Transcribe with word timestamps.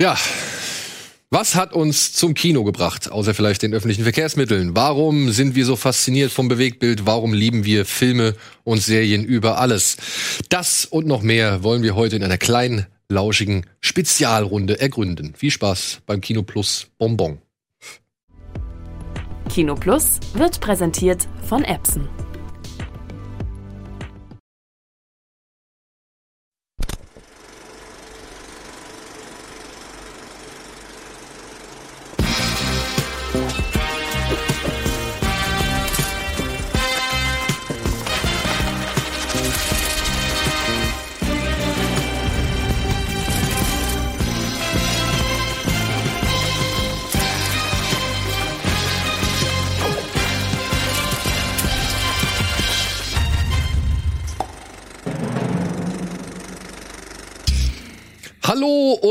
Ja. 0.00 0.16
Was 1.30 1.56
hat 1.56 1.74
uns 1.74 2.14
zum 2.14 2.32
Kino 2.32 2.64
gebracht, 2.64 3.12
außer 3.12 3.34
vielleicht 3.34 3.62
den 3.62 3.74
öffentlichen 3.74 4.02
Verkehrsmitteln? 4.02 4.74
Warum 4.74 5.30
sind 5.30 5.54
wir 5.54 5.66
so 5.66 5.76
fasziniert 5.76 6.32
vom 6.32 6.48
Bewegtbild? 6.48 7.04
Warum 7.04 7.34
lieben 7.34 7.66
wir 7.66 7.84
Filme 7.84 8.34
und 8.64 8.80
Serien 8.80 9.24
über 9.24 9.58
alles? 9.58 9.98
Das 10.48 10.86
und 10.86 11.06
noch 11.06 11.20
mehr 11.20 11.62
wollen 11.62 11.82
wir 11.82 11.96
heute 11.96 12.16
in 12.16 12.22
einer 12.22 12.38
kleinen, 12.38 12.86
lauschigen 13.10 13.66
Spezialrunde 13.80 14.80
ergründen. 14.80 15.34
Viel 15.36 15.50
Spaß 15.50 16.00
beim 16.06 16.22
Kino 16.22 16.42
Plus 16.42 16.86
Bonbon. 16.96 17.38
Kino 19.50 19.74
Plus 19.74 20.20
wird 20.32 20.60
präsentiert 20.60 21.28
von 21.46 21.64
Epson. 21.64 22.08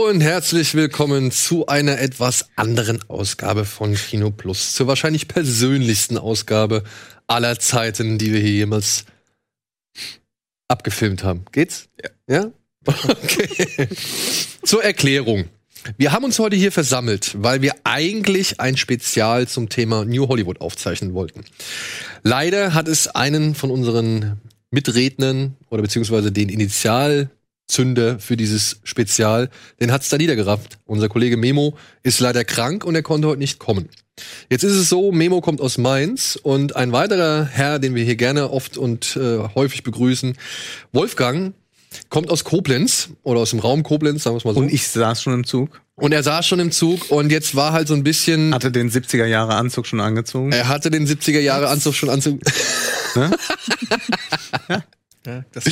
Hallo 0.07 0.15
und 0.15 0.21
herzlich 0.21 0.73
willkommen 0.73 1.31
zu 1.31 1.67
einer 1.67 1.99
etwas 1.99 2.47
anderen 2.55 3.01
Ausgabe 3.09 3.65
von 3.65 3.93
Kino 3.93 4.31
Plus. 4.31 4.73
Zur 4.73 4.87
wahrscheinlich 4.87 5.27
persönlichsten 5.27 6.17
Ausgabe 6.17 6.85
aller 7.27 7.59
Zeiten, 7.59 8.17
die 8.17 8.31
wir 8.31 8.39
hier 8.39 8.53
jemals 8.53 9.03
abgefilmt 10.69 11.25
haben. 11.25 11.43
Geht's? 11.51 11.89
Ja. 12.01 12.09
Ja? 12.33 12.51
Okay. 13.09 13.89
Zur 14.63 14.81
Erklärung. 14.81 15.49
Wir 15.97 16.13
haben 16.13 16.23
uns 16.23 16.39
heute 16.39 16.55
hier 16.55 16.71
versammelt, 16.71 17.35
weil 17.37 17.61
wir 17.61 17.75
eigentlich 17.83 18.61
ein 18.61 18.77
Spezial 18.77 19.49
zum 19.49 19.67
Thema 19.67 20.05
New 20.05 20.29
Hollywood 20.29 20.61
aufzeichnen 20.61 21.15
wollten. 21.15 21.43
Leider 22.23 22.73
hat 22.73 22.87
es 22.87 23.09
einen 23.09 23.55
von 23.55 23.71
unseren 23.71 24.39
Mitrednern 24.71 25.57
oder 25.69 25.81
beziehungsweise 25.81 26.31
den 26.31 26.47
Initial 26.47 27.29
Zünder 27.67 28.19
für 28.19 28.37
dieses 28.37 28.79
Spezial, 28.83 29.49
den 29.79 29.91
hat's 29.91 30.09
da 30.09 30.17
niedergerafft. 30.17 30.79
Unser 30.85 31.09
Kollege 31.09 31.37
Memo 31.37 31.77
ist 32.03 32.19
leider 32.19 32.43
krank 32.43 32.85
und 32.85 32.95
er 32.95 33.03
konnte 33.03 33.27
heute 33.27 33.39
nicht 33.39 33.59
kommen. 33.59 33.89
Jetzt 34.49 34.63
ist 34.63 34.73
es 34.73 34.89
so, 34.89 35.11
Memo 35.11 35.41
kommt 35.41 35.61
aus 35.61 35.77
Mainz 35.77 36.39
und 36.41 36.75
ein 36.75 36.91
weiterer 36.91 37.45
Herr, 37.45 37.79
den 37.79 37.93
wir 37.93 38.03
hier 38.03 38.15
gerne 38.15 38.49
oft 38.49 38.77
und 38.77 39.15
äh, 39.15 39.39
häufig 39.53 39.83
begrüßen, 39.83 40.37
Wolfgang, 40.91 41.53
kommt 42.09 42.29
aus 42.29 42.43
Koblenz 42.43 43.09
oder 43.23 43.41
aus 43.41 43.51
dem 43.51 43.59
Raum 43.59 43.83
Koblenz, 43.83 44.23
sagen 44.23 44.37
wir 44.37 44.47
mal 44.47 44.53
so. 44.55 44.59
Und 44.59 44.73
ich 44.73 44.87
saß 44.87 45.21
schon 45.21 45.33
im 45.33 45.45
Zug. 45.45 45.81
Und 45.95 46.11
er 46.11 46.21
saß 46.21 46.45
schon 46.45 46.59
im 46.59 46.71
Zug 46.71 47.09
und 47.09 47.31
jetzt 47.31 47.55
war 47.55 47.73
halt 47.73 47.87
so 47.87 47.95
ein 47.95 48.03
bisschen. 48.03 48.53
Hatte 48.53 48.71
den 48.71 48.91
70er 48.91 49.25
Jahre 49.25 49.55
Anzug 49.55 49.87
schon 49.87 49.99
angezogen. 49.99 50.51
Er 50.51 50.67
hatte 50.67 50.91
den 50.91 51.07
70er 51.07 51.39
Jahre 51.39 51.69
Anzug 51.69 51.95
schon 51.95 52.09
anzug. 52.09 52.39
Ne? 53.15 53.31
Ja, 55.25 55.43
das 55.51 55.65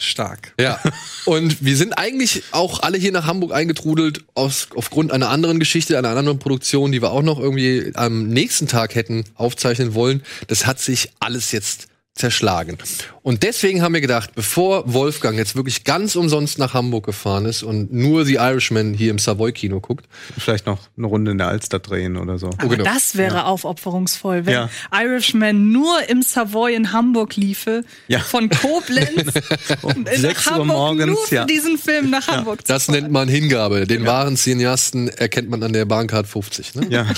stark. 0.00 0.52
Ja. 0.60 0.80
Und 1.24 1.64
wir 1.64 1.76
sind 1.76 1.92
eigentlich 1.98 2.42
auch 2.52 2.80
alle 2.80 2.98
hier 2.98 3.12
nach 3.12 3.26
Hamburg 3.26 3.52
eingetrudelt 3.52 4.24
aus, 4.34 4.68
aufgrund 4.74 5.12
einer 5.12 5.30
anderen 5.30 5.58
Geschichte, 5.58 5.98
einer 5.98 6.10
anderen 6.10 6.38
Produktion, 6.38 6.92
die 6.92 7.02
wir 7.02 7.10
auch 7.10 7.22
noch 7.22 7.38
irgendwie 7.38 7.92
am 7.94 8.28
nächsten 8.28 8.66
Tag 8.68 8.94
hätten 8.94 9.24
aufzeichnen 9.34 9.94
wollen. 9.94 10.22
Das 10.46 10.66
hat 10.66 10.80
sich 10.80 11.10
alles 11.20 11.52
jetzt 11.52 11.88
zerschlagen. 12.16 12.78
Und 13.22 13.42
deswegen 13.42 13.82
haben 13.82 13.92
wir 13.94 14.00
gedacht, 14.00 14.30
bevor 14.34 14.92
Wolfgang 14.92 15.36
jetzt 15.36 15.54
wirklich 15.54 15.84
ganz 15.84 16.16
umsonst 16.16 16.58
nach 16.58 16.74
Hamburg 16.74 17.04
gefahren 17.06 17.44
ist 17.44 17.62
und 17.62 17.92
nur 17.92 18.24
The 18.24 18.34
Irishman 18.34 18.94
hier 18.94 19.10
im 19.10 19.18
Savoy-Kino 19.18 19.80
guckt, 19.80 20.06
Vielleicht 20.38 20.66
noch 20.66 20.78
eine 20.96 21.06
Runde 21.06 21.32
in 21.32 21.38
der 21.38 21.48
Alster 21.48 21.78
drehen 21.78 22.16
oder 22.16 22.38
so. 22.38 22.50
Aber 22.58 22.68
genau. 22.76 22.84
das 22.84 23.16
wäre 23.16 23.44
aufopferungsvoll, 23.46 24.46
wenn 24.46 24.52
Ja. 24.52 24.70
Irishman 24.92 25.70
nur 25.72 26.08
im 26.08 26.22
Savoy 26.22 26.74
in 26.74 26.92
Hamburg 26.92 27.36
liefe, 27.36 27.84
Ja. 28.08 28.20
von 28.20 28.48
Koblenz 28.48 29.34
nach 29.82 30.12
6 30.14 30.46
Uhr 30.46 30.52
Hamburg 30.52 30.66
morgens, 30.66 31.06
nur 31.06 31.26
für 31.26 31.34
ja. 31.34 31.44
diesen 31.44 31.76
Film 31.78 32.10
nach 32.10 32.26
Hamburg 32.28 32.66
zu 32.66 32.72
das 32.72 32.86
fahren. 32.86 33.00
nennt 33.00 33.12
man 33.12 33.28
Hingabe. 33.28 33.86
Den 33.86 34.06
wahren 34.06 34.36
Cineasten 34.36 35.08
erkennt 35.08 35.50
man 35.50 35.62
an 35.62 35.72
der 35.72 35.84
Bahncard 35.84 36.26
50. 36.26 36.74
Ne? 36.76 36.86
Ja. 36.90 37.06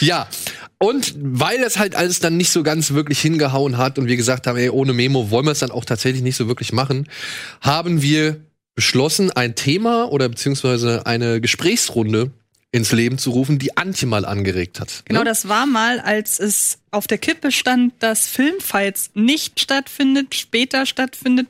Ja, 0.00 0.28
und 0.82 1.14
weil 1.16 1.60
das 1.60 1.78
halt 1.78 1.94
alles 1.94 2.18
dann 2.18 2.36
nicht 2.36 2.50
so 2.50 2.64
ganz 2.64 2.90
wirklich 2.90 3.20
hingehauen 3.20 3.78
hat 3.78 4.00
und 4.00 4.08
wir 4.08 4.16
gesagt 4.16 4.48
haben, 4.48 4.58
ey, 4.58 4.68
ohne 4.68 4.92
Memo 4.92 5.30
wollen 5.30 5.46
wir 5.46 5.52
es 5.52 5.60
dann 5.60 5.70
auch 5.70 5.84
tatsächlich 5.84 6.22
nicht 6.22 6.34
so 6.34 6.48
wirklich 6.48 6.72
machen, 6.72 7.08
haben 7.60 8.02
wir 8.02 8.40
beschlossen, 8.74 9.30
ein 9.30 9.54
Thema 9.54 10.10
oder 10.10 10.28
beziehungsweise 10.28 11.06
eine 11.06 11.40
Gesprächsrunde 11.40 12.32
ins 12.72 12.90
Leben 12.90 13.16
zu 13.16 13.30
rufen, 13.30 13.60
die 13.60 13.76
Antje 13.76 14.08
mal 14.08 14.24
angeregt 14.24 14.80
hat. 14.80 15.02
Genau, 15.04 15.20
ne? 15.20 15.24
das 15.24 15.46
war 15.46 15.66
mal, 15.66 16.00
als 16.00 16.40
es 16.40 16.78
auf 16.90 17.06
der 17.06 17.18
Kippe 17.18 17.52
stand, 17.52 17.94
dass 18.00 18.26
Filmfights 18.26 19.10
nicht 19.14 19.60
stattfindet, 19.60 20.34
später 20.34 20.84
stattfindet, 20.84 21.46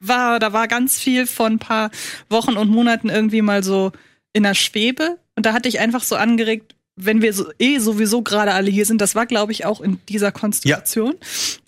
war, 0.00 0.38
da 0.38 0.52
war 0.52 0.68
ganz 0.68 0.98
viel 0.98 1.26
von 1.26 1.54
ein 1.54 1.58
paar 1.58 1.90
Wochen 2.28 2.58
und 2.58 2.68
Monaten 2.68 3.08
irgendwie 3.08 3.40
mal 3.40 3.64
so 3.64 3.92
in 4.34 4.42
der 4.42 4.54
Schwebe. 4.54 5.16
Und 5.34 5.46
da 5.46 5.54
hatte 5.54 5.70
ich 5.70 5.78
einfach 5.80 6.02
so 6.02 6.16
angeregt, 6.16 6.75
wenn 6.96 7.22
wir 7.22 7.32
so, 7.32 7.46
eh 7.58 7.78
sowieso 7.78 8.22
gerade 8.22 8.52
alle 8.52 8.70
hier 8.70 8.86
sind, 8.86 9.00
das 9.00 9.14
war, 9.14 9.26
glaube 9.26 9.52
ich, 9.52 9.64
auch 9.64 9.80
in 9.80 10.00
dieser 10.08 10.32
Konstellation, 10.32 11.14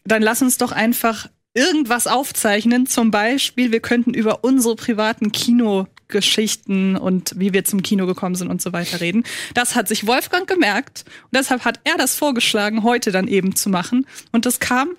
dann 0.04 0.22
lass 0.22 0.42
uns 0.42 0.56
doch 0.56 0.72
einfach 0.72 1.28
irgendwas 1.54 2.06
aufzeichnen. 2.06 2.86
Zum 2.86 3.10
Beispiel, 3.10 3.70
wir 3.70 3.80
könnten 3.80 4.14
über 4.14 4.42
unsere 4.42 4.76
privaten 4.76 5.32
Kinogeschichten 5.32 6.96
und 6.96 7.34
wie 7.36 7.52
wir 7.52 7.64
zum 7.64 7.82
Kino 7.82 8.06
gekommen 8.06 8.36
sind 8.36 8.48
und 8.48 8.62
so 8.62 8.72
weiter 8.72 9.00
reden. 9.00 9.24
Das 9.54 9.74
hat 9.74 9.88
sich 9.88 10.06
Wolfgang 10.06 10.48
gemerkt 10.48 11.04
und 11.24 11.36
deshalb 11.36 11.64
hat 11.64 11.80
er 11.84 11.96
das 11.98 12.14
vorgeschlagen, 12.16 12.82
heute 12.82 13.12
dann 13.12 13.28
eben 13.28 13.54
zu 13.54 13.68
machen. 13.68 14.06
Und 14.32 14.46
das 14.46 14.60
kam 14.60 14.90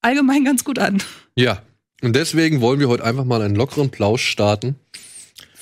allgemein 0.00 0.44
ganz 0.44 0.64
gut 0.64 0.78
an. 0.78 1.02
Ja, 1.36 1.62
und 2.02 2.14
deswegen 2.14 2.60
wollen 2.60 2.78
wir 2.80 2.88
heute 2.88 3.04
einfach 3.04 3.24
mal 3.24 3.42
einen 3.42 3.54
lockeren 3.54 3.90
Plausch 3.90 4.26
starten, 4.26 4.76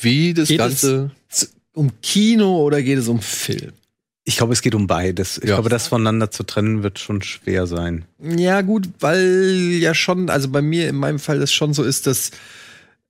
wie 0.01 0.35
das 0.35 0.49
Geht 0.49 0.59
Ganze. 0.59 1.11
es 1.31 1.53
um 1.75 1.93
Kino 2.03 2.63
oder 2.63 2.83
geht 2.83 2.99
es 2.99 3.09
um 3.09 3.21
Film? 3.21 3.73
Ich 4.25 4.37
glaube, 4.37 4.53
es 4.53 4.63
geht 4.63 4.75
um 4.75 4.87
beides. 4.87 5.39
Ich 5.39 5.49
Ja. 5.49 5.57
glaube, 5.57 5.71
das 5.71 5.89
voneinander 5.89 6.31
zu 6.31 6.43
trennen 6.43 6.83
wird 6.83 6.99
schon 6.99 7.23
schwer 7.23 7.67
sein. 7.67 8.05
Ja, 8.23 8.61
gut, 8.61 8.89
weil 9.01 9.79
ja 9.81 9.95
schon, 9.95 10.29
also 10.31 10.49
bei 10.49 10.63
mir 10.63 10.89
in 10.89 10.97
meinem 10.97 11.19
Fall 11.19 11.39
das 11.39 11.53
schon 11.53 11.73
so 11.75 11.83
ist, 11.83 12.07
dass 12.07 12.31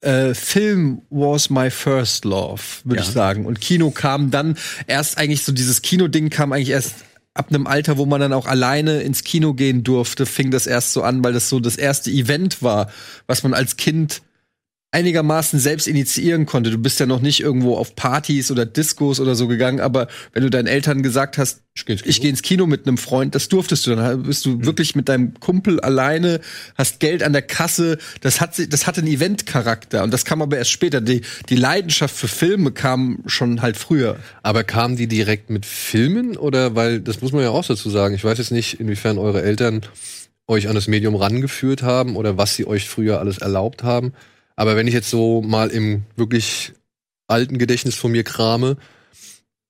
äh, 0.02 0.32
Film 0.34 1.02
was 1.10 1.50
my 1.50 1.68
first 1.70 2.24
love, 2.24 2.62
würde 2.84 3.02
Ja. 3.02 3.06
ich 3.06 3.12
sagen. 3.12 3.44
Und 3.44 3.60
Kino 3.60 3.90
kam 3.90 4.30
dann 4.30 4.56
erst 4.86 5.18
eigentlich 5.18 5.42
so, 5.44 5.52
dieses 5.52 5.82
Kino-Ding 5.82 6.30
kam 6.30 6.52
eigentlich 6.52 6.70
erst 6.70 6.94
ab 7.34 7.48
einem 7.50 7.66
Alter, 7.66 7.98
wo 7.98 8.06
man 8.06 8.20
dann 8.20 8.32
auch 8.32 8.46
alleine 8.46 9.02
ins 9.02 9.24
Kino 9.24 9.52
gehen 9.52 9.82
durfte, 9.84 10.24
fing 10.26 10.50
das 10.50 10.66
erst 10.66 10.92
so 10.94 11.02
an, 11.02 11.22
weil 11.22 11.32
das 11.34 11.48
so 11.50 11.60
das 11.60 11.76
erste 11.76 12.10
Event 12.10 12.62
war, 12.62 12.90
was 13.26 13.42
man 13.42 13.52
als 13.52 13.76
Kind 13.76 14.22
einigermaßen 14.92 15.60
selbst 15.60 15.86
initiieren 15.86 16.46
konnte. 16.46 16.70
Du 16.70 16.78
bist 16.78 16.98
ja 16.98 17.06
noch 17.06 17.20
nicht 17.20 17.40
irgendwo 17.40 17.76
auf 17.76 17.94
Partys 17.94 18.50
oder 18.50 18.66
Discos 18.66 19.20
oder 19.20 19.36
so 19.36 19.46
gegangen, 19.46 19.78
aber 19.78 20.08
wenn 20.32 20.42
du 20.42 20.50
deinen 20.50 20.66
Eltern 20.66 21.02
gesagt 21.02 21.38
hast, 21.38 21.62
Ich 21.74 21.86
geh 21.86 21.92
ins 21.92 22.20
gehe 22.20 22.30
ins 22.30 22.42
Kino 22.42 22.66
mit 22.66 22.86
einem 22.86 22.98
Freund, 22.98 23.36
das 23.36 23.48
durftest 23.48 23.86
du. 23.86 23.94
Dann 23.94 24.24
bist 24.24 24.44
du 24.44 24.64
wirklich 24.64 24.96
mit 24.96 25.08
deinem 25.08 25.34
Kumpel 25.38 25.78
alleine, 25.80 26.40
hast 26.74 26.98
Geld 26.98 27.22
an 27.22 27.32
der 27.32 27.42
Kasse. 27.42 27.98
Das 28.20 28.40
hat, 28.40 28.60
das 28.72 28.86
hatte 28.88 29.00
einen 29.00 29.08
Eventcharakter 29.08 30.02
und 30.02 30.12
das 30.12 30.24
kam 30.24 30.42
aber 30.42 30.58
erst 30.58 30.72
später. 30.72 31.00
Die, 31.00 31.22
die 31.48 31.56
Leidenschaft 31.56 32.14
für 32.14 32.28
Filme 32.28 32.72
kam 32.72 33.22
schon 33.26 33.62
halt 33.62 33.76
früher. 33.76 34.18
Aber 34.42 34.64
kamen 34.64 34.96
die 34.96 35.06
direkt 35.06 35.50
mit 35.50 35.66
Filmen 35.66 36.36
oder 36.36 36.74
weil 36.74 37.00
das 37.00 37.22
muss 37.22 37.30
man 37.30 37.42
ja 37.42 37.50
auch 37.50 37.64
dazu 37.64 37.90
sagen. 37.90 38.16
Ich 38.16 38.24
weiß 38.24 38.38
jetzt 38.38 38.50
nicht, 38.50 38.80
inwiefern 38.80 39.18
eure 39.18 39.42
Eltern 39.42 39.82
euch 40.48 40.68
an 40.68 40.74
das 40.74 40.88
Medium 40.88 41.14
rangeführt 41.14 41.82
haben 41.82 42.16
oder 42.16 42.36
was 42.36 42.56
sie 42.56 42.66
euch 42.66 42.88
früher 42.88 43.20
alles 43.20 43.38
erlaubt 43.38 43.84
haben. 43.84 44.12
Aber 44.60 44.76
wenn 44.76 44.86
ich 44.86 44.92
jetzt 44.92 45.08
so 45.08 45.40
mal 45.40 45.70
im 45.70 46.02
wirklich 46.16 46.74
alten 47.28 47.56
Gedächtnis 47.56 47.94
von 47.94 48.12
mir 48.12 48.24
krame, 48.24 48.76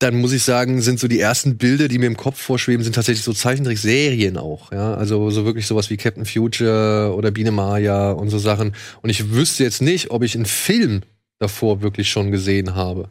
dann 0.00 0.20
muss 0.20 0.32
ich 0.32 0.42
sagen, 0.42 0.82
sind 0.82 0.98
so 0.98 1.06
die 1.06 1.20
ersten 1.20 1.58
Bilder, 1.58 1.86
die 1.86 1.98
mir 1.98 2.08
im 2.08 2.16
Kopf 2.16 2.40
vorschweben, 2.40 2.82
sind 2.82 2.96
tatsächlich 2.96 3.22
so 3.22 3.32
Zeichentrickserien 3.32 4.36
auch, 4.36 4.72
ja. 4.72 4.94
Also 4.94 5.30
so 5.30 5.44
wirklich 5.44 5.68
sowas 5.68 5.90
wie 5.90 5.96
Captain 5.96 6.26
Future 6.26 7.14
oder 7.14 7.30
Biene 7.30 7.52
Maya 7.52 8.10
und 8.10 8.30
so 8.30 8.38
Sachen. 8.40 8.74
Und 9.00 9.10
ich 9.10 9.30
wüsste 9.30 9.62
jetzt 9.62 9.80
nicht, 9.80 10.10
ob 10.10 10.24
ich 10.24 10.34
einen 10.34 10.44
Film 10.44 11.02
davor 11.38 11.82
wirklich 11.82 12.10
schon 12.10 12.32
gesehen 12.32 12.74
habe. 12.74 13.10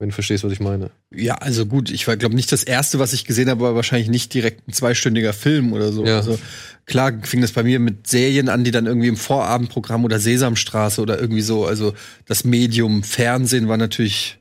Wenn 0.00 0.08
du 0.08 0.14
verstehst, 0.14 0.44
was 0.44 0.52
ich 0.52 0.60
meine. 0.60 0.90
Ja, 1.14 1.34
also 1.34 1.66
gut, 1.66 1.90
ich 1.90 2.06
glaube 2.06 2.34
nicht 2.34 2.50
das 2.52 2.64
erste, 2.64 2.98
was 2.98 3.12
ich 3.12 3.26
gesehen 3.26 3.50
habe, 3.50 3.60
war 3.60 3.74
wahrscheinlich 3.74 4.08
nicht 4.08 4.32
direkt 4.32 4.66
ein 4.66 4.72
zweistündiger 4.72 5.34
Film 5.34 5.74
oder 5.74 5.92
so. 5.92 6.06
Ja. 6.06 6.16
Also 6.16 6.38
klar 6.86 7.12
fing 7.22 7.42
das 7.42 7.52
bei 7.52 7.62
mir 7.62 7.78
mit 7.80 8.06
Serien 8.06 8.48
an, 8.48 8.64
die 8.64 8.70
dann 8.70 8.86
irgendwie 8.86 9.08
im 9.08 9.18
Vorabendprogramm 9.18 10.06
oder 10.06 10.18
Sesamstraße 10.18 11.02
oder 11.02 11.20
irgendwie 11.20 11.42
so, 11.42 11.66
also 11.66 11.92
das 12.24 12.44
Medium 12.44 13.02
Fernsehen 13.02 13.68
war 13.68 13.76
natürlich 13.76 14.38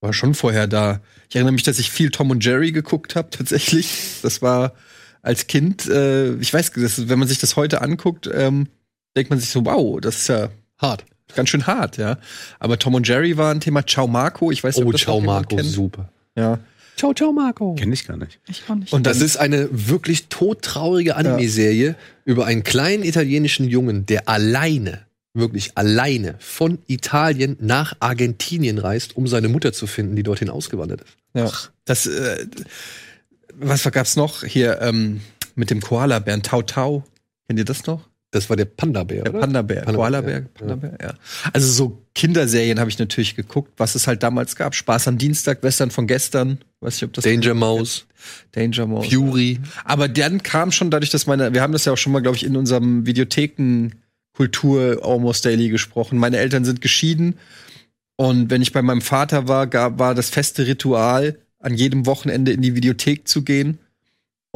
war 0.00 0.12
schon 0.12 0.34
vorher 0.34 0.68
da. 0.68 1.00
Ich 1.28 1.34
erinnere 1.34 1.54
mich, 1.54 1.64
dass 1.64 1.80
ich 1.80 1.90
viel 1.90 2.10
Tom 2.10 2.30
und 2.30 2.44
Jerry 2.44 2.70
geguckt 2.70 3.16
habe 3.16 3.30
tatsächlich. 3.30 4.20
Das 4.22 4.42
war 4.42 4.74
als 5.22 5.48
Kind, 5.48 5.88
äh, 5.88 6.34
ich 6.36 6.54
weiß, 6.54 6.70
das, 6.76 7.08
wenn 7.08 7.18
man 7.18 7.26
sich 7.26 7.40
das 7.40 7.56
heute 7.56 7.82
anguckt, 7.82 8.30
ähm, 8.32 8.68
denkt 9.16 9.30
man 9.30 9.40
sich 9.40 9.50
so, 9.50 9.64
wow, 9.64 10.00
das 10.00 10.18
ist 10.18 10.28
ja 10.28 10.50
Hart. 10.76 11.04
Ganz 11.34 11.48
schön 11.50 11.66
hart, 11.66 11.96
ja. 11.96 12.18
Aber 12.58 12.78
Tom 12.78 12.94
und 12.94 13.06
Jerry 13.08 13.36
war 13.36 13.52
ein 13.54 13.60
Thema. 13.60 13.86
Ciao 13.86 14.06
Marco, 14.06 14.50
ich 14.50 14.62
weiß 14.64 14.76
nicht, 14.76 14.84
Oh, 14.84 14.88
ob 14.88 14.92
das 14.92 15.00
ciao 15.02 15.20
Marco, 15.20 15.56
kennt. 15.56 15.68
super. 15.68 16.08
Ja. 16.36 16.58
Ciao, 16.96 17.14
ciao 17.14 17.32
Marco. 17.32 17.74
Kenn 17.76 17.92
ich 17.92 18.06
gar 18.06 18.16
nicht. 18.16 18.40
Ich 18.48 18.64
auch 18.68 18.74
nicht. 18.74 18.92
Und 18.92 19.06
Das 19.06 19.20
ist 19.20 19.36
eine 19.36 19.68
wirklich 19.70 20.26
todtraurige 20.28 21.14
Anime-Serie 21.16 21.94
über 22.24 22.46
einen 22.46 22.64
kleinen 22.64 23.04
italienischen 23.04 23.68
Jungen, 23.68 24.04
der 24.06 24.28
alleine, 24.28 25.02
wirklich 25.32 25.72
alleine 25.76 26.34
von 26.40 26.78
Italien 26.88 27.56
nach 27.60 27.94
Argentinien 28.00 28.78
reist, 28.78 29.16
um 29.16 29.28
seine 29.28 29.48
Mutter 29.48 29.72
zu 29.72 29.86
finden, 29.86 30.16
die 30.16 30.24
dorthin 30.24 30.50
ausgewandert 30.50 31.02
ist. 31.02 31.16
ja. 31.34 31.50
Das, 31.84 32.06
äh, 32.06 32.46
was 33.60 33.82
gab's 33.92 34.16
noch 34.16 34.44
hier 34.44 34.80
ähm, 34.82 35.20
mit 35.54 35.70
dem 35.70 35.80
Koala-Bären? 35.80 36.42
Tau 36.42 36.62
Tau. 36.62 37.04
Kennt 37.46 37.58
ihr 37.58 37.64
das 37.64 37.86
noch? 37.86 38.08
Das 38.30 38.50
war 38.50 38.56
der 38.56 38.66
Panda-Bär, 38.66 39.24
Der? 39.24 39.32
Panda-Bär. 39.32 39.84
Koala-Bär. 39.84 40.40
ja. 40.40 40.46
Panda-Bär, 40.52 40.98
ja. 41.00 41.14
Also 41.54 41.72
so 41.72 42.02
Kinderserien 42.14 42.78
habe 42.78 42.90
ich 42.90 42.98
natürlich 42.98 43.36
geguckt, 43.36 43.72
was 43.78 43.94
es 43.94 44.06
halt 44.06 44.22
damals 44.22 44.54
gab. 44.54 44.74
Spaß 44.74 45.08
am 45.08 45.16
Dienstag, 45.16 45.62
Western 45.62 45.90
von 45.90 46.06
gestern. 46.06 46.58
Weiß 46.80 46.96
ich, 46.96 47.04
ob 47.04 47.14
das 47.14 47.24
Danger 47.24 47.54
Mouse, 47.54 48.06
Danger 48.52 48.86
Mouse. 48.86 49.08
Fury. 49.08 49.60
Aber 49.84 50.08
dann 50.08 50.42
kam 50.42 50.72
schon 50.72 50.90
dadurch, 50.90 51.10
dass 51.10 51.26
meine, 51.26 51.54
wir 51.54 51.62
haben 51.62 51.72
das 51.72 51.86
ja 51.86 51.92
auch 51.94 51.96
schon 51.96 52.12
mal, 52.12 52.20
glaube 52.20 52.36
ich, 52.36 52.44
in 52.44 52.56
unserem 52.56 53.06
Videotheken 53.06 53.92
Kultur 54.34 55.00
Almost 55.02 55.46
Daily 55.46 55.70
gesprochen. 55.70 56.18
Meine 56.18 56.36
Eltern 56.36 56.66
sind 56.66 56.82
geschieden 56.82 57.38
und 58.16 58.50
wenn 58.50 58.60
ich 58.62 58.72
bei 58.72 58.82
meinem 58.82 59.00
Vater 59.00 59.48
war, 59.48 59.66
gab, 59.66 59.98
war 59.98 60.14
das 60.14 60.28
feste 60.28 60.66
Ritual, 60.66 61.38
an 61.60 61.74
jedem 61.74 62.04
Wochenende 62.04 62.52
in 62.52 62.62
die 62.62 62.74
Videothek 62.74 63.26
zu 63.26 63.42
gehen 63.42 63.78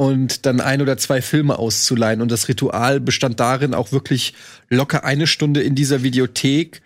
und 0.03 0.45
dann 0.45 0.59
ein 0.59 0.81
oder 0.81 0.97
zwei 0.97 1.21
Filme 1.21 1.57
auszuleihen. 1.57 2.21
Und 2.21 2.29
das 2.29 2.49
Ritual 2.49 2.99
bestand 2.99 3.39
darin, 3.39 3.73
auch 3.73 3.93
wirklich 3.93 4.33
locker 4.69 5.05
eine 5.05 5.27
Stunde 5.27 5.61
in 5.61 5.75
dieser 5.75 6.03
Videothek 6.03 6.81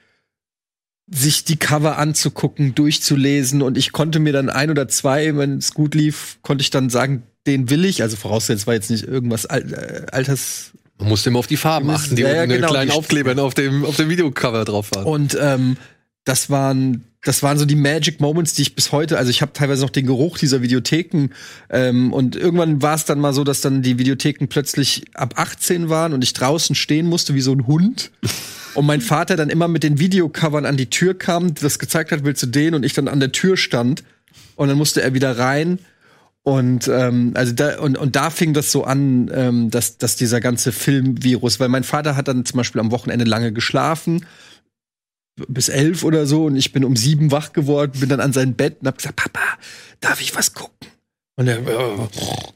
sich 1.10 1.44
die 1.44 1.58
Cover 1.58 1.98
anzugucken, 1.98 2.76
durchzulesen 2.76 3.64
und 3.64 3.76
ich 3.76 3.92
konnte 3.92 4.20
mir 4.20 4.34
dann 4.34 4.50
ein 4.52 4.70
oder 4.70 4.88
zwei, 4.88 5.36
wenn 5.36 5.58
es 5.58 5.74
gut 5.74 5.96
lief, 5.96 6.38
konnte 6.44 6.62
ich 6.62 6.70
dann 6.70 6.92
sagen, 6.92 7.24
den 7.48 7.72
will 7.72 7.86
ich. 7.86 8.04
Also 8.04 8.18
vorausgesetzt 8.18 8.68
war 8.68 8.76
jetzt 8.76 8.92
nicht 8.92 9.06
irgendwas 9.06 9.48
Al 9.48 9.74
äh, 9.74 10.12
Alters. 10.12 10.74
Man 11.00 11.10
musste 11.10 11.30
immer 11.30 11.40
auf 11.40 11.48
die 11.48 11.58
Farben 11.58 11.88
Ja, 11.88 11.96
achten, 11.96 12.16
die 12.18 12.22
ja, 12.22 12.46
den 12.46 12.50
genau, 12.50 12.68
kleinen 12.68 12.92
Aufklebern 12.92 13.40
auf 13.40 13.56
dem, 13.56 13.84
auf 13.84 13.96
dem 13.96 14.10
Videocover 14.10 14.64
drauf 14.64 14.92
waren. 14.94 15.06
Und 15.06 15.36
ähm, 15.42 15.78
das 16.24 16.52
waren 16.52 17.06
das 17.28 17.44
waren 17.44 17.58
so 17.58 17.66
die 17.66 17.76
Magic 17.76 18.22
Moments, 18.22 18.54
die 18.54 18.62
ich 18.62 18.74
bis 18.74 18.94
heute, 18.94 19.18
also 19.18 19.30
ich 19.30 19.42
habe 19.42 19.52
teilweise 19.52 19.82
noch 19.82 19.90
den 19.90 20.06
Geruch 20.06 20.38
dieser 20.38 20.62
Videotheken 20.62 21.30
ähm, 21.70 22.14
und 22.14 22.38
irgendwann 22.38 22.82
war 22.82 22.96
es 22.96 23.04
dann 23.04 23.20
mal 23.20 23.34
so, 23.34 23.44
dass 23.44 23.60
dann 23.60 23.82
die 23.82 24.00
Videotheken 24.00 24.48
plötzlich 24.48 25.04
ab 25.14 25.34
18 25.36 25.90
waren 25.90 26.14
und 26.14 26.24
ich 26.24 26.32
draußen 26.32 26.76
stehen 26.76 27.06
musste 27.06 27.34
wie 27.34 27.42
so 27.42 27.52
ein 27.52 27.68
Hund. 27.68 28.12
Und 28.76 28.86
mein 28.86 29.02
Vater 29.02 29.36
dann 29.36 29.50
immer 29.50 29.68
mit 29.68 29.84
den 29.84 30.00
Videocovern 30.00 30.66
an 30.66 30.78
die 30.78 30.90
Tür 30.90 31.18
kam, 31.18 31.56
das 31.56 31.80
gezeigt 31.80 32.12
hat, 32.12 32.24
willst 32.24 32.44
du 32.44 32.48
den? 32.48 32.76
Und 32.76 32.86
ich 32.86 32.94
dann 32.94 33.08
an 33.08 33.20
der 33.20 33.32
Tür 33.32 33.58
stand. 33.58 34.04
Und 34.56 34.68
dann 34.68 34.78
musste 34.78 35.02
er 35.02 35.16
wieder 35.16 35.40
rein. 35.40 35.80
Und 36.44 36.88
ähm, 36.88 37.32
also 37.34 37.54
da 37.54 37.80
und, 37.80 37.98
und 37.98 38.16
da 38.16 38.30
fing 38.30 38.54
das 38.54 38.72
so 38.72 38.84
an, 38.84 39.32
ähm, 39.34 39.72
dass, 39.72 39.98
dass 39.98 40.16
dieser 40.16 40.42
ganze 40.42 40.72
Filmvirus, 40.72 41.60
weil 41.60 41.70
mein 41.70 41.84
Vater 41.84 42.16
hat 42.16 42.28
dann 42.28 42.46
zum 42.46 42.58
Beispiel 42.58 42.80
am 42.80 42.92
Wochenende 42.92 43.26
lange 43.26 43.52
geschlafen 43.52 44.26
bis 45.48 45.70
elf 45.70 46.04
oder 46.04 46.26
so 46.26 46.46
und 46.46 46.56
ich 46.56 46.72
bin 46.74 46.84
um 46.84 46.96
sieben 46.96 47.32
wach 47.32 47.54
geworden, 47.54 48.00
bin 48.00 48.10
dann 48.10 48.20
an 48.20 48.34
sein 48.34 48.56
Bett 48.56 48.78
und 48.82 48.88
hab 48.88 48.98
gesagt, 48.98 49.16
Papa, 49.16 49.42
darf 50.00 50.22
ich 50.22 50.36
was 50.36 50.54
gucken? 50.54 50.76
Und 51.40 51.48
er, 51.48 51.62
ja, 51.62 52.10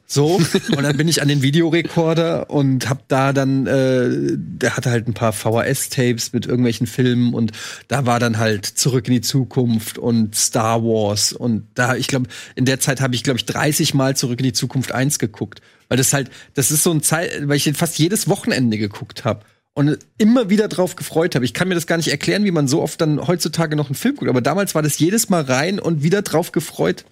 so, 0.07 0.41
und 0.75 0.83
dann 0.83 0.97
bin 0.97 1.07
ich 1.07 1.21
an 1.21 1.27
den 1.27 1.43
Videorekorder 1.43 2.49
und 2.49 2.89
hab 2.89 3.07
da 3.07 3.31
dann, 3.31 3.67
äh, 3.67 4.09
der 4.35 4.75
hatte 4.75 4.89
halt 4.89 5.07
ein 5.07 5.13
paar 5.13 5.33
VHS-Tapes 5.33 6.33
mit 6.33 6.47
irgendwelchen 6.47 6.87
Filmen 6.87 7.35
und 7.35 7.51
da 7.87 8.07
war 8.07 8.19
dann 8.19 8.39
halt 8.39 8.65
Zurück 8.65 9.07
in 9.07 9.13
die 9.13 9.21
Zukunft 9.21 9.99
und 9.99 10.35
Star 10.35 10.83
Wars 10.83 11.31
und 11.31 11.67
da, 11.75 11.95
ich 11.95 12.07
glaube, 12.07 12.27
in 12.55 12.65
der 12.65 12.79
Zeit 12.79 13.01
habe 13.01 13.13
ich, 13.13 13.23
glaube 13.23 13.37
ich, 13.37 13.45
30 13.45 13.93
Mal 13.93 14.15
Zurück 14.15 14.39
in 14.39 14.45
die 14.45 14.53
Zukunft 14.53 14.91
1 14.91 15.19
geguckt. 15.19 15.61
Weil 15.87 15.97
das 15.97 16.13
halt, 16.13 16.31
das 16.55 16.71
ist 16.71 16.83
so 16.83 16.91
ein 16.91 17.03
Zeit, 17.03 17.47
weil 17.47 17.57
ich 17.57 17.71
fast 17.73 17.99
jedes 17.99 18.29
Wochenende 18.29 18.77
geguckt 18.77 19.25
habe 19.25 19.45
und 19.73 19.97
immer 20.17 20.49
wieder 20.49 20.67
drauf 20.67 20.95
gefreut 20.95 21.35
habe. 21.35 21.45
Ich 21.45 21.53
kann 21.53 21.67
mir 21.67 21.75
das 21.75 21.87
gar 21.87 21.97
nicht 21.97 22.09
erklären, 22.09 22.43
wie 22.43 22.51
man 22.51 22.67
so 22.67 22.81
oft 22.81 22.99
dann 22.99 23.25
heutzutage 23.27 23.75
noch 23.75 23.87
einen 23.87 23.95
Film 23.95 24.15
guckt, 24.15 24.29
aber 24.29 24.41
damals 24.41 24.75
war 24.75 24.81
das 24.81 24.99
jedes 24.99 25.29
Mal 25.29 25.43
rein 25.43 25.79
und 25.79 26.03
wieder 26.03 26.21
drauf 26.21 26.51
gefreut. 26.51 27.05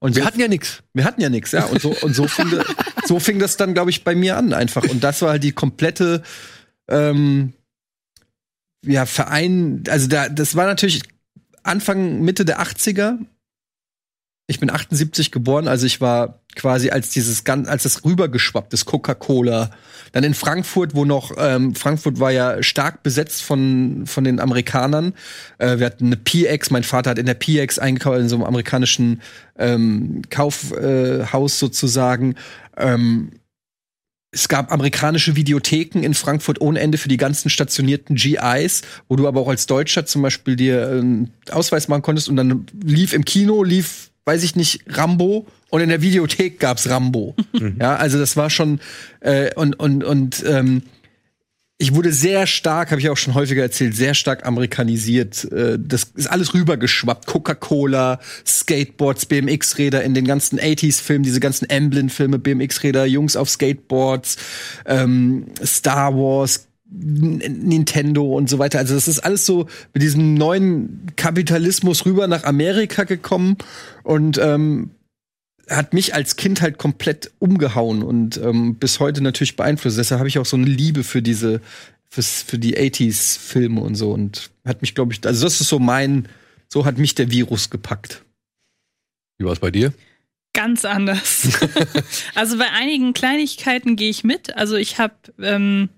Und 0.00 0.16
wir 0.16 0.22
so- 0.22 0.26
hatten 0.26 0.40
ja 0.40 0.48
nichts. 0.48 0.82
wir 0.94 1.04
hatten 1.04 1.20
ja 1.20 1.28
nichts, 1.28 1.52
ja. 1.52 1.64
Und 1.66 1.80
so, 1.80 1.94
und 2.02 2.14
so, 2.14 2.26
fing, 2.26 2.50
das- 2.50 2.66
so 3.06 3.20
fing 3.20 3.38
das 3.38 3.56
dann, 3.56 3.72
glaube 3.74 3.90
ich, 3.90 4.02
bei 4.02 4.14
mir 4.16 4.36
an 4.36 4.52
einfach. 4.52 4.82
Und 4.82 5.04
das 5.04 5.22
war 5.22 5.30
halt 5.30 5.44
die 5.44 5.52
komplette 5.52 6.22
ähm, 6.88 7.52
ja, 8.84 9.06
Verein, 9.06 9.84
also 9.88 10.08
da, 10.08 10.28
das 10.28 10.56
war 10.56 10.66
natürlich 10.66 11.02
Anfang, 11.62 12.20
Mitte 12.22 12.44
der 12.44 12.60
80er. 12.60 13.18
Ich 14.48 14.58
bin 14.58 14.70
78 14.70 15.30
geboren, 15.30 15.68
also 15.68 15.86
ich 15.86 16.00
war 16.00 16.40
quasi 16.56 16.90
als 16.90 17.10
dieses 17.10 17.44
ganz, 17.44 17.68
als 17.68 17.84
das 17.84 18.04
rübergeschwappt 18.04 18.74
ist, 18.74 18.84
Coca-Cola. 18.86 19.70
Dann 20.12 20.24
in 20.24 20.34
Frankfurt, 20.34 20.94
wo 20.94 21.04
noch, 21.04 21.32
ähm, 21.36 21.74
Frankfurt 21.74 22.20
war 22.20 22.30
ja 22.30 22.62
stark 22.62 23.02
besetzt 23.02 23.42
von, 23.42 24.04
von 24.06 24.24
den 24.24 24.40
Amerikanern. 24.40 25.14
Äh, 25.58 25.78
wir 25.78 25.86
hatten 25.86 26.06
eine 26.06 26.16
PX, 26.16 26.70
mein 26.70 26.84
Vater 26.84 27.10
hat 27.10 27.18
in 27.18 27.26
der 27.26 27.34
PX 27.34 27.78
eingekauft, 27.78 28.20
in 28.20 28.28
so 28.28 28.36
einem 28.36 28.44
amerikanischen 28.44 29.22
ähm, 29.58 30.22
Kaufhaus 30.30 31.54
äh, 31.54 31.58
sozusagen. 31.58 32.36
Ähm, 32.76 33.32
es 34.34 34.48
gab 34.48 34.72
amerikanische 34.72 35.36
Videotheken 35.36 36.02
in 36.02 36.14
Frankfurt 36.14 36.60
ohne 36.60 36.80
Ende 36.80 36.96
für 36.96 37.08
die 37.08 37.18
ganzen 37.18 37.50
stationierten 37.50 38.16
GIs, 38.16 38.80
wo 39.08 39.16
du 39.16 39.28
aber 39.28 39.40
auch 39.40 39.48
als 39.48 39.66
Deutscher 39.66 40.06
zum 40.06 40.22
Beispiel 40.22 40.56
dir 40.56 40.88
einen 40.88 41.34
Ausweis 41.50 41.88
machen 41.88 42.00
konntest 42.00 42.30
und 42.30 42.36
dann 42.36 42.66
lief 42.82 43.12
im 43.12 43.26
Kino, 43.26 43.62
lief, 43.62 44.10
weiß 44.24 44.42
ich 44.44 44.56
nicht, 44.56 44.84
Rambo 44.88 45.46
und 45.70 45.80
in 45.80 45.88
der 45.88 46.02
Videothek 46.02 46.60
gab's 46.60 46.88
Rambo. 46.88 47.34
Ja, 47.80 47.96
also 47.96 48.18
das 48.18 48.36
war 48.36 48.50
schon 48.50 48.80
äh, 49.20 49.54
und 49.54 49.78
und 49.78 50.04
und 50.04 50.44
ähm, 50.46 50.82
ich 51.78 51.94
wurde 51.96 52.12
sehr 52.12 52.46
stark, 52.46 52.92
habe 52.92 53.00
ich 53.00 53.10
auch 53.10 53.16
schon 53.16 53.34
häufiger 53.34 53.62
erzählt, 53.62 53.96
sehr 53.96 54.14
stark 54.14 54.46
amerikanisiert. 54.46 55.50
Äh, 55.50 55.78
Das 55.80 56.04
ist 56.14 56.28
alles 56.30 56.54
rübergeschwappt. 56.54 57.26
Coca-Cola, 57.26 58.20
Skateboards, 58.46 59.26
BMX-Räder 59.26 60.04
in 60.04 60.14
den 60.14 60.24
ganzen 60.24 60.60
80s-Filmen, 60.60 61.24
diese 61.24 61.40
ganzen 61.40 61.66
Amblin-Filme, 61.68 62.38
BMX-Räder, 62.38 63.06
Jungs 63.06 63.34
auf 63.34 63.50
Skateboards, 63.50 64.36
ähm, 64.86 65.46
Star 65.64 66.14
Wars, 66.14 66.68
Nintendo 66.92 68.36
und 68.36 68.50
so 68.50 68.58
weiter. 68.58 68.78
Also 68.78 68.94
das 68.94 69.08
ist 69.08 69.20
alles 69.20 69.46
so 69.46 69.66
mit 69.94 70.02
diesem 70.02 70.34
neuen 70.34 71.06
Kapitalismus 71.16 72.04
rüber 72.04 72.26
nach 72.26 72.44
Amerika 72.44 73.04
gekommen 73.04 73.56
und 74.02 74.38
ähm, 74.38 74.90
hat 75.70 75.94
mich 75.94 76.14
als 76.14 76.36
Kind 76.36 76.60
halt 76.60 76.78
komplett 76.78 77.30
umgehauen 77.38 78.02
und 78.02 78.36
ähm, 78.38 78.76
bis 78.76 79.00
heute 79.00 79.22
natürlich 79.22 79.56
beeinflusst. 79.56 79.98
Deshalb 79.98 80.18
habe 80.18 80.28
ich 80.28 80.38
auch 80.38 80.46
so 80.46 80.56
eine 80.56 80.66
Liebe 80.66 81.02
für 81.04 81.22
diese, 81.22 81.60
fürs, 82.08 82.42
für 82.42 82.58
die 82.58 82.76
80s-Filme 82.76 83.80
und 83.80 83.94
so 83.94 84.12
und 84.12 84.50
hat 84.64 84.82
mich, 84.82 84.94
glaube 84.94 85.12
ich, 85.12 85.24
also 85.24 85.44
das 85.44 85.60
ist 85.60 85.68
so 85.68 85.78
mein, 85.78 86.28
so 86.68 86.84
hat 86.84 86.98
mich 86.98 87.14
der 87.14 87.30
Virus 87.30 87.70
gepackt. 87.70 88.22
Wie 89.38 89.46
war 89.46 89.52
es 89.52 89.60
bei 89.60 89.70
dir? 89.70 89.92
Ganz 90.52 90.84
anders. 90.84 91.48
also 92.34 92.58
bei 92.58 92.70
einigen 92.70 93.14
Kleinigkeiten 93.14 93.96
gehe 93.96 94.10
ich 94.10 94.22
mit. 94.24 94.54
Also 94.56 94.76
ich 94.76 94.98
habe 94.98 95.14
ähm, 95.40 95.88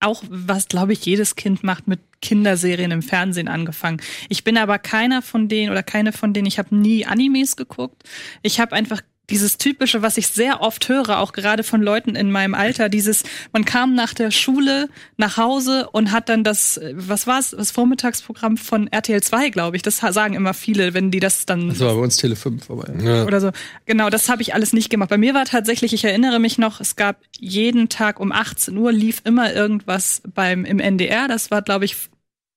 auch, 0.00 0.22
was 0.28 0.68
glaube 0.68 0.92
ich 0.92 1.04
jedes 1.04 1.36
Kind 1.36 1.62
macht, 1.62 1.86
mit 1.86 2.00
Kinderserien 2.22 2.90
im 2.90 3.02
Fernsehen 3.02 3.48
angefangen. 3.48 4.00
Ich 4.28 4.44
bin 4.44 4.56
aber 4.58 4.78
keiner 4.78 5.22
von 5.22 5.48
denen 5.48 5.70
oder 5.70 5.82
keine 5.82 6.12
von 6.12 6.32
denen. 6.32 6.46
Ich 6.46 6.58
habe 6.58 6.74
nie 6.74 7.06
Animes 7.06 7.56
geguckt. 7.56 8.02
Ich 8.42 8.60
habe 8.60 8.74
einfach 8.74 9.02
dieses 9.30 9.56
typische, 9.58 10.02
was 10.02 10.16
ich 10.16 10.28
sehr 10.28 10.60
oft 10.60 10.88
höre, 10.88 11.18
auch 11.18 11.32
gerade 11.32 11.62
von 11.62 11.82
Leuten 11.82 12.14
in 12.16 12.30
meinem 12.30 12.54
Alter, 12.54 12.88
dieses, 12.88 13.22
man 13.52 13.64
kam 13.64 13.94
nach 13.94 14.12
der 14.14 14.30
Schule 14.30 14.88
nach 15.16 15.36
Hause 15.36 15.88
und 15.92 16.12
hat 16.12 16.28
dann 16.28 16.44
das, 16.44 16.80
was 16.92 17.26
war's, 17.26 17.50
das 17.50 17.70
Vormittagsprogramm 17.70 18.56
von 18.56 18.88
RTL 18.88 19.22
2, 19.22 19.50
glaube 19.50 19.76
ich. 19.76 19.82
Das 19.82 19.98
sagen 19.98 20.34
immer 20.34 20.54
viele, 20.54 20.94
wenn 20.94 21.10
die 21.10 21.20
das 21.20 21.46
dann 21.46 21.68
Das 21.68 21.80
war 21.80 21.94
bei 21.94 22.00
uns 22.00 22.16
Tele 22.16 22.36
5, 22.36 22.70
aber 22.70 22.92
Ja. 23.00 23.24
oder 23.24 23.40
so. 23.40 23.50
Genau, 23.86 24.10
das 24.10 24.28
habe 24.28 24.42
ich 24.42 24.54
alles 24.54 24.72
nicht 24.72 24.90
gemacht. 24.90 25.10
Bei 25.10 25.18
mir 25.18 25.34
war 25.34 25.44
tatsächlich, 25.44 25.92
ich 25.92 26.04
erinnere 26.04 26.38
mich 26.38 26.58
noch, 26.58 26.80
es 26.80 26.96
gab 26.96 27.16
jeden 27.38 27.88
Tag 27.88 28.20
um 28.20 28.32
18 28.32 28.76
Uhr 28.76 28.92
lief 28.92 29.22
immer 29.24 29.52
irgendwas 29.54 30.22
beim 30.34 30.64
im 30.64 30.80
NDR. 30.80 31.28
Das 31.28 31.50
war, 31.50 31.62
glaube 31.62 31.84
ich, 31.84 31.96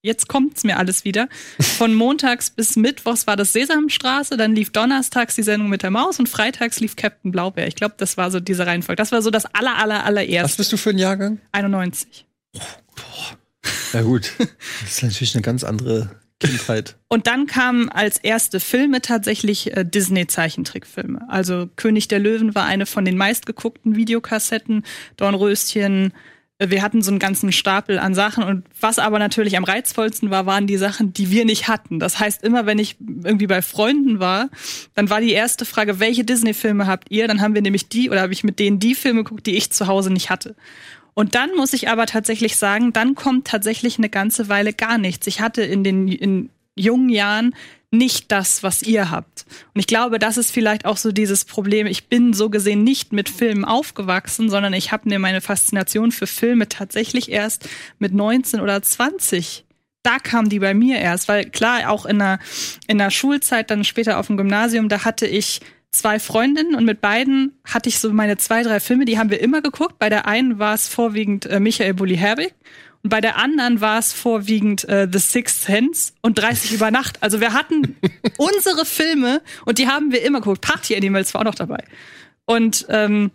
jetzt 0.04 0.28
kommt's 0.28 0.64
mir 0.64 0.78
alles 0.78 1.06
wieder. 1.06 1.28
Von 1.60 1.96
montags 1.96 2.52
bis 2.52 2.76
mittwochs 2.76 3.26
war 3.26 3.36
das 3.36 3.54
Sesamstraße, 3.54 4.38
dann 4.38 4.54
lief 4.54 4.72
donnerstags 4.72 5.36
die 5.36 5.44
Sendung 5.44 5.70
mit 5.70 5.82
der 5.82 5.90
Maus 5.90 6.20
und 6.20 6.30
freitags 6.30 6.80
lief 6.80 6.96
Captain 6.96 7.32
Blaubeer. 7.32 7.68
Ich 7.68 7.76
glaube, 7.76 7.96
das 7.98 8.18
war 8.18 8.30
so 8.30 8.40
diese 8.40 8.68
Reihenfolge. 8.68 8.98
Das 8.98 9.12
war 9.12 9.22
so 9.22 9.32
das 9.32 9.46
aller, 9.46 9.78
aller, 9.78 10.00
Was 10.00 10.06
allererste. 10.06 10.58
bist 10.58 10.72
du 10.72 10.78
für 10.78 10.92
ein 10.92 10.98
Jahrgang? 11.00 11.40
91. 11.54 12.28
Ja 13.94 14.02
gut, 14.02 14.32
das 14.38 14.98
ist 14.98 15.04
natürlich 15.04 15.36
eine 15.36 15.42
ganz 15.42 15.64
andere 15.64 16.12
Kindheit. 16.40 16.98
Und 17.08 17.28
dann 17.28 17.48
kamen 17.48 17.90
als 17.90 18.18
erste 18.18 18.60
Filme 18.60 19.02
tatsächlich 19.02 19.76
äh, 19.78 19.86
Disney-Zeichentrickfilme. 19.86 21.22
Also 21.30 21.70
König 21.78 22.10
der 22.10 22.20
Löwen 22.20 22.54
war 22.56 22.66
eine 22.66 22.86
von 22.86 23.06
den 23.06 23.16
meistgeguckten 23.16 23.96
Videokassetten, 23.96 24.84
Dornröschen. 25.16 26.14
Wir 26.60 26.82
hatten 26.82 27.02
so 27.02 27.10
einen 27.10 27.20
ganzen 27.20 27.52
Stapel 27.52 27.98
an 28.00 28.14
Sachen 28.14 28.44
und 28.44 28.66
was 28.80 29.00
aber 29.00 29.20
natürlich 29.20 29.58
am 29.58 29.64
reizvollsten 29.64 30.30
war, 30.30 30.46
waren 30.46 30.68
die 30.68 30.78
Sachen, 30.78 31.12
die 31.12 31.32
wir 31.32 31.46
nicht 31.46 31.68
hatten. 31.68 32.00
Das 32.00 32.20
heißt, 32.20 32.44
immer 32.44 32.66
wenn 32.66 32.80
ich 32.80 32.96
irgendwie 33.24 33.48
bei 33.48 33.62
Freunden 33.62 34.20
war, 34.20 34.50
dann 34.94 35.10
war 35.10 35.20
die 35.20 35.32
erste 35.32 35.66
Frage, 35.66 36.00
welche 36.00 36.24
Disney-Filme 36.24 36.86
habt 36.86 37.10
ihr? 37.12 37.28
Dann 37.28 37.42
haben 37.42 37.56
wir 37.56 37.62
nämlich 37.62 37.90
die 37.90 38.10
oder 38.10 38.22
habe 38.22 38.34
ich 38.34 38.44
mit 38.44 38.60
denen 38.60 38.80
die 38.80 38.96
Filme 38.96 39.24
geguckt, 39.24 39.48
die 39.48 39.58
ich 39.58 39.72
zu 39.72 39.88
Hause 39.88 40.14
nicht 40.14 40.30
hatte. 40.30 40.56
Und 41.16 41.36
dann 41.36 41.56
muss 41.56 41.74
ich 41.74 41.90
aber 41.90 42.06
tatsächlich 42.06 42.56
sagen, 42.56 42.94
dann 42.94 43.16
kommt 43.16 43.48
tatsächlich 43.48 43.98
eine 43.98 44.10
ganze 44.10 44.48
Weile 44.48 44.74
gar 44.74 44.98
nichts. 44.98 45.28
Ich 45.28 45.42
hatte 45.42 45.64
in 45.64 45.84
den 45.84 46.08
in 46.08 46.50
jungen 46.76 47.10
Jahren 47.10 47.56
nicht 47.94 48.32
das, 48.32 48.64
was 48.64 48.82
ihr 48.82 49.12
habt. 49.12 49.46
Und 49.74 49.80
ich 49.80 49.88
glaube, 49.88 50.20
das 50.20 50.38
ist 50.38 50.52
vielleicht 50.52 50.86
auch 50.86 50.98
so 50.98 51.12
dieses 51.12 51.46
Problem. 51.46 51.88
Ich 51.88 52.08
bin 52.08 52.34
so 52.34 52.50
gesehen 52.50 52.84
nicht 52.84 53.14
mit 53.14 53.30
Filmen 53.30 53.64
aufgewachsen, 53.64 54.50
sondern 54.50 54.74
ich 54.74 54.92
habe 54.92 55.08
mir 55.08 55.20
meine 55.20 55.42
Faszination 55.42 56.12
für 56.12 56.28
Filme 56.28 56.68
tatsächlich 56.68 57.32
erst 57.32 57.70
mit 58.00 58.14
19 58.14 58.60
oder 58.60 58.82
20 58.82 59.66
da 60.06 60.20
kam 60.20 60.50
die 60.50 60.60
bei 60.60 60.74
mir 60.74 60.98
erst, 60.98 61.30
weil 61.30 61.46
klar, 61.46 61.90
auch 61.90 62.06
in 62.06 62.20
der, 62.20 62.40
in 62.88 62.98
der 62.98 63.10
Schulzeit, 63.10 63.72
dann 63.72 63.86
später 63.86 64.20
auf 64.20 64.28
dem 64.28 64.36
Gymnasium, 64.36 64.90
da 64.90 65.06
hatte 65.06 65.26
ich 65.26 65.62
zwei 65.92 66.20
Freundinnen 66.20 66.76
und 66.76 66.84
mit 66.84 67.00
beiden 67.00 67.54
hatte 67.64 67.88
ich 67.88 68.00
so 68.00 68.12
meine 68.12 68.36
zwei, 68.38 68.64
drei 68.64 68.80
Filme, 68.80 69.06
die 69.06 69.18
haben 69.18 69.30
wir 69.30 69.40
immer 69.40 69.62
geguckt. 69.62 70.00
Bei 70.00 70.10
der 70.10 70.28
einen 70.28 70.60
war 70.60 70.74
es 70.74 70.90
vorwiegend 70.90 71.46
äh, 71.46 71.60
Michael 71.60 71.94
Bulli 71.94 72.18
Herbig 72.18 72.54
und 73.04 73.10
bei 73.10 73.20
der 73.20 73.38
anderen 73.38 73.82
war 73.82 74.00
es 74.00 74.14
vorwiegend 74.14 74.88
äh, 74.88 75.10
The 75.12 75.20
Sixth 75.20 75.64
Sense 75.64 76.14
und 76.22 76.38
30 76.40 76.72
über 76.72 76.90
Nacht. 76.90 77.22
Also 77.22 77.42
wir 77.42 77.54
hatten 77.54 77.98
unsere 78.38 78.86
Filme 78.86 79.42
und 79.66 79.78
die 79.78 79.88
haben 79.88 80.14
wir 80.14 80.24
immer 80.24 80.40
geguckt. 80.40 80.62
Party 80.62 80.96
Animals 80.96 81.34
war 81.34 81.42
auch 81.42 81.46
noch 81.46 81.56
dabei. 81.56 81.84
Und 82.46 82.86
ähm, 82.90 83.32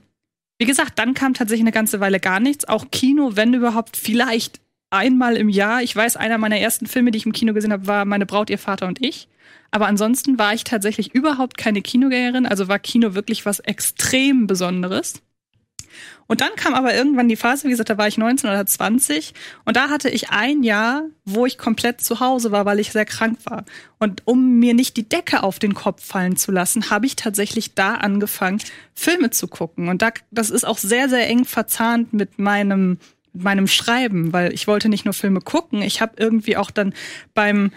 wie 0.58 0.64
gesagt, 0.64 0.98
dann 0.98 1.12
kam 1.12 1.34
tatsächlich 1.34 1.64
eine 1.64 1.72
ganze 1.72 2.00
Weile 2.00 2.18
gar 2.18 2.40
nichts. 2.40 2.66
Auch 2.66 2.86
Kino, 2.90 3.32
wenn 3.34 3.52
überhaupt, 3.52 3.98
vielleicht 3.98 4.60
einmal 4.90 5.36
im 5.36 5.50
Jahr. 5.50 5.82
Ich 5.82 5.94
weiß, 5.94 6.16
einer 6.16 6.38
meiner 6.38 6.58
ersten 6.58 6.86
Filme, 6.86 7.10
die 7.10 7.18
ich 7.18 7.26
im 7.26 7.32
Kino 7.32 7.52
gesehen 7.52 7.72
habe, 7.72 7.86
war 7.86 8.06
Meine 8.06 8.24
Braut, 8.24 8.48
ihr 8.48 8.58
Vater 8.58 8.86
und 8.86 9.04
ich. 9.04 9.28
Aber 9.70 9.86
ansonsten 9.86 10.38
war 10.38 10.54
ich 10.54 10.64
tatsächlich 10.64 11.14
überhaupt 11.14 11.58
keine 11.58 11.82
Kinogängerin. 11.82 12.46
Also 12.46 12.68
war 12.68 12.78
Kino 12.78 13.14
wirklich 13.14 13.44
was 13.44 13.60
extrem 13.60 14.46
Besonderes. 14.46 15.22
Und 16.26 16.40
dann 16.40 16.54
kam 16.56 16.74
aber 16.74 16.94
irgendwann 16.94 17.28
die 17.28 17.36
Phase, 17.36 17.64
wie 17.64 17.70
gesagt, 17.70 17.90
da 17.90 17.98
war 17.98 18.06
ich 18.06 18.18
19 18.18 18.50
oder 18.50 18.66
20 18.66 19.32
und 19.64 19.76
da 19.76 19.88
hatte 19.88 20.10
ich 20.10 20.30
ein 20.30 20.62
Jahr, 20.62 21.04
wo 21.24 21.46
ich 21.46 21.56
komplett 21.56 22.00
zu 22.00 22.20
Hause 22.20 22.52
war, 22.52 22.66
weil 22.66 22.80
ich 22.80 22.92
sehr 22.92 23.06
krank 23.06 23.38
war. 23.44 23.64
Und 23.98 24.22
um 24.26 24.58
mir 24.58 24.74
nicht 24.74 24.96
die 24.96 25.08
Decke 25.08 25.42
auf 25.42 25.58
den 25.58 25.74
Kopf 25.74 26.04
fallen 26.04 26.36
zu 26.36 26.52
lassen, 26.52 26.90
habe 26.90 27.06
ich 27.06 27.16
tatsächlich 27.16 27.74
da 27.74 27.94
angefangen, 27.94 28.60
Filme 28.94 29.30
zu 29.30 29.48
gucken. 29.48 29.88
Und 29.88 30.02
da, 30.02 30.10
das 30.30 30.50
ist 30.50 30.66
auch 30.66 30.78
sehr, 30.78 31.08
sehr 31.08 31.26
eng 31.28 31.44
verzahnt 31.44 32.12
mit 32.12 32.38
meinem, 32.38 32.98
mit 33.32 33.44
meinem 33.44 33.66
Schreiben, 33.66 34.32
weil 34.32 34.52
ich 34.52 34.66
wollte 34.66 34.88
nicht 34.88 35.04
nur 35.04 35.14
Filme 35.14 35.40
gucken, 35.40 35.82
ich 35.82 36.00
habe 36.00 36.12
irgendwie 36.18 36.56
auch 36.56 36.70
dann 36.70 36.92
beim 37.34 37.72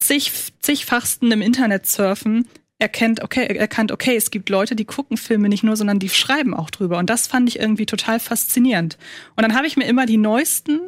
zig, 0.00 0.32
zigfachsten 0.60 1.32
im 1.32 1.42
Internet 1.42 1.86
surfen 1.86 2.46
erkennt, 2.82 3.22
okay, 3.22 3.46
erkannt, 3.46 3.92
okay, 3.92 4.16
es 4.16 4.30
gibt 4.30 4.50
Leute, 4.50 4.74
die 4.74 4.84
gucken 4.84 5.16
Filme 5.16 5.48
nicht 5.48 5.62
nur, 5.62 5.76
sondern 5.76 6.00
die 6.00 6.08
schreiben 6.08 6.52
auch 6.52 6.68
drüber. 6.68 6.98
Und 6.98 7.08
das 7.08 7.28
fand 7.28 7.48
ich 7.48 7.60
irgendwie 7.60 7.86
total 7.86 8.18
faszinierend. 8.18 8.98
Und 9.36 9.42
dann 9.42 9.54
habe 9.54 9.68
ich 9.68 9.76
mir 9.76 9.84
immer 9.84 10.04
die 10.04 10.16
neuesten, 10.16 10.80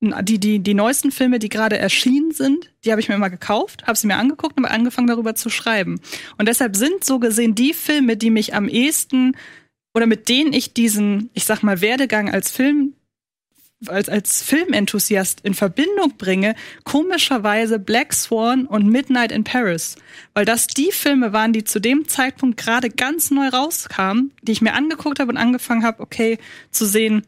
die, 0.00 0.38
die, 0.38 0.60
die 0.60 0.74
neuesten 0.74 1.10
Filme, 1.10 1.40
die 1.40 1.48
gerade 1.48 1.78
erschienen 1.78 2.30
sind, 2.30 2.70
die 2.84 2.92
habe 2.92 3.00
ich 3.00 3.08
mir 3.08 3.16
immer 3.16 3.28
gekauft, 3.28 3.86
habe 3.86 3.98
sie 3.98 4.06
mir 4.06 4.16
angeguckt 4.16 4.56
und 4.56 4.64
angefangen, 4.64 5.08
darüber 5.08 5.34
zu 5.34 5.50
schreiben. 5.50 6.00
Und 6.38 6.46
deshalb 6.46 6.76
sind 6.76 7.04
so 7.04 7.18
gesehen 7.18 7.56
die 7.56 7.74
Filme, 7.74 8.16
die 8.16 8.30
mich 8.30 8.54
am 8.54 8.68
ehesten 8.68 9.36
oder 9.94 10.06
mit 10.06 10.28
denen 10.28 10.52
ich 10.52 10.72
diesen, 10.72 11.28
ich 11.34 11.44
sag 11.44 11.62
mal, 11.62 11.80
Werdegang 11.80 12.30
als 12.32 12.52
Film 12.52 12.94
als, 13.88 14.08
als 14.08 14.42
Filmenthusiast 14.42 15.40
in 15.42 15.54
Verbindung 15.54 16.16
bringe, 16.16 16.54
komischerweise 16.84 17.78
Black 17.78 18.12
Swan 18.12 18.66
und 18.66 18.86
Midnight 18.88 19.32
in 19.32 19.44
Paris. 19.44 19.96
Weil 20.34 20.44
das 20.44 20.66
die 20.66 20.92
Filme 20.92 21.32
waren, 21.32 21.52
die 21.52 21.64
zu 21.64 21.80
dem 21.80 22.08
Zeitpunkt 22.08 22.56
gerade 22.56 22.90
ganz 22.90 23.30
neu 23.30 23.48
rauskamen, 23.48 24.32
die 24.42 24.52
ich 24.52 24.62
mir 24.62 24.74
angeguckt 24.74 25.20
habe 25.20 25.30
und 25.30 25.36
angefangen 25.36 25.84
habe, 25.84 26.02
okay, 26.02 26.38
zu 26.70 26.86
sehen, 26.86 27.26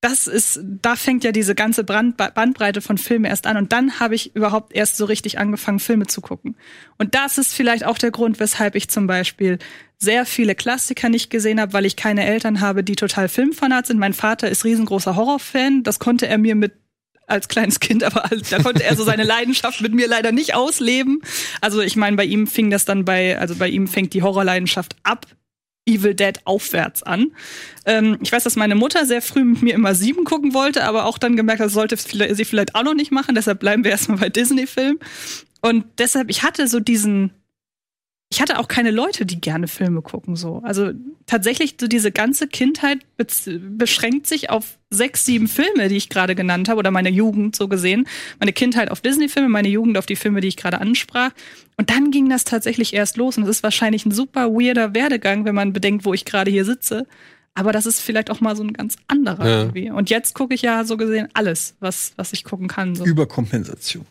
das 0.00 0.26
ist, 0.26 0.60
da 0.64 0.96
fängt 0.96 1.24
ja 1.24 1.32
diese 1.32 1.54
ganze 1.54 1.84
Brand, 1.84 2.16
Bandbreite 2.16 2.80
von 2.80 2.96
Filmen 2.96 3.26
erst 3.26 3.46
an. 3.46 3.58
Und 3.58 3.72
dann 3.72 4.00
habe 4.00 4.14
ich 4.14 4.34
überhaupt 4.34 4.74
erst 4.74 4.96
so 4.96 5.04
richtig 5.04 5.38
angefangen, 5.38 5.78
Filme 5.78 6.06
zu 6.06 6.22
gucken. 6.22 6.56
Und 6.96 7.14
das 7.14 7.36
ist 7.36 7.52
vielleicht 7.52 7.84
auch 7.84 7.98
der 7.98 8.10
Grund, 8.10 8.40
weshalb 8.40 8.76
ich 8.76 8.88
zum 8.88 9.06
Beispiel 9.06 9.58
sehr 9.98 10.24
viele 10.24 10.54
Klassiker 10.54 11.10
nicht 11.10 11.28
gesehen 11.28 11.60
habe, 11.60 11.74
weil 11.74 11.84
ich 11.84 11.96
keine 11.96 12.24
Eltern 12.24 12.62
habe, 12.62 12.82
die 12.82 12.96
total 12.96 13.28
Filmfanat 13.28 13.86
sind. 13.86 13.98
Mein 13.98 14.14
Vater 14.14 14.48
ist 14.48 14.64
riesengroßer 14.64 15.16
Horrorfan. 15.16 15.82
Das 15.82 15.98
konnte 15.98 16.26
er 16.26 16.38
mir 16.38 16.54
mit 16.54 16.72
als 17.26 17.48
kleines 17.48 17.78
Kind, 17.78 18.02
aber 18.02 18.24
da 18.50 18.62
konnte 18.62 18.82
er 18.82 18.96
so 18.96 19.04
seine 19.04 19.22
Leidenschaft 19.22 19.82
mit 19.82 19.94
mir 19.94 20.08
leider 20.08 20.32
nicht 20.32 20.54
ausleben. 20.54 21.20
Also 21.60 21.80
ich 21.82 21.96
meine, 21.96 22.16
bei 22.16 22.24
ihm 22.24 22.46
fing 22.46 22.70
das 22.70 22.86
dann 22.86 23.04
bei, 23.04 23.38
also 23.38 23.54
bei 23.54 23.68
ihm 23.68 23.86
fängt 23.86 24.14
die 24.14 24.22
Horrorleidenschaft 24.22 24.96
ab 25.02 25.26
Evil 25.90 26.14
Dead 26.14 26.38
aufwärts 26.44 27.02
an. 27.02 27.32
Ähm, 27.84 28.18
ich 28.22 28.32
weiß, 28.32 28.44
dass 28.44 28.56
meine 28.56 28.74
Mutter 28.74 29.06
sehr 29.06 29.22
früh 29.22 29.44
mit 29.44 29.62
mir 29.62 29.74
immer 29.74 29.94
sieben 29.94 30.24
gucken 30.24 30.54
wollte, 30.54 30.84
aber 30.84 31.06
auch 31.06 31.18
dann 31.18 31.36
gemerkt 31.36 31.60
hat, 31.60 31.66
das 31.66 31.74
sollte 31.74 31.96
sie 31.96 32.44
vielleicht 32.44 32.74
auch 32.74 32.84
noch 32.84 32.94
nicht 32.94 33.12
machen. 33.12 33.34
Deshalb 33.34 33.60
bleiben 33.60 33.84
wir 33.84 33.90
erstmal 33.90 34.18
bei 34.18 34.28
Disney-Filmen. 34.28 34.98
Und 35.62 35.84
deshalb, 35.98 36.30
ich 36.30 36.42
hatte 36.42 36.68
so 36.68 36.80
diesen, 36.80 37.32
ich 38.32 38.40
hatte 38.40 38.60
auch 38.60 38.68
keine 38.68 38.92
Leute, 38.92 39.26
die 39.26 39.40
gerne 39.40 39.66
Filme 39.66 40.02
gucken, 40.02 40.36
so. 40.36 40.60
Also 40.62 40.92
tatsächlich, 41.26 41.74
so 41.80 41.88
diese 41.88 42.12
ganze 42.12 42.46
Kindheit 42.46 43.00
beschränkt 43.16 44.28
sich 44.28 44.50
auf 44.50 44.78
sechs, 44.88 45.26
sieben 45.26 45.48
Filme, 45.48 45.88
die 45.88 45.96
ich 45.96 46.08
gerade 46.08 46.36
genannt 46.36 46.68
habe, 46.68 46.78
oder 46.78 46.92
meine 46.92 47.10
Jugend 47.10 47.56
so 47.56 47.66
gesehen. 47.66 48.06
Meine 48.38 48.52
Kindheit 48.52 48.92
auf 48.92 49.00
Disney-Filme, 49.00 49.48
meine 49.48 49.68
Jugend 49.68 49.98
auf 49.98 50.06
die 50.06 50.14
Filme, 50.14 50.40
die 50.40 50.48
ich 50.48 50.56
gerade 50.56 50.80
ansprach. 50.80 51.32
Und 51.76 51.90
dann 51.90 52.12
ging 52.12 52.28
das 52.28 52.44
tatsächlich 52.44 52.94
erst 52.94 53.16
los. 53.16 53.36
Und 53.36 53.42
es 53.42 53.48
ist 53.48 53.62
wahrscheinlich 53.64 54.06
ein 54.06 54.12
super 54.12 54.52
weirder 54.52 54.94
Werdegang, 54.94 55.44
wenn 55.44 55.56
man 55.56 55.72
bedenkt, 55.72 56.04
wo 56.04 56.14
ich 56.14 56.24
gerade 56.24 56.52
hier 56.52 56.64
sitze. 56.64 57.08
Aber 57.54 57.72
das 57.72 57.84
ist 57.84 58.00
vielleicht 58.00 58.30
auch 58.30 58.40
mal 58.40 58.54
so 58.56 58.62
ein 58.62 58.72
ganz 58.72 58.96
anderer 59.08 59.46
Ja. 59.46 59.58
irgendwie. 59.62 59.90
Und 59.90 60.08
jetzt 60.08 60.34
gucke 60.34 60.54
ich 60.54 60.62
ja 60.62 60.84
so 60.84 60.96
gesehen 60.96 61.28
alles, 61.34 61.74
was, 61.80 62.12
was 62.16 62.32
ich 62.32 62.44
gucken 62.44 62.68
kann. 62.68 62.94
So. 62.94 63.04
Überkompensation. 63.04 64.06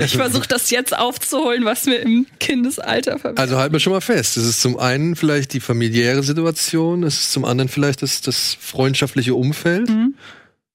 Ich 0.00 0.16
versuche 0.16 0.46
das 0.46 0.70
jetzt 0.70 0.96
aufzuholen, 0.96 1.64
was 1.64 1.86
mir 1.86 1.96
im 1.96 2.26
Kindesalter 2.38 3.18
verwehrt. 3.18 3.38
Also 3.40 3.56
halten 3.56 3.72
wir 3.72 3.80
schon 3.80 3.92
mal 3.94 4.00
fest. 4.02 4.36
Es 4.36 4.44
ist 4.44 4.60
zum 4.60 4.78
einen 4.78 5.16
vielleicht 5.16 5.54
die 5.54 5.60
familiäre 5.60 6.22
Situation, 6.22 7.02
es 7.02 7.14
ist 7.20 7.32
zum 7.32 7.44
anderen 7.44 7.68
vielleicht 7.68 8.02
das, 8.02 8.20
das 8.20 8.56
freundschaftliche 8.60 9.34
Umfeld. 9.34 9.88
Mhm. 9.88 10.14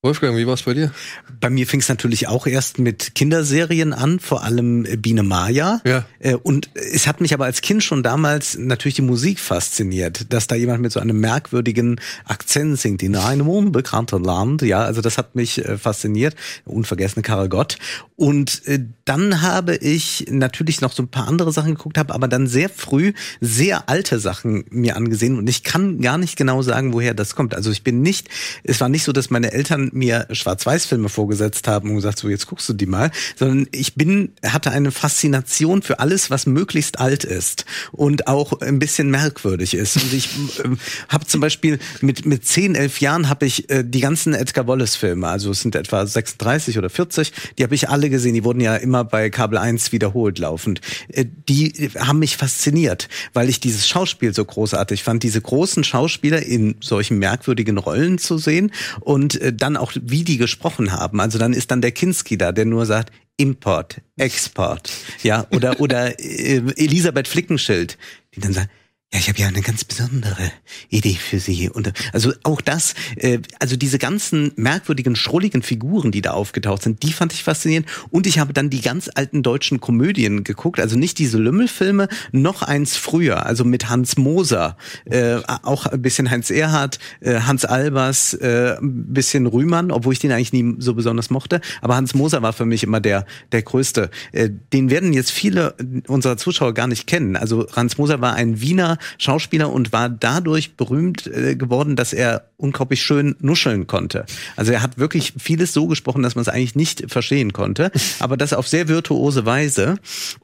Wolfgang, 0.01 0.37
wie 0.37 0.47
war 0.47 0.53
es 0.53 0.63
bei 0.63 0.73
dir? 0.73 0.93
Bei 1.41 1.49
mir 1.49 1.67
fing 1.67 1.81
es 1.81 1.89
natürlich 1.89 2.29
auch 2.29 2.47
erst 2.47 2.79
mit 2.79 3.15
Kinderserien 3.15 3.91
an, 3.91 4.21
vor 4.21 4.43
allem 4.43 4.85
äh, 4.85 4.95
Biene 4.95 5.23
Maya. 5.23 5.81
Ja. 5.85 6.05
Äh, 6.19 6.35
Und 6.35 6.69
es 6.73 7.05
hat 7.05 7.19
mich 7.19 7.33
aber 7.33 7.43
als 7.43 7.59
Kind 7.59 7.83
schon 7.83 8.01
damals 8.01 8.57
natürlich 8.57 8.95
die 8.95 9.01
Musik 9.01 9.41
fasziniert, 9.41 10.31
dass 10.31 10.47
da 10.47 10.55
jemand 10.55 10.81
mit 10.81 10.93
so 10.93 11.01
einem 11.01 11.19
merkwürdigen 11.19 11.99
Akzent 12.23 12.79
singt 12.79 13.03
in 13.03 13.17
einem 13.17 13.49
unbekannten 13.49 14.23
Land. 14.23 14.61
Ja, 14.61 14.83
also 14.83 15.01
das 15.01 15.17
hat 15.17 15.35
mich 15.35 15.65
äh, 15.65 15.77
fasziniert. 15.77 16.33
Unvergessene 16.63 17.21
Karel 17.21 17.49
Gott. 17.49 17.77
Und 18.15 18.61
dann 19.03 19.41
habe 19.41 19.75
ich 19.75 20.27
natürlich 20.29 20.81
noch 20.81 20.91
so 20.91 21.03
ein 21.03 21.07
paar 21.07 21.27
andere 21.27 21.51
Sachen 21.51 21.75
geguckt, 21.75 21.97
habe 21.97 22.13
aber 22.13 22.27
dann 22.27 22.47
sehr 22.47 22.69
früh 22.69 23.13
sehr 23.41 23.89
alte 23.89 24.19
Sachen 24.19 24.65
mir 24.69 24.95
angesehen 24.95 25.37
und 25.37 25.47
ich 25.49 25.63
kann 25.63 26.01
gar 26.01 26.17
nicht 26.17 26.35
genau 26.35 26.61
sagen, 26.61 26.93
woher 26.93 27.13
das 27.13 27.35
kommt. 27.35 27.55
Also 27.55 27.71
ich 27.71 27.83
bin 27.83 28.01
nicht, 28.01 28.29
es 28.63 28.81
war 28.81 28.89
nicht 28.89 29.03
so, 29.03 29.13
dass 29.13 29.29
meine 29.29 29.51
Eltern 29.51 29.88
mir 29.93 30.27
Schwarz-Weiß-Filme 30.31 31.09
vorgesetzt 31.09 31.67
haben 31.67 31.89
und 31.89 31.95
gesagt, 31.97 32.19
so 32.19 32.29
jetzt 32.29 32.47
guckst 32.47 32.67
du 32.69 32.73
die 32.73 32.85
mal, 32.85 33.11
sondern 33.35 33.67
ich 33.71 33.95
bin, 33.95 34.33
hatte 34.45 34.71
eine 34.71 34.91
Faszination 34.91 35.81
für 35.81 35.99
alles, 35.99 36.29
was 36.29 36.45
möglichst 36.45 36.99
alt 36.99 37.23
ist 37.23 37.65
und 37.91 38.27
auch 38.27 38.61
ein 38.61 38.79
bisschen 38.79 39.09
merkwürdig 39.09 39.73
ist. 39.73 39.97
Und 39.97 40.13
ich 40.13 40.29
ähm, 40.63 40.77
habe 41.07 41.25
zum 41.25 41.41
Beispiel 41.41 41.79
mit, 42.01 42.25
mit 42.25 42.45
10, 42.45 42.75
11 42.75 43.01
Jahren 43.01 43.29
habe 43.29 43.45
ich 43.45 43.69
äh, 43.69 43.83
die 43.83 43.99
ganzen 43.99 44.33
Edgar 44.33 44.67
Wallace-Filme, 44.67 45.27
also 45.27 45.51
es 45.51 45.61
sind 45.61 45.75
etwa 45.75 46.05
36 46.05 46.77
oder 46.77 46.89
40, 46.89 47.31
die 47.57 47.63
habe 47.63 47.75
ich 47.75 47.89
alle 47.89 48.09
gesehen, 48.09 48.33
die 48.33 48.43
wurden 48.43 48.61
ja 48.61 48.75
immer 48.75 49.03
bei 49.03 49.29
Kabel 49.29 49.57
1 49.57 49.91
wiederholt 49.91 50.39
laufend. 50.39 50.81
Äh, 51.09 51.25
die 51.47 51.91
haben 51.97 52.19
mich 52.19 52.37
fasziniert, 52.37 53.09
weil 53.33 53.49
ich 53.49 53.59
dieses 53.59 53.87
Schauspiel 53.87 54.33
so 54.33 54.45
großartig 54.45 55.03
fand, 55.03 55.23
diese 55.23 55.41
großen 55.41 55.83
Schauspieler 55.83 56.41
in 56.43 56.75
solchen 56.81 57.19
merkwürdigen 57.19 57.77
Rollen 57.77 58.17
zu 58.17 58.37
sehen 58.37 58.71
und 58.99 59.39
äh, 59.41 59.53
dann 59.53 59.77
auch, 59.79 59.93
wie 60.01 60.23
die 60.23 60.37
gesprochen 60.37 60.91
haben. 60.91 61.19
Also 61.19 61.37
dann 61.39 61.53
ist 61.53 61.71
dann 61.71 61.81
der 61.81 61.91
Kinski 61.91 62.37
da, 62.37 62.51
der 62.51 62.65
nur 62.65 62.85
sagt, 62.85 63.11
Import, 63.37 64.01
Export, 64.17 64.91
ja, 65.23 65.47
oder, 65.51 65.79
oder 65.79 66.19
äh, 66.19 66.57
Elisabeth 66.75 67.27
Flickenschild, 67.27 67.97
die 68.35 68.41
dann 68.41 68.53
sagt, 68.53 68.69
ja, 69.11 69.17
ich 69.17 69.27
habe 69.27 69.39
ja 69.39 69.47
eine 69.47 69.63
ganz 69.63 69.83
besondere 69.83 70.51
Idee 70.89 71.15
für 71.15 71.39
Sie. 71.39 71.67
Und 71.67 71.91
also 72.13 72.31
auch 72.43 72.61
das, 72.61 72.93
äh, 73.15 73.39
also 73.57 73.75
diese 73.75 73.97
ganzen 73.97 74.51
merkwürdigen, 74.55 75.15
schrulligen 75.15 75.63
Figuren, 75.63 76.11
die 76.11 76.21
da 76.21 76.31
aufgetaucht 76.31 76.83
sind, 76.83 77.01
die 77.01 77.11
fand 77.11 77.33
ich 77.33 77.43
faszinierend. 77.43 77.87
Und 78.11 78.27
ich 78.27 78.37
habe 78.37 78.53
dann 78.53 78.69
die 78.69 78.81
ganz 78.81 79.09
alten 79.15 79.41
deutschen 79.41 79.79
Komödien 79.79 80.43
geguckt, 80.43 80.79
also 80.79 80.95
nicht 80.95 81.17
diese 81.17 81.39
Lümmelfilme, 81.39 82.07
noch 82.31 82.61
eins 82.61 82.97
früher, 82.97 83.47
also 83.47 83.63
mit 83.63 83.89
Hans 83.89 84.15
Moser, 84.15 84.77
äh, 85.05 85.39
auch 85.63 85.87
ein 85.87 86.03
bisschen 86.03 86.29
Heinz 86.29 86.51
Erhardt, 86.51 86.99
äh, 87.19 87.39
Hans 87.39 87.65
Albers, 87.65 88.35
äh, 88.35 88.77
ein 88.79 89.11
bisschen 89.11 89.47
Rühmann, 89.47 89.89
obwohl 89.89 90.13
ich 90.13 90.19
den 90.19 90.31
eigentlich 90.31 90.53
nie 90.53 90.75
so 90.77 90.93
besonders 90.93 91.31
mochte. 91.31 91.61
Aber 91.81 91.95
Hans 91.95 92.13
Moser 92.13 92.43
war 92.43 92.53
für 92.53 92.65
mich 92.65 92.83
immer 92.83 92.99
der 92.99 93.25
der 93.53 93.63
größte. 93.63 94.11
Äh, 94.33 94.51
den 94.71 94.91
werden 94.91 95.13
jetzt 95.13 95.31
viele 95.31 95.73
unserer 96.07 96.37
Zuschauer 96.37 96.75
gar 96.75 96.85
nicht 96.85 97.07
kennen. 97.07 97.35
Also 97.35 97.65
Hans 97.75 97.97
Moser 97.97 98.21
war 98.21 98.35
ein 98.35 98.61
Wiener 98.61 98.98
Schauspieler 99.17 99.71
und 99.71 99.91
war 99.91 100.09
dadurch 100.09 100.75
berühmt 100.75 101.27
äh, 101.27 101.55
geworden, 101.55 101.95
dass 101.95 102.13
er 102.13 102.45
unglaublich 102.57 103.01
schön 103.01 103.35
nuscheln 103.39 103.87
konnte. 103.87 104.25
Also 104.55 104.71
er 104.73 104.81
hat 104.81 104.97
wirklich 104.97 105.33
vieles 105.37 105.73
so 105.73 105.87
gesprochen, 105.87 106.23
dass 106.23 106.35
man 106.35 106.41
es 106.41 106.49
eigentlich 106.49 106.75
nicht 106.75 107.05
verstehen 107.09 107.53
konnte, 107.53 107.91
aber 108.19 108.37
das 108.37 108.53
auf 108.53 108.67
sehr 108.67 108.87
virtuose 108.87 109.45
Weise. 109.45 109.95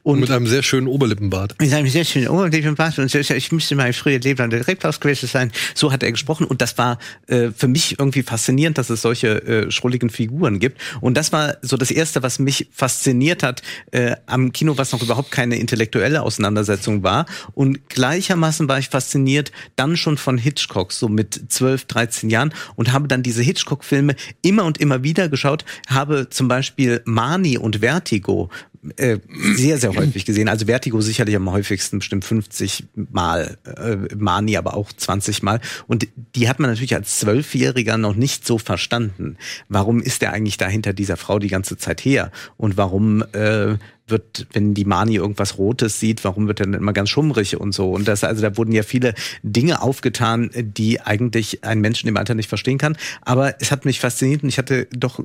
Und 0.03 0.21
mit 0.21 0.31
einem 0.31 0.47
sehr 0.47 0.63
schönen 0.63 0.87
Oberlippenbart. 0.87 1.55
Mit 1.59 1.73
einem 1.73 1.89
sehr 1.89 2.05
schönen 2.05 2.29
Oberlippenbart 2.29 2.99
und 2.99 3.13
ich 3.13 3.51
müsste 3.51 3.75
mal 3.75 3.91
früher 3.93 4.19
Leben 4.19 4.41
an 4.41 4.49
der 4.49 4.67
Reblaus 4.67 4.99
gewesen 4.99 5.27
sein. 5.27 5.51
So 5.73 5.91
hat 5.91 6.03
er 6.03 6.11
gesprochen 6.11 6.45
und 6.45 6.61
das 6.61 6.77
war 6.77 6.99
äh, 7.27 7.49
für 7.55 7.67
mich 7.67 7.99
irgendwie 7.99 8.23
faszinierend, 8.23 8.77
dass 8.77 8.89
es 8.89 9.01
solche 9.01 9.43
äh, 9.43 9.71
schrulligen 9.71 10.09
Figuren 10.09 10.59
gibt. 10.59 10.79
Und 11.01 11.15
das 11.15 11.31
war 11.31 11.57
so 11.61 11.77
das 11.77 11.91
Erste, 11.91 12.23
was 12.23 12.39
mich 12.39 12.69
fasziniert 12.71 13.43
hat 13.43 13.61
äh, 13.91 14.15
am 14.25 14.53
Kino, 14.53 14.77
was 14.77 14.91
noch 14.91 15.01
überhaupt 15.01 15.31
keine 15.31 15.57
intellektuelle 15.57 16.21
Auseinandersetzung 16.21 17.03
war. 17.03 17.25
Und 17.53 17.89
gleichermaßen 17.89 18.44
war 18.67 18.79
ich 18.79 18.89
fasziniert 18.89 19.51
dann 19.75 19.97
schon 19.97 20.17
von 20.17 20.37
Hitchcock, 20.37 20.91
so 20.91 21.09
mit 21.09 21.51
12, 21.51 21.85
13 21.85 22.29
Jahren 22.29 22.53
und 22.75 22.91
habe 22.91 23.07
dann 23.07 23.23
diese 23.23 23.41
Hitchcock-Filme 23.41 24.15
immer 24.41 24.65
und 24.65 24.79
immer 24.79 25.03
wieder 25.03 25.29
geschaut, 25.29 25.65
habe 25.87 26.29
zum 26.29 26.47
Beispiel 26.47 27.01
Mani 27.05 27.57
und 27.57 27.77
Vertigo 27.77 28.49
äh, 28.97 29.19
sehr, 29.55 29.77
sehr 29.77 29.95
häufig 29.95 30.25
gesehen. 30.25 30.47
Also 30.47 30.65
Vertigo 30.65 31.01
sicherlich 31.01 31.35
am 31.35 31.51
häufigsten, 31.51 31.99
bestimmt 31.99 32.25
50 32.25 32.85
Mal, 33.11 33.57
äh, 33.65 34.15
Mani 34.15 34.57
aber 34.57 34.75
auch 34.75 34.91
20 34.91 35.43
Mal. 35.43 35.59
Und 35.87 36.07
die 36.35 36.49
hat 36.49 36.59
man 36.59 36.69
natürlich 36.69 36.95
als 36.95 37.19
Zwölfjähriger 37.19 37.97
noch 37.97 38.15
nicht 38.15 38.45
so 38.45 38.57
verstanden. 38.57 39.37
Warum 39.69 40.01
ist 40.01 40.21
er 40.23 40.33
eigentlich 40.33 40.57
da 40.57 40.67
hinter 40.67 40.93
dieser 40.93 41.17
Frau 41.17 41.39
die 41.39 41.47
ganze 41.47 41.77
Zeit 41.77 42.01
her? 42.01 42.31
Und 42.57 42.77
warum 42.77 43.23
äh, 43.33 43.77
wird, 44.07 44.47
wenn 44.53 44.73
die 44.73 44.85
Mani 44.85 45.15
irgendwas 45.15 45.57
Rotes 45.57 45.99
sieht, 45.99 46.23
warum 46.23 46.47
wird 46.47 46.59
er 46.59 46.67
dann 46.67 46.81
immer 46.81 46.93
ganz 46.93 47.09
schummrig 47.09 47.59
und 47.59 47.73
so? 47.73 47.91
Und 47.91 48.07
das, 48.07 48.23
also 48.23 48.41
da 48.41 48.55
wurden 48.57 48.71
ja 48.71 48.83
viele 48.83 49.13
Dinge 49.41 49.81
aufgetan, 49.81 50.51
die 50.53 51.01
eigentlich 51.01 51.63
ein 51.63 51.81
Mensch 51.81 52.03
im 52.03 52.17
Alter 52.17 52.35
nicht 52.35 52.49
verstehen 52.49 52.77
kann. 52.77 52.97
Aber 53.21 53.59
es 53.61 53.71
hat 53.71 53.85
mich 53.85 53.99
fasziniert 53.99 54.43
und 54.43 54.49
ich 54.49 54.57
hatte 54.57 54.87
doch 54.91 55.19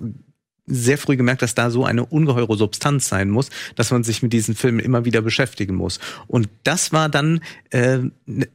sehr 0.67 0.99
früh 0.99 1.17
gemerkt, 1.17 1.43
dass 1.43 1.55
da 1.55 1.71
so 1.71 1.85
eine 1.85 2.05
ungeheure 2.05 2.57
Substanz 2.57 3.09
sein 3.09 3.31
muss, 3.31 3.50
dass 3.75 3.90
man 3.90 4.05
sich 4.05 4.23
mit 4.23 4.33
diesen 4.33 4.55
Filmen 4.55 4.81
immer 4.81 5.05
wieder 5.05 5.23
beschäftigen 5.23 5.75
muss. 5.75 5.99
Und 6.26 6.49
das 6.64 6.93
war 6.93 7.09
dann 7.09 7.40
äh, 7.71 7.99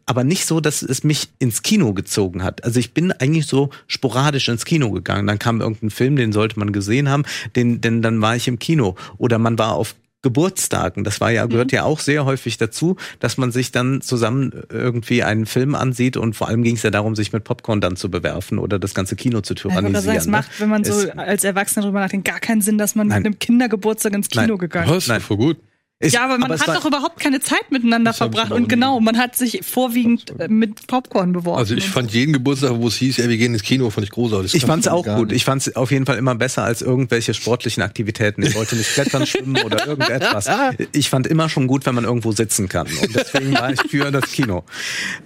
aber 0.05 0.23
nicht 0.23 0.45
so, 0.45 0.59
dass 0.59 0.81
es 0.81 1.03
mich 1.03 1.29
ins 1.39 1.61
Kino 1.63 1.93
gezogen 1.93 2.43
hat. 2.43 2.63
Also 2.63 2.79
ich 2.79 2.93
bin 2.93 3.11
eigentlich 3.11 3.47
so 3.47 3.69
sporadisch 3.87 4.47
ins 4.47 4.65
Kino 4.65 4.91
gegangen. 4.91 5.27
Dann 5.27 5.39
kam 5.39 5.61
irgendein 5.61 5.89
Film, 5.89 6.15
den 6.15 6.31
sollte 6.31 6.59
man 6.59 6.71
gesehen 6.71 7.09
haben, 7.09 7.23
den, 7.55 7.81
denn 7.81 8.01
dann 8.01 8.21
war 8.21 8.35
ich 8.35 8.47
im 8.47 8.59
Kino. 8.59 8.95
Oder 9.17 9.37
man 9.39 9.57
war 9.57 9.73
auf 9.73 9.95
Geburtstagen. 10.25 11.03
Das 11.03 11.21
war 11.21 11.29
ja, 11.29 11.45
gehört 11.45 11.71
mhm. 11.71 11.75
ja 11.75 11.83
auch 11.83 11.99
sehr 11.99 12.25
häufig 12.25 12.57
dazu, 12.57 12.95
dass 13.19 13.37
man 13.37 13.51
sich 13.51 13.71
dann 13.71 14.01
zusammen 14.01 14.51
irgendwie 14.71 15.21
einen 15.21 15.45
Film 15.45 15.75
ansieht 15.75 16.17
und 16.17 16.35
vor 16.35 16.47
allem 16.47 16.63
ging 16.63 16.77
es 16.77 16.81
ja 16.81 16.89
darum, 16.89 17.15
sich 17.15 17.31
mit 17.31 17.43
Popcorn 17.43 17.79
dann 17.79 17.95
zu 17.95 18.09
bewerfen 18.09 18.57
oder 18.57 18.79
das 18.79 18.95
ganze 18.95 19.15
Kino 19.15 19.41
zu 19.41 19.53
tyrannisieren. 19.53 20.03
Ja, 20.07 20.13
das 20.15 20.25
ne? 20.25 20.31
macht, 20.31 20.59
wenn 20.59 20.69
man 20.69 20.83
so 20.83 20.93
es, 20.93 21.09
als 21.11 21.43
Erwachsener 21.43 21.85
drüber 21.85 21.99
nachdenkt, 21.99 22.27
gar 22.27 22.39
keinen 22.39 22.61
Sinn, 22.61 22.79
dass 22.79 22.95
man 22.95 23.07
nein. 23.07 23.19
mit 23.19 23.25
einem 23.27 23.39
Kindergeburtstag 23.39 24.13
ins 24.13 24.29
Kino 24.29 24.47
nein. 24.47 24.57
gegangen 24.57 24.91
ist. 24.95 25.07
Nein, 25.07 25.21
voll 25.21 25.37
gut. 25.37 25.57
Ist, 25.99 26.13
ja, 26.13 26.25
aber 26.25 26.37
man 26.37 26.51
aber 26.51 26.59
hat 26.59 26.75
doch 26.75 26.85
überhaupt 26.85 27.21
keine 27.21 27.39
Zeit 27.39 27.71
miteinander 27.71 28.13
verbracht. 28.13 28.51
Und 28.51 28.67
genau, 28.67 28.99
man 28.99 29.17
hat 29.17 29.37
sich 29.37 29.61
vorwiegend 29.63 30.37
äh, 30.39 30.49
mit 30.49 30.87
Popcorn 30.87 31.31
beworfen. 31.31 31.57
Also 31.57 31.73
ich 31.73 31.89
fand 31.89 32.11
jeden 32.11 32.33
Geburtstag, 32.33 32.73
wo 32.75 32.89
es 32.89 32.97
hieß, 32.97 33.15
ja, 33.15 33.29
wir 33.29 33.37
gehen 33.37 33.53
ins 33.53 33.63
Kino, 33.63 33.89
fand 33.89 34.05
ich 34.05 34.11
großartig. 34.11 34.53
Ich 34.53 34.65
fand 34.65 34.85
es 34.85 34.91
auch 34.91 35.05
gut. 35.05 35.31
Ich 35.31 35.45
fand 35.45 35.65
es 35.65 35.73
auf 35.77 35.91
jeden 35.91 36.05
Fall 36.05 36.17
immer 36.17 36.35
besser 36.35 36.63
als 36.63 36.81
irgendwelche 36.81 37.33
sportlichen 37.33 37.81
Aktivitäten. 37.81 38.43
Ich 38.43 38.55
wollte 38.55 38.75
nicht 38.75 38.93
klettern, 38.93 39.25
schwimmen 39.25 39.57
oder 39.63 39.87
irgendetwas. 39.87 40.49
Ich 40.91 41.09
fand 41.09 41.27
immer 41.27 41.49
schon 41.49 41.67
gut, 41.67 41.85
wenn 41.85 41.95
man 41.95 42.03
irgendwo 42.03 42.31
sitzen 42.31 42.67
kann. 42.69 42.87
Und 42.87 43.15
deswegen 43.15 43.53
war 43.53 43.71
ich 43.71 43.81
für 43.89 44.11
das 44.11 44.31
Kino. 44.31 44.63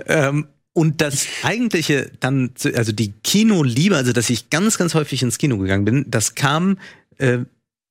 Ähm, 0.05 0.47
und 0.73 1.01
das 1.01 1.27
eigentliche 1.43 2.11
dann, 2.19 2.51
also 2.75 2.91
die 2.91 3.11
Kinoliebe, 3.23 3.95
also 3.95 4.13
dass 4.13 4.29
ich 4.29 4.49
ganz, 4.49 4.77
ganz 4.77 4.93
häufig 4.93 5.21
ins 5.23 5.37
Kino 5.37 5.57
gegangen 5.57 5.85
bin, 5.85 6.05
das 6.07 6.35
kam 6.35 6.77
äh, 7.17 7.39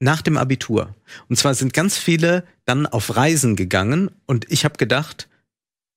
nach 0.01 0.23
dem 0.23 0.37
Abitur. 0.37 0.95
Und 1.29 1.37
zwar 1.37 1.55
sind 1.55 1.73
ganz 1.73 1.99
viele 1.99 2.45
dann 2.65 2.87
auf 2.87 3.17
Reisen 3.17 3.57
gegangen 3.57 4.11
und 4.27 4.47
ich 4.51 4.65
habe 4.65 4.77
gedacht, 4.77 5.29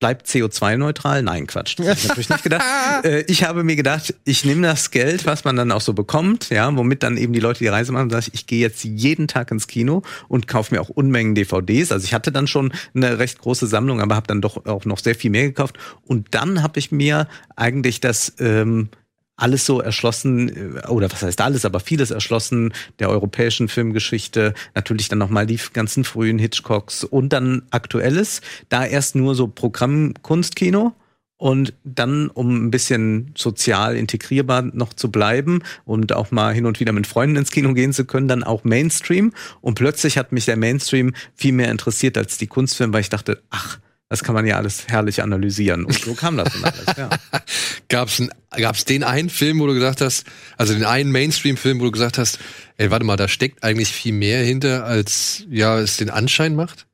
bleibt 0.01 0.27
CO2-neutral? 0.27 1.21
Nein, 1.21 1.47
Quatsch. 1.47 1.77
Das 1.77 1.87
hab 1.87 1.97
ich 1.97 2.07
natürlich 2.07 2.29
nicht 2.29 2.43
gedacht. 2.43 2.65
Äh, 3.03 3.23
ich 3.27 3.43
habe 3.43 3.63
mir 3.63 3.75
gedacht, 3.75 4.13
ich 4.25 4.45
nehme 4.45 4.67
das 4.67 4.91
Geld, 4.91 5.25
was 5.25 5.43
man 5.43 5.55
dann 5.55 5.71
auch 5.71 5.81
so 5.81 5.93
bekommt, 5.93 6.49
ja, 6.49 6.75
womit 6.75 7.01
dann 7.01 7.17
eben 7.17 7.33
die 7.33 7.39
Leute 7.39 7.59
die 7.59 7.67
Reise 7.67 7.91
machen, 7.91 8.11
sage 8.11 8.25
ich, 8.27 8.33
ich 8.33 8.47
gehe 8.47 8.59
jetzt 8.59 8.83
jeden 8.83 9.27
Tag 9.27 9.49
ins 9.49 9.65
Kino 9.67 10.03
und 10.27 10.47
kaufe 10.47 10.75
mir 10.75 10.81
auch 10.81 10.89
Unmengen 10.89 11.33
DVDs. 11.33 11.91
Also 11.91 12.05
ich 12.05 12.13
hatte 12.13 12.31
dann 12.31 12.47
schon 12.47 12.73
eine 12.93 13.17
recht 13.17 13.39
große 13.39 13.65
Sammlung, 13.65 14.01
aber 14.01 14.15
habe 14.15 14.27
dann 14.27 14.41
doch 14.41 14.65
auch 14.65 14.85
noch 14.85 14.99
sehr 14.99 15.15
viel 15.15 15.31
mehr 15.31 15.43
gekauft. 15.43 15.77
Und 16.03 16.27
dann 16.31 16.61
habe 16.61 16.77
ich 16.77 16.91
mir 16.91 17.27
eigentlich 17.55 18.01
das 18.01 18.33
ähm, 18.39 18.89
alles 19.35 19.65
so 19.65 19.81
erschlossen, 19.81 20.75
äh, 20.77 20.87
oder 20.87 21.11
was 21.11 21.21
heißt 21.21 21.41
alles, 21.41 21.65
aber 21.65 21.79
vieles 21.79 22.11
erschlossen 22.11 22.73
der 22.99 23.09
europäischen 23.09 23.67
Filmgeschichte, 23.67 24.53
natürlich 24.75 25.07
dann 25.07 25.19
nochmal 25.19 25.45
die 25.45 25.59
ganzen 25.73 26.03
frühen 26.03 26.39
Hitchcocks 26.39 27.03
und 27.03 27.29
dann 27.33 27.63
aktuelles, 27.71 28.41
da 28.69 28.85
erst 28.85 29.15
nur 29.15 29.35
so 29.35 29.47
Programmkunstkino 29.47 30.93
und 31.41 31.73
dann, 31.83 32.29
um 32.29 32.67
ein 32.67 32.69
bisschen 32.69 33.31
sozial 33.35 33.95
integrierbar 33.95 34.61
noch 34.61 34.93
zu 34.93 35.09
bleiben 35.09 35.63
und 35.85 36.13
auch 36.13 36.29
mal 36.29 36.53
hin 36.53 36.67
und 36.67 36.79
wieder 36.79 36.91
mit 36.91 37.07
Freunden 37.07 37.37
ins 37.37 37.49
Kino 37.49 37.73
gehen 37.73 37.93
zu 37.93 38.05
können, 38.05 38.27
dann 38.27 38.43
auch 38.43 38.63
Mainstream. 38.63 39.33
Und 39.59 39.73
plötzlich 39.73 40.19
hat 40.19 40.31
mich 40.31 40.45
der 40.45 40.55
Mainstream 40.55 41.15
viel 41.33 41.53
mehr 41.53 41.71
interessiert 41.71 42.15
als 42.15 42.37
die 42.37 42.45
Kunstfilme, 42.45 42.93
weil 42.93 43.01
ich 43.01 43.09
dachte, 43.09 43.41
ach, 43.49 43.79
das 44.11 44.23
kann 44.23 44.35
man 44.35 44.45
ja 44.45 44.57
alles 44.57 44.89
herrlich 44.89 45.23
analysieren. 45.23 45.85
Und 45.85 45.97
so 45.97 46.13
kam 46.15 46.35
das 46.35 46.51
dann 46.51 46.65
alles, 46.65 46.97
ja. 46.97 47.09
gab's, 47.87 48.19
ein, 48.19 48.29
gab's 48.51 48.83
den 48.83 49.03
einen 49.03 49.29
Film, 49.29 49.59
wo 49.59 49.67
du 49.67 49.73
gesagt 49.73 50.01
hast, 50.01 50.25
also 50.57 50.73
den 50.73 50.83
einen 50.83 51.11
Mainstream-Film, 51.11 51.79
wo 51.79 51.85
du 51.85 51.91
gesagt 51.91 52.17
hast, 52.17 52.37
ey, 52.75 52.91
warte 52.91 53.05
mal, 53.05 53.15
da 53.15 53.29
steckt 53.29 53.63
eigentlich 53.63 53.89
viel 53.89 54.11
mehr 54.11 54.43
hinter, 54.43 54.83
als 54.83 55.45
ja 55.49 55.79
es 55.79 55.95
den 55.95 56.09
Anschein 56.09 56.55
macht? 56.55 56.87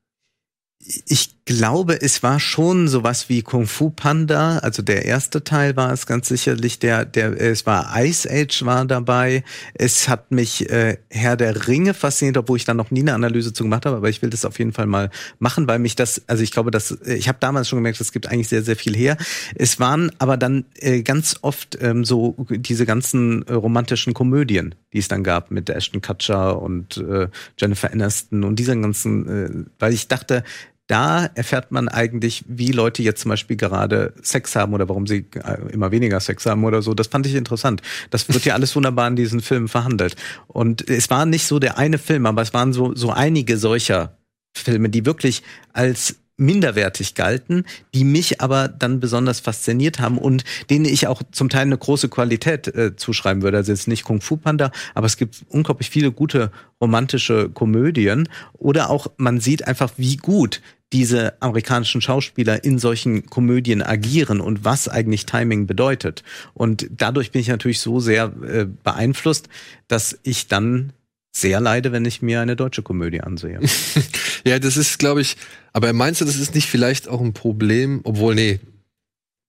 ich 1.05 1.36
glaube, 1.47 1.99
es 1.99 2.21
war 2.21 2.39
schon 2.39 2.87
sowas 2.87 3.29
wie 3.29 3.41
Kung 3.41 3.65
Fu 3.65 3.89
Panda. 3.89 4.59
Also 4.59 4.83
der 4.83 5.05
erste 5.05 5.43
Teil 5.43 5.75
war 5.75 5.91
es 5.91 6.05
ganz 6.05 6.27
sicherlich. 6.27 6.77
Der, 6.77 7.05
der, 7.05 7.39
es 7.41 7.65
war 7.65 7.89
Ice 7.99 8.29
Age 8.29 8.65
war 8.65 8.85
dabei. 8.85 9.43
Es 9.73 10.09
hat 10.09 10.29
mich 10.31 10.69
äh, 10.69 10.97
Herr 11.09 11.37
der 11.37 11.67
Ringe 11.67 11.93
fasziniert, 11.93 12.37
obwohl 12.37 12.57
ich 12.57 12.65
da 12.65 12.73
noch 12.73 12.91
nie 12.91 12.99
eine 12.99 13.15
Analyse 13.15 13.53
zu 13.53 13.63
gemacht 13.63 13.85
habe. 13.85 13.95
Aber 13.95 14.09
ich 14.09 14.21
will 14.21 14.29
das 14.29 14.45
auf 14.45 14.59
jeden 14.59 14.73
Fall 14.73 14.85
mal 14.85 15.09
machen, 15.39 15.67
weil 15.67 15.79
mich 15.79 15.95
das, 15.95 16.21
also 16.27 16.43
ich 16.43 16.51
glaube, 16.51 16.69
dass 16.69 16.91
ich 17.05 17.27
habe 17.27 17.37
damals 17.39 17.69
schon 17.69 17.77
gemerkt, 17.77 18.01
es 18.01 18.11
gibt 18.11 18.27
eigentlich 18.27 18.49
sehr, 18.49 18.61
sehr 18.61 18.75
viel 18.75 18.95
her. 18.95 19.17
Es 19.55 19.79
waren 19.79 20.11
aber 20.19 20.35
dann 20.35 20.65
äh, 20.75 21.01
ganz 21.01 21.37
oft 21.41 21.77
ähm, 21.81 22.03
so 22.03 22.35
diese 22.49 22.85
ganzen 22.85 23.47
äh, 23.47 23.53
romantischen 23.53 24.13
Komödien, 24.13 24.75
die 24.91 24.99
es 24.99 25.07
dann 25.07 25.23
gab 25.23 25.49
mit 25.49 25.69
Ashton 25.69 26.01
Kutcher 26.01 26.61
und 26.61 26.97
äh, 26.97 27.29
Jennifer 27.57 27.91
Aniston 27.91 28.43
und 28.43 28.59
diesen 28.59 28.81
ganzen, 28.81 29.27
äh, 29.27 29.65
weil 29.79 29.93
ich 29.93 30.09
dachte, 30.09 30.43
da 30.87 31.25
erfährt 31.35 31.71
man 31.71 31.89
eigentlich, 31.89 32.45
wie 32.47 32.71
Leute 32.71 33.03
jetzt 33.03 33.21
zum 33.21 33.29
Beispiel 33.29 33.57
gerade 33.57 34.13
Sex 34.21 34.55
haben 34.55 34.73
oder 34.73 34.87
warum 34.87 35.05
sie 35.05 35.25
äh, 35.35 35.71
immer 35.71 35.91
weniger 35.91 36.19
Sex 36.19 36.45
haben 36.45 36.63
oder 36.63 36.81
so. 36.81 36.93
Das 36.93 37.07
fand 37.07 37.25
ich 37.25 37.35
interessant. 37.35 37.81
Das 38.09 38.27
wird 38.29 38.45
ja 38.45 38.53
alles 38.53 38.75
wunderbar 38.75 39.07
in 39.07 39.17
diesen 39.17 39.41
Filmen 39.41 39.67
verhandelt. 39.67 40.15
Und 40.47 40.89
es 40.89 41.09
war 41.09 41.25
nicht 41.25 41.45
so 41.45 41.59
der 41.59 41.77
eine 41.77 41.97
Film, 41.97 42.25
aber 42.25 42.41
es 42.41 42.53
waren 42.53 42.71
so, 42.71 42.95
so 42.95 43.11
einige 43.11 43.57
solcher 43.57 44.17
Filme, 44.55 44.89
die 44.89 45.05
wirklich 45.05 45.43
als 45.73 46.15
minderwertig 46.37 47.15
galten, 47.15 47.65
die 47.93 48.03
mich 48.03 48.41
aber 48.41 48.67
dann 48.67 48.99
besonders 48.99 49.39
fasziniert 49.39 49.99
haben 49.99 50.19
und 50.19 50.43
denen 50.69 50.85
ich 50.85 51.07
auch 51.07 51.23
zum 51.31 51.49
Teil 51.49 51.63
eine 51.63 51.77
große 51.77 52.09
Qualität 52.09 52.67
äh, 52.67 52.95
zuschreiben 52.95 53.41
würde. 53.41 53.57
Also 53.57 53.71
jetzt 53.71 53.87
nicht 53.87 54.03
Kung 54.03 54.21
Fu 54.21 54.37
Panda, 54.37 54.71
aber 54.93 55.07
es 55.07 55.17
gibt 55.17 55.45
unglaublich 55.49 55.89
viele 55.89 56.11
gute 56.11 56.51
romantische 56.79 57.49
Komödien 57.49 58.29
oder 58.53 58.91
auch 58.91 59.07
man 59.17 59.39
sieht 59.39 59.67
einfach, 59.67 59.91
wie 59.97 60.17
gut 60.17 60.61
diese 60.93 61.41
amerikanischen 61.41 62.01
Schauspieler 62.01 62.63
in 62.63 62.79
solchen 62.79 63.25
Komödien 63.25 63.81
agieren 63.81 64.39
und 64.39 64.63
was 64.63 64.87
eigentlich 64.87 65.25
Timing 65.25 65.67
bedeutet. 65.67 66.23
Und 66.53 66.87
dadurch 66.89 67.31
bin 67.31 67.41
ich 67.41 67.49
natürlich 67.49 67.81
so 67.81 67.99
sehr 67.99 68.31
äh, 68.43 68.65
beeinflusst, 68.65 69.49
dass 69.87 70.17
ich 70.23 70.47
dann 70.47 70.93
sehr 71.33 71.59
leide, 71.59 71.91
wenn 71.91 72.05
ich 72.05 72.21
mir 72.21 72.41
eine 72.41 72.55
deutsche 72.55 72.83
Komödie 72.83 73.21
ansehe. 73.21 73.59
ja, 74.45 74.59
das 74.59 74.77
ist, 74.77 74.97
glaube 74.97 75.21
ich, 75.21 75.35
aber 75.73 75.91
meinst 75.93 76.21
du, 76.21 76.25
das 76.25 76.37
ist 76.37 76.55
nicht 76.55 76.67
vielleicht 76.67 77.07
auch 77.07 77.21
ein 77.21 77.33
Problem, 77.33 77.99
obwohl, 78.03 78.33
nee, 78.33 78.59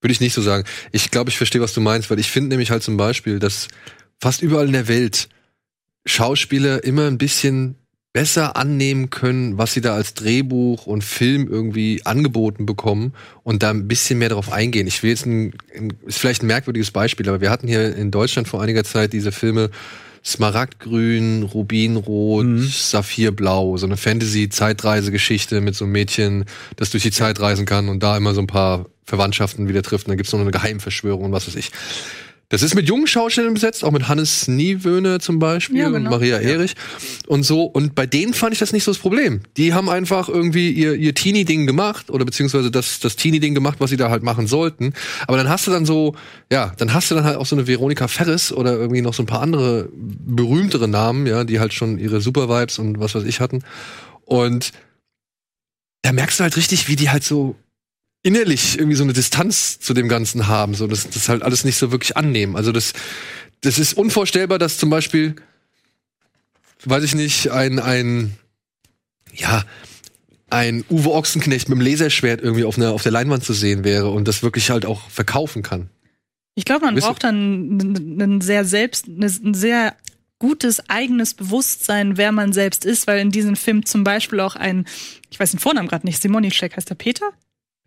würde 0.01 0.11
ich 0.11 0.21
nicht 0.21 0.33
so 0.33 0.41
sagen. 0.41 0.65
Ich 0.91 1.09
glaube, 1.09 1.29
ich 1.29 1.37
verstehe, 1.37 1.61
was 1.61 1.73
du 1.73 1.81
meinst, 1.81 2.09
weil 2.09 2.19
ich 2.19 2.29
finde 2.29 2.49
nämlich 2.49 2.71
halt 2.71 2.83
zum 2.83 2.97
Beispiel, 2.97 3.39
dass 3.39 3.67
fast 4.19 4.41
überall 4.41 4.67
in 4.67 4.73
der 4.73 4.87
Welt 4.87 5.29
Schauspieler 6.05 6.83
immer 6.83 7.07
ein 7.07 7.17
bisschen 7.17 7.75
besser 8.11 8.55
annehmen 8.55 9.09
können, 9.09 9.57
was 9.57 9.73
sie 9.73 9.81
da 9.81 9.93
als 9.93 10.15
Drehbuch 10.15 10.87
und 10.87 11.03
Film 11.03 11.47
irgendwie 11.47 12.05
angeboten 12.05 12.65
bekommen 12.65 13.13
und 13.43 13.61
da 13.61 13.69
ein 13.69 13.87
bisschen 13.87 14.17
mehr 14.19 14.29
darauf 14.29 14.51
eingehen. 14.51 14.87
Ich 14.87 15.03
will 15.03 15.11
jetzt 15.11 15.25
ein, 15.25 15.53
ein 15.75 15.93
ist 16.07 16.17
vielleicht 16.17 16.41
ein 16.41 16.47
merkwürdiges 16.47 16.91
Beispiel, 16.91 17.29
aber 17.29 17.39
wir 17.39 17.51
hatten 17.51 17.67
hier 17.67 17.95
in 17.95 18.09
Deutschland 18.09 18.47
vor 18.47 18.61
einiger 18.61 18.83
Zeit 18.83 19.13
diese 19.13 19.31
Filme 19.31 19.69
Smaragdgrün, 20.25 21.43
Rubinrot, 21.43 22.45
mhm. 22.45 22.67
Saphirblau, 22.67 23.77
so 23.77 23.85
eine 23.85 23.95
Fantasy-Zeitreisegeschichte 23.95 25.61
mit 25.61 25.75
so 25.75 25.85
einem 25.85 25.93
Mädchen, 25.93 26.45
das 26.75 26.89
durch 26.89 27.03
die 27.03 27.11
Zeit 27.11 27.39
reisen 27.39 27.65
kann 27.65 27.89
und 27.89 28.03
da 28.03 28.17
immer 28.17 28.33
so 28.33 28.41
ein 28.41 28.47
paar 28.47 28.85
Verwandtschaften 29.05 29.67
wieder 29.67 29.81
trifft. 29.81 30.07
Und 30.07 30.11
dann 30.11 30.17
gibt's 30.17 30.33
noch 30.33 30.39
eine 30.39 30.51
Geheimverschwörung 30.51 31.25
und 31.25 31.31
was 31.31 31.47
weiß 31.47 31.55
ich. 31.55 31.71
Das 32.49 32.63
ist 32.63 32.73
mit 32.73 32.87
jungen 32.87 33.05
Schauspielern 33.05 33.53
besetzt, 33.53 33.83
auch 33.83 33.91
mit 33.91 34.07
Hannes 34.07 34.47
Niewöhne 34.47 35.19
zum 35.19 35.37
Beispiel 35.37 35.77
ja, 35.77 35.89
genau. 35.89 35.97
und 35.97 36.03
Maria 36.05 36.39
Erich 36.39 36.73
und 37.27 37.43
so. 37.43 37.63
Und 37.63 37.93
bei 37.93 38.07
denen 38.07 38.33
fand 38.33 38.53
ich 38.53 38.59
das 38.59 38.73
nicht 38.73 38.83
so 38.83 38.91
das 38.91 38.97
Problem. 38.97 39.41
Die 39.55 39.75
haben 39.75 39.87
einfach 39.87 40.29
irgendwie 40.29 40.71
ihr, 40.71 40.95
ihr 40.95 41.13
Teenie-Ding 41.13 41.67
gemacht 41.67 42.09
oder 42.09 42.25
beziehungsweise 42.25 42.71
das, 42.71 42.99
das 42.99 43.15
Teenie-Ding 43.15 43.53
gemacht, 43.53 43.75
was 43.79 43.91
sie 43.91 43.97
da 43.97 44.09
halt 44.09 44.23
machen 44.23 44.47
sollten. 44.47 44.93
Aber 45.27 45.37
dann 45.37 45.47
hast 45.47 45.67
du 45.67 45.71
dann 45.71 45.85
so, 45.85 46.15
ja, 46.51 46.73
dann 46.77 46.91
hast 46.91 47.11
du 47.11 47.15
dann 47.15 47.23
halt 47.23 47.37
auch 47.37 47.45
so 47.45 47.55
eine 47.55 47.67
Veronika 47.67 48.07
Ferris 48.07 48.51
oder 48.51 48.73
irgendwie 48.73 49.01
noch 49.01 49.13
so 49.13 49.21
ein 49.21 49.27
paar 49.27 49.41
andere 49.41 49.89
berühmtere 49.93 50.87
Namen, 50.87 51.27
ja, 51.27 51.43
die 51.43 51.59
halt 51.59 51.73
schon 51.75 51.99
ihre 51.99 52.19
Super-Vibes 52.19 52.79
und 52.79 52.99
was 52.99 53.13
weiß 53.13 53.25
ich 53.25 53.41
hatten. 53.41 53.63
Und 54.25 54.71
da 56.01 56.13
merkst 56.13 56.39
du 56.39 56.43
halt 56.43 56.57
richtig, 56.57 56.87
wie 56.87 56.95
die 56.95 57.11
halt 57.11 57.23
so 57.23 57.55
innerlich 58.23 58.77
irgendwie 58.77 58.95
so 58.95 59.03
eine 59.03 59.13
Distanz 59.13 59.79
zu 59.79 59.93
dem 59.93 60.09
Ganzen 60.09 60.47
haben, 60.47 60.73
so 60.73 60.87
das, 60.87 61.09
das 61.09 61.29
halt 61.29 61.41
alles 61.41 61.63
nicht 61.63 61.77
so 61.77 61.91
wirklich 61.91 62.17
annehmen. 62.17 62.55
Also 62.55 62.71
das, 62.71 62.93
das 63.61 63.79
ist 63.79 63.93
unvorstellbar, 63.93 64.59
dass 64.59 64.77
zum 64.77 64.89
Beispiel, 64.89 65.35
weiß 66.83 67.03
ich 67.03 67.15
nicht, 67.15 67.51
ein, 67.51 67.79
ein, 67.79 68.37
ja, 69.33 69.63
ein 70.49 70.83
Uwe 70.89 71.11
Ochsenknecht 71.11 71.69
mit 71.69 71.77
dem 71.77 71.81
Laserschwert 71.81 72.41
irgendwie 72.41 72.63
auf, 72.63 72.77
einer, 72.77 72.91
auf 72.91 73.03
der 73.03 73.11
Leinwand 73.11 73.43
zu 73.43 73.53
sehen 73.53 73.83
wäre 73.83 74.09
und 74.09 74.27
das 74.27 74.43
wirklich 74.43 74.69
halt 74.69 74.85
auch 74.85 75.09
verkaufen 75.09 75.63
kann. 75.63 75.89
Ich 76.55 76.65
glaube, 76.65 76.85
man 76.85 76.95
Wisst 76.95 77.07
braucht 77.07 77.23
dann 77.23 77.79
ein 78.19 78.41
sehr 78.41 78.65
selbst, 78.65 79.07
ein 79.07 79.53
sehr 79.53 79.95
gutes 80.39 80.89
eigenes 80.89 81.33
Bewusstsein, 81.33 82.17
wer 82.17 82.31
man 82.31 82.53
selbst 82.53 82.85
ist, 82.85 83.07
weil 83.07 83.19
in 83.19 83.31
diesem 83.31 83.55
Film 83.55 83.85
zum 83.85 84.03
Beispiel 84.03 84.39
auch 84.39 84.55
ein, 84.55 84.85
ich 85.29 85.39
weiß 85.39 85.51
den 85.51 85.59
Vornamen 85.59 85.87
gerade 85.87 86.05
nicht, 86.05 86.21
Simonischek 86.21 86.75
heißt 86.75 86.89
der 86.89 86.95
Peter? 86.95 87.31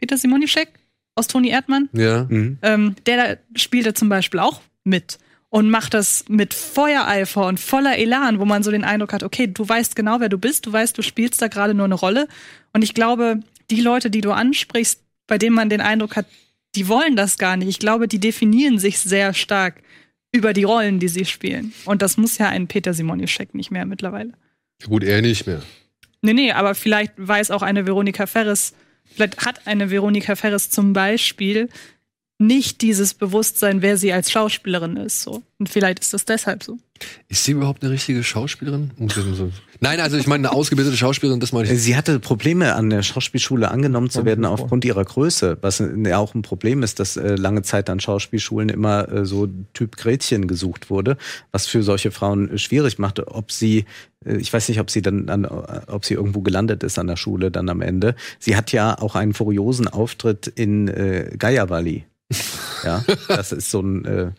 Peter 0.03 0.17
Simonischek 0.17 0.69
aus 1.15 1.29
Toni 1.29 1.51
Erdmann. 1.51 1.89
Ja. 1.93 2.27
Mhm. 2.29 2.59
Ähm, 2.63 2.97
der 3.07 3.39
spielt 3.55 3.87
da 3.87 3.95
zum 3.95 4.09
Beispiel 4.09 4.41
auch 4.41 4.61
mit 4.83 5.21
und 5.49 5.71
macht 5.71 5.95
das 5.95 6.25
mit 6.29 6.55
Feuereifer 6.55 7.47
und 7.47 7.61
voller 7.61 7.97
Elan, 7.97 8.41
wo 8.41 8.45
man 8.45 8.65
so 8.65 8.73
den 8.73 8.83
Eindruck 8.83 9.13
hat, 9.13 9.23
okay, 9.23 9.47
du 9.47 9.69
weißt 9.69 9.95
genau, 9.95 10.19
wer 10.19 10.29
du 10.29 10.39
bist, 10.39 10.67
du 10.67 10.73
weißt, 10.73 10.99
du 10.99 11.03
spielst 11.03 11.41
da 11.41 11.47
gerade 11.47 11.73
nur 11.73 11.85
eine 11.85 11.95
Rolle. 11.95 12.27
Und 12.73 12.83
ich 12.83 12.95
glaube, 12.95 13.39
die 13.71 13.81
Leute, 13.81 14.11
die 14.11 14.23
du 14.23 14.33
ansprichst, 14.33 15.01
bei 15.29 15.39
denen 15.39 15.55
man 15.55 15.69
den 15.69 15.81
Eindruck 15.81 16.17
hat, 16.17 16.27
die 16.75 16.89
wollen 16.89 17.15
das 17.15 17.39
gar 17.39 17.57
nicht. 17.57 17.69
Ich 17.69 17.79
glaube, 17.79 18.09
die 18.09 18.19
definieren 18.19 18.81
sich 18.81 18.99
sehr 18.99 19.35
stark 19.35 19.83
über 20.33 20.53
die 20.53 20.65
Rollen, 20.65 20.99
die 20.99 21.09
sie 21.09 21.27
spielen. 21.27 21.73
Und 21.85 22.03
das 22.03 22.17
muss 22.17 22.39
ja 22.39 22.49
ein 22.49 22.67
Peter 22.67 22.93
Simonischek 22.93 23.55
nicht 23.55 23.71
mehr 23.71 23.87
mittlerweile. 23.87 24.33
Ja, 24.81 24.89
gut, 24.89 25.05
er 25.05 25.23
nicht 25.23 25.47
mehr. 25.47 25.63
Nee, 26.23 26.33
nee, 26.33 26.51
aber 26.51 26.75
vielleicht 26.75 27.13
weiß 27.19 27.53
auch 27.53 27.63
eine 27.63 27.87
Veronika 27.87 28.27
Ferris, 28.27 28.75
Vielleicht 29.15 29.45
hat 29.45 29.67
eine 29.67 29.91
Veronika 29.91 30.37
Ferres 30.37 30.71
zum 30.71 30.93
Beispiel 30.93 31.69
nicht 32.39 32.83
dieses 32.83 33.15
Bewusstsein, 33.15 33.83
wer 33.83 33.97
sie 33.97 34.13
als 34.13 34.31
Schauspielerin 34.31 34.97
ist. 34.97 35.23
So. 35.23 35.43
Und 35.59 35.69
vielleicht 35.69 36.01
ist 36.01 36.13
das 36.13 36.25
deshalb 36.25 36.63
so. 36.63 36.79
Ist 37.29 37.45
sie 37.45 37.53
überhaupt 37.53 37.83
eine 37.83 37.93
richtige 37.93 38.23
Schauspielerin? 38.23 38.91
Nein, 39.81 40.01
also 40.01 40.17
ich 40.17 40.27
meine 40.27 40.49
eine 40.49 40.57
ausgebildete 40.57 40.97
Schauspielerin, 40.97 41.41
das 41.41 41.53
meine 41.53 41.71
ich. 41.71 41.83
Sie 41.83 41.97
hatte 41.97 42.21
Probleme 42.21 42.75
an 42.75 42.91
der 42.91 43.03
Schauspielschule 43.03 43.71
angenommen 43.71 44.11
zu 44.11 44.25
werden 44.25 44.45
aufgrund 44.45 44.85
ihrer 44.85 45.05
Größe, 45.05 45.59
was 45.61 45.83
ja 46.05 46.19
auch 46.19 46.35
ein 46.35 46.43
Problem 46.43 46.83
ist, 46.83 47.01
dass 47.01 47.17
äh, 47.17 47.35
lange 47.35 47.63
Zeit 47.63 47.91
an 47.91 48.01
Schauspielschulen 48.01 48.69
immer 48.69 49.11
äh, 49.11 49.25
so 49.25 49.49
Typ 49.73 49.97
Gretchen 49.97 50.47
gesucht 50.47 50.91
wurde, 50.91 51.17
was 51.51 51.67
für 51.67 51.83
solche 51.83 52.11
Frauen 52.11 52.59
schwierig 52.59 52.99
machte, 52.99 53.29
ob 53.29 53.51
sie 53.51 53.87
äh, 54.25 54.37
ich 54.37 54.53
weiß 54.53 54.69
nicht, 54.69 54.81
ob 54.81 54.91
sie 54.91 55.03
dann, 55.03 55.29
an, 55.29 55.45
ob 55.47 56.05
sie 56.05 56.15
irgendwo 56.15 56.43
gelandet 56.43 56.83
ist 56.83 56.99
an 56.99 57.07
der 57.07 57.17
Schule 57.17 57.51
dann 57.51 57.69
am 57.69 57.81
Ende. 57.81 58.15
Sie 58.39 58.57
hat 58.57 58.73
ja 58.73 58.99
auch 58.99 59.15
einen 59.15 59.35
furiosen 59.35 59.89
Auftritt 59.89 60.47
in 60.47 60.89
äh, 60.89 61.31
Gaia 61.39 61.69
Valley. 61.69 62.05
Ja, 62.85 63.05
das 63.29 63.53
ist 63.53 63.71
so 63.71 63.81
ein 63.81 64.05
äh, 64.05 64.23
äh, 64.23 64.31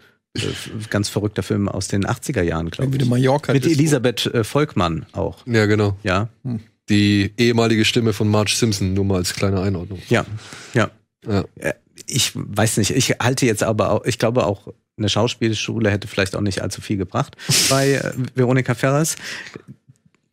ganz 0.89 1.09
verrückter 1.09 1.43
Film 1.43 1.69
aus 1.69 1.87
den 1.87 2.05
80er 2.05 2.41
Jahren, 2.41 2.69
glaube 2.69 2.97
ich. 2.97 3.05
Mallorca 3.05 3.53
Mit 3.53 3.65
Elisabeth 3.65 4.25
äh, 4.27 4.43
Volkmann 4.43 5.05
auch. 5.11 5.45
Ja, 5.45 5.65
genau. 5.65 5.95
Ja. 6.03 6.29
Hm. 6.43 6.59
Die 6.89 7.31
ehemalige 7.37 7.85
Stimme 7.85 8.13
von 8.13 8.27
Marge 8.29 8.53
Simpson, 8.55 8.93
nur 8.93 9.05
mal 9.05 9.17
als 9.17 9.33
kleine 9.33 9.61
Einordnung. 9.61 10.01
Ja, 10.09 10.25
ja. 10.73 10.89
ja. 11.27 11.45
Äh, 11.55 11.73
ich 12.07 12.31
weiß 12.35 12.77
nicht, 12.77 12.91
ich 12.91 13.11
halte 13.21 13.45
jetzt 13.45 13.63
aber 13.63 13.91
auch, 13.91 14.05
ich 14.05 14.17
glaube 14.17 14.45
auch, 14.45 14.73
eine 14.97 15.09
Schauspielschule 15.09 15.89
hätte 15.89 16.07
vielleicht 16.07 16.35
auch 16.35 16.41
nicht 16.41 16.61
allzu 16.61 16.81
viel 16.81 16.97
gebracht 16.97 17.35
bei 17.69 18.01
Veronika 18.35 18.75
Ferres 18.75 19.15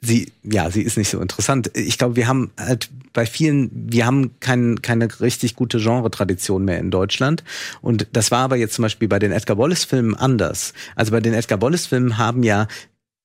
sie, 0.00 0.32
ja, 0.42 0.70
sie 0.70 0.82
ist 0.82 0.96
nicht 0.96 1.10
so 1.10 1.20
interessant. 1.20 1.70
Ich 1.74 1.98
glaube, 1.98 2.16
wir 2.16 2.26
haben 2.26 2.50
halt 2.58 2.88
bei 3.12 3.26
vielen, 3.26 3.70
wir 3.72 4.06
haben 4.06 4.38
kein, 4.40 4.80
keine 4.82 5.08
richtig 5.20 5.56
gute 5.56 5.78
Genre-Tradition 5.78 6.64
mehr 6.64 6.78
in 6.78 6.90
Deutschland. 6.90 7.44
Und 7.82 8.06
das 8.12 8.30
war 8.30 8.40
aber 8.40 8.56
jetzt 8.56 8.74
zum 8.74 8.82
Beispiel 8.82 9.08
bei 9.08 9.18
den 9.18 9.32
Edgar 9.32 9.58
Wallace-Filmen 9.58 10.14
anders. 10.14 10.72
Also 10.96 11.12
bei 11.12 11.20
den 11.20 11.34
Edgar 11.34 11.60
Wallace-Filmen 11.60 12.18
haben 12.18 12.42
ja 12.42 12.66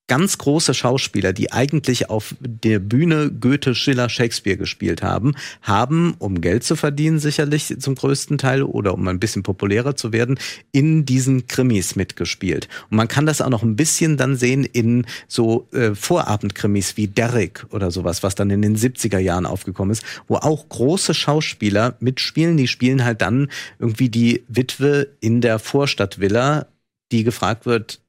ganz 0.08 0.38
große 0.38 0.74
Schauspieler, 0.74 1.34
die 1.34 1.52
eigentlich 1.52 2.10
auf 2.10 2.36
der 2.40 2.80
Bühne 2.80 3.32
Goethe, 3.32 3.74
Schiller, 3.74 4.10
Shakespeare 4.10 4.58
gespielt 4.58 5.02
haben, 5.02 5.34
haben, 5.62 6.16
um 6.20 6.42
Geld 6.42 6.64
zu 6.64 6.76
verdienen, 6.76 7.20
sicherlich 7.20 7.76
zum 7.80 7.96
größten 7.96 8.38
Teil 8.38 8.64
oder 8.64 8.94
um 8.94 9.08
ein 9.08 9.20
bisschen 9.20 9.44
populärer 9.44 9.96
zu 9.96 10.14
werden, 10.14 10.38
in 10.72 11.06
diesen 11.06 11.48
Krimis 11.48 11.96
mitgespielt. 11.96 12.68
Und 12.90 12.98
man 12.98 13.08
kann 13.08 13.26
das 13.26 13.42
auch 13.42 13.50
noch 13.50 13.64
ein 13.64 13.76
bisschen 13.76 14.18
dann 14.18 14.36
sehen 14.36 14.64
in 14.64 15.06
so 15.28 15.68
äh, 15.72 15.96
Vorabendkrimis 15.96 16.98
wie 16.98 17.08
Derrick 17.08 17.66
oder 17.72 17.90
sowas, 17.90 18.22
was 18.22 18.36
dann 18.36 18.52
in 18.52 18.62
den 18.62 18.78
70er 18.78 19.20
Jahren 19.20 19.48
aufgekommen 19.48 19.92
ist, 19.92 20.04
wo 20.28 20.36
auch 20.36 20.70
große 20.70 21.16
Schauspieler 21.16 21.96
mitspielen. 22.00 22.58
Die 22.58 22.68
spielen 22.68 23.04
halt 23.04 23.22
dann 23.22 23.50
irgendwie 23.80 24.10
die 24.10 24.44
Witwe 24.48 25.08
in 25.20 25.42
der 25.42 25.58
Vorstadtvilla, 25.58 26.68
die 27.12 27.24
gefragt 27.24 27.66
wird, 27.66 28.02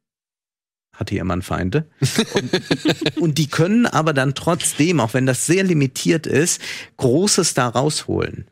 hatte 0.96 1.14
ihr 1.14 1.24
Mann 1.24 1.42
Feinde. 1.42 1.87
Und, 2.35 3.20
und, 3.20 3.38
die 3.38 3.48
können 3.48 3.87
aber 3.87 4.12
dann 4.12 4.35
trotzdem, 4.35 4.98
auch 5.00 5.14
wenn 5.14 5.26
das 5.26 5.46
sehr 5.46 5.62
limitiert 5.62 6.26
ist, 6.26 6.61
Großes 6.96 7.54
da 7.54 7.68
rausholen. 7.68 8.46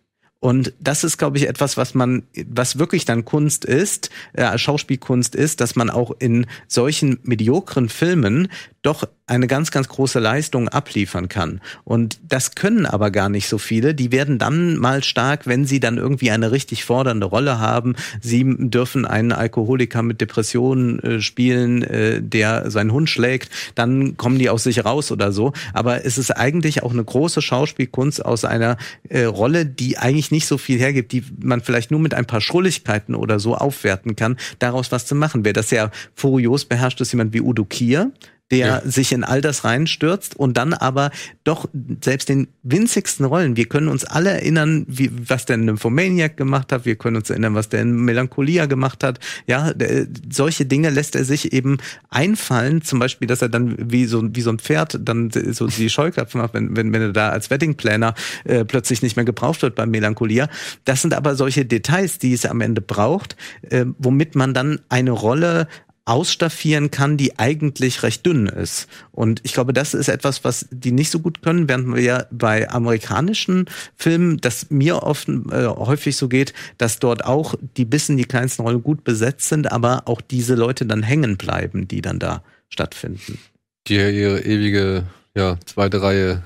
Und 0.45 0.75
das 0.79 1.05
ist, 1.05 1.17
glaube 1.17 1.39
ich, 1.39 1.49
etwas, 1.49 1.79
was 1.79 1.95
man, 1.95 2.25
was 2.47 2.79
wirklich 2.79 3.07
dann 3.07 3.25
Kunst 3.25 3.65
ist, 3.65 4.11
äh, 4.35 4.59
Schauspielkunst 4.59 5.35
ist, 5.35 5.63
dass 5.63 5.75
man 5.75 5.89
auch 5.89 6.13
in 6.19 6.47
solchen 6.69 7.19
mediokren 7.23 7.89
Filmen 7.89 8.49
doch 8.85 9.05
eine 9.27 9.47
ganz, 9.47 9.71
ganz 9.71 9.89
große 9.89 10.21
Leistung 10.21 10.69
abliefern 10.69 11.31
kann. 11.31 11.63
Und 11.85 12.21
das 12.29 12.55
können 12.55 12.85
aber 12.85 13.11
gar 13.11 13.31
nicht 13.31 13.49
so 13.49 13.57
viele. 13.57 13.95
Die 13.95 14.13
werden 14.13 14.39
dann 14.39 14.77
mal 14.77 15.03
stark, 15.03 15.47
wenn 15.47 15.65
sie 15.65 15.81
dann 15.81 15.97
irgendwie 15.97 16.31
eine 16.31 16.53
richtig 16.53 16.85
fordernde 16.85 17.27
Rolle 17.27 17.59
haben. 17.59 17.97
Sie 18.21 18.45
dürfen 18.45 19.07
einen 19.07 19.33
Alkoholiker 19.33 20.03
mit 20.03 20.21
Depressionen 20.21 20.99
äh, 21.01 21.21
spielen, 21.23 21.83
äh, 21.83 22.21
der 22.21 22.71
seinen 22.71 22.93
Hund 22.93 23.09
schlägt. 23.09 23.51
Dann 23.75 24.19
kommen 24.19 24.39
die 24.39 24.51
aus 24.51 24.65
sich 24.65 24.85
raus 24.85 25.11
oder 25.11 25.33
so. 25.33 25.55
Aber 25.73 26.05
es 26.05 26.19
ist 26.19 26.31
eigentlich 26.31 26.83
auch 26.83 26.93
eine 26.93 27.05
große 27.05 27.41
Schauspielkunst 27.41 28.23
aus 28.23 28.45
einer 28.45 28.77
äh, 29.09 29.25
Rolle, 29.25 29.65
die 29.65 29.97
eigentlich 29.97 30.31
nicht 30.31 30.47
so 30.47 30.59
viel 30.59 30.79
hergibt, 30.79 31.13
die 31.13 31.25
man 31.41 31.63
vielleicht 31.63 31.91
nur 31.91 32.01
mit 32.01 32.13
ein 32.13 32.27
paar 32.27 32.43
Schrulligkeiten 32.43 33.15
oder 33.15 33.41
so 33.41 33.55
aufwerten 33.55 34.17
kann, 34.17 34.37
daraus 34.59 34.93
was 34.93 35.07
zu 35.07 35.15
machen. 35.15 35.47
Wer 35.47 35.55
das 35.55 35.71
sehr 35.71 35.91
furios 36.15 36.67
beherrscht, 36.67 37.01
ist 37.01 37.13
jemand 37.13 37.33
wie 37.33 37.41
Udo 37.41 37.65
Kier 37.65 38.13
der 38.51 38.67
Ja. 38.67 38.83
sich 38.85 39.13
in 39.13 39.25
all 39.25 39.41
das 39.41 39.65
reinstürzt 39.65 40.37
und 40.37 40.57
dann 40.57 40.75
aber 40.75 41.11
doch 41.45 41.69
selbst 42.03 42.29
den 42.29 42.49
winzigsten 42.63 43.25
Rollen. 43.25 43.57
Wir 43.57 43.65
können 43.67 43.89
uns 43.89 44.05
alle 44.05 44.31
erinnern, 44.31 44.85
wie, 44.87 45.11
was 45.29 45.47
der 45.47 45.55
in 45.57 45.65
Nymphomaniac 45.65 46.37
gemacht 46.37 46.71
hat. 46.71 46.85
Wir 46.85 46.97
können 46.97 47.17
uns 47.17 47.31
erinnern, 47.31 47.55
was 47.55 47.71
der 47.71 47.81
in 47.81 48.05
Melancholia 48.05 48.67
gemacht 48.67 49.03
hat. 49.03 49.19
Ja, 49.47 49.73
der, 49.73 50.07
solche 50.31 50.67
Dinge 50.67 50.91
lässt 50.91 51.17
er 51.17 51.25
sich 51.25 51.53
eben 51.53 51.79
einfallen. 52.11 52.83
Zum 52.83 52.99
Beispiel, 52.99 53.27
dass 53.27 53.41
er 53.41 53.49
dann 53.49 53.77
wie 53.91 54.05
so, 54.05 54.23
wie 54.35 54.43
so 54.43 54.51
ein 54.51 54.59
Pferd 54.59 54.99
dann 55.03 55.31
so 55.31 55.67
die 55.67 55.89
Scheuklappen 55.89 56.41
macht, 56.41 56.55
wenn, 56.55 56.77
wenn, 56.77 56.93
wenn 56.93 57.03
er 57.03 57.13
da 57.13 57.31
als 57.31 57.51
Wedding 57.51 57.77
Planner 57.77 58.15
äh, 58.45 58.65
plötzlich 58.65 59.01
nicht 59.03 59.17
mehr 59.17 59.25
gebraucht 59.25 59.63
wird 59.63 59.75
bei 59.75 59.87
Melancholia. 59.87 60.49
Das 60.85 61.01
sind 61.03 61.15
aber 61.15 61.35
solche 61.35 61.65
Details, 61.65 62.19
die 62.19 62.35
es 62.35 62.45
am 62.45 62.61
Ende 62.61 62.83
braucht, 62.83 63.37
äh, 63.71 63.87
womit 63.99 64.35
man 64.35 64.53
dann 64.55 64.81
eine 64.91 65.13
Rolle 65.13 65.67
ausstaffieren 66.07 66.91
kann, 66.91 67.17
die 67.17 67.39
eigentlich 67.39 68.03
recht 68.03 68.27
dünn 68.27 68.47
ist. 68.47 68.89
Und 69.11 69.41
ich 69.43 69.55
glaube, 69.55 69.73
das 69.73 69.95
ist 69.95 70.09
etwas, 70.09 70.45
was 70.45 70.67
die 70.71 70.93
nicht 70.93 71.11
so 71.11 71.19
gut 71.19 71.43
können, 71.43 71.69
während 71.69 71.95
wir 71.95 72.03
ja 72.03 72.27
bei 72.31 72.69
amerikanischen 72.71 73.67
Filmen, 73.97 74.39
das 74.39 74.71
mir 74.71 75.03
oft 75.03 75.29
äh, 75.29 75.67
häufig 75.67 76.17
so 76.17 76.29
geht, 76.29 76.53
dass 76.77 76.99
dort 76.99 77.25
auch 77.25 77.55
die 77.77 77.87
bis 77.87 78.09
in 78.09 78.17
die 78.19 78.25
kleinsten 78.25 78.63
Rollen 78.63 78.83
gut 78.83 79.03
besetzt 79.05 79.49
sind, 79.49 79.73
aber 79.73 80.03
auch 80.07 80.21
diese 80.21 80.55
Leute 80.55 80.85
dann 80.85 81.03
hängen 81.03 81.37
bleiben, 81.39 81.89
die 81.89 82.03
dann 82.03 82.19
da 82.19 82.43
stattfinden. 82.69 83.39
Die 83.87 83.95
ihre 83.95 84.41
ewige, 84.41 85.05
ja, 85.35 85.59
zweite 85.65 86.03
Reihe 86.03 86.43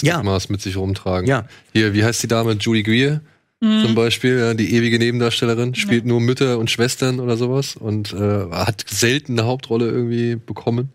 Ja. 0.00 0.14
Stigmas 0.14 0.48
mit 0.48 0.62
sich 0.62 0.76
rumtragen. 0.76 1.28
Ja, 1.28 1.46
Hier, 1.72 1.92
wie 1.92 2.04
heißt 2.04 2.22
die 2.22 2.28
Dame? 2.28 2.52
Judy 2.52 2.82
Greer 2.82 3.20
zum 3.62 3.94
Beispiel, 3.94 4.38
ja, 4.38 4.54
die 4.54 4.74
ewige 4.74 4.98
Nebendarstellerin, 4.98 5.76
spielt 5.76 6.04
nur 6.04 6.20
Mütter 6.20 6.58
und 6.58 6.68
Schwestern 6.68 7.20
oder 7.20 7.36
sowas 7.36 7.76
und 7.76 8.12
äh, 8.12 8.50
hat 8.50 8.84
selten 8.88 9.38
eine 9.38 9.46
Hauptrolle 9.46 9.86
irgendwie 9.86 10.34
bekommen. 10.34 10.92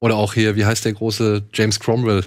Oder 0.00 0.16
auch 0.16 0.34
hier, 0.34 0.56
wie 0.56 0.64
heißt 0.64 0.84
der 0.84 0.94
große 0.94 1.44
James 1.54 1.78
Cromwell, 1.78 2.24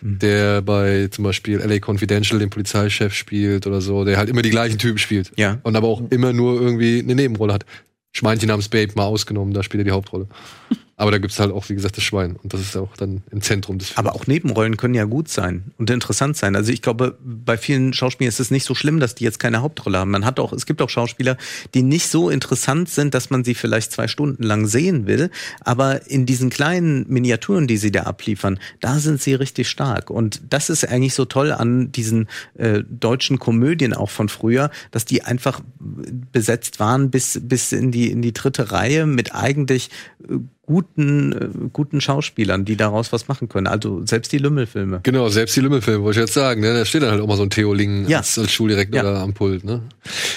der 0.00 0.62
bei 0.62 1.08
zum 1.10 1.24
Beispiel 1.24 1.58
LA 1.58 1.80
Confidential 1.84 2.38
den 2.38 2.50
Polizeichef 2.50 3.14
spielt 3.14 3.66
oder 3.66 3.80
so, 3.80 4.04
der 4.04 4.16
halt 4.16 4.28
immer 4.28 4.42
die 4.42 4.50
gleichen 4.50 4.78
Typen 4.78 4.98
spielt. 4.98 5.32
Ja. 5.36 5.58
Und 5.64 5.74
aber 5.74 5.88
auch 5.88 6.02
immer 6.10 6.32
nur 6.32 6.60
irgendwie 6.60 7.00
eine 7.00 7.16
Nebenrolle 7.16 7.54
hat. 7.54 7.66
Schweinchen 8.12 8.46
namens 8.46 8.68
Babe 8.68 8.92
mal 8.94 9.06
ausgenommen, 9.06 9.52
da 9.52 9.64
spielt 9.64 9.80
er 9.80 9.84
die 9.86 9.90
Hauptrolle. 9.90 10.28
Aber 10.98 11.10
da 11.10 11.18
gibt's 11.18 11.38
halt 11.38 11.52
auch, 11.52 11.68
wie 11.68 11.74
gesagt, 11.74 11.98
das 11.98 12.04
Schwein. 12.04 12.36
Und 12.36 12.54
das 12.54 12.60
ist 12.62 12.74
auch 12.74 12.96
dann 12.96 13.22
im 13.30 13.42
Zentrum 13.42 13.78
des 13.78 13.88
Films. 13.88 13.98
Aber 13.98 14.14
auch 14.14 14.26
Nebenrollen 14.26 14.78
können 14.78 14.94
ja 14.94 15.04
gut 15.04 15.28
sein 15.28 15.72
und 15.76 15.90
interessant 15.90 16.38
sein. 16.38 16.56
Also 16.56 16.72
ich 16.72 16.80
glaube, 16.80 17.18
bei 17.22 17.58
vielen 17.58 17.92
Schauspielern 17.92 18.30
ist 18.30 18.40
es 18.40 18.50
nicht 18.50 18.64
so 18.64 18.74
schlimm, 18.74 18.98
dass 18.98 19.14
die 19.14 19.24
jetzt 19.24 19.38
keine 19.38 19.60
Hauptrolle 19.60 19.98
haben. 19.98 20.10
Man 20.10 20.24
hat 20.24 20.40
auch, 20.40 20.54
es 20.54 20.64
gibt 20.64 20.80
auch 20.80 20.88
Schauspieler, 20.88 21.36
die 21.74 21.82
nicht 21.82 22.08
so 22.08 22.30
interessant 22.30 22.88
sind, 22.88 23.12
dass 23.12 23.28
man 23.28 23.44
sie 23.44 23.54
vielleicht 23.54 23.92
zwei 23.92 24.08
Stunden 24.08 24.42
lang 24.42 24.66
sehen 24.66 25.06
will. 25.06 25.30
Aber 25.60 26.06
in 26.10 26.24
diesen 26.24 26.48
kleinen 26.48 27.06
Miniaturen, 27.08 27.66
die 27.66 27.76
sie 27.76 27.92
da 27.92 28.04
abliefern, 28.04 28.58
da 28.80 28.98
sind 28.98 29.20
sie 29.20 29.34
richtig 29.34 29.68
stark. 29.68 30.08
Und 30.08 30.40
das 30.48 30.70
ist 30.70 30.88
eigentlich 30.88 31.12
so 31.12 31.26
toll 31.26 31.52
an 31.52 31.92
diesen 31.92 32.26
äh, 32.54 32.82
deutschen 32.88 33.38
Komödien 33.38 33.92
auch 33.92 34.10
von 34.10 34.30
früher, 34.30 34.70
dass 34.92 35.04
die 35.04 35.22
einfach 35.22 35.60
besetzt 35.78 36.80
waren 36.80 37.10
bis, 37.10 37.38
bis 37.42 37.72
in 37.72 37.92
die, 37.92 38.10
in 38.10 38.22
die 38.22 38.32
dritte 38.32 38.72
Reihe 38.72 39.04
mit 39.04 39.34
eigentlich 39.34 39.90
äh, 40.26 40.36
guten, 40.66 41.32
äh, 41.32 41.48
guten 41.72 42.00
Schauspielern, 42.00 42.64
die 42.64 42.76
daraus 42.76 43.12
was 43.12 43.28
machen 43.28 43.48
können. 43.48 43.66
Also 43.66 44.04
selbst 44.04 44.32
die 44.32 44.38
Lümmelfilme. 44.38 45.00
Genau, 45.04 45.28
selbst 45.28 45.56
die 45.56 45.60
Lümmelfilme, 45.60 46.02
wollte 46.04 46.20
ich 46.20 46.24
jetzt 46.26 46.34
sagen. 46.34 46.60
Ne? 46.60 46.74
Da 46.74 46.84
steht 46.84 47.02
dann 47.02 47.10
halt 47.12 47.20
auch 47.22 47.26
mal 47.26 47.36
so 47.36 47.44
ein 47.44 47.50
Theo 47.50 47.72
Ling 47.72 48.08
Ja. 48.08 48.18
als, 48.18 48.38
als 48.38 48.52
Schuldirektor 48.52 48.96
Ja. 48.96 49.02
da 49.14 49.22
am 49.22 49.32
Pult. 49.32 49.64
Ne? 49.64 49.82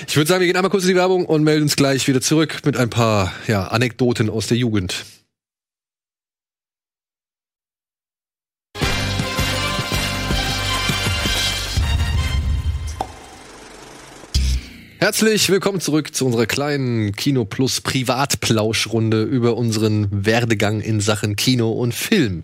Ich 0.08 0.16
würde 0.16 0.28
sagen, 0.28 0.40
wir 0.42 0.48
gehen 0.48 0.56
einmal 0.56 0.70
kurz 0.72 0.84
in 0.84 0.90
die 0.90 0.96
Werbung 0.96 1.26
und 1.26 1.44
melden 1.44 1.64
uns 1.64 1.76
gleich 1.76 2.08
wieder 2.08 2.22
zurück 2.22 2.62
mit 2.66 2.78
ein 2.78 2.90
paar 2.90 3.34
ja, 3.48 3.68
Anekdoten 3.68 4.30
aus 4.30 4.48
der 4.48 4.58
Jugend. 4.58 5.04
Herzlich 15.02 15.50
willkommen 15.50 15.80
zurück 15.80 16.14
zu 16.14 16.26
unserer 16.26 16.46
kleinen 16.46 17.14
Kino 17.14 17.46
Plus 17.46 17.80
Privatplauschrunde 17.80 19.24
über 19.24 19.56
unseren 19.56 20.10
Werdegang 20.12 20.82
in 20.82 21.00
Sachen 21.00 21.38
Kino 21.38 21.72
und 21.72 21.94
Film. 21.94 22.44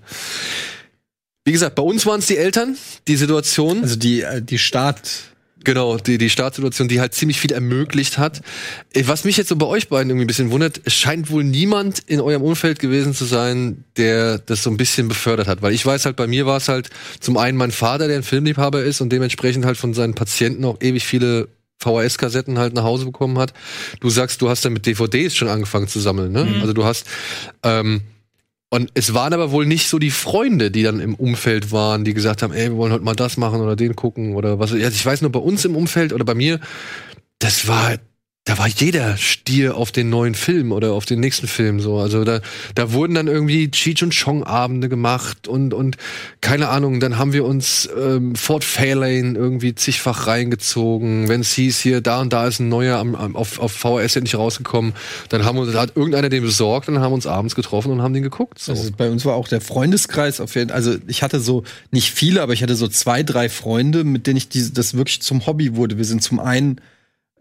Wie 1.43 1.51
gesagt, 1.51 1.75
bei 1.75 1.83
uns 1.83 2.05
waren 2.05 2.19
es 2.21 2.27
die 2.27 2.37
Eltern, 2.37 2.77
die 3.09 3.17
Situation. 3.17 3.81
Also 3.81 3.97
die, 3.97 4.21
äh, 4.21 4.41
die 4.41 4.57
Start. 4.57 5.01
Genau, 5.65 5.97
die, 5.97 6.17
die 6.17 6.29
Startsituation, 6.29 6.87
die 6.87 7.01
halt 7.01 7.13
ziemlich 7.13 7.41
viel 7.41 7.51
ermöglicht 7.51 8.17
hat. 8.17 8.41
Äh, 8.93 9.03
Was 9.05 9.25
mich 9.25 9.35
jetzt 9.35 9.49
so 9.49 9.57
bei 9.57 9.65
euch 9.65 9.89
beiden 9.89 10.09
irgendwie 10.09 10.23
ein 10.23 10.27
bisschen 10.27 10.51
wundert, 10.51 10.79
es 10.85 10.93
scheint 10.93 11.29
wohl 11.29 11.43
niemand 11.43 11.99
in 12.07 12.21
eurem 12.21 12.41
Umfeld 12.41 12.79
gewesen 12.79 13.13
zu 13.13 13.25
sein, 13.25 13.83
der 13.97 14.37
das 14.37 14.63
so 14.63 14.69
ein 14.69 14.77
bisschen 14.77 15.09
befördert 15.09 15.47
hat. 15.47 15.61
Weil 15.61 15.73
ich 15.73 15.85
weiß 15.85 16.05
halt, 16.05 16.15
bei 16.15 16.25
mir 16.25 16.45
war 16.45 16.55
es 16.55 16.69
halt 16.69 16.89
zum 17.19 17.35
einen 17.35 17.57
mein 17.57 17.71
Vater, 17.71 18.07
der 18.07 18.15
ein 18.15 18.23
Filmliebhaber 18.23 18.81
ist 18.81 19.01
und 19.01 19.09
dementsprechend 19.09 19.65
halt 19.65 19.75
von 19.75 19.93
seinen 19.93 20.13
Patienten 20.13 20.63
auch 20.63 20.77
ewig 20.79 21.05
viele 21.05 21.49
VHS-Kassetten 21.79 22.57
halt 22.57 22.73
nach 22.73 22.83
Hause 22.83 23.05
bekommen 23.05 23.37
hat. 23.37 23.53
Du 23.99 24.09
sagst, 24.09 24.41
du 24.41 24.49
hast 24.49 24.65
dann 24.65 24.73
mit 24.73 24.85
DVDs 24.85 25.35
schon 25.35 25.49
angefangen 25.49 25.87
zu 25.87 25.99
sammeln, 25.99 26.31
ne? 26.31 26.47
Also 26.61 26.73
du 26.73 26.85
hast 26.85 27.05
ähm, 27.63 28.01
und 28.69 28.89
es 28.93 29.13
waren 29.13 29.33
aber 29.33 29.51
wohl 29.51 29.65
nicht 29.65 29.87
so 29.87 29.99
die 29.99 30.11
Freunde, 30.11 30.69
die 30.71 30.83
dann 30.83 30.99
im 30.99 31.15
Umfeld 31.15 31.71
waren, 31.71 32.03
die 32.03 32.13
gesagt 32.13 32.41
haben, 32.41 32.51
ey, 32.51 32.71
wir 32.71 32.77
wollen 32.77 32.91
heute 32.91 33.05
mal 33.05 33.15
das 33.15 33.37
machen 33.37 33.61
oder 33.61 33.75
den 33.75 33.95
gucken 33.95 34.35
oder 34.35 34.59
was. 34.59 34.73
Also 34.73 34.85
ich 34.85 35.05
weiß 35.05 35.21
nur, 35.21 35.31
bei 35.31 35.39
uns 35.39 35.63
im 35.63 35.77
Umfeld 35.77 36.11
oder 36.11 36.25
bei 36.25 36.33
mir, 36.33 36.59
das 37.39 37.67
war, 37.67 37.95
da 38.45 38.59
war 38.59 38.67
jeder 38.67 39.17
Stier 39.17 39.75
auf 39.75 39.91
den 39.91 40.11
neuen 40.11 40.35
Film 40.35 40.71
oder 40.71 40.93
auf 40.93 41.05
den 41.05 41.19
nächsten 41.19 41.47
Film 41.47 41.79
so. 41.79 41.97
Also 41.97 42.23
da, 42.23 42.41
da 42.75 42.93
wurden 42.93 43.15
dann 43.15 43.25
irgendwie 43.25 43.71
Cheech 43.71 44.03
und 44.03 44.15
Chong 44.15 44.43
Abende 44.43 44.87
gemacht 44.87 45.47
und 45.47 45.73
und 45.73 45.97
keine 46.41 46.69
Ahnung. 46.69 46.99
Dann 46.99 47.17
haben 47.17 47.33
wir 47.33 47.43
uns 47.43 47.89
ähm, 47.99 48.35
Fort 48.35 48.63
Fairlane 48.63 49.33
irgendwie 49.35 49.73
zigfach 49.73 50.27
reingezogen. 50.27 51.27
Wenn 51.27 51.41
es 51.41 51.53
hieß 51.53 51.79
hier 51.79 52.01
da 52.01 52.21
und 52.21 52.33
da 52.33 52.45
ist 52.45 52.59
ein 52.59 52.69
neuer 52.69 52.99
am, 52.99 53.15
am, 53.15 53.35
auf, 53.35 53.57
auf 53.57 53.71
VHS 53.71 54.17
endlich 54.17 54.35
rausgekommen, 54.35 54.93
dann 55.29 55.43
haben 55.43 55.57
wir 55.57 55.63
uns, 55.63 55.73
da 55.73 55.81
hat 55.81 55.95
irgendeiner 55.95 56.29
den 56.29 56.43
besorgt 56.43 56.87
und 56.87 56.99
haben 56.99 57.13
uns 57.13 57.25
abends 57.25 57.55
getroffen 57.55 57.91
und 57.91 58.03
haben 58.03 58.13
den 58.13 58.21
geguckt. 58.21 58.59
So. 58.59 58.73
Also 58.73 58.91
bei 58.95 59.09
uns 59.09 59.25
war 59.25 59.33
auch 59.33 59.47
der 59.47 59.59
Freundeskreis 59.59 60.39
auf 60.39 60.53
jeden 60.53 60.69
Also 60.69 60.97
ich 61.07 61.23
hatte 61.23 61.39
so 61.39 61.63
nicht 61.89 62.11
viele, 62.11 62.43
aber 62.43 62.53
ich 62.53 62.61
hatte 62.61 62.75
so 62.75 62.87
zwei, 62.87 63.23
drei 63.23 63.49
Freunde, 63.49 64.03
mit 64.03 64.27
denen 64.27 64.37
ich 64.37 64.49
diese, 64.49 64.71
das 64.71 64.95
wirklich 64.95 65.23
zum 65.23 65.47
Hobby 65.47 65.75
wurde. 65.75 65.97
Wir 65.97 66.05
sind 66.05 66.21
zum 66.21 66.39
einen, 66.39 66.79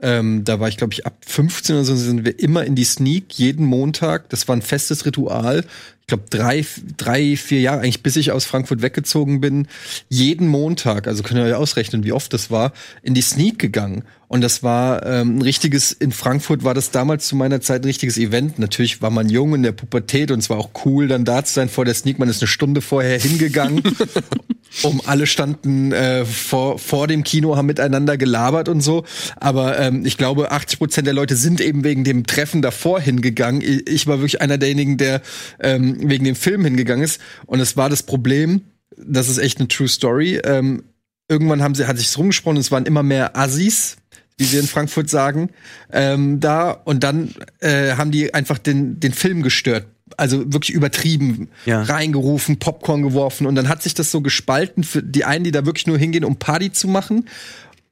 ähm, 0.04 0.44
da 0.44 0.60
war 0.60 0.68
ich 0.68 0.76
glaube 0.76 0.92
ich 0.92 1.06
ab 1.06 1.16
15 1.26 1.76
oder 1.76 1.84
so, 1.84 1.96
sind 1.96 2.26
wir 2.26 2.38
immer 2.38 2.64
in 2.64 2.74
die 2.74 2.84
Sneak 2.84 3.32
jeden 3.32 3.64
Montag. 3.64 4.28
Das 4.28 4.46
war 4.46 4.54
ein 4.54 4.60
festes 4.60 5.06
Ritual. 5.06 5.64
Ich 6.02 6.08
glaube 6.08 6.24
drei, 6.28 6.66
drei, 6.98 7.34
vier 7.34 7.62
Jahre 7.62 7.80
eigentlich, 7.80 8.02
bis 8.02 8.16
ich 8.16 8.30
aus 8.30 8.44
Frankfurt 8.44 8.82
weggezogen 8.82 9.40
bin, 9.40 9.66
jeden 10.10 10.48
Montag, 10.48 11.08
also 11.08 11.22
könnt 11.22 11.40
ihr 11.40 11.46
euch 11.46 11.54
ausrechnen, 11.54 12.04
wie 12.04 12.12
oft 12.12 12.34
das 12.34 12.50
war, 12.50 12.74
in 13.02 13.14
die 13.14 13.22
Sneak 13.22 13.58
gegangen. 13.58 14.04
Und 14.28 14.42
das 14.42 14.62
war 14.62 15.06
ähm, 15.06 15.38
ein 15.38 15.42
richtiges, 15.42 15.92
in 15.92 16.12
Frankfurt 16.12 16.62
war 16.62 16.74
das 16.74 16.90
damals 16.90 17.26
zu 17.26 17.36
meiner 17.36 17.62
Zeit 17.62 17.82
ein 17.82 17.86
richtiges 17.86 18.18
Event. 18.18 18.58
Natürlich 18.58 19.00
war 19.00 19.08
man 19.08 19.30
jung 19.30 19.54
in 19.54 19.62
der 19.62 19.72
Pubertät 19.72 20.30
und 20.30 20.40
es 20.40 20.50
war 20.50 20.58
auch 20.58 20.70
cool, 20.84 21.08
dann 21.08 21.24
da 21.24 21.42
zu 21.42 21.54
sein 21.54 21.70
vor 21.70 21.86
der 21.86 21.94
Sneak. 21.94 22.18
Man 22.18 22.28
ist 22.28 22.42
eine 22.42 22.48
Stunde 22.48 22.82
vorher 22.82 23.18
hingegangen. 23.18 23.82
um 24.82 25.00
alle 25.04 25.26
standen 25.26 25.92
äh, 25.92 26.24
vor, 26.24 26.78
vor 26.78 27.06
dem 27.06 27.24
Kino, 27.24 27.56
haben 27.56 27.66
miteinander 27.66 28.16
gelabert 28.16 28.68
und 28.68 28.80
so. 28.80 29.04
Aber 29.36 29.78
ähm, 29.78 30.04
ich 30.04 30.16
glaube, 30.16 30.50
80 30.50 30.78
Prozent 30.78 31.06
der 31.06 31.14
Leute 31.14 31.36
sind 31.36 31.60
eben 31.60 31.84
wegen 31.84 32.04
dem 32.04 32.26
Treffen 32.26 32.62
davor 32.62 33.00
hingegangen. 33.00 33.62
Ich, 33.86 34.06
war 34.06 34.18
wirklich 34.18 34.40
einer 34.40 34.58
derjenigen, 34.58 34.96
der 34.96 35.22
ähm, 35.60 36.08
wegen 36.08 36.24
dem 36.24 36.36
Film 36.36 36.64
hingegangen 36.64 37.04
ist. 37.04 37.20
Und 37.46 37.60
es 37.60 37.76
war 37.76 37.88
das 37.88 38.02
Problem, 38.02 38.62
das 38.96 39.28
ist 39.28 39.38
echt 39.38 39.58
eine 39.58 39.68
True 39.68 39.88
Story. 39.88 40.40
Ähm, 40.44 40.84
irgendwann 41.28 41.62
haben 41.62 41.74
sie, 41.74 41.86
hat 41.86 41.98
sich's 41.98 42.18
rumgesprochen, 42.18 42.58
es 42.58 42.70
waren 42.70 42.86
immer 42.86 43.02
mehr 43.02 43.36
Assis, 43.36 43.96
wie 44.36 44.50
wir 44.50 44.60
in 44.60 44.66
Frankfurt 44.66 45.08
sagen, 45.08 45.50
ähm, 45.92 46.40
da. 46.40 46.70
Und 46.70 47.04
dann 47.04 47.34
äh, 47.60 47.92
haben 47.92 48.10
die 48.10 48.34
einfach 48.34 48.58
den, 48.58 49.00
den 49.00 49.12
Film 49.12 49.42
gestört. 49.42 49.86
Also 50.16 50.52
wirklich 50.52 50.74
übertrieben 50.74 51.48
Ja. 51.64 51.82
reingerufen, 51.82 52.58
Popcorn 52.58 53.02
geworfen. 53.02 53.46
Und 53.46 53.54
dann 53.54 53.68
hat 53.68 53.82
sich 53.82 53.94
das 53.94 54.10
so 54.10 54.20
gespalten 54.20 54.84
für 54.84 55.02
die 55.02 55.24
einen, 55.24 55.44
die 55.44 55.50
da 55.50 55.64
wirklich 55.66 55.86
nur 55.86 55.98
hingehen, 55.98 56.24
um 56.24 56.36
Party 56.36 56.70
zu 56.72 56.88
machen. 56.88 57.28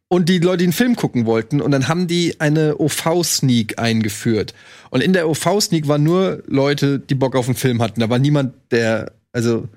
Und 0.08 0.28
die 0.28 0.38
Leute, 0.40 0.58
die 0.58 0.64
den 0.66 0.72
Film 0.74 0.94
gucken 0.94 1.24
wollten. 1.24 1.62
Und 1.62 1.70
dann 1.70 1.88
haben 1.88 2.06
die 2.06 2.38
eine 2.38 2.76
OV-Sneak 2.78 3.78
eingeführt. 3.78 4.52
Und 4.90 5.00
in 5.02 5.14
der 5.14 5.26
OV-Sneak 5.26 5.88
waren 5.88 6.02
nur 6.02 6.42
Leute, 6.46 6.98
die 6.98 7.14
Bock 7.14 7.34
auf 7.34 7.46
den 7.46 7.54
Film 7.54 7.80
hatten. 7.80 8.00
Da 8.00 8.10
war 8.10 8.18
niemand, 8.18 8.52
der, 8.70 9.12
also, 9.32 9.68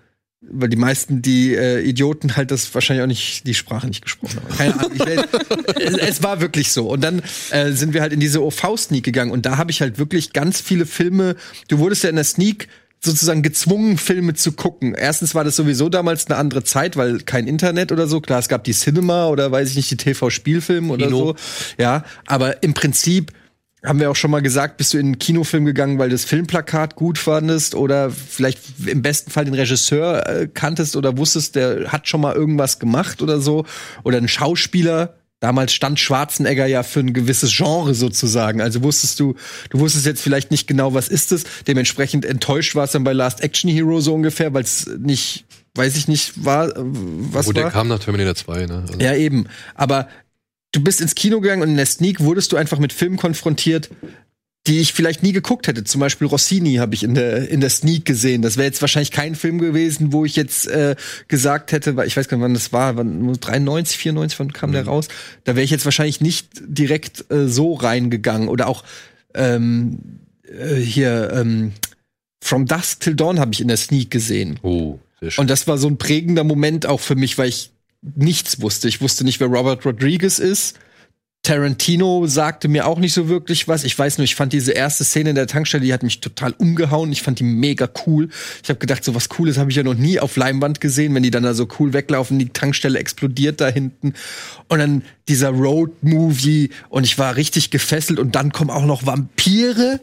weil 0.52 0.70
die 0.70 0.78
meisten, 0.78 1.22
die 1.22 1.56
äh, 1.56 1.82
Idioten 1.82 2.36
halt 2.36 2.52
das 2.52 2.74
wahrscheinlich 2.74 3.04
auch 3.04 3.08
nicht, 3.08 3.48
die 3.48 3.54
Sprache 3.54 3.88
nicht 3.88 4.02
gesprochen 4.04 4.38
haben. 4.38 4.58
Keine 4.58 4.80
Ahnung. 4.80 4.92
Ich, 4.96 5.82
es, 5.82 5.98
es 5.98 6.24
war 6.24 6.42
wirklich 6.42 6.72
so. 6.72 6.90
Und 6.90 7.02
dann 7.02 7.22
äh, 7.52 7.72
sind 7.72 7.94
wir 7.94 8.02
halt 8.02 8.14
in 8.14 8.20
diese 8.20 8.44
OV-Sneak 8.44 9.04
gegangen. 9.04 9.32
Und 9.32 9.46
da 9.46 9.58
habe 9.58 9.72
ich 9.72 9.82
halt 9.82 9.98
wirklich 9.98 10.34
ganz 10.34 10.62
viele 10.62 10.86
Filme. 10.86 11.36
Du 11.68 11.80
wurdest 11.80 12.04
ja 12.04 12.10
in 12.10 12.16
der 12.16 12.26
Sneak 12.26 12.68
sozusagen 13.02 13.44
gezwungen, 13.44 13.98
Filme 13.98 14.34
zu 14.34 14.52
gucken. 14.52 14.96
Erstens 14.96 15.36
war 15.36 15.44
das 15.44 15.56
sowieso 15.56 15.90
damals 15.90 16.28
eine 16.28 16.38
andere 16.38 16.64
Zeit, 16.64 16.98
weil 16.98 17.20
kein 17.20 17.48
Internet 17.48 17.92
oder 17.92 18.08
so. 18.08 18.20
Klar, 18.20 18.40
es 18.40 18.50
gab 18.50 18.64
die 18.64 18.74
Cinema 18.74 19.28
oder 19.28 19.52
weiß 19.52 19.70
ich 19.70 19.76
nicht, 19.76 19.92
die 19.92 19.98
TV-Spielfilme 19.98 20.92
oder 20.92 21.06
Kino. 21.06 21.18
so. 21.18 21.36
Ja, 21.78 22.04
aber 22.26 22.64
im 22.64 22.74
Prinzip 22.74 23.32
haben 23.86 24.00
wir 24.00 24.10
auch 24.12 24.16
schon 24.16 24.32
mal 24.32 24.42
gesagt, 24.42 24.78
bist 24.78 24.94
du 24.94 24.98
in 24.98 25.06
einen 25.08 25.20
Kinofilm 25.20 25.66
gegangen, 25.66 25.98
weil 26.00 26.10
du 26.10 26.16
das 26.16 26.26
Filmplakat 26.26 26.96
gut 26.96 27.18
fandest 27.18 27.76
oder 27.76 28.10
vielleicht 28.12 28.60
im 28.86 29.02
besten 29.02 29.32
Fall 29.32 29.46
den 29.46 29.54
Regisseur 29.54 30.28
äh, 30.28 30.48
kanntest 30.48 30.96
oder 30.96 31.18
wusstest, 31.18 31.56
der 31.56 31.92
hat 31.92 32.08
schon 32.08 32.22
mal 32.22 32.36
irgendwas 32.36 32.80
gemacht 32.80 33.22
oder 33.22 33.40
so 33.40 33.66
oder 34.04 34.18
ein 34.18 34.28
Schauspieler. 34.28 35.16
Damals 35.42 35.74
stand 35.74 36.00
Schwarzenegger 36.00 36.66
ja 36.66 36.82
für 36.82 37.02
ein 37.02 37.14
gewisses 37.14 37.56
Genre 37.56 37.94
sozusagen. 37.94 38.62
Also 38.62 38.82
wusstest 38.84 39.20
du, 39.20 39.36
du 39.70 39.80
wusstest 39.80 40.06
jetzt 40.06 40.22
vielleicht 40.22 40.50
nicht 40.50 40.66
genau, 40.68 40.94
was 40.94 41.08
ist 41.08 41.32
es. 41.32 41.44
Dementsprechend 41.68 42.26
enttäuscht 42.26 42.74
war 42.76 42.86
es 42.86 42.92
dann 42.94 43.04
bei 43.04 43.14
Last 43.14 43.44
Action 43.44 43.70
Hero 43.70 44.00
so 44.00 44.14
ungefähr, 44.16 44.54
weil 44.54 44.64
es 44.64 44.90
nicht, 44.98 45.46
weiß 45.76 45.98
ich 45.98 46.08
nicht, 46.08 46.46
war, 46.46 46.70
äh, 46.70 46.74
was 46.78 47.48
Wo 47.48 47.52
der 47.52 47.66
war. 47.66 47.72
kam 47.72 47.90
nach 47.90 48.00
Terminator 48.00 48.34
2, 48.34 48.66
ne? 48.66 48.84
Also, 48.88 49.00
Ja, 49.00 49.14
eben. 49.14 49.48
Aber 49.76 50.08
du 50.76 50.82
bist 50.82 51.02
ins 51.02 51.16
Kino 51.16 51.40
gegangen 51.40 51.62
und 51.62 51.70
in 51.70 51.78
der 51.78 51.86
Sneak 51.86 52.20
wurdest 52.20 52.52
du 52.52 52.58
einfach 52.58 52.80
mit 52.80 52.94
Filmen 52.94 53.18
konfrontiert, 53.18 53.90
die 54.68 54.80
ich 54.80 54.94
vielleicht 54.94 55.22
nie 55.22 55.32
geguckt 55.32 55.68
hätte. 55.68 55.84
Zum 55.84 56.02
Beispiel 56.02 56.28
Rossini 56.28 56.76
habe 56.76 56.96
ich 56.96 57.04
in 57.04 57.14
der, 57.14 57.50
in 57.50 57.62
der 57.62 57.70
Sneak 57.70 58.04
gesehen. 58.04 58.42
Das 58.42 58.58
wäre 58.58 58.66
jetzt 58.66 58.82
wahrscheinlich 58.82 59.12
kein 59.12 59.36
Film 59.36 59.60
gewesen, 59.60 60.12
wo 60.12 60.26
ich 60.26 60.36
jetzt 60.36 60.68
äh, 60.68 60.96
gesagt 61.28 61.72
hätte, 61.72 61.96
weil 61.96 62.08
ich 62.08 62.18
weiß 62.18 62.28
gar 62.28 62.38
nicht, 62.38 62.44
wann 62.44 62.56
das 62.56 62.74
war, 62.74 62.98
wann 62.98 63.32
93, 63.34 63.98
94, 63.98 64.40
wann 64.40 64.54
kam 64.54 64.72
der 64.72 64.86
raus? 64.86 65.08
Da 65.44 65.56
wäre 65.56 65.64
ich 65.64 65.70
jetzt 65.70 65.86
wahrscheinlich 65.86 66.20
nicht 66.20 66.50
direkt 66.66 67.32
äh, 67.32 67.48
so 67.48 67.74
reingegangen. 67.74 68.48
Oder 68.48 68.68
auch 68.68 68.84
ähm, 69.36 70.00
äh, 70.44 70.76
hier 70.76 71.32
ähm, 71.34 71.74
From 72.42 72.66
Dusk 72.66 73.02
Till 73.02 73.16
Dawn 73.16 73.40
habe 73.40 73.54
ich 73.54 73.62
in 73.62 73.68
der 73.68 73.78
Sneak 73.78 74.10
gesehen. 74.10 74.60
Oh. 74.64 75.00
Und 75.38 75.50
das 75.50 75.68
war 75.68 75.78
so 75.78 75.88
ein 75.88 75.98
prägender 75.98 76.44
Moment 76.44 76.86
auch 76.86 77.00
für 77.00 77.16
mich, 77.16 77.38
weil 77.38 77.50
ich 77.50 77.72
nichts 78.16 78.62
wusste. 78.62 78.88
Ich 78.88 79.02
wusste 79.02 79.24
nicht, 79.24 79.40
wer 79.40 79.48
Robert 79.48 79.86
Rodriguez 79.86 80.40
ist. 80.40 80.78
Tarantino 81.46 82.26
sagte 82.26 82.68
mir 82.68 82.88
auch 82.88 82.98
nicht 82.98 83.14
so 83.14 83.30
wirklich 83.30 83.68
was. 83.68 83.84
Ich 83.84 83.98
weiß 83.98 84.18
nur, 84.18 84.26
ich 84.26 84.36
fand 84.36 84.52
diese 84.52 84.72
erste 84.72 85.04
Szene 85.04 85.30
in 85.30 85.36
der 85.36 85.46
Tankstelle, 85.46 85.86
die 85.86 85.94
hat 85.94 86.02
mich 86.02 86.20
total 86.20 86.54
umgehauen. 86.58 87.12
Ich 87.12 87.22
fand 87.22 87.40
die 87.40 87.44
mega 87.44 87.88
cool. 88.06 88.30
Ich 88.64 88.70
habe 88.70 88.80
gedacht, 88.80 89.04
so 89.04 89.14
was 89.14 89.30
Cooles 89.30 89.60
habe 89.60 89.70
ich 89.70 89.78
ja 89.78 89.84
noch 89.84 89.94
nie 89.94 90.20
auf 90.20 90.38
Leinwand 90.38 90.82
gesehen, 90.82 91.14
wenn 91.14 91.22
die 91.22 91.30
dann 91.30 91.44
da 91.44 91.54
so 91.54 91.68
cool 91.80 91.94
weglaufen, 91.94 92.40
die 92.40 92.50
Tankstelle 92.50 92.98
explodiert 92.98 93.62
da 93.62 93.68
hinten. 93.68 94.14
Und 94.70 94.80
dann 94.80 95.04
dieser 95.28 95.50
Road-Movie 95.50 96.72
und 96.90 97.04
ich 97.04 97.20
war 97.20 97.36
richtig 97.36 97.70
gefesselt 97.70 98.18
und 98.18 98.34
dann 98.34 98.52
kommen 98.52 98.72
auch 98.72 98.86
noch 98.86 99.06
Vampire 99.06 100.02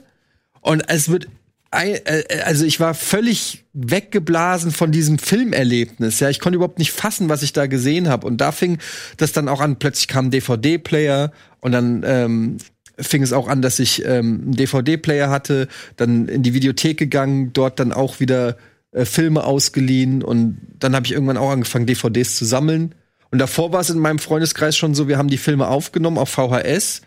und 0.60 0.88
es 0.88 1.08
wird 1.08 1.26
also 1.72 2.66
ich 2.66 2.80
war 2.80 2.92
völlig 2.92 3.64
weggeblasen 3.72 4.72
von 4.72 4.92
diesem 4.92 5.18
Filmerlebnis. 5.18 6.20
Ja, 6.20 6.28
ich 6.28 6.38
konnte 6.38 6.56
überhaupt 6.56 6.78
nicht 6.78 6.92
fassen, 6.92 7.30
was 7.30 7.42
ich 7.42 7.54
da 7.54 7.66
gesehen 7.66 8.08
habe. 8.08 8.26
Und 8.26 8.38
da 8.42 8.52
fing 8.52 8.78
das 9.16 9.32
dann 9.32 9.48
auch 9.48 9.60
an. 9.60 9.78
Plötzlich 9.78 10.06
kam 10.06 10.26
ein 10.26 10.30
DVD-Player 10.30 11.32
und 11.60 11.72
dann 11.72 12.02
ähm, 12.04 12.58
fing 12.98 13.22
es 13.22 13.32
auch 13.32 13.48
an, 13.48 13.62
dass 13.62 13.78
ich 13.78 14.04
ähm, 14.04 14.42
einen 14.44 14.56
DVD-Player 14.56 15.30
hatte, 15.30 15.66
dann 15.96 16.28
in 16.28 16.42
die 16.42 16.52
Videothek 16.52 16.98
gegangen, 16.98 17.54
dort 17.54 17.80
dann 17.80 17.92
auch 17.92 18.20
wieder 18.20 18.58
äh, 18.92 19.06
Filme 19.06 19.44
ausgeliehen 19.44 20.22
und 20.22 20.58
dann 20.78 20.94
habe 20.94 21.06
ich 21.06 21.12
irgendwann 21.12 21.38
auch 21.38 21.50
angefangen, 21.50 21.86
DVDs 21.86 22.36
zu 22.36 22.44
sammeln. 22.44 22.94
Und 23.30 23.38
davor 23.38 23.72
war 23.72 23.80
es 23.80 23.88
in 23.88 23.98
meinem 23.98 24.18
Freundeskreis 24.18 24.76
schon 24.76 24.94
so, 24.94 25.08
wir 25.08 25.16
haben 25.16 25.28
die 25.28 25.38
Filme 25.38 25.68
aufgenommen 25.68 26.18
auf 26.18 26.28
VHS 26.28 27.00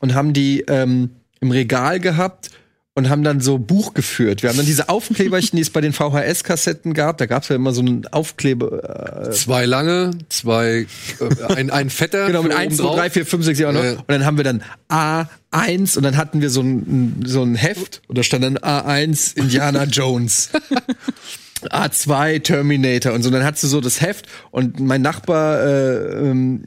und 0.00 0.14
haben 0.14 0.32
die 0.32 0.64
ähm, 0.66 1.10
im 1.40 1.52
Regal 1.52 2.00
gehabt 2.00 2.50
und 2.98 3.08
haben 3.08 3.22
dann 3.22 3.40
so 3.40 3.58
Buch 3.58 3.94
geführt. 3.94 4.42
Wir 4.42 4.50
haben 4.50 4.56
dann 4.56 4.66
diese 4.66 4.88
Aufkleberchen, 4.88 5.56
die 5.56 5.62
es 5.62 5.70
bei 5.70 5.80
den 5.80 5.92
VHS-Kassetten 5.92 6.94
gab. 6.94 7.18
Da 7.18 7.26
gab 7.26 7.44
es 7.44 7.48
ja 7.48 7.54
immer 7.54 7.72
so 7.72 7.80
einen 7.80 8.08
Aufkleber. 8.08 9.28
Äh, 9.28 9.30
Zwei 9.30 9.66
lange, 9.66 10.10
zwei, 10.28 10.86
äh, 11.20 11.54
ein, 11.54 11.70
ein 11.70 11.90
fetter. 11.90 12.26
genau, 12.26 12.42
mit 12.42 12.52
für 12.52 12.58
1, 12.58 12.76
2, 12.76 12.82
obendrauf. 12.82 13.00
3, 13.00 13.10
4, 13.10 13.26
5, 13.26 13.44
6, 13.44 13.58
7, 13.58 13.68
8, 13.68 13.74
9. 13.74 13.84
Ja. 13.84 13.92
Und 13.92 14.08
dann 14.08 14.26
haben 14.26 14.36
wir 14.36 14.44
dann 14.44 14.62
A1 14.90 15.96
und 15.96 16.02
dann 16.02 16.16
hatten 16.16 16.40
wir 16.42 16.50
so 16.50 16.60
ein, 16.60 17.22
so 17.24 17.42
ein 17.44 17.54
Heft 17.54 18.02
und 18.08 18.18
da 18.18 18.24
stand 18.24 18.42
dann 18.42 18.58
A1 18.58 19.36
Indiana 19.36 19.84
Jones. 19.84 20.50
A2 21.62 22.42
Terminator 22.42 23.12
und 23.12 23.22
so. 23.22 23.30
Dann 23.30 23.44
hattest 23.44 23.64
du 23.64 23.68
so 23.68 23.80
das 23.80 24.00
Heft 24.00 24.26
und 24.50 24.80
mein 24.80 25.02
Nachbar, 25.02 25.60
äh, 25.60 26.30
ähm, 26.30 26.62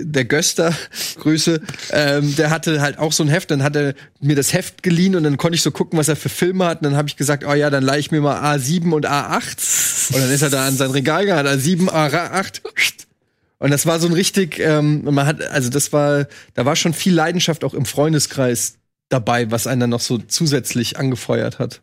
der 0.00 0.24
Göster, 0.24 0.74
Grüße, 1.20 1.60
ähm, 1.90 2.34
der 2.36 2.50
hatte 2.50 2.80
halt 2.80 2.98
auch 2.98 3.12
so 3.12 3.22
ein 3.22 3.28
Heft. 3.28 3.50
Dann 3.50 3.62
hat 3.62 3.76
er 3.76 3.94
mir 4.20 4.36
das 4.36 4.52
Heft 4.52 4.82
geliehen 4.82 5.16
und 5.16 5.24
dann 5.24 5.36
konnte 5.36 5.56
ich 5.56 5.62
so 5.62 5.70
gucken, 5.70 5.98
was 5.98 6.08
er 6.08 6.16
für 6.16 6.28
Filme 6.28 6.66
hat. 6.66 6.78
Und 6.80 6.84
dann 6.84 6.96
habe 6.96 7.08
ich 7.08 7.16
gesagt, 7.16 7.44
oh 7.46 7.54
ja, 7.54 7.70
dann 7.70 7.82
leih 7.82 7.98
ich 7.98 8.10
mir 8.10 8.20
mal 8.20 8.40
A7 8.56 8.92
und 8.92 9.06
A8. 9.06 10.14
Und 10.14 10.20
dann 10.20 10.30
ist 10.30 10.42
er 10.42 10.50
da 10.50 10.66
an 10.66 10.76
sein 10.76 10.90
Regal 10.90 11.24
gegangen, 11.24 11.46
A7, 11.48 11.88
A8. 11.88 12.60
Und 13.58 13.70
das 13.70 13.86
war 13.86 13.98
so 13.98 14.06
ein 14.06 14.12
richtig, 14.12 14.58
ähm, 14.58 15.04
man 15.04 15.26
hat, 15.26 15.42
also 15.42 15.70
das 15.70 15.92
war, 15.92 16.26
da 16.54 16.66
war 16.66 16.76
schon 16.76 16.92
viel 16.92 17.14
Leidenschaft 17.14 17.64
auch 17.64 17.72
im 17.72 17.86
Freundeskreis 17.86 18.74
dabei, 19.08 19.50
was 19.50 19.66
einen 19.66 19.80
dann 19.80 19.90
noch 19.90 20.00
so 20.00 20.18
zusätzlich 20.18 20.98
angefeuert 20.98 21.58
hat. 21.58 21.80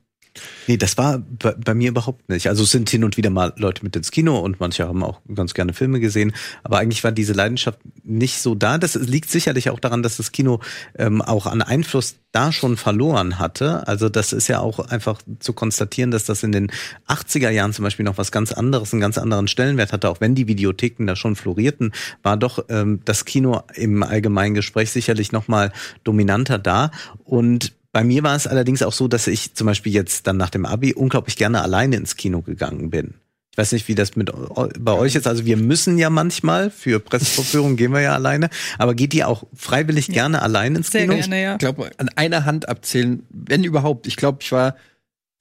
Nee, 0.67 0.77
das 0.77 0.97
war 0.97 1.19
bei, 1.19 1.53
bei 1.53 1.73
mir 1.73 1.89
überhaupt 1.89 2.29
nicht. 2.29 2.47
Also 2.47 2.63
es 2.63 2.71
sind 2.71 2.89
hin 2.89 3.03
und 3.03 3.17
wieder 3.17 3.29
mal 3.29 3.53
Leute 3.57 3.83
mit 3.83 3.95
ins 3.95 4.11
Kino 4.11 4.39
und 4.39 4.59
manche 4.59 4.87
haben 4.87 5.03
auch 5.03 5.19
ganz 5.33 5.53
gerne 5.53 5.73
Filme 5.73 5.99
gesehen. 5.99 6.33
Aber 6.63 6.77
eigentlich 6.77 7.03
war 7.03 7.11
diese 7.11 7.33
Leidenschaft 7.33 7.79
nicht 8.03 8.39
so 8.39 8.55
da. 8.55 8.77
Das 8.77 8.95
liegt 8.95 9.29
sicherlich 9.29 9.69
auch 9.69 9.79
daran, 9.79 10.03
dass 10.03 10.17
das 10.17 10.31
Kino 10.31 10.61
ähm, 10.97 11.21
auch 11.21 11.47
an 11.47 11.61
Einfluss 11.61 12.15
da 12.31 12.53
schon 12.53 12.77
verloren 12.77 13.39
hatte. 13.39 13.85
Also 13.87 14.07
das 14.07 14.31
ist 14.31 14.47
ja 14.47 14.59
auch 14.59 14.79
einfach 14.79 15.21
zu 15.39 15.51
konstatieren, 15.51 16.11
dass 16.11 16.23
das 16.23 16.43
in 16.43 16.53
den 16.53 16.71
80er 17.07 17.49
Jahren 17.49 17.73
zum 17.73 17.83
Beispiel 17.83 18.05
noch 18.05 18.17
was 18.17 18.31
ganz 18.31 18.53
anderes, 18.53 18.93
einen 18.93 19.01
ganz 19.01 19.17
anderen 19.17 19.49
Stellenwert 19.49 19.91
hatte. 19.91 20.09
Auch 20.09 20.21
wenn 20.21 20.33
die 20.33 20.47
Videotheken 20.47 21.07
da 21.07 21.17
schon 21.17 21.35
florierten, 21.35 21.91
war 22.23 22.37
doch 22.37 22.63
ähm, 22.69 23.01
das 23.03 23.25
Kino 23.25 23.63
im 23.75 24.03
allgemeinen 24.03 24.53
Gespräch 24.55 24.91
sicherlich 24.91 25.33
noch 25.33 25.49
mal 25.49 25.73
dominanter 26.05 26.57
da. 26.57 26.91
Und 27.25 27.73
bei 27.91 28.03
mir 28.03 28.23
war 28.23 28.35
es 28.35 28.47
allerdings 28.47 28.83
auch 28.83 28.93
so, 28.93 29.07
dass 29.07 29.27
ich 29.27 29.53
zum 29.53 29.67
Beispiel 29.67 29.93
jetzt 29.93 30.27
dann 30.27 30.37
nach 30.37 30.49
dem 30.49 30.65
Abi 30.65 30.93
unglaublich 30.93 31.35
gerne 31.35 31.61
alleine 31.61 31.97
ins 31.97 32.15
Kino 32.15 32.41
gegangen 32.41 32.89
bin. 32.89 33.15
Ich 33.51 33.57
weiß 33.57 33.73
nicht, 33.73 33.89
wie 33.89 33.95
das 33.95 34.15
mit 34.15 34.31
bei 34.79 34.93
euch 34.93 35.15
ist. 35.15 35.27
Also 35.27 35.45
wir 35.45 35.57
müssen 35.57 35.97
ja 35.97 36.09
manchmal 36.09 36.69
für 36.69 37.01
Pressevorführungen 37.01 37.75
gehen 37.75 37.91
wir 37.91 37.99
ja 37.99 38.13
alleine. 38.13 38.49
Aber 38.77 38.95
geht 38.95 39.13
ihr 39.13 39.27
auch 39.27 39.43
freiwillig 39.53 40.07
gerne 40.07 40.41
allein 40.41 40.77
ins 40.77 40.89
Sehr 40.89 41.01
Kino? 41.01 41.15
gerne, 41.15 41.41
ja. 41.41 41.51
Ich 41.53 41.59
glaube, 41.59 41.91
an 41.97 42.07
einer 42.15 42.45
Hand 42.45 42.69
abzählen, 42.69 43.23
wenn 43.29 43.65
überhaupt. 43.65 44.07
Ich 44.07 44.15
glaube, 44.15 44.37
ich 44.41 44.53
war 44.53 44.77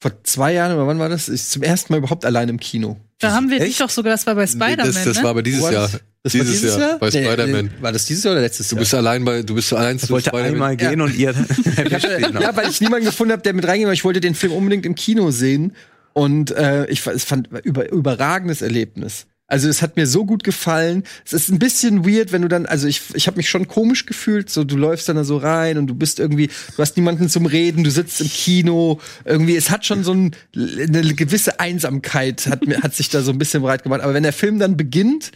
vor 0.01 0.11
zwei 0.23 0.53
Jahren 0.53 0.73
oder 0.75 0.87
wann 0.87 0.97
war 0.99 1.09
das? 1.09 1.29
Ich 1.29 1.45
zum 1.45 1.61
ersten 1.61 1.93
Mal 1.93 1.99
überhaupt 1.99 2.25
allein 2.25 2.49
im 2.49 2.59
Kino. 2.59 2.97
Da 3.19 3.33
haben 3.33 3.51
wir 3.51 3.59
dich 3.59 3.69
Echt? 3.69 3.81
doch 3.81 3.89
sogar, 3.91 4.11
das 4.13 4.25
war 4.25 4.33
bei 4.33 4.41
Nee, 4.41 4.47
Spider-Man, 4.47 4.77
das, 4.93 5.03
das 5.03 5.17
ne? 5.17 5.23
war 5.23 5.29
aber 5.29 5.43
dieses 5.43 5.61
What? 5.61 5.73
Jahr. 5.73 5.89
Das 6.23 6.33
war 6.37 6.43
dieses, 6.43 6.77
Jahr, 6.77 6.97
bei 6.99 7.09
Nee, 7.09 7.23
Spider-Man. 7.23 7.71
War 7.81 7.91
das 7.91 8.05
dieses 8.05 8.23
Jahr 8.23 8.33
oder 8.33 8.41
letztes 8.41 8.67
Du 8.69 8.75
Jahr? 8.75 8.79
bist 8.81 8.93
allein 8.95 9.23
bei, 9.23 9.43
du 9.43 9.53
bist 9.53 9.71
allein 9.73 9.97
Ich 9.97 10.01
zu 10.03 10.09
wollte 10.09 10.29
Spider-Man. 10.29 10.53
einmal 10.53 10.75
gehen 10.75 11.01
und 11.01 11.15
ihr 11.15 11.31
ja, 12.39 12.55
weil 12.55 12.69
ich 12.69 12.81
niemanden 12.81 13.05
gefunden 13.05 13.31
habe, 13.31 13.43
der 13.43 13.53
mit 13.53 13.67
reingeht, 13.67 13.85
weil 13.87 13.93
ich 13.93 14.03
wollte 14.03 14.19
den 14.21 14.33
Film 14.33 14.53
unbedingt 14.53 14.85
im 14.87 14.95
Kino 14.95 15.29
sehen. 15.29 15.75
Und 16.13 16.51
äh, 16.51 16.87
ich 16.87 17.05
es 17.05 17.23
fand 17.23 17.49
über, 17.63 17.89
überragendes 17.91 18.61
Erlebnis. 18.61 19.27
Also 19.51 19.67
es 19.67 19.81
hat 19.81 19.97
mir 19.97 20.07
so 20.07 20.25
gut 20.25 20.45
gefallen. 20.45 21.03
Es 21.25 21.33
ist 21.33 21.49
ein 21.49 21.59
bisschen 21.59 22.05
weird, 22.05 22.31
wenn 22.31 22.41
du 22.41 22.47
dann, 22.47 22.65
also 22.65 22.87
ich, 22.87 23.01
ich 23.15 23.27
habe 23.27 23.35
mich 23.35 23.49
schon 23.49 23.67
komisch 23.67 24.05
gefühlt. 24.05 24.49
So, 24.49 24.63
du 24.63 24.77
läufst 24.77 25.09
dann 25.09 25.17
da 25.17 25.25
so 25.25 25.35
rein 25.35 25.77
und 25.77 25.87
du 25.87 25.93
bist 25.93 26.19
irgendwie, 26.19 26.47
du 26.47 26.77
hast 26.77 26.95
niemanden 26.95 27.27
zum 27.27 27.45
Reden, 27.45 27.83
du 27.83 27.91
sitzt 27.91 28.21
im 28.21 28.29
Kino. 28.29 29.01
Irgendwie, 29.25 29.57
es 29.57 29.69
hat 29.69 29.85
schon 29.85 30.05
so 30.05 30.13
ein, 30.13 30.31
eine 30.55 31.13
gewisse 31.15 31.59
Einsamkeit, 31.59 32.47
hat, 32.47 32.65
mir- 32.65 32.81
hat 32.81 32.95
sich 32.95 33.09
da 33.09 33.21
so 33.21 33.31
ein 33.31 33.37
bisschen 33.39 33.61
breit 33.61 33.83
gemacht. 33.83 33.99
Aber 34.01 34.13
wenn 34.13 34.23
der 34.23 34.31
Film 34.33 34.57
dann 34.57 34.77
beginnt, 34.77 35.31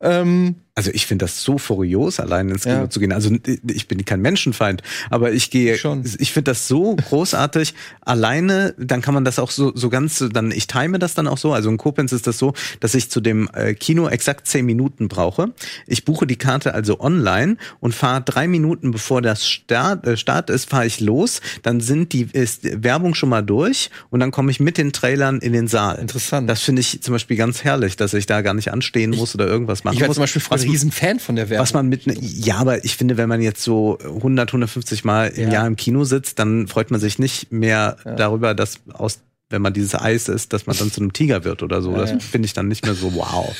ähm, 0.00 0.56
Also 0.74 0.90
ich 0.94 1.04
finde 1.06 1.24
das 1.26 1.42
so 1.42 1.58
furios, 1.58 2.18
allein 2.18 2.48
ins 2.48 2.62
Kino 2.62 2.74
Ja. 2.76 2.90
zu 2.90 2.98
gehen. 2.98 3.12
Also 3.12 3.30
ich 3.66 3.88
bin 3.88 4.04
kein 4.06 4.22
Menschenfeind, 4.22 4.82
aber 5.10 5.30
ich 5.32 5.50
gehe, 5.50 5.76
Schon. 5.76 6.02
ich 6.18 6.32
finde 6.32 6.50
das 6.50 6.66
so 6.66 6.96
großartig. 6.96 7.74
Alleine, 8.00 8.74
dann 8.78 9.02
kann 9.02 9.12
man 9.12 9.24
das 9.24 9.38
auch 9.38 9.50
so, 9.50 9.72
so 9.74 9.90
ganz, 9.90 10.24
dann 10.32 10.50
ich 10.50 10.66
time 10.66 10.98
das 10.98 11.12
dann 11.12 11.28
auch 11.28 11.36
so. 11.36 11.52
Also 11.52 11.68
in 11.68 11.76
Koblenz 11.76 12.12
ist 12.12 12.26
das 12.26 12.38
so, 12.38 12.54
dass 12.80 12.94
ich 12.94 13.10
zu 13.10 13.20
dem 13.20 13.50
äh, 13.52 13.74
Kino 13.74 14.08
exakt 14.08 14.46
zehn 14.46 14.64
Minuten 14.64 15.08
brauche. 15.08 15.52
Ich 15.86 16.06
buche 16.06 16.26
die 16.26 16.36
Karte 16.36 16.72
also 16.72 17.00
online 17.00 17.58
und 17.80 17.94
fahre 17.94 18.22
drei 18.22 18.48
Minuten 18.48 18.92
bevor 18.92 19.20
das 19.20 19.46
Start, 19.46 20.06
äh, 20.06 20.16
Start 20.16 20.48
ist, 20.48 20.70
fahre 20.70 20.86
ich 20.86 21.00
los. 21.00 21.42
Dann 21.62 21.80
sind 21.80 22.14
die 22.14 22.28
ist 22.32 22.82
Werbung 22.82 23.14
schon 23.14 23.28
mal 23.28 23.42
durch 23.42 23.90
und 24.08 24.20
dann 24.20 24.30
komme 24.30 24.50
ich 24.50 24.58
mit 24.58 24.78
den 24.78 24.92
Trailern 24.94 25.38
in 25.40 25.52
den 25.52 25.68
Saal. 25.68 25.98
Interessant. 25.98 26.48
Das 26.48 26.62
finde 26.62 26.80
ich 26.80 27.02
zum 27.02 27.12
Beispiel 27.12 27.36
ganz 27.36 27.62
herrlich, 27.62 27.96
dass 27.96 28.14
ich 28.14 28.24
da 28.24 28.40
gar 28.40 28.54
nicht 28.54 28.72
anstehen 28.72 29.10
muss 29.10 29.34
oder 29.34 29.46
irgendwas 29.46 29.84
machen 29.84 29.96
ich 29.98 30.06
muss. 30.06 30.14
zum 30.14 30.22
Beispiel 30.22 30.40
Riesenfan 30.64 31.18
von 31.20 31.36
der 31.36 31.48
Werbung. 31.50 31.62
was 31.62 31.72
man 31.74 31.88
mit, 31.88 32.06
ne, 32.06 32.14
ja, 32.20 32.56
aber 32.56 32.84
ich 32.84 32.96
finde, 32.96 33.16
wenn 33.16 33.28
man 33.28 33.40
jetzt 33.42 33.62
so 33.62 33.98
100, 33.98 34.48
150 34.50 35.04
Mal 35.04 35.28
im 35.28 35.48
Ja. 35.48 35.52
Jahr 35.54 35.66
im 35.66 35.76
Kino 35.76 36.04
sitzt, 36.04 36.38
dann 36.38 36.68
freut 36.68 36.90
man 36.90 37.00
sich 37.00 37.18
nicht 37.18 37.52
mehr 37.52 37.96
darüber, 38.04 38.54
dass 38.54 38.80
aus 38.92 39.20
wenn 39.52 39.62
man 39.62 39.72
dieses 39.72 39.94
Eis 39.94 40.28
ist, 40.28 40.52
dass 40.52 40.66
man 40.66 40.76
dann 40.76 40.90
zu 40.90 41.00
einem 41.00 41.12
Tiger 41.12 41.44
wird 41.44 41.62
oder 41.62 41.80
so. 41.82 41.94
Das 41.96 42.10
finde 42.24 42.46
ich 42.46 42.52
dann 42.54 42.68
nicht 42.68 42.84
mehr 42.84 42.94
so 42.94 43.14
wow. 43.14 43.54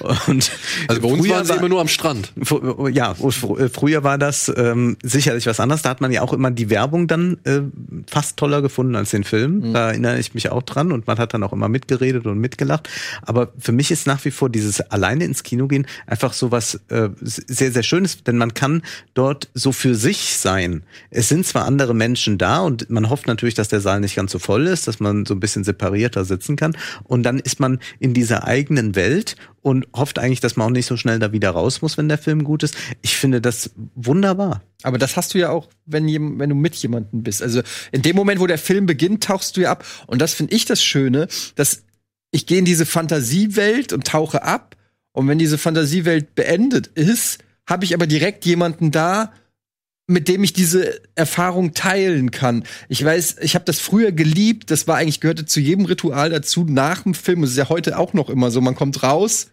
Und 0.26 0.50
Also 0.88 1.00
bei 1.00 1.08
uns 1.08 1.28
waren 1.28 1.44
sie 1.44 1.50
war- 1.50 1.58
immer 1.58 1.68
nur 1.68 1.80
am 1.80 1.88
Strand. 1.88 2.32
Fr- 2.40 2.88
Ja, 2.90 3.12
fr- 3.12 3.68
früher 3.72 4.04
war 4.04 4.18
das 4.18 4.52
ähm, 4.56 4.96
sicherlich 5.02 5.46
was 5.46 5.60
anderes. 5.60 5.82
Da 5.82 5.90
hat 5.90 6.00
man 6.00 6.10
ja 6.12 6.22
auch 6.22 6.32
immer 6.32 6.50
die 6.50 6.68
Werbung 6.70 7.06
dann 7.06 7.38
äh, 7.44 7.60
fast 8.06 8.36
toller 8.36 8.60
gefunden 8.62 8.96
als 8.96 9.10
den 9.10 9.24
Film. 9.24 9.72
Da 9.72 9.88
erinnere 9.90 10.18
ich 10.18 10.34
mich 10.34 10.50
auch 10.50 10.62
dran 10.62 10.92
und 10.92 11.06
man 11.06 11.18
hat 11.18 11.32
dann 11.34 11.42
auch 11.42 11.52
immer 11.52 11.68
mitgeredet 11.68 12.26
und 12.26 12.38
mitgelacht. 12.38 12.88
Aber 13.22 13.52
für 13.58 13.72
mich 13.72 13.90
ist 13.90 14.06
nach 14.06 14.24
wie 14.24 14.30
vor 14.30 14.50
dieses 14.50 14.80
alleine 14.80 15.24
ins 15.24 15.42
Kino 15.42 15.66
gehen 15.68 15.86
einfach 16.06 16.32
so 16.32 16.50
was 16.50 16.80
äh, 16.88 17.08
sehr, 17.20 17.72
sehr 17.72 17.82
Schönes, 17.82 18.22
denn 18.24 18.36
man 18.36 18.54
kann 18.54 18.82
dort 19.14 19.48
so 19.54 19.72
für 19.72 19.94
sich 19.94 20.36
sein. 20.36 20.82
Es 21.10 21.28
sind 21.28 21.46
zwar 21.46 21.64
andere 21.64 21.94
Menschen 21.94 22.38
da 22.38 22.60
und 22.60 22.90
man 22.90 23.08
hofft 23.10 23.26
natürlich, 23.26 23.54
dass 23.54 23.68
der 23.68 23.80
Saal 23.80 24.00
nicht 24.00 24.16
ganz 24.16 24.32
so 24.32 24.38
voll 24.38 24.66
ist, 24.66 24.88
dass 24.88 24.98
man 25.00 25.24
so 25.26 25.35
ein 25.36 25.40
bisschen 25.40 25.64
separierter 25.64 26.24
sitzen 26.24 26.56
kann. 26.56 26.76
Und 27.04 27.22
dann 27.22 27.38
ist 27.38 27.60
man 27.60 27.78
in 27.98 28.14
dieser 28.14 28.46
eigenen 28.46 28.94
Welt 28.94 29.36
und 29.62 29.86
hofft 29.94 30.18
eigentlich, 30.18 30.40
dass 30.40 30.56
man 30.56 30.68
auch 30.68 30.72
nicht 30.72 30.86
so 30.86 30.96
schnell 30.96 31.18
da 31.18 31.32
wieder 31.32 31.50
raus 31.50 31.82
muss, 31.82 31.98
wenn 31.98 32.08
der 32.08 32.18
Film 32.18 32.44
gut 32.44 32.62
ist. 32.62 32.76
Ich 33.02 33.16
finde 33.16 33.40
das 33.40 33.70
wunderbar. 33.94 34.62
Aber 34.82 34.98
das 34.98 35.16
hast 35.16 35.34
du 35.34 35.38
ja 35.38 35.50
auch, 35.50 35.68
wenn, 35.84 36.06
wenn 36.38 36.50
du 36.50 36.54
mit 36.54 36.74
jemandem 36.76 37.22
bist. 37.22 37.42
Also 37.42 37.62
in 37.92 38.02
dem 38.02 38.16
Moment, 38.16 38.40
wo 38.40 38.46
der 38.46 38.58
Film 38.58 38.86
beginnt, 38.86 39.24
tauchst 39.24 39.56
du 39.56 39.62
ja 39.62 39.72
ab. 39.72 39.84
Und 40.06 40.20
das 40.20 40.34
finde 40.34 40.54
ich 40.54 40.64
das 40.64 40.82
Schöne, 40.82 41.28
dass 41.54 41.82
ich 42.30 42.46
gehe 42.46 42.58
in 42.58 42.64
diese 42.64 42.86
Fantasiewelt 42.86 43.92
und 43.92 44.06
tauche 44.06 44.42
ab. 44.42 44.76
Und 45.12 45.28
wenn 45.28 45.38
diese 45.38 45.58
Fantasiewelt 45.58 46.34
beendet 46.34 46.88
ist, 46.88 47.38
habe 47.66 47.84
ich 47.84 47.94
aber 47.94 48.06
direkt 48.06 48.44
jemanden 48.44 48.90
da, 48.90 49.32
mit 50.06 50.28
dem 50.28 50.44
ich 50.44 50.52
diese 50.52 51.00
Erfahrung 51.14 51.74
teilen 51.74 52.30
kann. 52.30 52.64
Ich 52.88 53.04
weiß, 53.04 53.36
ich 53.40 53.54
habe 53.54 53.64
das 53.64 53.80
früher 53.80 54.12
geliebt, 54.12 54.70
das 54.70 54.86
war 54.86 54.96
eigentlich 54.96 55.20
gehörte 55.20 55.46
zu 55.46 55.60
jedem 55.60 55.84
Ritual 55.84 56.30
dazu 56.30 56.64
nach 56.64 57.02
dem 57.02 57.14
Film. 57.14 57.42
Es 57.42 57.50
ist 57.50 57.56
ja 57.56 57.68
heute 57.68 57.98
auch 57.98 58.12
noch 58.12 58.30
immer 58.30 58.50
so, 58.50 58.60
man 58.60 58.76
kommt 58.76 59.02
raus, 59.02 59.50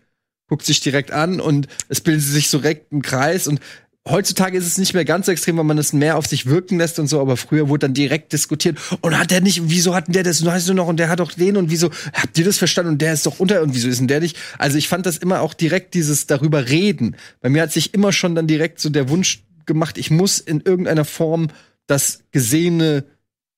guckt 0.47 0.66
sich 0.66 0.80
direkt 0.80 1.12
an 1.12 1.39
und 1.39 1.68
es 1.89 2.01
bildet 2.01 2.24
sich 2.24 2.49
so 2.49 2.60
direkt 2.60 2.91
ein 2.91 3.01
Kreis 3.01 3.47
und 3.47 3.60
Heutzutage 4.06 4.58
ist 4.58 4.68
es 4.68 4.78
nicht 4.78 4.93
mehr 4.93 5.06
ganz 5.06 5.28
so 5.28 5.32
extrem, 5.32 5.56
weil 5.56 5.64
man 5.64 5.78
es 5.78 5.93
mehr 5.93 6.18
auf 6.18 6.26
sich 6.26 6.45
wirken 6.45 6.78
lässt 6.78 6.99
und 6.99 7.08
so, 7.08 7.22
aber 7.22 7.38
früher 7.38 7.70
wurde 7.70 7.88
dann 7.88 7.93
direkt 7.93 8.34
diskutiert. 8.34 8.78
Und 8.99 9.18
hat 9.18 9.32
der 9.32 9.39
nicht, 9.39 9.70
wieso 9.70 9.95
hat 9.95 10.08
denn 10.08 10.14
der 10.14 10.24
das, 10.24 10.43
weißt 10.43 10.68
du 10.68 10.74
noch, 10.74 10.88
und 10.88 10.97
der 10.97 11.08
hat 11.08 11.22
doch 11.22 11.32
den 11.32 11.56
und 11.56 11.70
wieso, 11.70 11.89
habt 12.12 12.38
ihr 12.38 12.43
das 12.43 12.58
verstanden 12.58 12.91
und 12.91 13.01
der 13.01 13.14
ist 13.14 13.26
doch 13.26 13.39
unter 13.39 13.62
und 13.62 13.74
wieso 13.74 13.88
ist 13.88 14.01
denn 14.01 14.10
der 14.10 14.20
nicht? 14.20 14.36
Also 14.58 14.78
ich 14.78 14.89
fand 14.89 15.06
das 15.06 15.20
immer 15.20 15.39
auch 15.39 15.54
direkt 15.54 15.93
dieses 15.93 16.28
darüber 16.28 16.68
reden. 16.68 17.16
Bei 17.39 17.47
mir 17.47 17.62
hat 17.62 17.72
sich 17.72 17.93
immer 17.93 18.12
schon 18.12 18.36
dann 18.36 18.45
direkt 18.45 18.82
so 18.82 18.89
der 18.89 19.08
Wunsch 19.08 19.45
gemacht, 19.66 19.97
ich 19.97 20.11
muss 20.11 20.39
in 20.39 20.61
irgendeiner 20.61 21.05
Form 21.05 21.47
das 21.88 22.24
Gesehene 22.32 23.05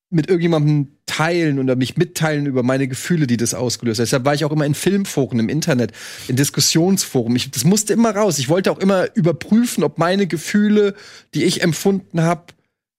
mit 0.10 0.28
irgendjemandem 0.28 0.96
teilen 1.06 1.60
oder 1.60 1.76
mich 1.76 1.98
mitteilen 1.98 2.46
über 2.46 2.64
meine 2.64 2.88
Gefühle, 2.88 3.28
die 3.28 3.38
das 3.38 3.54
ausgelöst 3.54 4.00
hat. 4.00 4.06
Deshalb 4.06 4.26
war 4.26 4.34
ich 4.34 4.46
auch 4.46 4.52
immer 4.52 4.66
in 4.66 4.76
Filmforen 4.76 5.40
im 5.40 5.50
Internet, 5.50 5.92
in 6.28 6.36
Diskussionsforen. 6.36 7.36
Ich, 7.36 7.52
das 7.52 7.64
musste 7.64 7.94
immer 7.94 8.16
raus. 8.16 8.40
Ich 8.40 8.50
wollte 8.50 8.72
auch 8.72 8.80
immer 8.80 9.08
überprüfen, 9.16 9.84
ob 9.84 9.98
meine 9.98 10.28
Gefühle, 10.28 10.96
die 11.34 11.44
ich 11.44 11.62
empfunden 11.62 12.22
habe, 12.22 12.54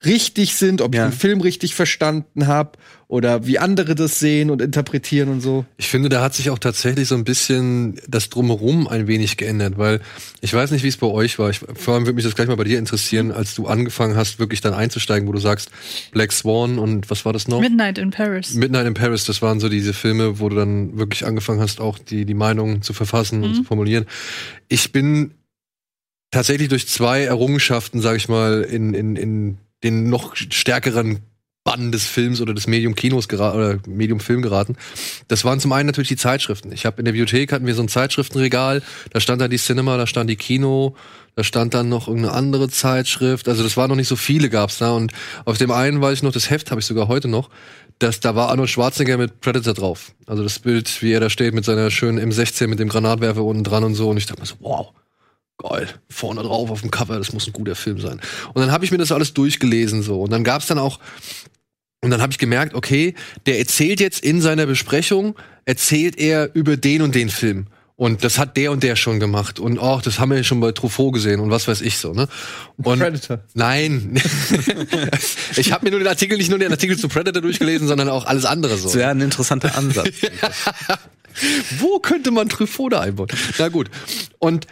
richtig 0.06 0.54
sind, 0.56 0.80
ob 0.80 0.94
Ja. 0.94 1.06
ich 1.08 1.12
den 1.14 1.18
Film 1.18 1.40
richtig 1.40 1.74
verstanden 1.74 2.46
habe 2.46 2.72
oder 3.08 3.46
wie 3.46 3.58
andere 3.58 3.94
das 3.94 4.18
sehen 4.18 4.50
und 4.50 4.60
interpretieren 4.62 5.28
und 5.28 5.40
so. 5.40 5.64
Ich 5.76 5.88
finde, 5.88 6.08
da 6.08 6.22
hat 6.22 6.34
sich 6.34 6.50
auch 6.50 6.58
tatsächlich 6.58 7.06
so 7.08 7.14
ein 7.14 7.22
bisschen 7.24 8.00
das 8.08 8.30
Drumherum 8.30 8.88
ein 8.88 9.06
wenig 9.06 9.36
geändert, 9.36 9.78
weil 9.78 10.00
ich 10.40 10.52
weiß 10.52 10.70
nicht, 10.72 10.82
wie 10.82 10.88
es 10.88 10.96
bei 10.96 11.06
euch 11.06 11.38
war. 11.38 11.50
Ich, 11.50 11.58
vor 11.58 11.94
allem 11.94 12.04
würde 12.06 12.14
mich 12.14 12.24
das 12.24 12.34
gleich 12.34 12.48
mal 12.48 12.56
bei 12.56 12.64
dir 12.64 12.78
interessieren, 12.78 13.30
als 13.30 13.54
du 13.54 13.66
angefangen 13.66 14.16
hast, 14.16 14.38
wirklich 14.38 14.60
dann 14.60 14.74
einzusteigen, 14.74 15.28
wo 15.28 15.32
du 15.32 15.38
sagst, 15.38 15.70
Black 16.12 16.32
Swan 16.32 16.78
und 16.78 17.08
was 17.10 17.24
war 17.24 17.32
das 17.32 17.46
noch? 17.46 17.60
Midnight 17.60 17.98
in 17.98 18.10
Paris. 18.10 18.54
Midnight 18.54 18.86
in 18.86 18.94
Paris, 18.94 19.24
das 19.24 19.40
waren 19.42 19.60
so 19.60 19.68
diese 19.68 19.92
Filme, 19.92 20.40
wo 20.40 20.48
du 20.48 20.56
dann 20.56 20.98
wirklich 20.98 21.24
angefangen 21.26 21.60
hast, 21.60 21.80
auch 21.80 21.98
die, 21.98 22.24
die 22.24 22.34
Meinung 22.34 22.82
zu 22.82 22.92
verfassen 22.92 23.44
und 23.44 23.54
zu 23.54 23.62
formulieren. 23.64 24.06
Ich 24.68 24.90
bin 24.90 25.32
tatsächlich 26.32 26.68
durch 26.68 26.88
zwei 26.88 27.22
Errungenschaften, 27.22 28.00
sag 28.00 28.16
ich 28.16 28.28
mal, 28.28 28.62
in, 28.62 28.94
in, 28.94 29.14
in 29.16 29.58
den 29.86 30.10
noch 30.10 30.34
stärkeren 30.36 31.20
Bann 31.64 31.90
des 31.90 32.06
Films 32.06 32.40
oder 32.40 32.54
des 32.54 32.68
Medium 32.68 32.94
Kinos 32.94 33.28
oder 33.28 33.78
Medium 33.86 34.20
Film 34.20 34.40
geraten. 34.40 34.76
Das 35.26 35.44
waren 35.44 35.58
zum 35.58 35.72
einen 35.72 35.86
natürlich 35.86 36.08
die 36.08 36.16
Zeitschriften. 36.16 36.70
Ich 36.72 36.86
habe 36.86 37.00
in 37.00 37.04
der 37.04 37.12
Bibliothek 37.12 37.52
hatten 37.52 37.66
wir 37.66 37.74
so 37.74 37.82
ein 37.82 37.88
Zeitschriftenregal, 37.88 38.82
da 39.10 39.20
stand 39.20 39.40
dann 39.40 39.50
die 39.50 39.58
Cinema, 39.58 39.96
da 39.96 40.06
stand 40.06 40.30
die 40.30 40.36
Kino, 40.36 40.94
da 41.34 41.42
stand 41.42 41.74
dann 41.74 41.88
noch 41.88 42.06
irgendeine 42.06 42.34
andere 42.34 42.68
Zeitschrift. 42.68 43.48
Also 43.48 43.64
das 43.64 43.76
waren 43.76 43.88
noch 43.88 43.96
nicht 43.96 44.08
so 44.08 44.14
viele 44.14 44.48
gab's 44.48 44.78
da 44.78 44.92
und 44.92 45.12
auf 45.44 45.58
dem 45.58 45.72
einen 45.72 46.00
weiß 46.00 46.18
ich 46.18 46.22
noch, 46.22 46.32
das 46.32 46.50
Heft 46.50 46.70
habe 46.70 46.80
ich 46.80 46.86
sogar 46.86 47.08
heute 47.08 47.28
noch. 47.28 47.50
dass 47.98 48.20
da 48.20 48.34
war 48.34 48.50
Arnold 48.50 48.68
Schwarzenegger 48.68 49.16
mit 49.16 49.40
Predator 49.40 49.72
drauf. 49.72 50.12
Also 50.26 50.42
das 50.42 50.58
Bild, 50.58 51.02
wie 51.02 51.12
er 51.12 51.20
da 51.20 51.30
steht 51.30 51.54
mit 51.54 51.64
seiner 51.64 51.90
schönen 51.90 52.20
M16 52.30 52.66
mit 52.66 52.78
dem 52.78 52.90
Granatwerfer 52.90 53.42
unten 53.42 53.64
dran 53.64 53.84
und 53.84 53.94
so. 53.94 54.10
Und 54.10 54.18
ich 54.18 54.26
dachte 54.26 54.42
mir 54.42 54.46
so, 54.46 54.56
wow, 54.60 54.92
geil, 55.58 55.88
vorne 56.08 56.42
drauf 56.42 56.70
auf 56.70 56.80
dem 56.82 56.90
Cover, 56.90 57.18
das 57.18 57.32
muss 57.32 57.46
ein 57.46 57.52
guter 57.52 57.74
Film 57.74 58.00
sein. 58.00 58.20
Und 58.54 58.62
dann 58.62 58.72
habe 58.72 58.84
ich 58.84 58.90
mir 58.90 58.98
das 58.98 59.12
alles 59.12 59.34
durchgelesen 59.34 60.02
so. 60.02 60.22
Und 60.22 60.30
dann 60.30 60.44
gab's 60.44 60.66
dann 60.66 60.78
auch, 60.78 61.00
und 62.02 62.10
dann 62.10 62.20
habe 62.20 62.32
ich 62.32 62.38
gemerkt, 62.38 62.74
okay, 62.74 63.14
der 63.46 63.58
erzählt 63.58 64.00
jetzt 64.00 64.22
in 64.22 64.40
seiner 64.40 64.66
Besprechung, 64.66 65.34
erzählt 65.64 66.18
er 66.18 66.54
über 66.54 66.76
den 66.76 67.02
und 67.02 67.14
den 67.14 67.30
Film. 67.30 67.66
Und 67.98 68.24
das 68.24 68.38
hat 68.38 68.58
der 68.58 68.72
und 68.72 68.82
der 68.82 68.94
schon 68.94 69.20
gemacht. 69.20 69.58
Und 69.58 69.78
auch, 69.78 70.02
das 70.02 70.18
haben 70.18 70.28
wir 70.28 70.36
ja 70.36 70.44
schon 70.44 70.60
bei 70.60 70.70
Truffaut 70.72 71.14
gesehen 71.14 71.40
und 71.40 71.50
was 71.50 71.66
weiß 71.66 71.80
ich 71.80 71.96
so, 71.96 72.12
ne? 72.12 72.28
Und 72.76 72.98
Predator. 72.98 73.40
Nein. 73.54 74.20
ich 75.56 75.72
habe 75.72 75.86
mir 75.86 75.90
nur 75.92 76.00
den 76.00 76.08
Artikel, 76.08 76.36
nicht 76.36 76.50
nur 76.50 76.58
den 76.58 76.70
Artikel 76.70 76.98
zu 76.98 77.08
Predator 77.08 77.40
durchgelesen, 77.40 77.88
sondern 77.88 78.10
auch 78.10 78.26
alles 78.26 78.44
andere 78.44 78.76
so. 78.76 78.84
Das 78.84 78.96
wäre 78.96 79.10
ein 79.10 79.22
interessanter 79.22 79.76
Ansatz. 79.76 80.10
Wo 81.78 81.98
könnte 81.98 82.30
man 82.30 82.50
Truffaut 82.50 82.92
da 82.92 83.00
einbauen? 83.00 83.28
Na 83.58 83.68
gut. 83.68 83.90
Und 84.38 84.66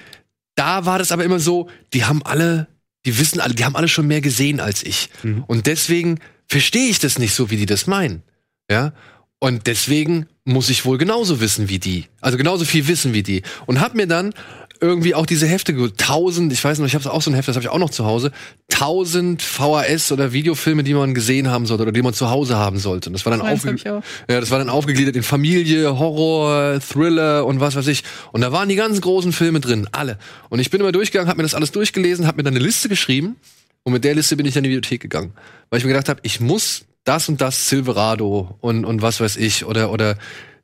da 0.54 0.86
war 0.86 0.98
das 0.98 1.12
aber 1.12 1.24
immer 1.24 1.40
so, 1.40 1.68
die 1.92 2.04
haben 2.04 2.22
alle, 2.24 2.68
die 3.06 3.18
wissen 3.18 3.40
alle, 3.40 3.54
die 3.54 3.64
haben 3.64 3.76
alle 3.76 3.88
schon 3.88 4.06
mehr 4.06 4.20
gesehen 4.20 4.60
als 4.60 4.82
ich. 4.82 5.10
Und 5.46 5.66
deswegen 5.66 6.18
verstehe 6.48 6.88
ich 6.88 6.98
das 6.98 7.18
nicht 7.18 7.34
so, 7.34 7.50
wie 7.50 7.56
die 7.56 7.66
das 7.66 7.86
meinen. 7.86 8.22
Ja? 8.70 8.92
Und 9.40 9.66
deswegen 9.66 10.26
muss 10.44 10.70
ich 10.70 10.84
wohl 10.84 10.98
genauso 10.98 11.40
wissen 11.40 11.68
wie 11.68 11.78
die. 11.78 12.06
Also 12.20 12.38
genauso 12.38 12.64
viel 12.64 12.86
wissen 12.88 13.12
wie 13.14 13.22
die. 13.22 13.42
Und 13.66 13.80
hab 13.80 13.94
mir 13.94 14.06
dann 14.06 14.32
irgendwie 14.80 15.14
auch 15.14 15.26
diese 15.26 15.46
Hefte 15.46 15.74
geholt. 15.74 15.98
Tausend, 15.98 16.52
ich 16.52 16.62
weiß 16.62 16.78
noch, 16.78 16.86
ich 16.86 16.94
habe 16.94 17.12
auch 17.12 17.22
so 17.22 17.30
ein 17.30 17.34
Heft, 17.34 17.48
das 17.48 17.56
habe 17.56 17.64
ich 17.64 17.70
auch 17.70 17.78
noch 17.78 17.90
zu 17.90 18.04
Hause. 18.04 18.32
Tausend 18.68 19.42
VHS 19.42 20.12
oder 20.12 20.32
Videofilme, 20.32 20.82
die 20.82 20.94
man 20.94 21.14
gesehen 21.14 21.48
haben 21.50 21.66
sollte 21.66 21.82
oder 21.82 21.92
die 21.92 22.02
man 22.02 22.14
zu 22.14 22.30
Hause 22.30 22.56
haben 22.56 22.78
sollte. 22.78 23.08
Und 23.08 23.14
das 23.14 23.24
war 23.24 23.30
dann 23.30 23.42
hab 23.42 23.52
aufge 23.52 23.76
ja, 23.84 24.02
das 24.26 24.50
war 24.50 24.58
dann 24.58 24.68
aufgegliedert 24.68 25.16
in 25.16 25.22
Familie, 25.22 25.98
Horror, 25.98 26.80
Thriller 26.80 27.46
und 27.46 27.60
was 27.60 27.76
weiß 27.76 27.86
ich. 27.88 28.04
Und 28.32 28.40
da 28.40 28.52
waren 28.52 28.68
die 28.68 28.76
ganzen 28.76 29.00
großen 29.00 29.32
Filme 29.32 29.60
drin, 29.60 29.88
alle. 29.92 30.18
Und 30.48 30.58
ich 30.58 30.70
bin 30.70 30.80
immer 30.80 30.92
durchgegangen, 30.92 31.28
habe 31.28 31.38
mir 31.38 31.44
das 31.44 31.54
alles 31.54 31.72
durchgelesen, 31.72 32.26
habe 32.26 32.38
mir 32.38 32.42
dann 32.42 32.54
eine 32.54 32.64
Liste 32.64 32.88
geschrieben 32.88 33.36
und 33.84 33.92
mit 33.92 34.04
der 34.04 34.14
Liste 34.14 34.36
bin 34.36 34.46
ich 34.46 34.54
dann 34.54 34.64
in 34.64 34.70
die 34.70 34.76
Bibliothek 34.76 35.00
gegangen, 35.00 35.32
weil 35.70 35.78
ich 35.78 35.84
mir 35.84 35.92
gedacht 35.92 36.08
habe, 36.08 36.20
ich 36.22 36.40
muss 36.40 36.86
das 37.04 37.28
und 37.28 37.40
das 37.40 37.68
Silverado 37.68 38.56
und 38.60 38.84
und 38.84 39.02
was 39.02 39.20
weiß 39.20 39.36
ich 39.36 39.66
oder 39.66 39.92
oder 39.92 40.16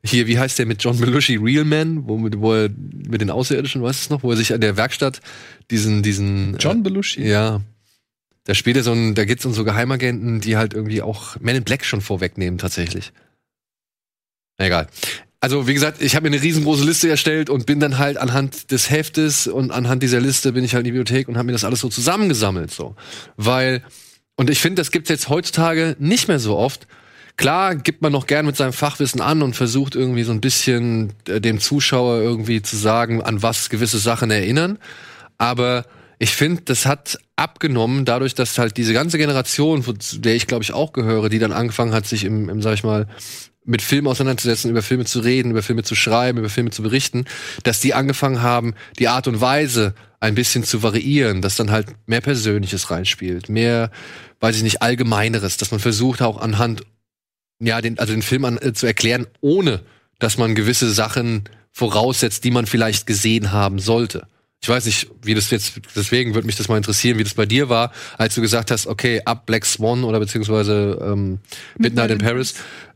hier, 0.03 0.27
wie 0.27 0.39
heißt 0.39 0.57
der 0.59 0.65
mit 0.65 0.83
John 0.83 0.99
Belushi, 0.99 1.35
Real 1.37 1.63
Man, 1.65 2.07
wo, 2.07 2.17
mit- 2.17 2.39
wo 2.39 2.53
er 2.53 2.69
mit 2.69 3.21
den 3.21 3.29
Außerirdischen, 3.29 3.81
weißt 3.83 3.99
du 4.01 4.03
es 4.05 4.09
noch, 4.09 4.23
wo 4.23 4.31
er 4.31 4.37
sich 4.37 4.53
an 4.53 4.61
der 4.61 4.75
Werkstatt 4.77 5.21
diesen 5.69 6.01
diesen 6.03 6.57
John 6.59 6.83
Belushi. 6.83 7.23
ja. 7.27 7.61
Da 8.45 8.55
spielt 8.55 8.75
er 8.75 8.81
so 8.81 8.91
ein, 8.91 9.13
da 9.13 9.23
geht's 9.25 9.45
um 9.45 9.53
so 9.53 9.63
Geheimagenten, 9.63 10.41
die 10.41 10.57
halt 10.57 10.73
irgendwie 10.73 11.03
auch 11.03 11.39
Men 11.39 11.57
in 11.57 11.63
Black 11.63 11.85
schon 11.85 12.01
vorwegnehmen, 12.01 12.57
tatsächlich. 12.57 13.13
Egal. 14.57 14.87
Also, 15.39 15.67
wie 15.67 15.73
gesagt, 15.75 16.01
ich 16.01 16.15
habe 16.15 16.27
mir 16.29 16.35
eine 16.35 16.43
riesengroße 16.43 16.83
Liste 16.83 17.07
erstellt 17.09 17.51
und 17.51 17.67
bin 17.67 17.79
dann 17.79 17.99
halt 17.99 18.17
anhand 18.17 18.71
des 18.71 18.89
Heftes 18.89 19.45
und 19.47 19.71
anhand 19.71 20.01
dieser 20.03 20.19
Liste 20.19 20.53
bin 20.53 20.63
ich 20.63 20.73
halt 20.73 20.81
in 20.81 20.85
die 20.85 20.91
Bibliothek 20.99 21.27
und 21.27 21.37
habe 21.37 21.47
mir 21.47 21.51
das 21.51 21.63
alles 21.63 21.79
so 21.81 21.89
zusammengesammelt, 21.89 22.71
so. 22.71 22.95
Weil, 23.37 23.83
und 24.35 24.49
ich 24.49 24.59
finde, 24.59 24.81
das 24.81 24.91
gibt's 24.91 25.09
jetzt 25.09 25.29
heutzutage 25.29 25.95
nicht 25.99 26.27
mehr 26.27 26.39
so 26.39 26.57
oft. 26.57 26.87
Klar 27.41 27.75
gibt 27.75 28.03
man 28.03 28.11
noch 28.11 28.27
gern 28.27 28.45
mit 28.45 28.55
seinem 28.55 28.71
Fachwissen 28.71 29.19
an 29.19 29.41
und 29.41 29.55
versucht 29.55 29.95
irgendwie 29.95 30.21
so 30.21 30.31
ein 30.31 30.41
bisschen 30.41 31.13
äh, 31.27 31.41
dem 31.41 31.59
Zuschauer 31.59 32.21
irgendwie 32.21 32.61
zu 32.61 32.77
sagen, 32.77 33.23
an 33.23 33.41
was 33.41 33.71
gewisse 33.71 33.97
Sachen 33.97 34.29
erinnern. 34.29 34.77
Aber 35.39 35.85
ich 36.19 36.35
finde, 36.35 36.61
das 36.65 36.85
hat 36.85 37.17
abgenommen, 37.35 38.05
dadurch, 38.05 38.35
dass 38.35 38.59
halt 38.59 38.77
diese 38.77 38.93
ganze 38.93 39.17
Generation, 39.17 39.83
zu 39.99 40.19
der 40.19 40.35
ich 40.35 40.45
glaube 40.45 40.63
ich 40.63 40.71
auch 40.71 40.93
gehöre, 40.93 41.29
die 41.29 41.39
dann 41.39 41.51
angefangen 41.51 41.93
hat, 41.93 42.05
sich 42.05 42.25
im, 42.25 42.47
im 42.47 42.61
sag 42.61 42.75
ich 42.75 42.83
mal, 42.83 43.07
mit 43.65 43.81
Filmen 43.81 44.05
auseinanderzusetzen, 44.05 44.69
über 44.69 44.83
Filme 44.83 45.05
zu 45.05 45.21
reden, 45.21 45.49
über 45.49 45.63
Filme 45.63 45.81
zu 45.81 45.95
schreiben, 45.95 46.37
über 46.37 46.49
Filme 46.49 46.69
zu 46.69 46.83
berichten, 46.83 47.25
dass 47.63 47.79
die 47.79 47.95
angefangen 47.95 48.43
haben, 48.43 48.75
die 48.99 49.07
Art 49.07 49.27
und 49.27 49.41
Weise 49.41 49.95
ein 50.19 50.35
bisschen 50.35 50.63
zu 50.63 50.83
variieren, 50.83 51.41
dass 51.41 51.55
dann 51.55 51.71
halt 51.71 51.87
mehr 52.05 52.21
Persönliches 52.21 52.91
reinspielt, 52.91 53.49
mehr, 53.49 53.89
weiß 54.41 54.57
ich 54.57 54.63
nicht, 54.63 54.83
Allgemeineres, 54.83 55.57
dass 55.57 55.71
man 55.71 55.79
versucht 55.79 56.21
auch 56.21 56.39
anhand, 56.39 56.83
ja, 57.61 57.79
den, 57.81 57.99
also 57.99 58.13
den 58.13 58.21
Film 58.21 58.45
an, 58.45 58.57
äh, 58.57 58.73
zu 58.73 58.85
erklären, 58.85 59.27
ohne 59.39 59.81
dass 60.19 60.37
man 60.37 60.55
gewisse 60.55 60.91
Sachen 60.91 61.43
voraussetzt, 61.71 62.43
die 62.43 62.51
man 62.51 62.65
vielleicht 62.65 63.07
gesehen 63.07 63.51
haben 63.51 63.79
sollte. 63.79 64.27
Ich 64.61 64.69
weiß 64.69 64.85
nicht, 64.85 65.09
wie 65.23 65.33
das 65.33 65.49
jetzt, 65.49 65.73
deswegen 65.95 66.35
würde 66.35 66.45
mich 66.45 66.55
das 66.55 66.67
mal 66.67 66.77
interessieren, 66.77 67.17
wie 67.17 67.23
das 67.23 67.33
bei 67.33 67.47
dir 67.47 67.69
war, 67.69 67.91
als 68.17 68.35
du 68.35 68.41
gesagt 68.41 68.69
hast, 68.69 68.85
okay, 68.85 69.21
ab 69.25 69.47
Black 69.47 69.65
Swan 69.65 70.03
oder 70.03 70.19
beziehungsweise 70.19 70.99
ähm, 71.01 71.39
Midnight 71.79 72.11
in 72.11 72.17
Paris. 72.19 72.53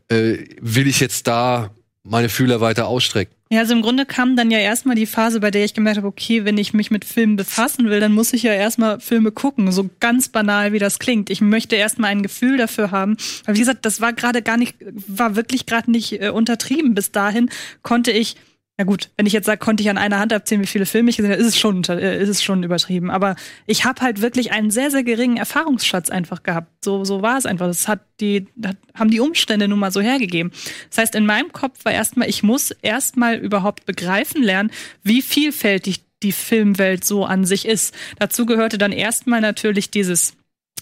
äh, 0.08 0.36
will 0.60 0.86
ich 0.86 1.00
jetzt 1.00 1.26
da 1.26 1.70
meine 2.08 2.28
Fühler 2.28 2.60
weiter 2.60 2.86
ausstrecken? 2.86 3.34
Ja, 3.48 3.60
also 3.60 3.74
im 3.74 3.82
Grunde 3.82 4.06
kam 4.06 4.34
dann 4.34 4.50
ja 4.50 4.58
erstmal 4.58 4.96
die 4.96 5.06
Phase, 5.06 5.38
bei 5.38 5.52
der 5.52 5.64
ich 5.64 5.72
gemerkt 5.72 5.98
habe, 5.98 6.08
okay, 6.08 6.44
wenn 6.44 6.58
ich 6.58 6.74
mich 6.74 6.90
mit 6.90 7.04
Filmen 7.04 7.36
befassen 7.36 7.88
will, 7.88 8.00
dann 8.00 8.12
muss 8.12 8.32
ich 8.32 8.42
ja 8.42 8.52
erstmal 8.52 8.98
Filme 8.98 9.30
gucken, 9.30 9.70
so 9.70 9.88
ganz 10.00 10.28
banal 10.28 10.72
wie 10.72 10.80
das 10.80 10.98
klingt. 10.98 11.30
Ich 11.30 11.40
möchte 11.40 11.76
erstmal 11.76 12.10
ein 12.10 12.24
Gefühl 12.24 12.56
dafür 12.56 12.90
haben. 12.90 13.16
Aber 13.44 13.54
wie 13.54 13.60
gesagt, 13.60 13.84
das 13.84 14.00
war 14.00 14.12
gerade 14.12 14.42
gar 14.42 14.56
nicht, 14.56 14.74
war 15.06 15.36
wirklich 15.36 15.66
gerade 15.66 15.90
nicht 15.90 16.20
äh, 16.20 16.30
untertrieben. 16.30 16.94
Bis 16.94 17.12
dahin 17.12 17.50
konnte 17.82 18.10
ich 18.10 18.36
ja 18.78 18.84
gut, 18.84 19.10
wenn 19.16 19.24
ich 19.24 19.32
jetzt 19.32 19.46
sage, 19.46 19.58
konnte 19.58 19.82
ich 19.82 19.88
an 19.88 19.96
einer 19.96 20.18
Hand 20.18 20.34
abzählen, 20.34 20.60
wie 20.60 20.66
viele 20.66 20.84
Filme 20.84 21.08
ich 21.08 21.16
gesehen 21.16 21.32
habe, 21.32 21.40
ist 21.40 21.46
es 21.46 21.58
schon, 21.58 21.82
äh, 21.84 22.20
ist 22.20 22.28
es 22.28 22.42
schon 22.42 22.62
übertrieben. 22.62 23.10
Aber 23.10 23.34
ich 23.66 23.86
habe 23.86 24.02
halt 24.02 24.20
wirklich 24.20 24.52
einen 24.52 24.70
sehr, 24.70 24.90
sehr 24.90 25.02
geringen 25.02 25.38
Erfahrungsschatz 25.38 26.10
einfach 26.10 26.42
gehabt. 26.42 26.84
So, 26.84 27.02
so 27.04 27.22
war 27.22 27.38
es 27.38 27.46
einfach. 27.46 27.66
Das 27.68 27.88
hat 27.88 28.00
die, 28.20 28.48
das 28.54 28.74
haben 28.94 29.10
die 29.10 29.20
Umstände 29.20 29.66
nun 29.66 29.78
mal 29.78 29.90
so 29.90 30.02
hergegeben. 30.02 30.52
Das 30.90 30.98
heißt, 30.98 31.14
in 31.14 31.24
meinem 31.24 31.52
Kopf 31.52 31.86
war 31.86 31.92
erstmal, 31.92 32.28
ich 32.28 32.42
muss 32.42 32.70
erstmal 32.70 33.36
überhaupt 33.36 33.86
begreifen 33.86 34.42
lernen, 34.42 34.70
wie 35.02 35.22
vielfältig 35.22 36.02
die 36.22 36.32
Filmwelt 36.32 37.04
so 37.04 37.24
an 37.24 37.46
sich 37.46 37.66
ist. 37.66 37.94
Dazu 38.18 38.44
gehörte 38.44 38.76
dann 38.76 38.92
erstmal 38.92 39.40
natürlich 39.40 39.90
dieses 39.90 40.36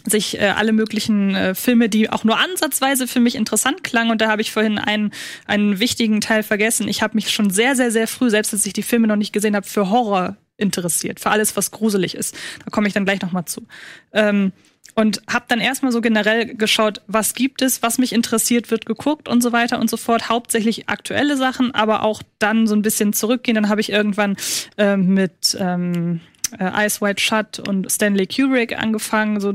sich 0.07 0.39
äh, 0.39 0.47
alle 0.49 0.73
möglichen 0.73 1.35
äh, 1.35 1.55
Filme, 1.55 1.89
die 1.89 2.11
auch 2.11 2.25
nur 2.25 2.39
ansatzweise 2.39 3.07
für 3.07 3.21
mich 3.21 3.35
interessant 3.35 3.83
klangen. 3.83 4.11
Und 4.11 4.21
da 4.21 4.29
habe 4.29 4.43
ich 4.43 4.53
vorhin 4.53 4.79
einen, 4.79 5.13
einen 5.47 5.81
wichtigen 5.81 6.21
Teil 6.21 6.43
vergessen. 6.43 6.89
Ich 6.89 7.03
habe 7.03 7.15
mich 7.15 7.31
schon 7.31 7.51
sehr, 7.51 7.75
sehr, 7.75 7.91
sehr 7.91 8.07
früh, 8.07 8.31
selbst 8.31 8.53
als 8.53 8.67
ich 8.67 8.73
die 8.73 8.83
Filme 8.83 9.07
noch 9.07 9.17
nicht 9.17 9.33
gesehen 9.33 9.57
habe, 9.57 9.67
für 9.67 9.91
Horror 9.91 10.37
interessiert, 10.57 11.21
für 11.21 11.31
alles, 11.31 11.57
was 11.57 11.71
gruselig 11.71 12.15
ist. 12.15 12.37
Da 12.65 12.71
komme 12.71 12.87
ich 12.87 12.95
dann 12.95 13.05
gleich 13.05 13.23
nochmal 13.23 13.45
zu. 13.47 13.67
Ähm, 14.13 14.53
und 14.95 15.23
habe 15.29 15.47
dann 15.49 15.61
erstmal 15.61 15.91
so 15.91 16.01
generell 16.01 16.55
geschaut, 16.55 17.01
was 17.09 17.35
gibt 17.35 17.63
es, 17.63 17.83
was 17.83 17.99
mich 17.99 18.13
interessiert, 18.13 18.71
wird 18.71 18.87
geguckt 18.87 19.29
und 19.29 19.43
so 19.43 19.51
weiter 19.51 19.81
und 19.81 19.91
so 19.91 19.97
fort. 19.97 20.29
Hauptsächlich 20.29 20.89
aktuelle 20.89 21.37
Sachen, 21.37 21.75
aber 21.75 22.05
auch 22.05 22.23
dann 22.39 22.69
so 22.69 22.77
ein 22.77 22.83
bisschen 22.83 23.13
zurückgehen. 23.13 23.57
Dann 23.57 23.69
habe 23.69 23.81
ich 23.81 23.91
irgendwann 23.91 24.37
äh, 24.77 24.97
mit 24.97 25.57
ähm, 25.59 26.21
äh, 26.59 26.65
Eyes 26.65 27.01
Wide 27.01 27.21
Shut 27.21 27.59
und 27.67 27.91
Stanley 27.91 28.27
Kubrick 28.27 28.79
angefangen, 28.79 29.41
so 29.41 29.53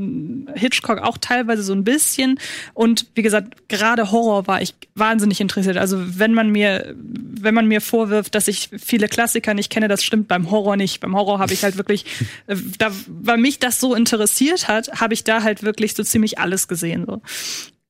Hitchcock 0.54 0.98
auch 0.98 1.18
teilweise 1.18 1.62
so 1.62 1.72
ein 1.72 1.84
bisschen. 1.84 2.38
Und 2.74 3.06
wie 3.14 3.22
gesagt, 3.22 3.68
gerade 3.68 4.10
Horror 4.10 4.46
war 4.46 4.62
ich 4.62 4.74
wahnsinnig 4.94 5.40
interessiert. 5.40 5.76
Also 5.76 5.96
wenn 6.18 6.34
man 6.34 6.50
mir, 6.50 6.94
wenn 6.96 7.54
man 7.54 7.66
mir 7.66 7.80
vorwirft, 7.80 8.34
dass 8.34 8.48
ich 8.48 8.70
viele 8.78 9.08
Klassiker 9.08 9.54
nicht 9.54 9.70
kenne, 9.70 9.88
das 9.88 10.02
stimmt 10.02 10.28
beim 10.28 10.50
Horror 10.50 10.76
nicht. 10.76 11.00
Beim 11.00 11.14
Horror 11.16 11.38
habe 11.38 11.52
ich 11.52 11.62
halt 11.62 11.76
wirklich, 11.76 12.04
äh, 12.46 12.56
da, 12.78 12.90
weil 13.06 13.38
mich 13.38 13.58
das 13.58 13.80
so 13.80 13.94
interessiert 13.94 14.68
hat, 14.68 15.00
habe 15.00 15.14
ich 15.14 15.24
da 15.24 15.42
halt 15.42 15.62
wirklich 15.62 15.94
so 15.94 16.02
ziemlich 16.02 16.38
alles 16.38 16.68
gesehen. 16.68 17.04
So. 17.06 17.22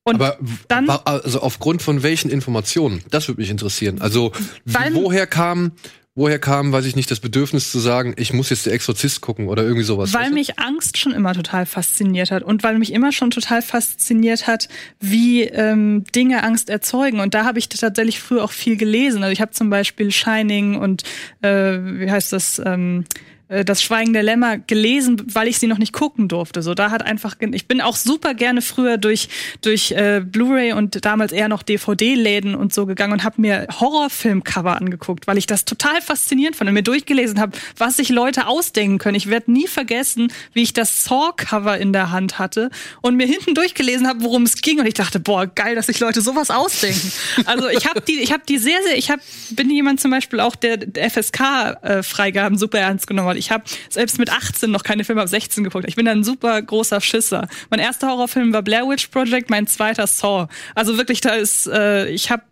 Und 0.02 0.14
Aber 0.16 0.38
dann, 0.68 0.88
also 0.88 1.40
aufgrund 1.40 1.82
von 1.82 2.02
welchen 2.02 2.30
Informationen? 2.30 3.02
Das 3.10 3.28
würde 3.28 3.40
mich 3.40 3.50
interessieren. 3.50 4.00
Also 4.00 4.32
woher 4.64 5.26
kam 5.26 5.72
woher 6.14 6.38
kam, 6.38 6.72
weiß 6.72 6.86
ich 6.86 6.96
nicht, 6.96 7.10
das 7.10 7.20
Bedürfnis 7.20 7.70
zu 7.70 7.78
sagen, 7.78 8.14
ich 8.16 8.32
muss 8.32 8.50
jetzt 8.50 8.66
der 8.66 8.72
Exorzist 8.72 9.20
gucken 9.20 9.48
oder 9.48 9.62
irgendwie 9.62 9.84
sowas? 9.84 10.12
Weil 10.12 10.30
mich 10.30 10.58
Angst 10.58 10.98
schon 10.98 11.12
immer 11.12 11.34
total 11.34 11.66
fasziniert 11.66 12.30
hat 12.30 12.42
und 12.42 12.62
weil 12.62 12.78
mich 12.78 12.92
immer 12.92 13.12
schon 13.12 13.30
total 13.30 13.62
fasziniert 13.62 14.46
hat, 14.46 14.68
wie 14.98 15.42
ähm, 15.44 16.04
Dinge 16.14 16.42
Angst 16.42 16.68
erzeugen. 16.68 17.20
Und 17.20 17.34
da 17.34 17.44
habe 17.44 17.58
ich 17.58 17.68
tatsächlich 17.68 18.20
früher 18.20 18.44
auch 18.44 18.52
viel 18.52 18.76
gelesen. 18.76 19.22
Also 19.22 19.32
ich 19.32 19.40
habe 19.40 19.52
zum 19.52 19.70
Beispiel 19.70 20.10
Shining 20.10 20.76
und 20.76 21.04
äh, 21.42 21.78
wie 21.78 22.10
heißt 22.10 22.32
das? 22.32 22.60
Ähm, 22.64 23.04
äh, 23.50 23.64
das 23.64 23.82
Schweigen 23.82 24.12
der 24.12 24.22
Lämmer 24.22 24.58
gelesen, 24.58 25.22
weil 25.32 25.48
ich 25.48 25.58
sie 25.58 25.66
noch 25.66 25.78
nicht 25.78 25.92
gucken 25.92 26.28
durfte. 26.28 26.62
So, 26.62 26.74
da 26.74 26.90
hat 26.90 27.02
einfach, 27.02 27.36
ich 27.52 27.66
bin 27.66 27.80
auch 27.80 27.96
super 27.96 28.34
gerne 28.34 28.62
früher 28.62 28.96
durch 28.96 29.28
durch 29.60 29.92
äh, 29.92 30.22
Blu-ray 30.24 30.72
und 30.72 31.04
damals 31.04 31.32
eher 31.32 31.48
noch 31.48 31.62
DVD-Läden 31.62 32.54
und 32.54 32.72
so 32.72 32.86
gegangen 32.86 33.12
und 33.12 33.24
habe 33.24 33.40
mir 33.40 33.66
Horrorfilm-Cover 33.80 34.76
angeguckt, 34.76 35.26
weil 35.26 35.38
ich 35.38 35.46
das 35.46 35.64
total 35.64 36.00
faszinierend 36.00 36.56
fand 36.56 36.68
und 36.68 36.74
mir 36.74 36.82
durchgelesen 36.82 37.40
habe, 37.40 37.56
was 37.76 37.96
sich 37.96 38.08
Leute 38.08 38.46
ausdenken 38.46 38.98
können. 38.98 39.16
Ich 39.16 39.28
werde 39.28 39.52
nie 39.52 39.66
vergessen, 39.66 40.32
wie 40.52 40.62
ich 40.62 40.72
das 40.72 41.04
Saw-Cover 41.04 41.76
in 41.78 41.92
der 41.92 42.10
Hand 42.10 42.38
hatte 42.38 42.70
und 43.00 43.16
mir 43.16 43.26
hinten 43.26 43.54
durchgelesen 43.54 44.06
habe, 44.06 44.22
worum 44.22 44.44
es 44.44 44.60
ging 44.62 44.78
und 44.78 44.86
ich 44.86 44.94
dachte, 44.94 45.20
boah, 45.20 45.46
geil, 45.46 45.74
dass 45.74 45.86
sich 45.86 46.00
Leute 46.00 46.20
sowas 46.20 46.50
ausdenken. 46.50 47.12
Also 47.46 47.68
ich 47.68 47.86
habe 47.86 48.00
die, 48.00 48.20
ich 48.20 48.32
habe 48.32 48.42
die 48.48 48.58
sehr, 48.58 48.78
sehr, 48.82 48.96
ich 48.96 49.10
habe 49.10 49.22
bin 49.50 49.70
jemand 49.70 50.00
zum 50.00 50.10
Beispiel 50.10 50.40
auch 50.40 50.56
der, 50.56 50.76
der 50.76 51.10
FSK-Freigaben 51.10 52.54
äh, 52.54 52.58
super 52.58 52.78
ernst 52.78 53.06
genommen 53.06 53.28
hat. 53.28 53.36
Ich 53.40 53.50
habe 53.50 53.64
selbst 53.88 54.18
mit 54.18 54.30
18 54.30 54.70
noch 54.70 54.84
keine 54.84 55.02
Filme 55.02 55.22
ab 55.22 55.28
16 55.28 55.64
geguckt. 55.64 55.86
Ich 55.88 55.96
bin 55.96 56.06
ein 56.06 56.22
super 56.22 56.60
großer 56.60 57.00
Schisser. 57.00 57.48
Mein 57.70 57.80
erster 57.80 58.08
Horrorfilm 58.08 58.52
war 58.52 58.62
Blair 58.62 58.86
Witch 58.88 59.08
Project, 59.08 59.50
mein 59.50 59.66
zweiter 59.66 60.06
Saw. 60.06 60.46
Also 60.74 60.96
wirklich, 60.98 61.20
da 61.20 61.30
ist, 61.30 61.66
äh, 61.66 62.08
ich 62.08 62.30
habe 62.30 62.42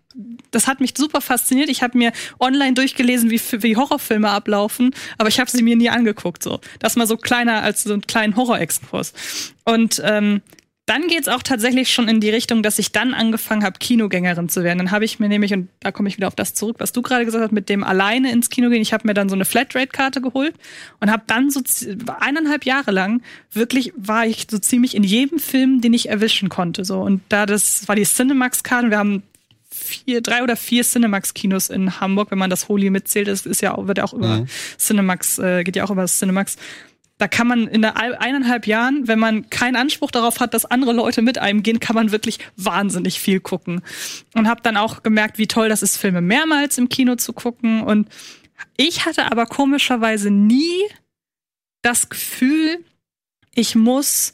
das 0.50 0.66
hat 0.66 0.80
mich 0.80 0.94
super 0.96 1.20
fasziniert. 1.20 1.68
Ich 1.68 1.82
habe 1.82 1.96
mir 1.96 2.12
online 2.40 2.72
durchgelesen, 2.72 3.30
wie, 3.30 3.40
wie 3.62 3.76
Horrorfilme 3.76 4.28
ablaufen, 4.28 4.94
aber 5.18 5.28
ich 5.28 5.38
habe 5.38 5.50
sie 5.50 5.62
mir 5.62 5.76
nie 5.76 5.90
angeguckt. 5.90 6.42
So, 6.42 6.60
das 6.80 6.96
mal 6.96 7.06
so 7.06 7.16
kleiner 7.16 7.62
als 7.62 7.84
so 7.84 7.92
einen 7.92 8.02
kleinen 8.02 8.34
Horrorexkurs. 8.34 9.12
Und 9.64 10.00
ähm, 10.04 10.42
dann 10.88 11.06
geht's 11.06 11.28
auch 11.28 11.42
tatsächlich 11.42 11.92
schon 11.92 12.08
in 12.08 12.18
die 12.20 12.30
Richtung, 12.30 12.62
dass 12.62 12.78
ich 12.78 12.92
dann 12.92 13.12
angefangen 13.12 13.62
habe, 13.62 13.78
Kinogängerin 13.78 14.48
zu 14.48 14.64
werden. 14.64 14.78
Dann 14.78 14.90
habe 14.90 15.04
ich 15.04 15.18
mir 15.20 15.28
nämlich, 15.28 15.52
und 15.52 15.68
da 15.80 15.92
komme 15.92 16.08
ich 16.08 16.16
wieder 16.16 16.28
auf 16.28 16.34
das 16.34 16.54
zurück, 16.54 16.76
was 16.78 16.92
du 16.92 17.02
gerade 17.02 17.26
gesagt 17.26 17.44
hast, 17.44 17.52
mit 17.52 17.68
dem 17.68 17.84
alleine 17.84 18.32
ins 18.32 18.48
Kino 18.48 18.70
gehen. 18.70 18.80
Ich 18.80 18.94
habe 18.94 19.06
mir 19.06 19.12
dann 19.12 19.28
so 19.28 19.34
eine 19.34 19.44
Flatrate-Karte 19.44 20.22
geholt 20.22 20.54
und 21.00 21.10
habe 21.10 21.24
dann 21.26 21.50
so 21.50 21.60
eineinhalb 22.20 22.64
Jahre 22.64 22.90
lang 22.90 23.22
wirklich 23.52 23.92
war 23.96 24.26
ich 24.26 24.46
so 24.50 24.58
ziemlich 24.58 24.94
in 24.94 25.04
jedem 25.04 25.38
Film, 25.38 25.82
den 25.82 25.92
ich 25.92 26.08
erwischen 26.08 26.48
konnte. 26.48 26.84
So 26.86 27.00
und 27.00 27.20
da 27.28 27.44
das 27.44 27.86
war 27.86 27.94
die 27.94 28.04
Cinemax-Karte. 28.04 28.88
Wir 28.88 28.98
haben 28.98 29.22
vier, 29.70 30.22
drei 30.22 30.42
oder 30.42 30.56
vier 30.56 30.82
Cinemax-Kinos 30.82 31.68
in 31.68 32.00
Hamburg, 32.00 32.30
wenn 32.30 32.38
man 32.38 32.50
das 32.50 32.68
Holy 32.68 32.88
mitzählt. 32.90 33.28
Das 33.28 33.44
ist 33.44 33.60
ja 33.60 33.76
wird 33.86 33.98
ja 33.98 34.04
auch 34.04 34.14
über 34.14 34.38
mhm. 34.38 34.46
Cinemax, 34.78 35.38
äh, 35.38 35.64
geht 35.64 35.76
ja 35.76 35.84
auch 35.84 35.90
über 35.90 36.02
das 36.02 36.18
Cinemax 36.18 36.56
da 37.18 37.26
kann 37.26 37.48
man 37.48 37.66
in 37.66 37.84
eineinhalb 37.84 38.66
Jahren, 38.68 39.08
wenn 39.08 39.18
man 39.18 39.50
keinen 39.50 39.74
Anspruch 39.74 40.12
darauf 40.12 40.38
hat, 40.38 40.54
dass 40.54 40.64
andere 40.64 40.92
Leute 40.92 41.20
mit 41.20 41.38
einem 41.38 41.64
gehen, 41.64 41.80
kann 41.80 41.96
man 41.96 42.12
wirklich 42.12 42.38
wahnsinnig 42.56 43.20
viel 43.20 43.40
gucken. 43.40 43.82
Und 44.34 44.48
habe 44.48 44.62
dann 44.62 44.76
auch 44.76 45.02
gemerkt, 45.02 45.36
wie 45.36 45.48
toll 45.48 45.68
das 45.68 45.82
ist, 45.82 45.96
Filme 45.96 46.20
mehrmals 46.20 46.78
im 46.78 46.88
Kino 46.88 47.16
zu 47.16 47.32
gucken. 47.32 47.82
Und 47.82 48.08
ich 48.76 49.04
hatte 49.04 49.30
aber 49.30 49.46
komischerweise 49.46 50.30
nie 50.30 50.86
das 51.82 52.08
Gefühl, 52.08 52.84
ich 53.52 53.74
muss, 53.74 54.32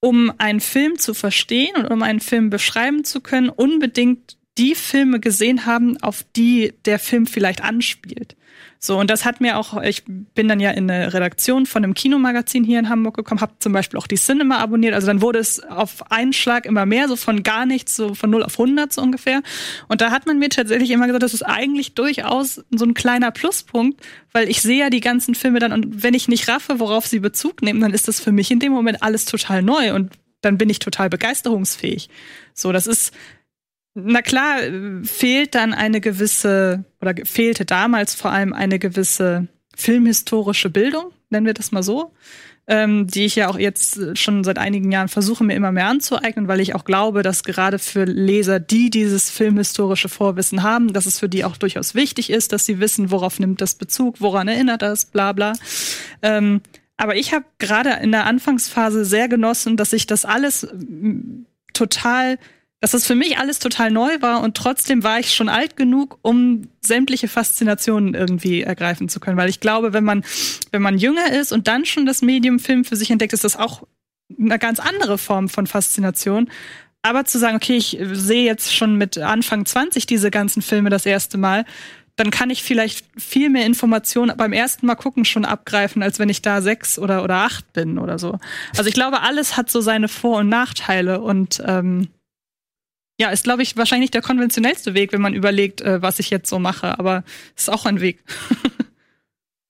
um 0.00 0.30
einen 0.36 0.60
Film 0.60 0.98
zu 0.98 1.14
verstehen 1.14 1.76
und 1.76 1.86
um 1.86 2.02
einen 2.02 2.20
Film 2.20 2.50
beschreiben 2.50 3.04
zu 3.04 3.22
können, 3.22 3.48
unbedingt 3.48 4.36
die 4.58 4.74
Filme 4.74 5.20
gesehen 5.20 5.64
haben, 5.64 5.96
auf 6.02 6.24
die 6.36 6.74
der 6.84 6.98
Film 6.98 7.26
vielleicht 7.26 7.62
anspielt. 7.62 8.36
So, 8.82 8.98
und 8.98 9.10
das 9.10 9.26
hat 9.26 9.42
mir 9.42 9.58
auch, 9.58 9.82
ich 9.82 10.04
bin 10.06 10.48
dann 10.48 10.58
ja 10.58 10.70
in 10.70 10.90
eine 10.90 11.12
Redaktion 11.12 11.66
von 11.66 11.84
einem 11.84 11.92
Kinomagazin 11.92 12.64
hier 12.64 12.78
in 12.78 12.88
Hamburg 12.88 13.14
gekommen, 13.14 13.42
habe 13.42 13.52
zum 13.58 13.74
Beispiel 13.74 13.98
auch 13.98 14.06
die 14.06 14.16
Cinema 14.16 14.56
abonniert. 14.56 14.94
Also 14.94 15.06
dann 15.06 15.20
wurde 15.20 15.38
es 15.38 15.62
auf 15.62 16.10
einen 16.10 16.32
Schlag 16.32 16.64
immer 16.64 16.86
mehr, 16.86 17.06
so 17.06 17.16
von 17.16 17.42
gar 17.42 17.66
nichts, 17.66 17.94
so 17.94 18.14
von 18.14 18.30
0 18.30 18.42
auf 18.42 18.58
100 18.58 18.90
so 18.90 19.02
ungefähr. 19.02 19.42
Und 19.88 20.00
da 20.00 20.10
hat 20.10 20.24
man 20.24 20.38
mir 20.38 20.48
tatsächlich 20.48 20.90
immer 20.92 21.06
gesagt, 21.06 21.22
das 21.22 21.34
ist 21.34 21.42
eigentlich 21.42 21.94
durchaus 21.94 22.64
so 22.70 22.86
ein 22.86 22.94
kleiner 22.94 23.30
Pluspunkt, 23.32 24.00
weil 24.32 24.48
ich 24.48 24.62
sehe 24.62 24.78
ja 24.78 24.88
die 24.88 25.00
ganzen 25.00 25.34
Filme 25.34 25.58
dann 25.58 25.72
und 25.72 26.02
wenn 26.02 26.14
ich 26.14 26.28
nicht 26.28 26.48
raffe, 26.48 26.80
worauf 26.80 27.06
sie 27.06 27.18
Bezug 27.18 27.60
nehmen, 27.60 27.82
dann 27.82 27.92
ist 27.92 28.08
das 28.08 28.18
für 28.18 28.32
mich 28.32 28.50
in 28.50 28.60
dem 28.60 28.72
Moment 28.72 29.02
alles 29.02 29.26
total 29.26 29.60
neu 29.60 29.92
und 29.94 30.10
dann 30.40 30.56
bin 30.56 30.70
ich 30.70 30.78
total 30.78 31.10
begeisterungsfähig. 31.10 32.08
So, 32.54 32.72
das 32.72 32.86
ist, 32.86 33.12
na 33.94 34.22
klar, 34.22 34.58
fehlt 35.02 35.54
dann 35.54 35.74
eine 35.74 36.00
gewisse, 36.00 36.84
oder 37.00 37.14
fehlte 37.24 37.64
damals 37.64 38.14
vor 38.14 38.30
allem 38.30 38.52
eine 38.52 38.78
gewisse 38.78 39.48
filmhistorische 39.76 40.70
Bildung, 40.70 41.12
nennen 41.30 41.46
wir 41.46 41.54
das 41.54 41.72
mal 41.72 41.82
so, 41.82 42.12
ähm, 42.66 43.08
die 43.08 43.24
ich 43.24 43.34
ja 43.34 43.48
auch 43.48 43.58
jetzt 43.58 44.16
schon 44.16 44.44
seit 44.44 44.58
einigen 44.58 44.92
Jahren 44.92 45.08
versuche, 45.08 45.42
mir 45.42 45.56
immer 45.56 45.72
mehr 45.72 45.88
anzueignen, 45.88 46.46
weil 46.46 46.60
ich 46.60 46.74
auch 46.74 46.84
glaube, 46.84 47.22
dass 47.22 47.42
gerade 47.42 47.80
für 47.80 48.04
Leser, 48.04 48.60
die 48.60 48.90
dieses 48.90 49.28
filmhistorische 49.28 50.08
Vorwissen 50.08 50.62
haben, 50.62 50.92
dass 50.92 51.06
es 51.06 51.18
für 51.18 51.28
die 51.28 51.44
auch 51.44 51.56
durchaus 51.56 51.96
wichtig 51.96 52.30
ist, 52.30 52.52
dass 52.52 52.66
sie 52.66 52.78
wissen, 52.78 53.10
worauf 53.10 53.40
nimmt 53.40 53.60
das 53.60 53.74
Bezug, 53.74 54.20
woran 54.20 54.46
erinnert 54.46 54.82
das, 54.82 55.06
bla 55.06 55.32
bla. 55.32 55.54
Ähm, 56.22 56.60
aber 56.96 57.16
ich 57.16 57.32
habe 57.32 57.46
gerade 57.58 57.90
in 58.02 58.12
der 58.12 58.26
Anfangsphase 58.26 59.04
sehr 59.04 59.26
genossen, 59.26 59.76
dass 59.76 59.92
ich 59.92 60.06
das 60.06 60.24
alles 60.24 60.68
total 61.72 62.38
dass 62.80 62.92
das 62.92 63.06
für 63.06 63.14
mich 63.14 63.38
alles 63.38 63.58
total 63.58 63.90
neu 63.90 64.20
war 64.20 64.42
und 64.42 64.56
trotzdem 64.56 65.02
war 65.02 65.20
ich 65.20 65.34
schon 65.34 65.50
alt 65.50 65.76
genug, 65.76 66.18
um 66.22 66.68
sämtliche 66.80 67.28
Faszinationen 67.28 68.14
irgendwie 68.14 68.62
ergreifen 68.62 69.08
zu 69.08 69.20
können. 69.20 69.36
Weil 69.36 69.50
ich 69.50 69.60
glaube, 69.60 69.92
wenn 69.92 70.04
man, 70.04 70.24
wenn 70.72 70.80
man 70.80 70.96
jünger 70.96 71.30
ist 71.32 71.52
und 71.52 71.68
dann 71.68 71.84
schon 71.84 72.06
das 72.06 72.22
Medium 72.22 72.58
Film 72.58 72.84
für 72.84 72.96
sich 72.96 73.10
entdeckt, 73.10 73.34
ist 73.34 73.44
das 73.44 73.56
auch 73.56 73.82
eine 74.38 74.58
ganz 74.58 74.80
andere 74.80 75.18
Form 75.18 75.50
von 75.50 75.66
Faszination. 75.66 76.48
Aber 77.02 77.24
zu 77.24 77.38
sagen, 77.38 77.56
okay, 77.56 77.76
ich 77.76 77.98
sehe 78.12 78.44
jetzt 78.44 78.74
schon 78.74 78.96
mit 78.96 79.18
Anfang 79.18 79.66
20 79.66 80.06
diese 80.06 80.30
ganzen 80.30 80.62
Filme 80.62 80.90
das 80.90 81.06
erste 81.06 81.38
Mal, 81.38 81.64
dann 82.16 82.30
kann 82.30 82.50
ich 82.50 82.62
vielleicht 82.62 83.06
viel 83.16 83.48
mehr 83.48 83.64
Informationen 83.64 84.36
beim 84.36 84.52
ersten 84.52 84.86
Mal 84.86 84.94
gucken 84.94 85.24
schon 85.24 85.46
abgreifen, 85.46 86.02
als 86.02 86.18
wenn 86.18 86.28
ich 86.28 86.42
da 86.42 86.60
sechs 86.60 86.98
oder, 86.98 87.24
oder 87.24 87.36
acht 87.36 87.72
bin 87.72 87.98
oder 87.98 88.18
so. 88.18 88.38
Also 88.76 88.88
ich 88.88 88.94
glaube, 88.94 89.22
alles 89.22 89.56
hat 89.56 89.70
so 89.70 89.80
seine 89.80 90.08
Vor- 90.08 90.40
und 90.40 90.50
Nachteile 90.50 91.22
und 91.22 91.62
ähm, 91.66 92.08
ja, 93.20 93.28
ist, 93.28 93.44
glaube 93.44 93.62
ich, 93.62 93.76
wahrscheinlich 93.76 94.10
der 94.10 94.22
konventionellste 94.22 94.94
Weg, 94.94 95.12
wenn 95.12 95.20
man 95.20 95.34
überlegt, 95.34 95.82
äh, 95.82 96.00
was 96.00 96.18
ich 96.20 96.30
jetzt 96.30 96.48
so 96.48 96.58
mache. 96.58 96.98
Aber 96.98 97.22
ist 97.54 97.70
auch 97.70 97.84
ein 97.84 98.00
Weg. 98.00 98.18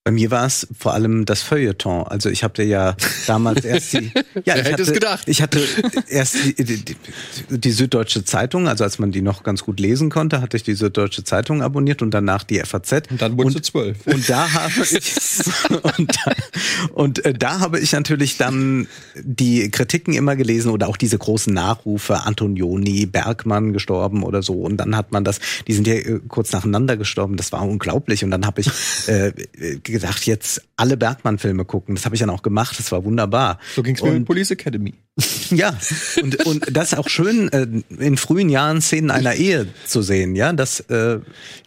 Bei 0.03 0.13
mir 0.13 0.31
war 0.31 0.47
es 0.47 0.67
vor 0.79 0.95
allem 0.95 1.27
das 1.27 1.43
Feuilleton. 1.43 2.05
Also 2.07 2.31
ich 2.31 2.43
hatte 2.43 2.63
ja 2.63 2.97
damals 3.27 3.67
erst 3.67 3.93
die. 3.93 4.11
Ja, 4.45 4.55
ich 4.55 4.61
hätte 4.61 4.73
hatte, 4.73 4.83
es 4.83 4.93
gedacht? 4.93 5.29
Ich 5.29 5.43
hatte 5.43 5.61
erst 6.09 6.37
die, 6.43 6.65
die, 6.65 6.97
die, 7.51 7.71
Süddeutsche 7.71 8.25
Zeitung, 8.25 8.69
also 8.69 8.85
als 8.85 8.99
man 8.99 9.11
die 9.11 9.21
noch 9.21 9.43
ganz 9.43 9.65
gut 9.65 9.81
lesen 9.81 10.09
konnte, 10.09 10.41
hatte 10.41 10.57
ich 10.57 10.63
die 10.63 10.75
Süddeutsche 10.75 11.25
Zeitung 11.25 11.63
abonniert 11.63 12.01
und 12.01 12.13
danach 12.13 12.45
die 12.45 12.61
FAZ. 12.61 13.11
Und 13.11 13.21
dann 13.21 13.37
wurdest 13.37 13.57
du 13.57 13.63
zwölf. 13.63 14.07
Und 14.07 14.29
da 14.31 14.51
habe 14.53 14.73
ich 14.81 15.01
und, 15.99 16.17
da, 16.17 16.33
und 16.95 17.25
äh, 17.25 17.35
da 17.35 17.61
habe 17.61 17.81
ich 17.81 17.93
natürlich 17.93 18.39
dann 18.39 18.87
die 19.17 19.71
Kritiken 19.71 20.15
immer 20.15 20.37
gelesen 20.37 20.71
oder 20.71 20.89
auch 20.89 20.97
diese 20.97 21.19
großen 21.19 21.53
Nachrufe 21.53 22.23
Antonioni, 22.23 23.05
Bergmann 23.05 23.73
gestorben 23.73 24.23
oder 24.23 24.43
so 24.43 24.55
und 24.63 24.79
dann 24.79 24.97
hat 24.97 25.13
man 25.13 25.25
das, 25.25 25.41
die 25.67 25.75
sind 25.75 25.87
ja 25.87 25.95
äh, 25.95 26.21
kurz 26.29 26.53
nacheinander 26.53 26.97
gestorben, 26.97 27.37
das 27.37 27.53
war 27.53 27.63
unglaublich 27.63 28.25
und 28.25 28.31
dann 28.31 28.47
habe 28.47 28.63
ich 28.63 28.71
äh, 29.09 29.33
gedacht, 29.91 30.27
jetzt 30.27 30.63
alle 30.77 30.97
Bergmann-Filme 30.97 31.65
gucken. 31.65 31.95
Das 31.95 32.05
habe 32.05 32.15
ich 32.15 32.21
dann 32.21 32.31
auch 32.31 32.43
gemacht, 32.43 32.79
das 32.79 32.91
war 32.93 33.05
wunderbar. 33.05 33.59
So 33.75 33.83
ging's 33.83 34.03
mir 34.03 34.13
mit 34.13 34.25
Police 34.25 34.51
Academy. 34.51 34.95
ja, 35.51 35.77
und, 36.23 36.47
und 36.47 36.65
das 36.77 36.93
ist 36.93 36.99
auch 36.99 37.09
schön, 37.09 37.51
äh, 37.53 37.67
in 37.99 38.17
frühen 38.17 38.49
Jahren 38.49 38.81
Szenen 38.81 39.11
einer 39.11 39.35
Ehe 39.35 39.67
zu 39.87 40.03
sehen, 40.03 40.35
ja. 40.35 40.53
Das 40.53 40.81
äh, 40.81 41.19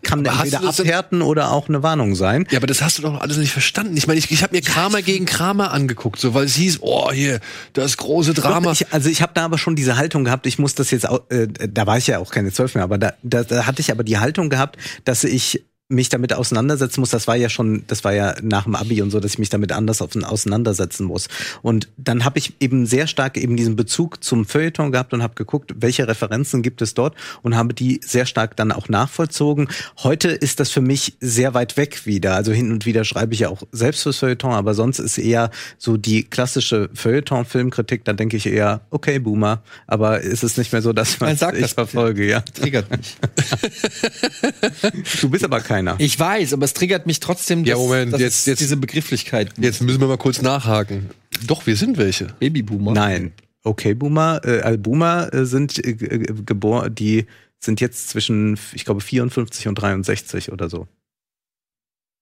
kann 0.01 0.25
Aber 0.25 0.37
entweder 0.39 0.59
das 0.61 0.77
denn- 0.77 0.85
abhärten 0.87 1.21
oder 1.21 1.51
auch 1.51 1.69
eine 1.69 1.83
Warnung 1.83 2.15
sein. 2.15 2.47
Ja, 2.49 2.57
aber 2.57 2.67
das 2.67 2.81
hast 2.81 2.97
du 2.97 3.03
doch 3.03 3.21
alles 3.21 3.37
nicht 3.37 3.51
verstanden. 3.51 3.95
Ich 3.97 4.07
meine, 4.07 4.17
ich, 4.19 4.31
ich 4.31 4.41
habe 4.43 4.55
mir 4.55 4.61
Kramer 4.61 5.01
gegen 5.01 5.25
Kramer 5.25 5.71
angeguckt, 5.71 6.19
so 6.19 6.33
weil 6.33 6.45
es 6.45 6.55
hieß, 6.55 6.79
oh 6.81 7.11
hier, 7.11 7.39
das 7.73 7.97
große 7.97 8.33
Drama. 8.33 8.71
Ich, 8.71 8.91
also 8.91 9.09
ich 9.09 9.21
habe 9.21 9.33
da 9.35 9.45
aber 9.45 9.57
schon 9.57 9.75
diese 9.75 9.97
Haltung 9.97 10.23
gehabt, 10.23 10.47
ich 10.47 10.57
muss 10.57 10.73
das 10.73 10.89
jetzt 10.91 11.07
auch, 11.07 11.29
äh, 11.29 11.47
da 11.47 11.85
war 11.85 11.97
ich 11.97 12.07
ja 12.07 12.19
auch 12.19 12.31
keine 12.31 12.51
zwölf 12.51 12.73
mehr, 12.75 12.83
aber 12.83 12.97
da, 12.97 13.13
da, 13.21 13.43
da 13.43 13.65
hatte 13.67 13.81
ich 13.81 13.91
aber 13.91 14.03
die 14.03 14.17
Haltung 14.17 14.49
gehabt, 14.49 14.77
dass 15.05 15.23
ich 15.23 15.63
mich 15.89 16.09
damit 16.09 16.33
auseinandersetzen 16.33 17.01
muss. 17.01 17.09
Das 17.09 17.27
war 17.27 17.35
ja 17.35 17.49
schon, 17.49 17.83
das 17.87 18.03
war 18.03 18.13
ja 18.13 18.35
nach 18.41 18.63
dem 18.63 18.75
Abi 18.75 19.01
und 19.01 19.11
so, 19.11 19.19
dass 19.19 19.33
ich 19.33 19.39
mich 19.39 19.49
damit 19.49 19.71
anders 19.71 20.01
auf, 20.01 20.15
auseinandersetzen 20.15 21.05
muss. 21.05 21.27
Und 21.61 21.89
dann 21.97 22.25
habe 22.25 22.39
ich 22.39 22.53
eben 22.59 22.85
sehr 22.85 23.05
stark 23.07 23.37
eben 23.37 23.57
diesen 23.57 23.75
Bezug 23.75 24.23
zum 24.23 24.45
Feuilleton 24.45 24.91
gehabt 24.91 25.13
und 25.13 25.21
habe 25.21 25.35
geguckt, 25.35 25.73
welche 25.77 26.07
Referenzen 26.07 26.61
gibt 26.61 26.81
es 26.81 26.93
dort 26.93 27.15
und 27.41 27.55
habe 27.55 27.73
die 27.73 27.99
sehr 28.03 28.25
stark 28.25 28.55
dann 28.55 28.71
auch 28.71 28.87
nachvollzogen. 28.87 29.67
Heute 30.01 30.29
ist 30.29 30.59
das 30.59 30.69
für 30.69 30.81
mich 30.81 31.17
sehr 31.19 31.53
weit 31.53 31.75
weg 31.75 32.05
wieder. 32.05 32.35
Also 32.35 32.53
hin 32.53 32.71
und 32.71 32.85
wieder 32.85 33.03
schreibe 33.03 33.33
ich 33.33 33.41
ja 33.41 33.49
auch 33.49 33.63
selbst 33.71 34.03
fürs 34.03 34.17
Feuilleton, 34.17 34.53
aber 34.53 34.73
sonst 34.73 34.99
ist 34.99 35.17
eher 35.17 35.51
so 35.77 35.97
die 35.97 36.23
klassische 36.23 36.89
Feuilleton-Filmkritik, 36.93 38.05
da 38.05 38.13
denke 38.13 38.37
ich 38.37 38.45
eher, 38.45 38.81
okay, 38.89 39.19
Boomer, 39.19 39.61
aber 39.85 40.21
ist 40.21 40.43
es 40.43 40.57
nicht 40.57 40.71
mehr 40.71 40.81
so, 40.81 40.93
dass 40.93 41.19
man 41.19 41.35
sagt 41.35 41.57
ich 41.57 41.63
das, 41.63 41.73
verfolge, 41.73 42.25
ja. 42.25 42.41
Triggert 42.41 42.89
mich. 42.89 43.17
Du 45.21 45.29
bist 45.29 45.43
aber 45.43 45.61
keiner. 45.73 45.95
Ich 45.97 46.19
weiß, 46.19 46.53
aber 46.53 46.65
es 46.65 46.73
triggert 46.73 47.07
mich 47.07 47.19
trotzdem, 47.19 47.63
Ja, 47.65 47.75
Moment, 47.77 48.13
dass 48.13 48.21
jetzt- 48.21 48.47
jetzt- 48.47 48.59
diese 48.59 48.77
Begrifflichkeit. 48.77 49.51
Jetzt 49.57 49.81
müssen 49.81 49.99
wir 49.99 50.07
mal 50.07 50.17
kurz 50.17 50.41
nachhaken. 50.41 51.09
Doch, 51.47 51.65
wir 51.65 51.75
sind 51.75 51.97
welche. 51.97 52.27
Babyboomer. 52.39 52.91
Nein. 52.93 53.31
Okay, 53.63 53.93
Boomer, 53.93 54.41
äh, 54.43 54.73
äh, 54.73 54.77
Boomer 54.77 55.33
äh, 55.33 55.45
sind 55.45 55.77
äh, 55.83 55.93
g- 55.93 56.25
geboren, 56.45 56.93
die 56.93 57.25
sind 57.59 57.79
jetzt 57.79 58.09
zwischen, 58.09 58.59
ich 58.73 58.83
glaube, 58.83 58.99
54 59.01 59.67
und 59.69 59.75
63 59.75 60.51
oder 60.51 60.69
so. 60.69 60.87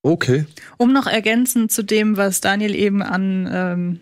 Okay. 0.04 0.46
Um 0.78 0.94
noch 0.94 1.08
ergänzend 1.08 1.72
zu 1.72 1.84
dem, 1.84 2.16
was 2.18 2.42
Daniel 2.42 2.76
eben 2.76 3.02
an 3.02 3.50
ähm, 3.52 4.00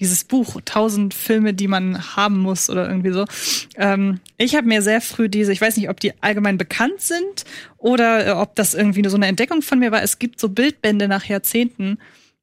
dieses 0.00 0.24
Buch, 0.24 0.56
1000 0.56 1.14
Filme, 1.14 1.54
die 1.54 1.68
man 1.68 2.16
haben 2.16 2.38
muss 2.38 2.70
oder 2.70 2.88
irgendwie 2.88 3.12
so. 3.12 3.26
Ähm, 3.76 4.18
ich 4.38 4.56
habe 4.56 4.66
mir 4.66 4.82
sehr 4.82 5.00
früh 5.00 5.28
diese, 5.28 5.52
ich 5.52 5.60
weiß 5.60 5.76
nicht, 5.76 5.90
ob 5.90 6.00
die 6.00 6.14
allgemein 6.22 6.58
bekannt 6.58 7.00
sind 7.00 7.44
oder 7.76 8.26
äh, 8.26 8.30
ob 8.30 8.54
das 8.56 8.74
irgendwie 8.74 9.02
nur 9.02 9.10
so 9.10 9.16
eine 9.16 9.26
Entdeckung 9.26 9.62
von 9.62 9.78
mir 9.78 9.92
war. 9.92 10.02
Es 10.02 10.18
gibt 10.18 10.40
so 10.40 10.48
Bildbände 10.48 11.06
nach 11.06 11.26
Jahrzehnten, 11.26 11.98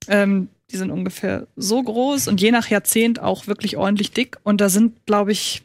ähm, 0.08 0.50
die 0.72 0.78
sind 0.78 0.92
ungefähr 0.92 1.48
so 1.56 1.82
groß 1.82 2.28
und 2.28 2.42
je 2.42 2.52
nach 2.52 2.68
Jahrzehnt 2.68 3.20
auch 3.20 3.48
wirklich 3.48 3.78
ordentlich 3.78 4.12
dick. 4.12 4.38
Und 4.44 4.62
da 4.62 4.70
sind, 4.70 5.06
glaube 5.06 5.32
ich, 5.32 5.64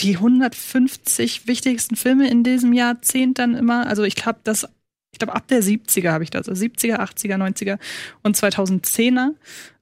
die 0.00 0.16
150 0.16 1.46
wichtigsten 1.46 1.96
Filme 1.96 2.28
in 2.28 2.42
diesem 2.42 2.72
Jahrzehnt 2.72 3.38
dann 3.38 3.54
immer. 3.54 3.86
Also 3.86 4.04
ich 4.04 4.24
habe 4.24 4.38
das, 4.44 4.66
ich 5.12 5.18
glaube 5.18 5.34
ab 5.34 5.46
der 5.48 5.62
70er 5.62 6.10
habe 6.10 6.24
ich 6.24 6.30
das, 6.30 6.48
also 6.48 6.64
70er, 6.64 6.98
80er, 7.00 7.36
90er 7.36 7.78
und 8.22 8.36
2010er. 8.36 9.34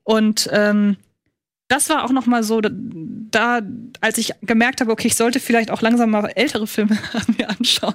Und 0.02 0.48
ähm, 0.52 0.96
das 1.68 1.88
war 1.90 2.04
auch 2.04 2.12
noch 2.12 2.26
mal 2.26 2.42
so, 2.42 2.60
da, 2.62 3.60
als 4.00 4.18
ich 4.18 4.32
gemerkt 4.42 4.80
habe, 4.80 4.92
okay, 4.92 5.08
ich 5.08 5.16
sollte 5.16 5.40
vielleicht 5.40 5.70
auch 5.70 5.82
langsam 5.82 6.10
mal 6.10 6.26
ältere 6.34 6.66
Filme 6.66 6.96
mir 7.36 7.50
anschauen, 7.50 7.94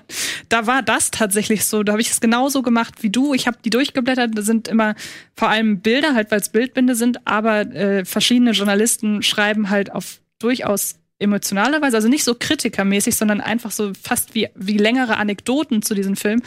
da 0.50 0.68
war 0.68 0.82
das 0.82 1.12
tatsächlich 1.12 1.66
so. 1.66 1.84
Da 1.84 1.94
habe 1.94 2.02
ich 2.02 2.12
es 2.12 2.20
genauso 2.20 2.62
gemacht 2.62 2.96
wie 3.02 3.10
du. 3.10 3.34
Ich 3.34 3.48
habe 3.48 3.58
die 3.64 3.70
durchgeblättert. 3.70 4.38
Da 4.38 4.42
sind 4.42 4.68
immer 4.68 4.96
vor 5.36 5.50
allem 5.50 5.80
Bilder, 5.80 6.14
halt 6.14 6.32
weil 6.32 6.42
es 6.42 6.50
Bildbände 6.50 6.96
sind, 6.96 7.26
aber 7.26 7.62
äh, 7.74 8.04
verschiedene 8.04 8.52
Journalisten 8.52 9.24
schreiben 9.24 9.70
halt 9.70 9.92
auf 9.92 10.20
durchaus 10.40 10.96
emotionale 11.22 11.82
Weise, 11.82 11.96
also 11.96 12.10
nicht 12.10 12.24
so 12.24 12.36
kritikermäßig, 12.36 13.16
sondern 13.16 13.42
einfach 13.42 13.72
so 13.72 13.94
fast 14.02 14.34
wie, 14.34 14.50
wie 14.56 14.78
längere 14.78 15.18
Anekdoten 15.18 15.82
zu 15.82 15.94
diesem 15.94 16.16
Film, 16.16 16.42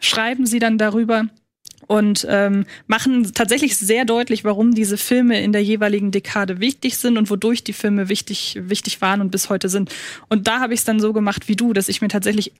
schreiben 0.00 0.46
sie 0.46 0.58
dann 0.58 0.78
darüber 0.78 1.24
und 1.88 2.26
ähm, 2.30 2.66
machen 2.86 3.32
tatsächlich 3.34 3.76
sehr 3.76 4.04
deutlich, 4.04 4.44
warum 4.44 4.74
diese 4.74 4.96
Filme 4.96 5.42
in 5.42 5.52
der 5.52 5.64
jeweiligen 5.64 6.12
Dekade 6.12 6.60
wichtig 6.60 6.98
sind 6.98 7.18
und 7.18 7.30
wodurch 7.30 7.64
die 7.64 7.72
Filme 7.72 8.08
wichtig, 8.08 8.58
wichtig 8.60 9.00
waren 9.00 9.20
und 9.20 9.30
bis 9.30 9.48
heute 9.48 9.68
sind. 9.68 9.92
Und 10.28 10.46
da 10.46 10.60
habe 10.60 10.74
ich 10.74 10.80
es 10.80 10.84
dann 10.84 11.00
so 11.00 11.12
gemacht 11.12 11.48
wie 11.48 11.56
du, 11.56 11.72
dass 11.72 11.88
ich 11.88 12.00
mir 12.00 12.08
tatsächlich 12.08 12.52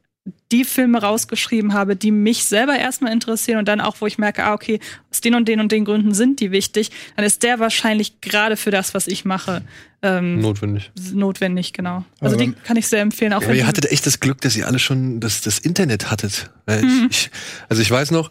die 0.51 0.65
Filme 0.65 1.01
rausgeschrieben 1.01 1.73
habe, 1.75 1.97
die 1.97 2.11
mich 2.11 2.45
selber 2.45 2.79
erstmal 2.79 3.13
interessieren 3.13 3.59
und 3.59 3.69
dann 3.69 3.81
auch, 3.81 3.97
wo 4.01 4.07
ich 4.07 4.19
merke, 4.19 4.45
ah, 4.45 4.55
okay, 4.55 4.81
aus 5.11 5.21
den 5.21 5.35
und 5.35 5.47
den 5.47 5.61
und 5.61 5.73
den 5.73 5.85
Gründen 5.85 6.15
sind 6.15 6.41
die 6.41 6.51
wichtig, 6.51 6.91
dann 7.17 7.25
ist 7.25 7.43
der 7.43 7.59
wahrscheinlich 7.59 8.21
gerade 8.21 8.57
für 8.57 8.71
das, 8.71 8.95
was 8.95 9.07
ich 9.07 9.25
mache, 9.25 9.63
ähm, 10.03 10.41
Notwendig. 10.41 10.91
notwendig, 11.13 11.73
genau. 11.73 12.05
Also 12.21 12.37
die 12.37 12.53
kann 12.53 12.77
ich 12.77 12.87
sehr 12.87 13.01
empfehlen, 13.01 13.33
auch 13.33 13.43
Ja, 13.43 13.49
aber 13.49 13.57
ihr 13.57 13.67
hattet 13.67 13.91
echt 13.91 14.07
das 14.07 14.21
Glück, 14.21 14.41
dass 14.43 14.57
ihr 14.57 14.67
alle 14.67 14.79
schon 14.79 15.21
das, 15.21 15.41
das 15.41 15.59
Internet 15.59 16.11
hattet. 16.11 16.51
Weil 16.67 16.83
Mhm. 16.83 17.09
Ich, 17.11 17.27
ich, 17.27 17.31
also 17.69 17.83
ich 17.83 17.91
weiß 17.91 18.11
noch, 18.11 18.31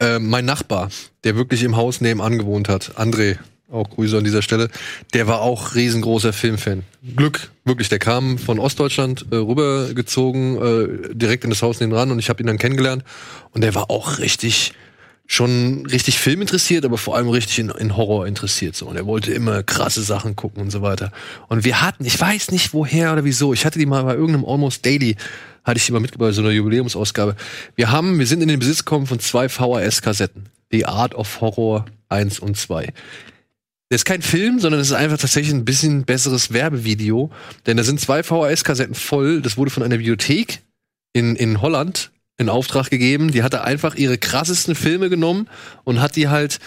äh, 0.00 0.18
mein 0.18 0.44
Nachbar, 0.44 0.90
der 1.24 1.36
wirklich 1.36 1.62
im 1.62 1.76
Haus 1.76 2.00
nebenan 2.00 2.38
gewohnt 2.38 2.68
hat, 2.68 2.92
André, 2.96 3.38
auch 3.70 3.88
Grüße 3.88 4.18
an 4.18 4.24
dieser 4.24 4.42
Stelle, 4.42 4.68
der 5.14 5.26
war 5.26 5.40
auch 5.40 5.74
riesengroßer 5.74 6.32
Filmfan. 6.32 6.82
Glück, 7.16 7.50
wirklich, 7.64 7.88
der 7.88 8.00
kam 8.00 8.38
von 8.38 8.58
Ostdeutschland 8.58 9.26
äh, 9.30 9.36
rübergezogen, 9.36 10.56
äh, 10.56 11.14
direkt 11.14 11.44
in 11.44 11.50
das 11.50 11.62
Haus 11.62 11.80
nebenan 11.80 12.10
und 12.10 12.18
ich 12.18 12.28
habe 12.28 12.42
ihn 12.42 12.46
dann 12.46 12.58
kennengelernt 12.58 13.04
und 13.52 13.62
der 13.62 13.74
war 13.74 13.90
auch 13.90 14.18
richtig 14.18 14.72
schon 15.26 15.86
richtig 15.86 16.18
Film 16.18 16.40
interessiert, 16.40 16.84
aber 16.84 16.98
vor 16.98 17.14
allem 17.14 17.28
richtig 17.28 17.60
in, 17.60 17.70
in 17.70 17.96
Horror 17.96 18.26
interessiert 18.26 18.74
so 18.74 18.86
und 18.86 18.96
er 18.96 19.06
wollte 19.06 19.32
immer 19.32 19.62
krasse 19.62 20.02
Sachen 20.02 20.34
gucken 20.34 20.60
und 20.60 20.70
so 20.70 20.82
weiter. 20.82 21.12
Und 21.46 21.64
wir 21.64 21.82
hatten, 21.82 22.04
ich 22.04 22.20
weiß 22.20 22.50
nicht 22.50 22.74
woher 22.74 23.12
oder 23.12 23.24
wieso, 23.24 23.52
ich 23.52 23.64
hatte 23.64 23.78
die 23.78 23.86
mal 23.86 24.02
bei 24.02 24.14
irgendeinem 24.14 24.44
Almost 24.44 24.84
Daily 24.84 25.14
hatte 25.64 25.78
ich 25.78 25.90
mal 25.90 26.00
mitgebracht, 26.00 26.34
so 26.34 26.42
einer 26.42 26.50
Jubiläumsausgabe. 26.50 27.36
Wir 27.76 27.90
haben, 27.90 28.18
wir 28.18 28.26
sind 28.26 28.42
in 28.42 28.48
den 28.48 28.58
Besitz 28.58 28.84
gekommen 28.84 29.06
von 29.06 29.20
zwei 29.20 29.48
VHS-Kassetten. 29.48 30.48
The 30.70 30.86
Art 30.86 31.14
of 31.14 31.40
Horror 31.40 31.86
1 32.08 32.38
und 32.38 32.56
2. 32.56 32.92
Das 33.88 34.02
ist 34.02 34.04
kein 34.04 34.22
Film, 34.22 34.60
sondern 34.60 34.80
es 34.80 34.88
ist 34.88 34.94
einfach 34.94 35.18
tatsächlich 35.18 35.52
ein 35.52 35.64
bisschen 35.64 36.04
besseres 36.04 36.52
Werbevideo. 36.52 37.30
Denn 37.66 37.76
da 37.76 37.82
sind 37.82 38.00
zwei 38.00 38.22
VHS-Kassetten 38.22 38.94
voll. 38.94 39.42
Das 39.42 39.56
wurde 39.56 39.72
von 39.72 39.82
einer 39.82 39.96
Bibliothek 39.96 40.60
in, 41.12 41.34
in 41.34 41.60
Holland 41.60 42.12
in 42.38 42.48
Auftrag 42.48 42.88
gegeben. 42.88 43.32
Die 43.32 43.42
hatte 43.42 43.64
einfach 43.64 43.96
ihre 43.96 44.16
krassesten 44.16 44.74
Filme 44.74 45.10
genommen 45.10 45.48
und 45.84 46.00
hat 46.00 46.16
die 46.16 46.28
halt 46.28 46.60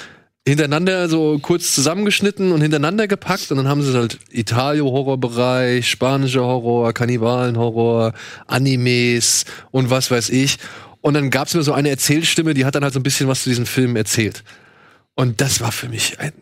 hintereinander 0.48 1.08
so 1.08 1.40
kurz 1.40 1.74
zusammengeschnitten 1.74 2.52
und 2.52 2.62
hintereinander 2.62 3.08
gepackt 3.08 3.50
und 3.52 3.58
dann 3.58 3.68
haben 3.68 3.82
sie 3.82 3.94
halt 3.94 4.20
Italio-Horrorbereich, 4.30 5.90
spanischer 5.90 6.44
Horror, 6.44 6.94
Kannibalen-Horror, 6.94 8.14
Animes 8.48 9.46
und 9.72 9.90
was 9.90 10.12
weiß 10.12 10.30
ich. 10.30 10.58
Und 11.02 11.16
dann 11.16 11.30
gab 11.30 11.48
es 11.48 11.54
mir 11.54 11.64
so 11.64 11.74
eine 11.74 11.90
Erzählstimme, 11.90 12.54
die 12.54 12.66
hat 12.66 12.76
dann 12.76 12.84
halt 12.84 12.94
so 12.94 13.00
ein 13.00 13.04
bisschen 13.04 13.28
was 13.28 13.44
zu 13.44 13.50
diesem 13.50 13.66
Film 13.66 13.96
erzählt. 13.96 14.44
Und 15.16 15.42
das 15.42 15.62
war 15.62 15.72
für 15.72 15.90
mich 15.90 16.20
ein, 16.20 16.34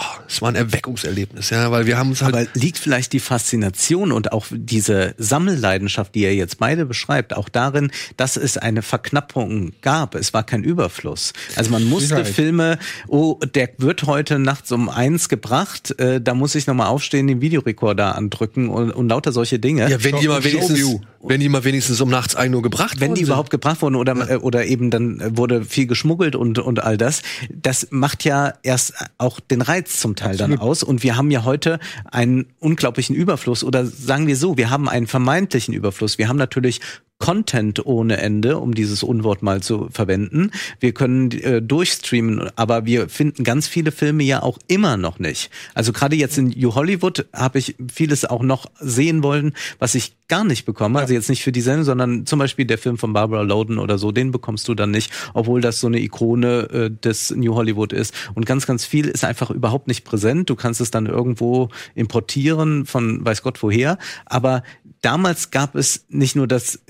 boah, 0.00 0.24
das 0.26 0.40
war 0.40 0.48
ein 0.48 0.54
Erweckungserlebnis, 0.54 1.50
ja, 1.50 1.70
weil 1.70 1.86
wir 1.86 1.98
haben 1.98 2.10
uns 2.10 2.22
halt 2.22 2.34
Aber 2.34 2.46
liegt 2.54 2.78
vielleicht 2.78 3.12
die 3.12 3.20
Faszination 3.20 4.12
und 4.12 4.32
auch 4.32 4.46
diese 4.50 5.14
Sammelleidenschaft, 5.18 6.14
die 6.14 6.22
ihr 6.22 6.34
jetzt 6.34 6.58
beide 6.58 6.86
beschreibt, 6.86 7.36
auch 7.36 7.48
darin, 7.48 7.90
dass 8.16 8.36
es 8.36 8.56
eine 8.56 8.82
Verknappung 8.82 9.72
gab. 9.82 10.14
Es 10.14 10.32
war 10.32 10.42
kein 10.42 10.64
Überfluss. 10.64 11.32
Also 11.56 11.70
man 11.70 11.84
musste 11.84 12.08
Sicherheit. 12.08 12.28
Filme, 12.28 12.78
oh, 13.08 13.38
der 13.54 13.70
wird 13.78 14.04
heute 14.04 14.38
nachts 14.38 14.72
um 14.72 14.88
eins 14.88 15.28
gebracht, 15.28 15.98
äh, 16.00 16.20
da 16.20 16.34
muss 16.34 16.54
ich 16.54 16.66
nochmal 16.66 16.88
aufstehen, 16.88 17.26
den 17.26 17.40
Videorekorder 17.40 18.14
andrücken 18.14 18.68
und, 18.68 18.90
und 18.92 19.08
lauter 19.08 19.32
solche 19.32 19.58
Dinge. 19.58 19.90
Ja, 19.90 20.02
wenn 20.02 20.16
die 20.16 20.28
mal 20.28 20.42
wenigstens, 20.42 21.00
wenn 21.22 21.40
die 21.40 21.48
mal 21.48 21.64
wenigstens 21.64 22.00
um 22.00 22.08
nachts 22.08 22.34
ein 22.34 22.54
Uhr 22.54 22.62
gebracht 22.62 23.00
wenn 23.00 23.08
worden 23.08 23.14
die 23.16 23.24
sind. 23.24 23.28
überhaupt 23.28 23.50
gebracht 23.50 23.82
wurden 23.82 23.96
oder, 23.96 24.30
äh, 24.30 24.36
oder 24.36 24.64
eben 24.64 24.90
dann 24.90 25.36
wurde 25.36 25.64
viel 25.64 25.86
geschmuggelt 25.86 26.36
und, 26.36 26.58
und 26.58 26.82
all 26.82 26.96
das, 26.96 27.22
das 27.52 27.88
macht 27.90 28.24
ja 28.24 28.54
erst 28.62 28.94
auch 29.18 29.40
den 29.40 29.60
Reiz 29.60 29.89
zum 29.98 30.16
Teil 30.16 30.36
dann 30.36 30.58
aus. 30.58 30.82
Und 30.82 31.02
wir 31.02 31.16
haben 31.16 31.30
ja 31.30 31.44
heute 31.44 31.78
einen 32.10 32.46
unglaublichen 32.58 33.16
Überfluss 33.16 33.64
oder 33.64 33.84
sagen 33.84 34.26
wir 34.26 34.36
so, 34.36 34.56
wir 34.56 34.70
haben 34.70 34.88
einen 34.88 35.06
vermeintlichen 35.06 35.74
Überfluss. 35.74 36.18
Wir 36.18 36.28
haben 36.28 36.36
natürlich 36.36 36.80
Content 37.20 37.86
ohne 37.86 38.16
Ende, 38.16 38.58
um 38.58 38.74
dieses 38.74 39.02
Unwort 39.02 39.42
mal 39.42 39.62
zu 39.62 39.88
verwenden. 39.92 40.50
Wir 40.80 40.92
können 40.92 41.30
äh, 41.30 41.62
durchstreamen, 41.62 42.50
aber 42.56 42.86
wir 42.86 43.08
finden 43.08 43.44
ganz 43.44 43.68
viele 43.68 43.92
Filme 43.92 44.24
ja 44.24 44.42
auch 44.42 44.58
immer 44.66 44.96
noch 44.96 45.18
nicht. 45.18 45.50
Also 45.74 45.92
gerade 45.92 46.16
jetzt 46.16 46.38
in 46.38 46.48
New 46.48 46.74
Hollywood 46.74 47.26
habe 47.32 47.58
ich 47.58 47.76
vieles 47.92 48.24
auch 48.24 48.42
noch 48.42 48.66
sehen 48.80 49.22
wollen, 49.22 49.52
was 49.78 49.94
ich 49.94 50.16
gar 50.28 50.44
nicht 50.44 50.64
bekomme. 50.64 50.98
Also 50.98 51.12
jetzt 51.12 51.28
nicht 51.28 51.42
für 51.42 51.52
die 51.52 51.60
Sendung, 51.60 51.84
sondern 51.84 52.24
zum 52.24 52.38
Beispiel 52.38 52.64
der 52.64 52.78
Film 52.78 52.96
von 52.96 53.12
Barbara 53.12 53.42
Loden 53.42 53.78
oder 53.78 53.98
so, 53.98 54.12
den 54.12 54.30
bekommst 54.30 54.66
du 54.68 54.74
dann 54.74 54.90
nicht, 54.90 55.12
obwohl 55.34 55.60
das 55.60 55.80
so 55.80 55.88
eine 55.88 56.00
Ikone 56.00 56.70
äh, 56.70 56.90
des 56.90 57.32
New 57.32 57.54
Hollywood 57.54 57.92
ist. 57.92 58.14
Und 58.34 58.46
ganz, 58.46 58.66
ganz 58.66 58.86
viel 58.86 59.08
ist 59.08 59.24
einfach 59.24 59.50
überhaupt 59.50 59.88
nicht 59.88 60.04
präsent. 60.04 60.48
Du 60.48 60.54
kannst 60.54 60.80
es 60.80 60.90
dann 60.90 61.04
irgendwo 61.04 61.68
importieren 61.94 62.86
von 62.86 63.22
weiß 63.24 63.42
Gott 63.42 63.62
woher. 63.62 63.98
Aber 64.24 64.62
damals 65.02 65.50
gab 65.50 65.74
es 65.74 66.06
nicht 66.08 66.36
nur 66.36 66.46
das, 66.46 66.80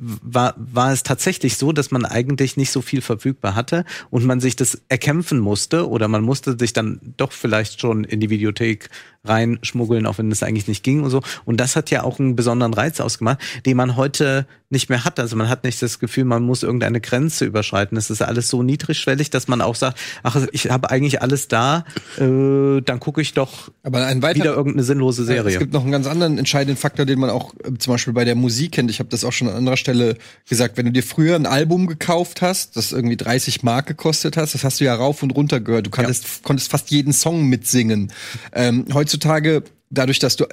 war, 0.00 0.54
war 0.56 0.92
es 0.92 1.02
tatsächlich 1.02 1.56
so, 1.56 1.72
dass 1.72 1.90
man 1.90 2.04
eigentlich 2.04 2.56
nicht 2.56 2.70
so 2.70 2.80
viel 2.82 3.00
verfügbar 3.00 3.54
hatte 3.54 3.84
und 4.10 4.24
man 4.24 4.40
sich 4.40 4.56
das 4.56 4.80
erkämpfen 4.88 5.38
musste 5.38 5.88
oder 5.88 6.08
man 6.08 6.22
musste 6.22 6.56
sich 6.58 6.72
dann 6.72 7.00
doch 7.16 7.32
vielleicht 7.32 7.80
schon 7.80 8.04
in 8.04 8.20
die 8.20 8.30
Videothek 8.30 8.88
reinschmuggeln, 9.28 10.06
auch 10.06 10.18
wenn 10.18 10.30
es 10.30 10.42
eigentlich 10.42 10.68
nicht 10.68 10.82
ging 10.82 11.02
und 11.02 11.10
so. 11.10 11.22
Und 11.44 11.58
das 11.58 11.76
hat 11.76 11.90
ja 11.90 12.04
auch 12.04 12.18
einen 12.18 12.36
besonderen 12.36 12.74
Reiz 12.74 13.00
ausgemacht, 13.00 13.38
den 13.64 13.76
man 13.76 13.96
heute 13.96 14.46
nicht 14.68 14.88
mehr 14.90 15.04
hat. 15.04 15.20
Also 15.20 15.36
man 15.36 15.48
hat 15.48 15.62
nicht 15.62 15.80
das 15.80 16.00
Gefühl, 16.00 16.24
man 16.24 16.42
muss 16.42 16.64
irgendeine 16.64 17.00
Grenze 17.00 17.44
überschreiten. 17.44 17.96
Es 17.96 18.10
ist 18.10 18.20
alles 18.20 18.48
so 18.48 18.64
niedrigschwellig, 18.64 19.30
dass 19.30 19.46
man 19.46 19.60
auch 19.60 19.76
sagt, 19.76 19.98
ach, 20.24 20.36
ich 20.50 20.70
habe 20.70 20.90
eigentlich 20.90 21.22
alles 21.22 21.46
da, 21.46 21.84
äh, 22.18 22.80
dann 22.80 22.98
gucke 22.98 23.20
ich 23.20 23.32
doch 23.32 23.70
weiter, 23.84 24.34
wieder 24.34 24.54
irgendeine 24.54 24.82
sinnlose 24.82 25.24
Serie. 25.24 25.52
Es 25.52 25.58
gibt 25.60 25.72
noch 25.72 25.82
einen 25.82 25.92
ganz 25.92 26.08
anderen 26.08 26.38
entscheidenden 26.38 26.76
Faktor, 26.76 27.06
den 27.06 27.20
man 27.20 27.30
auch 27.30 27.54
äh, 27.62 27.78
zum 27.78 27.94
Beispiel 27.94 28.12
bei 28.12 28.24
der 28.24 28.34
Musik 28.34 28.72
kennt. 28.72 28.90
Ich 28.90 28.98
habe 28.98 29.08
das 29.08 29.22
auch 29.22 29.32
schon 29.32 29.48
an 29.48 29.54
anderer 29.54 29.76
Stelle 29.76 30.16
gesagt. 30.48 30.76
Wenn 30.76 30.86
du 30.86 30.92
dir 30.92 31.04
früher 31.04 31.36
ein 31.36 31.46
Album 31.46 31.86
gekauft 31.86 32.42
hast, 32.42 32.76
das 32.76 32.90
irgendwie 32.90 33.16
30 33.16 33.62
Mark 33.62 33.86
gekostet 33.86 34.36
hast, 34.36 34.54
das 34.54 34.64
hast 34.64 34.80
du 34.80 34.84
ja 34.84 34.96
rauf 34.96 35.22
und 35.22 35.30
runter 35.30 35.60
gehört. 35.60 35.86
Du 35.86 35.90
konntest, 35.90 36.42
konntest 36.42 36.72
fast 36.72 36.90
jeden 36.90 37.12
Song 37.12 37.46
mitsingen. 37.46 38.12
Ähm, 38.52 38.86
heutzutage 38.92 39.15
dadurch, 39.90 40.18
dass 40.18 40.36
du 40.36 40.46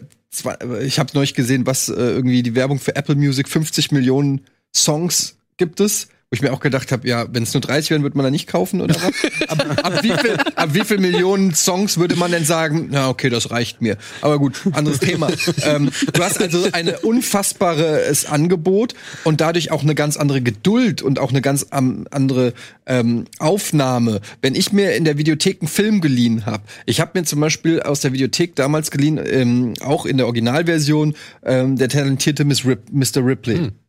ich 0.82 0.97
habe 0.97 1.11
neulich 1.14 1.36
gesehen, 1.36 1.68
was 1.68 1.89
äh, 1.89 1.93
irgendwie 1.93 2.41
die 2.41 2.55
Werbung 2.55 2.80
für 2.80 2.95
Apple 2.95 3.16
Music 3.16 3.47
50 3.47 3.91
Millionen 3.91 4.41
Songs 4.76 5.38
gibt 5.57 5.80
es. 5.80 6.07
Wo 6.34 6.36
ich 6.36 6.42
mir 6.42 6.52
auch 6.52 6.62
gedacht 6.62 6.92
habe, 6.92 7.08
ja, 7.08 7.28
wenn 7.32 7.44
es 7.44 7.54
nur 7.54 7.62
30 7.62 7.92
wären, 7.92 8.02
würde 8.02 8.18
man 8.18 8.24
da 8.24 8.32
nicht 8.32 8.48
kaufen 8.48 8.82
oder 8.82 8.96
was? 8.96 9.50
ab, 9.50 9.78
ab, 9.84 10.00
wie 10.02 10.14
viel, 10.14 10.36
ab 10.56 10.70
wie 10.74 10.84
viel 10.84 10.98
Millionen 10.98 11.54
Songs 11.54 12.00
würde 12.00 12.16
man 12.16 12.32
denn 12.32 12.44
sagen, 12.44 12.88
na 12.90 13.08
okay, 13.10 13.30
das 13.30 13.52
reicht 13.52 13.84
mir. 13.84 13.98
Aber 14.20 14.40
gut, 14.40 14.60
anderes 14.72 14.98
Thema. 14.98 15.30
ähm, 15.62 15.92
du 16.12 16.24
hast 16.24 16.42
also 16.42 16.68
ein 16.72 16.90
unfassbares 17.04 18.26
Angebot 18.26 18.96
und 19.26 19.42
dadurch 19.42 19.70
auch 19.70 19.84
eine 19.84 19.94
ganz 19.94 20.18
andere 20.18 20.42
Geduld 20.42 21.04
und 21.04 21.20
auch 21.20 21.30
eine 21.30 21.42
ganz 21.42 21.68
andere 21.70 22.54
ähm, 22.88 23.26
Aufnahme. 23.38 24.20
Wenn 24.42 24.56
ich 24.56 24.74
mir 24.74 24.96
in 24.96 25.06
der 25.06 25.20
Videothek 25.20 25.62
einen 25.62 25.68
Film 25.68 26.02
geliehen 26.02 26.48
habe, 26.48 26.64
ich 26.88 27.00
habe 27.00 27.12
mir 27.14 27.26
zum 27.26 27.42
Beispiel 27.42 27.80
aus 27.84 28.00
der 28.00 28.12
Videothek 28.12 28.56
damals 28.56 28.90
geliehen, 28.90 29.22
ähm, 29.24 29.76
auch 29.82 30.08
in 30.08 30.18
der 30.18 30.26
Originalversion, 30.26 31.14
ähm, 31.46 31.78
der 31.78 31.90
talentierte 31.90 32.44
Miss 32.44 32.66
Rip, 32.66 32.82
Mr. 32.92 33.24
Ripley. 33.24 33.58
Hm 33.58 33.83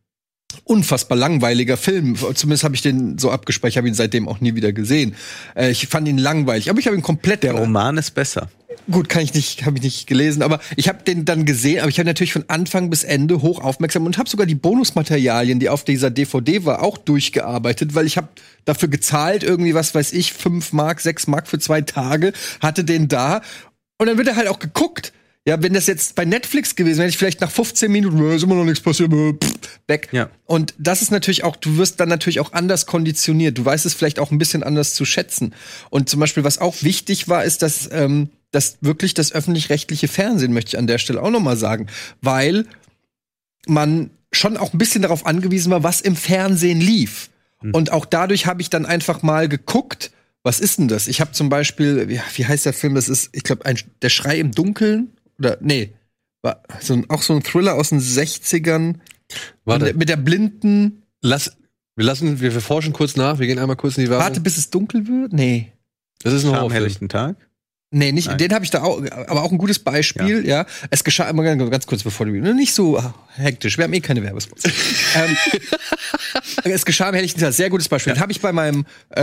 unfassbar 0.64 1.18
langweiliger 1.18 1.76
Film. 1.76 2.16
Zumindest 2.16 2.64
habe 2.64 2.74
ich 2.74 2.82
den 2.82 3.18
so 3.18 3.30
abgespeichert, 3.30 3.78
habe 3.78 3.88
ihn 3.88 3.94
seitdem 3.94 4.28
auch 4.28 4.40
nie 4.40 4.54
wieder 4.54 4.72
gesehen. 4.72 5.14
Äh, 5.56 5.70
ich 5.70 5.88
fand 5.88 6.06
ihn 6.08 6.18
langweilig, 6.18 6.70
aber 6.70 6.78
ich 6.78 6.86
habe 6.86 6.96
ihn 6.96 7.02
komplett. 7.02 7.42
Der 7.42 7.52
Roman 7.52 7.96
ist 7.98 8.12
besser. 8.12 8.48
Gut, 8.90 9.08
kann 9.08 9.22
ich 9.22 9.32
nicht, 9.34 9.64
habe 9.64 9.78
ich 9.78 9.82
nicht 9.82 10.06
gelesen, 10.06 10.42
aber 10.42 10.60
ich 10.76 10.88
habe 10.88 11.02
den 11.04 11.24
dann 11.24 11.44
gesehen, 11.44 11.80
aber 11.80 11.88
ich 11.88 11.98
habe 11.98 12.06
natürlich 12.06 12.32
von 12.32 12.44
Anfang 12.48 12.90
bis 12.90 13.04
Ende 13.04 13.40
hoch 13.40 13.62
aufmerksam 13.62 14.04
und 14.04 14.18
habe 14.18 14.28
sogar 14.28 14.46
die 14.46 14.54
Bonusmaterialien, 14.54 15.58
die 15.58 15.68
auf 15.68 15.84
dieser 15.84 16.10
DVD 16.10 16.64
war, 16.64 16.82
auch 16.82 16.98
durchgearbeitet, 16.98 17.94
weil 17.94 18.06
ich 18.06 18.16
habe 18.16 18.28
dafür 18.64 18.88
gezahlt, 18.88 19.42
irgendwie 19.42 19.74
was 19.74 19.94
weiß 19.94 20.12
ich, 20.12 20.32
fünf 20.32 20.72
Mark, 20.72 21.00
sechs 21.00 21.26
Mark 21.26 21.48
für 21.48 21.58
zwei 21.58 21.80
Tage, 21.80 22.32
hatte 22.60 22.84
den 22.84 23.08
da 23.08 23.42
und 23.98 24.06
dann 24.06 24.18
wird 24.18 24.28
er 24.28 24.36
halt 24.36 24.48
auch 24.48 24.58
geguckt. 24.58 25.12
Ja, 25.46 25.62
wenn 25.62 25.74
das 25.74 25.86
jetzt 25.86 26.14
bei 26.14 26.24
Netflix 26.24 26.74
gewesen 26.74 26.98
wäre, 26.98 27.06
hätte 27.06 27.14
ich 27.14 27.18
vielleicht 27.18 27.42
nach 27.42 27.50
15 27.50 27.92
Minuten, 27.92 28.18
äh, 28.18 28.34
ist 28.34 28.44
immer 28.44 28.54
noch 28.54 28.64
nichts 28.64 28.80
passiert, 28.80 29.12
äh, 29.12 29.34
pff, 29.34 29.58
weg. 29.86 30.08
Ja. 30.10 30.30
Und 30.46 30.74
das 30.78 31.02
ist 31.02 31.10
natürlich 31.10 31.44
auch, 31.44 31.56
du 31.56 31.76
wirst 31.76 32.00
dann 32.00 32.08
natürlich 32.08 32.40
auch 32.40 32.52
anders 32.52 32.86
konditioniert. 32.86 33.58
Du 33.58 33.64
weißt 33.64 33.84
es 33.84 33.92
vielleicht 33.92 34.18
auch 34.18 34.30
ein 34.30 34.38
bisschen 34.38 34.62
anders 34.62 34.94
zu 34.94 35.04
schätzen. 35.04 35.54
Und 35.90 36.08
zum 36.08 36.20
Beispiel, 36.20 36.44
was 36.44 36.58
auch 36.58 36.82
wichtig 36.82 37.28
war, 37.28 37.44
ist, 37.44 37.60
dass 37.60 37.90
ähm, 37.92 38.30
das 38.52 38.78
wirklich 38.80 39.12
das 39.12 39.32
öffentlich-rechtliche 39.32 40.08
Fernsehen, 40.08 40.54
möchte 40.54 40.70
ich 40.70 40.78
an 40.78 40.86
der 40.86 40.98
Stelle 40.98 41.22
auch 41.22 41.30
noch 41.30 41.40
mal 41.40 41.58
sagen, 41.58 41.88
weil 42.22 42.64
man 43.66 44.10
schon 44.32 44.56
auch 44.56 44.72
ein 44.72 44.78
bisschen 44.78 45.02
darauf 45.02 45.26
angewiesen 45.26 45.70
war, 45.70 45.82
was 45.82 46.00
im 46.00 46.16
Fernsehen 46.16 46.80
lief. 46.80 47.28
Mhm. 47.60 47.74
Und 47.74 47.92
auch 47.92 48.06
dadurch 48.06 48.46
habe 48.46 48.62
ich 48.62 48.70
dann 48.70 48.86
einfach 48.86 49.22
mal 49.22 49.50
geguckt, 49.50 50.10
was 50.42 50.60
ist 50.60 50.78
denn 50.78 50.88
das? 50.88 51.06
Ich 51.06 51.20
habe 51.20 51.32
zum 51.32 51.50
Beispiel, 51.50 52.08
wie, 52.08 52.20
wie 52.34 52.46
heißt 52.46 52.64
der 52.64 52.72
Film? 52.72 52.94
Das 52.94 53.10
ist, 53.10 53.28
ich 53.32 53.42
glaube, 53.42 53.62
der 54.00 54.08
Schrei 54.08 54.38
im 54.38 54.52
Dunkeln 54.52 55.12
oder 55.38 55.58
nee, 55.60 55.92
war 56.42 56.62
so 56.80 56.94
ein, 56.94 57.08
auch 57.10 57.22
so 57.22 57.34
ein 57.34 57.42
Thriller 57.42 57.74
aus 57.74 57.90
den 57.90 58.00
60ern 58.00 58.96
Warte. 59.64 59.94
mit 59.94 60.08
der 60.08 60.16
blinden. 60.16 61.02
Lass, 61.22 61.56
wir 61.96 62.04
lassen, 62.04 62.40
wir, 62.40 62.52
wir 62.52 62.60
forschen 62.60 62.92
kurz 62.92 63.16
nach, 63.16 63.38
wir 63.38 63.46
gehen 63.46 63.58
einmal 63.58 63.76
kurz 63.76 63.96
in 63.96 64.04
die 64.04 64.10
Werbung. 64.10 64.24
Warte, 64.26 64.40
bis 64.40 64.58
es 64.58 64.70
dunkel 64.70 65.06
wird? 65.06 65.32
Nee. 65.32 65.72
das 66.22 66.34
ist 66.34 66.44
ein 66.44 66.48
Am 66.48 66.56
Horrorfilm. 66.56 66.72
helllichten 66.82 67.08
Tag. 67.08 67.36
Nee, 67.96 68.10
nicht, 68.10 68.26
Nein. 68.26 68.38
den 68.38 68.52
habe 68.52 68.64
ich 68.64 68.72
da 68.72 68.82
auch, 68.82 69.00
aber 69.28 69.44
auch 69.44 69.52
ein 69.52 69.58
gutes 69.58 69.78
Beispiel, 69.78 70.44
ja. 70.46 70.66
Es 70.90 71.04
geschah 71.04 71.30
immer 71.30 71.44
ganz, 71.44 71.86
kurz 71.86 72.02
bevor 72.02 72.26
du, 72.26 72.32
nicht 72.32 72.74
so 72.74 73.00
hektisch, 73.36 73.78
wir 73.78 73.84
haben 73.84 73.92
eh 73.92 74.00
keine 74.00 74.20
Werbespots. 74.20 74.64
ähm, 75.14 75.36
es 76.64 76.84
geschah 76.84 77.08
im 77.08 77.14
Helllichten 77.14 77.40
Tag, 77.40 77.52
sehr 77.52 77.70
gutes 77.70 77.88
Beispiel. 77.88 78.14
Den 78.14 78.20
habe 78.20 78.32
ich 78.32 78.40
bei 78.40 78.50
meinem, 78.50 78.84
äh, 79.16 79.20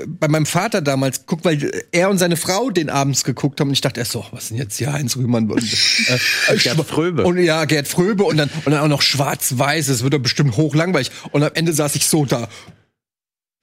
äh, 0.00 0.06
bei 0.08 0.26
meinem 0.26 0.46
Vater 0.46 0.80
damals 0.80 1.20
geguckt, 1.20 1.44
weil 1.44 1.70
er 1.92 2.10
und 2.10 2.18
seine 2.18 2.36
Frau 2.36 2.70
den 2.70 2.90
abends 2.90 3.22
geguckt 3.22 3.60
haben 3.60 3.68
und 3.68 3.74
ich 3.74 3.80
dachte 3.80 4.00
erst 4.00 4.12
so, 4.12 4.26
was 4.32 4.44
ist 4.44 4.50
denn 4.50 4.58
jetzt 4.58 4.76
hier 4.78 4.92
Heinz 4.92 5.16
Rühmann? 5.16 5.48
Und, 5.48 5.62
äh, 5.62 6.56
Gerd 6.56 6.84
Fröbe. 6.84 7.22
Und 7.22 7.38
ja, 7.38 7.64
Gerd 7.66 7.86
Fröbe 7.86 8.24
und 8.24 8.36
dann, 8.36 8.50
und 8.64 8.72
dann 8.72 8.80
auch 8.80 8.88
noch 8.88 9.02
schwarz-weiß, 9.02 9.86
das 9.86 10.02
wird 10.02 10.14
doch 10.14 10.18
bestimmt 10.18 10.56
hochlangweilig. 10.56 11.12
Und 11.30 11.44
am 11.44 11.52
Ende 11.54 11.72
saß 11.72 11.94
ich 11.94 12.06
so 12.06 12.24
da. 12.24 12.48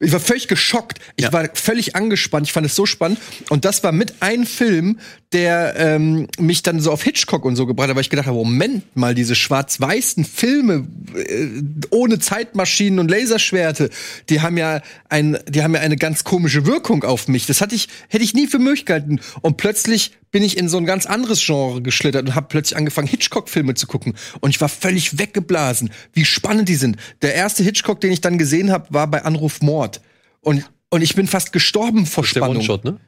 Ich 0.01 0.13
war 0.13 0.19
völlig 0.21 0.47
geschockt. 0.47 0.99
Ich 1.17 1.25
Ja. 1.25 1.33
war 1.33 1.49
völlig 1.53 1.95
angespannt. 1.95 2.47
Ich 2.47 2.53
fand 2.53 2.65
es 2.65 2.73
so 2.75 2.85
spannend. 2.85 3.19
Und 3.49 3.65
das 3.65 3.83
war 3.83 3.91
mit 3.91 4.13
ein 4.21 4.45
Film, 4.45 4.99
der 5.33 5.75
ähm, 5.77 6.27
mich 6.39 6.63
dann 6.63 6.79
so 6.79 6.91
auf 6.91 7.03
Hitchcock 7.03 7.43
und 7.43 7.55
so 7.57 7.65
gebracht 7.65 7.89
hat, 7.89 7.95
weil 7.95 8.01
ich 8.01 8.09
gedacht 8.09 8.27
habe, 8.27 8.37
Moment 8.37 8.95
mal, 8.95 9.13
diese 9.13 9.35
schwarz-weißen 9.35 10.23
Filme 10.23 10.87
äh, 11.15 11.47
ohne 11.89 12.19
Zeitmaschinen 12.19 12.99
und 12.99 13.11
Laserschwerte, 13.11 13.89
die 14.29 14.39
haben 14.41 14.57
ja 14.57 14.81
ein, 15.09 15.37
die 15.49 15.63
haben 15.63 15.75
ja 15.75 15.81
eine 15.81 15.97
ganz 15.97 16.23
komische 16.23 16.65
Wirkung 16.65 17.03
auf 17.03 17.27
mich. 17.27 17.45
Das 17.45 17.59
hatte 17.59 17.75
ich, 17.75 17.89
hätte 18.07 18.23
ich 18.23 18.33
nie 18.33 18.47
für 18.47 18.59
möglich 18.59 18.85
gehalten. 18.85 19.19
Und 19.41 19.57
plötzlich 19.57 20.13
bin 20.31 20.43
ich 20.43 20.57
in 20.57 20.69
so 20.69 20.77
ein 20.77 20.85
ganz 20.85 21.05
anderes 21.05 21.43
Genre 21.43 21.81
geschlittert 21.81 22.27
und 22.27 22.35
habe 22.35 22.47
plötzlich 22.49 22.77
angefangen, 22.77 23.07
Hitchcock-Filme 23.07 23.73
zu 23.73 23.87
gucken. 23.87 24.15
Und 24.39 24.51
ich 24.51 24.61
war 24.61 24.69
völlig 24.69 25.17
weggeblasen, 25.17 25.91
wie 26.13 26.25
spannend 26.25 26.69
die 26.69 26.75
sind. 26.75 26.97
Der 27.21 27.33
erste 27.33 27.63
Hitchcock, 27.63 28.01
den 28.01 28.11
ich 28.11 28.21
dann 28.21 28.37
gesehen 28.37 28.71
habe, 28.71 28.87
war 28.93 29.07
bei 29.07 29.23
Anruf 29.23 29.61
Mord. 29.61 30.01
Und, 30.41 30.69
und 30.89 31.01
ich 31.01 31.15
bin 31.15 31.27
fast 31.27 31.51
gestorben 31.51 32.05
vor 32.05 32.23
Das 32.23 32.29
ist 32.29 32.35
der 32.35 32.41
Spannung. 32.41 32.57
One-Shot, 32.57 32.85
ne? 32.85 32.99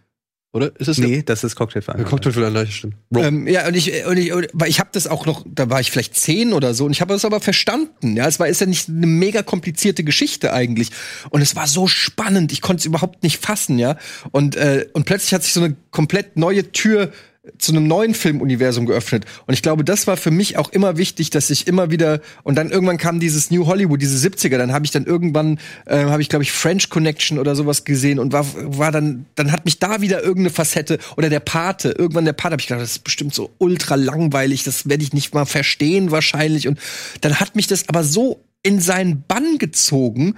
Oder 0.54 0.72
ist 0.80 0.89
es 0.89 0.97
Nee, 0.97 1.24
das 1.24 1.45
ist 1.45 1.54
der 1.54 1.58
Cocktailverein. 1.58 2.04
Cocktail 2.04 2.34
für 2.34 2.45
ein 2.45 2.54
Leiche, 2.54 2.74
stimmt. 2.74 2.95
Bro. 3.10 3.24
Ähm, 3.24 3.47
ja, 3.47 3.68
und 3.68 3.74
ich, 3.74 4.06
und 4.06 4.18
ich, 4.18 4.34
und, 4.34 4.47
weil 4.52 4.70
ich 4.70 4.82
habe 4.82 4.89
das 4.91 5.08
auch 5.08 5.26
noch, 5.26 5.45
da 5.47 5.70
war 5.70 5.80
ich 5.80 5.91
vielleicht 5.91 6.16
zehn 6.16 6.52
oder 6.52 6.74
so, 6.74 6.86
und 6.86 6.91
ich 6.91 6.99
habe 6.99 7.14
das 7.14 7.24
aber 7.24 7.39
verstanden. 7.39 8.18
Ja, 8.18 8.28
es 8.28 8.38
war 8.38 8.47
ist 8.47 8.60
ja 8.60 8.68
nicht 8.68 8.89
eine 8.89 9.08
mega 9.08 9.43
komplizierte 9.43 10.04
Geschichte 10.04 10.52
eigentlich, 10.52 10.89
und 11.30 11.41
es 11.41 11.56
war 11.56 11.68
so 11.68 11.88
spannend. 11.88 12.52
Ich 12.52 12.60
konnte 12.62 12.82
es 12.82 12.86
überhaupt 12.86 13.24
nicht 13.24 13.38
fassen, 13.38 13.80
ja. 13.80 13.97
Und 14.32 14.58
äh, 14.58 14.88
und 14.91 15.06
plötzlich 15.06 15.34
hat 15.34 15.43
sich 15.43 15.54
so 15.54 15.62
eine 15.62 15.78
komplett 15.89 16.36
neue 16.36 16.70
Tür 16.74 17.12
zu 17.58 17.72
einem 17.72 17.88
neuen 17.88 18.14
Filmuniversum 18.14 18.86
geöffnet. 18.86 19.26
Und 19.48 19.56
ich 19.56 19.64
glaube, 19.64 19.84
das 19.84 20.06
war 20.06 20.16
für 20.16 20.30
mich 20.30 20.58
auch 20.58 20.70
immer 20.70 20.98
wichtig, 20.98 21.32
dass 21.32 21.50
ich 21.50 21.66
immer 21.66 21.89
wieder 21.89 22.22
und 22.44 22.54
dann 22.56 22.70
irgendwann 22.70 22.98
kam 22.98 23.20
dieses 23.20 23.50
New 23.50 23.66
Hollywood, 23.66 24.00
diese 24.00 24.28
70er, 24.28 24.58
dann 24.58 24.72
habe 24.74 24.86
ich 24.86 24.92
dann 24.92 25.06
irgendwann 25.06 25.60
äh, 25.86 26.06
habe 26.06 26.22
ich 26.22 26.30
glaube 26.30 26.44
ich 26.44 26.52
French 26.52 26.89
Connection 26.89 27.39
oder 27.39 27.56
sowas 27.56 27.84
gesehen 27.84 28.20
und 28.20 28.32
war 28.32 28.46
war 28.56 28.92
dann 28.92 29.26
dann 29.34 29.52
hat 29.52 29.66
mich 29.66 29.80
da 29.80 30.02
wieder 30.02 30.22
irgendeine 30.22 30.52
Facette 30.52 31.00
oder 31.18 31.30
der 31.30 31.39
Pate, 31.39 31.89
irgendwann 31.98 32.26
der 32.26 32.34
Pate, 32.34 32.54
habe 32.54 32.62
ich 32.62 32.68
gedacht, 32.68 32.84
das 32.84 32.92
ist 32.92 33.04
bestimmt 33.04 33.34
so 33.34 33.50
ultra 33.58 33.96
langweilig, 33.96 34.64
das 34.64 34.88
werde 34.88 35.04
ich 35.04 35.14
nicht 35.14 35.34
mal 35.34 35.46
verstehen 35.46 36.12
wahrscheinlich 36.12 36.68
und 36.68 36.80
dann 37.22 37.39
hat 37.39 37.56
mich 37.56 37.66
das 37.66 37.89
aber 37.89 38.04
so 38.04 38.44
in 38.62 38.80
seinen 38.80 39.24
Bann 39.28 39.58
gezogen 39.58 40.36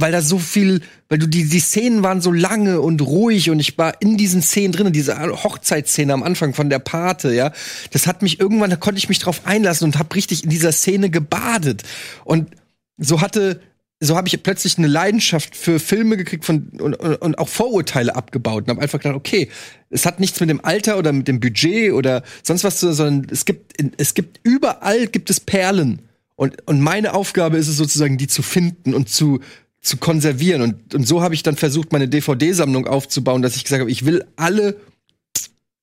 weil 0.00 0.12
da 0.12 0.22
so 0.22 0.38
viel, 0.38 0.80
weil 1.08 1.18
du 1.18 1.26
die, 1.26 1.48
die 1.48 1.58
Szenen 1.58 2.04
waren 2.04 2.20
so 2.20 2.30
lange 2.30 2.80
und 2.80 3.02
ruhig 3.02 3.50
und 3.50 3.58
ich 3.58 3.76
war 3.78 4.00
in 4.00 4.16
diesen 4.16 4.42
Szenen 4.42 4.72
drin, 4.72 4.92
diese 4.92 5.18
Hochzeitsszene 5.18 6.12
am 6.12 6.22
Anfang 6.22 6.54
von 6.54 6.70
der 6.70 6.78
Pate, 6.78 7.34
ja. 7.34 7.52
Das 7.90 8.06
hat 8.06 8.22
mich 8.22 8.38
irgendwann, 8.38 8.70
da 8.70 8.76
konnte 8.76 8.98
ich 8.98 9.08
mich 9.08 9.18
drauf 9.18 9.42
einlassen 9.44 9.86
und 9.86 9.98
habe 9.98 10.14
richtig 10.14 10.44
in 10.44 10.50
dieser 10.50 10.70
Szene 10.70 11.10
gebadet. 11.10 11.82
Und 12.24 12.50
so 12.96 13.20
hatte 13.20 13.60
so 14.00 14.16
habe 14.16 14.28
ich 14.28 14.42
plötzlich 14.42 14.78
eine 14.78 14.86
Leidenschaft 14.86 15.56
für 15.56 15.80
Filme 15.80 16.16
gekriegt 16.16 16.44
von, 16.44 16.68
und, 16.80 16.94
und, 16.94 17.16
und 17.16 17.38
auch 17.38 17.48
Vorurteile 17.48 18.14
abgebaut 18.14 18.64
und 18.64 18.70
habe 18.70 18.80
einfach 18.80 19.00
gedacht, 19.00 19.16
okay, 19.16 19.48
es 19.90 20.06
hat 20.06 20.20
nichts 20.20 20.38
mit 20.38 20.48
dem 20.50 20.64
Alter 20.64 20.98
oder 20.98 21.12
mit 21.12 21.26
dem 21.26 21.40
Budget 21.40 21.92
oder 21.92 22.22
sonst 22.44 22.62
was 22.62 22.78
zu 22.78 22.86
tun, 22.86 22.94
sondern 22.94 23.26
es 23.32 23.44
gibt, 23.44 23.74
es 23.96 24.14
gibt 24.14 24.38
überall 24.44 25.08
gibt 25.08 25.30
es 25.30 25.40
Perlen. 25.40 26.02
Und, 26.36 26.68
und 26.68 26.80
meine 26.80 27.14
Aufgabe 27.14 27.56
ist 27.56 27.66
es 27.66 27.76
sozusagen, 27.76 28.18
die 28.18 28.28
zu 28.28 28.42
finden 28.42 28.94
und 28.94 29.08
zu, 29.08 29.40
zu 29.80 29.96
konservieren. 29.96 30.62
Und, 30.62 30.94
und 30.94 31.06
so 31.06 31.22
habe 31.22 31.34
ich 31.34 31.42
dann 31.42 31.56
versucht, 31.56 31.92
meine 31.92 32.08
DVD-Sammlung 32.08 32.86
aufzubauen, 32.86 33.42
dass 33.42 33.56
ich 33.56 33.64
gesagt 33.64 33.80
habe, 33.80 33.90
ich 33.90 34.04
will 34.04 34.24
alle 34.36 34.76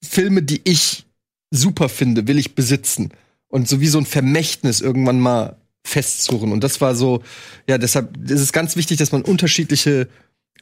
Filme, 0.03 0.43
die 0.43 0.61
ich 0.63 1.05
super 1.51 1.89
finde, 1.89 2.27
will 2.27 2.37
ich 2.37 2.55
besitzen. 2.55 3.11
Und 3.47 3.69
so 3.69 3.79
wie 3.79 3.87
so 3.87 3.97
ein 3.97 4.05
Vermächtnis 4.05 4.81
irgendwann 4.81 5.19
mal 5.19 5.57
festzurren. 5.85 6.51
Und 6.51 6.63
das 6.63 6.81
war 6.81 6.95
so, 6.95 7.23
ja, 7.67 7.77
deshalb 7.77 8.17
ist 8.29 8.41
es 8.41 8.51
ganz 8.51 8.75
wichtig, 8.75 8.97
dass 8.97 9.11
man 9.11 9.21
unterschiedliche 9.21 10.09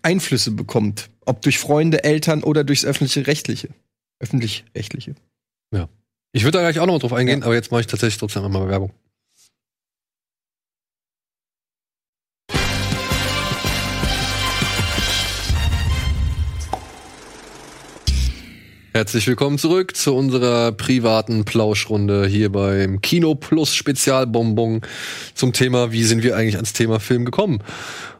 Einflüsse 0.01 0.51
bekommt. 0.51 1.09
Ob 1.25 1.41
durch 1.41 1.57
Freunde, 1.57 2.03
Eltern 2.03 2.43
oder 2.43 2.63
durchs 2.63 2.85
öffentliche 2.85 3.25
Rechtliche. 3.25 3.69
Öffentlich-rechtliche. 4.19 5.15
Ja. 5.73 5.89
Ich 6.33 6.43
würde 6.43 6.57
da 6.57 6.61
gleich 6.61 6.79
auch 6.79 6.87
noch 6.87 6.99
drauf 6.99 7.13
eingehen, 7.13 7.43
aber 7.43 7.53
jetzt 7.53 7.71
mache 7.71 7.81
ich 7.81 7.87
tatsächlich 7.87 8.17
trotzdem 8.17 8.43
einmal 8.43 8.67
Werbung. 8.67 8.91
Herzlich 18.95 19.25
willkommen 19.25 19.57
zurück 19.57 19.95
zu 19.95 20.13
unserer 20.13 20.71
privaten 20.71 21.45
Plauschrunde 21.45 22.27
hier 22.27 22.51
beim 22.51 23.01
Kino 23.01 23.33
Plus 23.33 23.73
Spezialbonbon 23.73 24.81
zum 25.33 25.51
Thema, 25.51 25.91
wie 25.91 26.03
sind 26.03 26.21
wir 26.21 26.37
eigentlich 26.37 26.57
ans 26.57 26.73
Thema 26.73 26.99
Film 26.99 27.25
gekommen? 27.25 27.63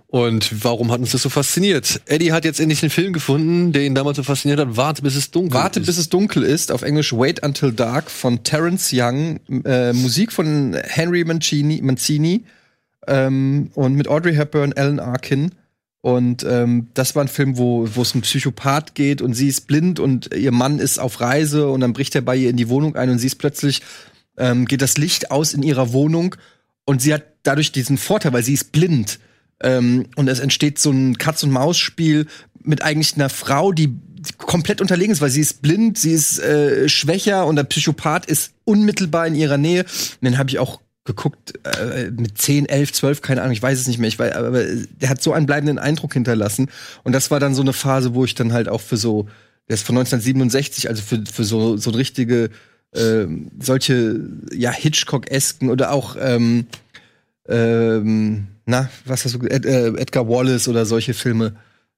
Und 0.07 0.63
warum 0.63 0.91
hat 0.91 0.99
uns 0.99 1.11
das 1.11 1.21
so 1.21 1.30
fasziniert? 1.30 2.01
Eddie 2.07 2.32
hat 2.32 2.43
jetzt 2.43 2.59
endlich 2.59 2.80
den 2.80 2.89
Film 2.89 3.13
gefunden, 3.13 3.71
der 3.71 3.84
ihn 3.84 3.93
damals 3.93 4.17
so 4.17 4.24
fasziniert 4.24 4.59
hat. 4.59 4.76
Warte, 4.76 5.03
bis 5.03 5.15
es 5.15 5.30
dunkel 5.30 5.53
Warte, 5.53 5.80
ist. 5.80 5.86
bis 5.86 5.99
es 5.99 6.09
dunkel 6.09 6.41
ist. 6.41 6.71
Auf 6.71 6.82
Englisch 6.82 7.13
Wait 7.13 7.43
Until 7.45 7.71
Dark 7.71 8.09
von 8.09 8.43
Terence 8.43 8.89
Young. 8.91 9.41
Äh, 9.65 9.93
Musik 9.93 10.32
von 10.32 10.76
Henry 10.86 11.24
Mancini, 11.24 11.82
Mancini 11.84 12.45
ähm, 13.05 13.69
und 13.76 13.93
mit 13.93 14.07
Audrey 14.07 14.34
Hepburn, 14.34 14.74
Alan 14.74 14.99
Arkin. 14.99 15.51
Und 16.03 16.43
ähm, 16.43 16.89
das 16.95 17.15
war 17.15 17.23
ein 17.23 17.29
Film, 17.29 17.57
wo 17.57 17.87
wo 17.95 18.01
es 18.01 18.13
um 18.13 18.19
Psychopath 18.19 18.93
geht 18.93 19.21
und 19.21 19.35
sie 19.35 19.47
ist 19.47 19.67
blind 19.67 20.01
und 20.01 20.35
ihr 20.35 20.51
Mann 20.51 20.79
ist 20.79 20.99
auf 20.99 21.21
Reise 21.21 21.69
und 21.69 21.79
dann 21.79 21.93
bricht 21.93 22.13
er 22.13 22.21
bei 22.21 22.35
ihr 22.35 22.49
in 22.49 22.57
die 22.57 22.67
Wohnung 22.67 22.97
ein 22.97 23.09
und 23.09 23.19
sie 23.19 23.27
ist 23.27 23.37
plötzlich 23.37 23.81
ähm, 24.35 24.65
geht 24.65 24.81
das 24.81 24.97
Licht 24.97 25.31
aus 25.31 25.53
in 25.53 25.63
ihrer 25.63 25.93
Wohnung 25.93 26.35
und 26.83 27.01
sie 27.01 27.13
hat 27.13 27.23
dadurch 27.43 27.71
diesen 27.71 27.97
Vorteil, 27.97 28.33
weil 28.33 28.43
sie 28.43 28.53
ist 28.53 28.73
blind 28.73 29.19
ähm, 29.61 30.07
und 30.17 30.27
es 30.27 30.39
entsteht 30.39 30.77
so 30.77 30.91
ein 30.91 31.17
Katz-und-Maus-Spiel 31.17 32.27
mit 32.61 32.81
eigentlich 32.81 33.15
einer 33.15 33.29
Frau, 33.29 33.71
die 33.71 33.95
komplett 34.37 34.81
unterlegen 34.81 35.13
ist, 35.13 35.21
weil 35.21 35.29
sie 35.29 35.39
ist 35.39 35.61
blind, 35.61 35.97
sie 35.97 36.11
ist 36.11 36.37
äh, 36.39 36.89
schwächer 36.89 37.47
und 37.47 37.55
der 37.55 37.63
Psychopath 37.63 38.25
ist 38.25 38.51
unmittelbar 38.65 39.25
in 39.25 39.35
ihrer 39.35 39.57
Nähe. 39.57 39.83
Und 39.83 40.23
den 40.25 40.37
habe 40.37 40.49
ich 40.49 40.59
auch 40.59 40.81
geguckt 41.05 41.53
äh, 41.65 42.11
mit 42.11 42.37
10, 42.37 42.67
11, 42.67 42.93
12, 42.93 43.21
keine 43.21 43.41
Ahnung, 43.41 43.53
ich 43.53 43.61
weiß 43.61 43.79
es 43.79 43.87
nicht 43.87 43.99
mehr, 43.99 44.07
ich 44.07 44.17
weiß, 44.17 44.33
aber 44.35 44.63
der 44.63 45.09
hat 45.09 45.21
so 45.21 45.33
einen 45.33 45.45
bleibenden 45.45 45.77
Eindruck 45.77 46.13
hinterlassen. 46.13 46.69
Und 47.03 47.11
das 47.11 47.29
war 47.29 47.39
dann 47.39 47.55
so 47.55 47.61
eine 47.61 47.73
Phase, 47.73 48.13
wo 48.13 48.23
ich 48.23 48.35
dann 48.35 48.53
halt 48.53 48.69
auch 48.69 48.81
für 48.81 48.97
so 48.97 49.27
der 49.69 49.75
ist 49.75 49.85
von 49.85 49.97
1967, 49.97 50.89
also 50.89 51.01
für 51.01 51.23
für 51.25 51.43
so 51.43 51.77
so 51.77 51.91
richtige 51.91 52.49
äh, 52.91 53.25
solche 53.59 54.19
ja 54.53 54.71
Hitchcock-esken 54.71 55.69
oder 55.69 55.91
auch 55.91 56.17
ähm, 56.19 56.67
ähm, 57.47 58.47
na, 58.65 58.89
was 59.05 59.25
hast 59.25 59.35
du 59.35 59.47
Ed, 59.47 59.65
äh, 59.65 59.87
Edgar 59.87 60.27
Wallace 60.27 60.67
oder 60.67 60.85
solche 60.85 61.13
Filme 61.13 61.55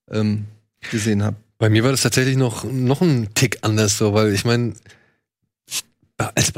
ähm, 0.10 0.46
gesehen 0.92 1.24
habe. 1.24 1.38
Bei 1.58 1.70
mir 1.70 1.84
war 1.84 1.92
das 1.92 2.02
tatsächlich 2.02 2.38
noch, 2.38 2.64
noch 2.64 3.02
ein 3.02 3.30
Tick 3.34 3.60
anders 3.62 3.98
so, 3.98 4.14
weil 4.14 4.34
ich 4.34 4.46
meine, 4.46 4.74
als, 6.18 6.54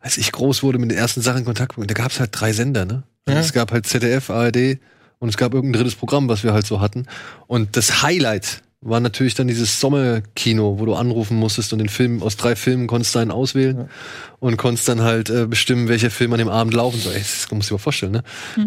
als 0.00 0.18
ich 0.18 0.32
groß 0.32 0.62
wurde 0.62 0.78
mit 0.78 0.90
den 0.90 0.98
ersten 0.98 1.20
Sachen 1.20 1.40
in 1.40 1.44
Kontakt, 1.44 1.74
da 1.78 1.94
gab 1.94 2.10
es 2.10 2.20
halt 2.20 2.30
drei 2.32 2.52
Sender, 2.52 2.84
ne? 2.84 3.04
Ja. 3.28 3.38
Es 3.38 3.52
gab 3.52 3.70
halt 3.70 3.86
ZDF, 3.86 4.30
ARD 4.30 4.78
und 5.18 5.28
es 5.28 5.36
gab 5.36 5.54
irgendein 5.54 5.80
drittes 5.80 5.94
Programm, 5.94 6.28
was 6.28 6.42
wir 6.42 6.52
halt 6.52 6.66
so 6.66 6.80
hatten. 6.80 7.06
Und 7.46 7.76
das 7.76 8.02
Highlight 8.02 8.62
war 8.82 8.98
natürlich 8.98 9.34
dann 9.34 9.46
dieses 9.46 9.78
Sommerkino, 9.78 10.78
wo 10.78 10.86
du 10.86 10.94
anrufen 10.94 11.36
musstest 11.36 11.74
und 11.74 11.80
den 11.80 11.90
Film 11.90 12.22
aus 12.22 12.38
drei 12.38 12.56
Filmen 12.56 12.86
konntest 12.86 13.14
du 13.14 13.18
einen 13.18 13.30
auswählen 13.30 13.90
und 14.38 14.56
konntest 14.56 14.88
dann 14.88 15.02
halt 15.02 15.28
äh, 15.28 15.46
bestimmen, 15.46 15.88
welcher 15.88 16.10
Film 16.10 16.32
an 16.32 16.38
dem 16.38 16.48
Abend 16.48 16.72
laufen 16.72 16.98
soll. 16.98 17.12
Ey, 17.12 17.18
das 17.18 17.46
du 17.46 17.58
dir 17.58 17.72
mal 17.72 17.78
vorstellen, 17.78 18.12
ne? 18.12 18.24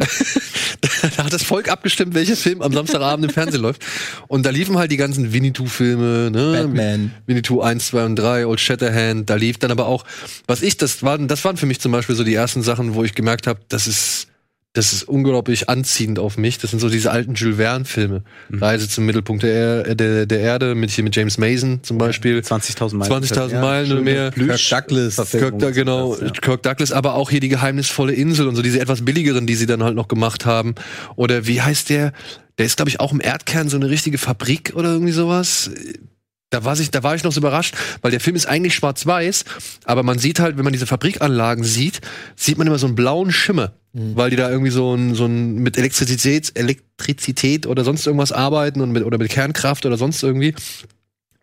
da 1.17 1.23
hat 1.23 1.33
das 1.33 1.41
Volk 1.41 1.67
abgestimmt, 1.67 2.13
welcher 2.13 2.35
Film 2.35 2.61
am 2.61 2.71
Samstagabend 2.73 3.25
im 3.25 3.31
Fernsehen 3.31 3.63
läuft. 3.63 3.83
Und 4.27 4.45
da 4.45 4.51
liefen 4.51 4.77
halt 4.77 4.91
die 4.91 4.97
ganzen 4.97 5.33
Winnetou-Filme, 5.33 6.29
ne? 6.29 6.61
Batman. 6.61 7.11
Winnetou 7.25 7.61
1, 7.61 7.87
2 7.87 8.05
und 8.05 8.15
3, 8.15 8.45
Old 8.45 8.59
Shatterhand, 8.59 9.31
da 9.31 9.35
lief 9.35 9.57
dann 9.57 9.71
aber 9.71 9.87
auch, 9.87 10.05
was 10.45 10.61
ich, 10.61 10.77
das 10.77 11.01
waren, 11.01 11.27
das 11.27 11.43
waren 11.43 11.57
für 11.57 11.65
mich 11.65 11.79
zum 11.79 11.91
Beispiel 11.91 12.15
so 12.15 12.23
die 12.23 12.35
ersten 12.35 12.61
Sachen, 12.61 12.93
wo 12.93 13.03
ich 13.03 13.15
gemerkt 13.15 13.47
habe, 13.47 13.61
das 13.67 13.87
ist, 13.87 14.27
das 14.73 14.91
ist 14.91 15.03
unglaublich 15.03 15.69
anziehend 15.69 16.17
auf 16.17 16.37
mich. 16.37 16.57
Das 16.57 16.71
sind 16.71 16.79
so 16.79 16.89
diese 16.89 17.11
alten 17.11 17.35
Jules 17.35 17.57
Verne-Filme. 17.57 18.23
Reise 18.51 18.89
zum 18.89 19.05
Mittelpunkt 19.05 19.43
der, 19.43 19.85
Er- 19.85 19.95
der, 19.95 20.25
der 20.25 20.39
Erde 20.39 20.73
mit 20.73 20.89
hier 20.89 21.03
mit 21.03 21.15
James 21.15 21.37
Mason 21.37 21.79
zum 21.83 21.99
Beispiel. 21.99 22.39
20.000 22.39 22.95
Meilen. 22.95 23.11
20.000 23.23 23.61
Meilen 23.61 23.91
oder 23.91 24.01
mehr. 24.01 24.31
Kirk 24.31 24.59
Douglas. 24.87 25.29
Kirk, 25.29 25.59
da, 25.59 25.69
genau, 25.69 26.17
Ja. 26.19 26.29
Kirk 26.31 26.63
Douglas, 26.63 26.91
aber 26.91 27.13
auch 27.13 27.29
hier 27.29 27.39
die 27.39 27.49
geheimnisvolle 27.49 28.13
Insel 28.13 28.47
und 28.47 28.55
so 28.55 28.63
diese 28.63 28.79
etwas 28.79 29.05
billigeren, 29.05 29.45
die 29.45 29.53
sie 29.55 29.67
dann 29.67 29.83
halt 29.83 29.95
noch 29.95 30.07
gemacht 30.07 30.45
haben. 30.47 30.73
Oder 31.15 31.45
wie 31.45 31.61
heißt 31.61 31.89
der? 31.89 32.11
Der 32.57 32.65
ist, 32.65 32.77
glaube 32.77 32.89
ich, 32.89 32.99
auch 32.99 33.11
im 33.13 33.21
Erdkern 33.21 33.69
so 33.69 33.77
eine 33.77 33.89
richtige 33.91 34.17
Fabrik 34.17 34.73
oder 34.75 34.89
irgendwie 34.93 35.11
sowas. 35.13 35.69
Da 36.53 36.63
war, 36.63 36.79
ich, 36.79 36.91
da 36.91 37.01
war 37.01 37.15
ich 37.15 37.23
noch 37.23 37.31
so 37.31 37.39
überrascht, 37.39 37.75
weil 38.03 38.11
der 38.11 38.19
Film 38.19 38.35
ist 38.35 38.45
eigentlich 38.45 38.75
schwarz-weiß, 38.75 39.43
aber 39.85 40.03
man 40.03 40.19
sieht 40.19 40.39
halt, 40.39 40.55
wenn 40.55 40.63
man 40.63 40.71
diese 40.71 40.85
Fabrikanlagen 40.85 41.63
sieht, 41.63 41.99
sieht 42.35 42.59
man 42.59 42.67
immer 42.67 42.77
so 42.77 42.85
einen 42.85 42.95
blauen 42.95 43.31
Schimmer, 43.31 43.73
weil 43.93 44.29
die 44.29 44.35
da 44.35 44.51
irgendwie 44.51 44.69
so 44.69 44.93
ein, 44.93 45.15
so 45.15 45.25
ein 45.25 45.55
mit 45.55 45.79
Elektrizität, 45.79 46.51
Elektrizität 46.53 47.65
oder 47.65 47.83
sonst 47.83 48.05
irgendwas 48.05 48.31
arbeiten 48.31 48.81
und 48.81 48.91
mit, 48.91 49.03
oder 49.03 49.17
mit 49.17 49.29
Kernkraft 49.29 49.87
oder 49.87 49.97
sonst 49.97 50.21
irgendwie. 50.21 50.53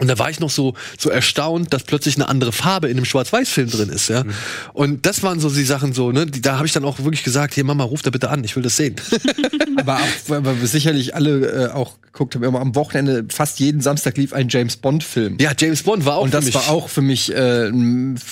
Und 0.01 0.09
da 0.09 0.19
war 0.19 0.31
ich 0.31 0.41
noch 0.41 0.51
so, 0.51 0.75
so 0.99 1.11
erstaunt, 1.11 1.73
dass 1.73 1.85
plötzlich 1.85 2.17
eine 2.17 2.29
andere 2.29 2.53
Farbe 2.53 2.89
in 2.89 2.97
einem 2.97 3.05
Schwarz-Weiß-Film 3.05 3.71
drin 3.71 3.89
ist, 3.91 4.09
ja. 4.09 4.25
Und 4.73 5.07
das 5.07 5.23
waren 5.23 5.39
so 5.41 5.51
die 5.51 5.65
Sachen 5.65 5.93
so, 5.93 6.11
ne, 6.13 6.27
die, 6.27 6.41
da 6.41 6.57
habe 6.57 6.67
ich 6.67 6.73
dann 6.73 6.85
auch 6.85 6.99
wirklich 7.01 7.23
gesagt, 7.23 7.55
hier 7.55 7.65
Mama, 7.65 7.85
ruf 7.85 8.03
da 8.03 8.11
bitte 8.11 8.31
an, 8.31 8.43
ich 8.45 8.57
will 8.57 8.63
das 8.63 8.77
sehen. 8.77 8.97
aber 9.77 9.97
auch, 9.97 10.01
weil 10.29 10.45
wir 10.61 10.67
sicherlich 10.67 11.15
alle 11.15 11.67
äh, 11.67 11.71
auch 11.73 11.93
geguckt 12.13 12.35
haben, 12.35 12.43
immer 12.43 12.61
am 12.61 12.75
Wochenende, 12.75 13.25
fast 13.31 13.61
jeden 13.61 13.81
Samstag 13.81 14.17
lief 14.17 14.33
ein 14.33 14.49
James 14.49 14.77
Bond-Film. 14.77 15.37
ja, 15.41 15.53
James 15.57 15.83
Bond 15.85 16.05
war 16.07 16.17
auch 16.17 16.23
Und 16.23 16.31
für 16.31 16.37
das 16.39 16.45
mich, 16.47 16.55
war 16.55 16.69
auch 16.69 16.89
für 16.89 17.03
mich 17.03 17.33
äh, 17.33 17.71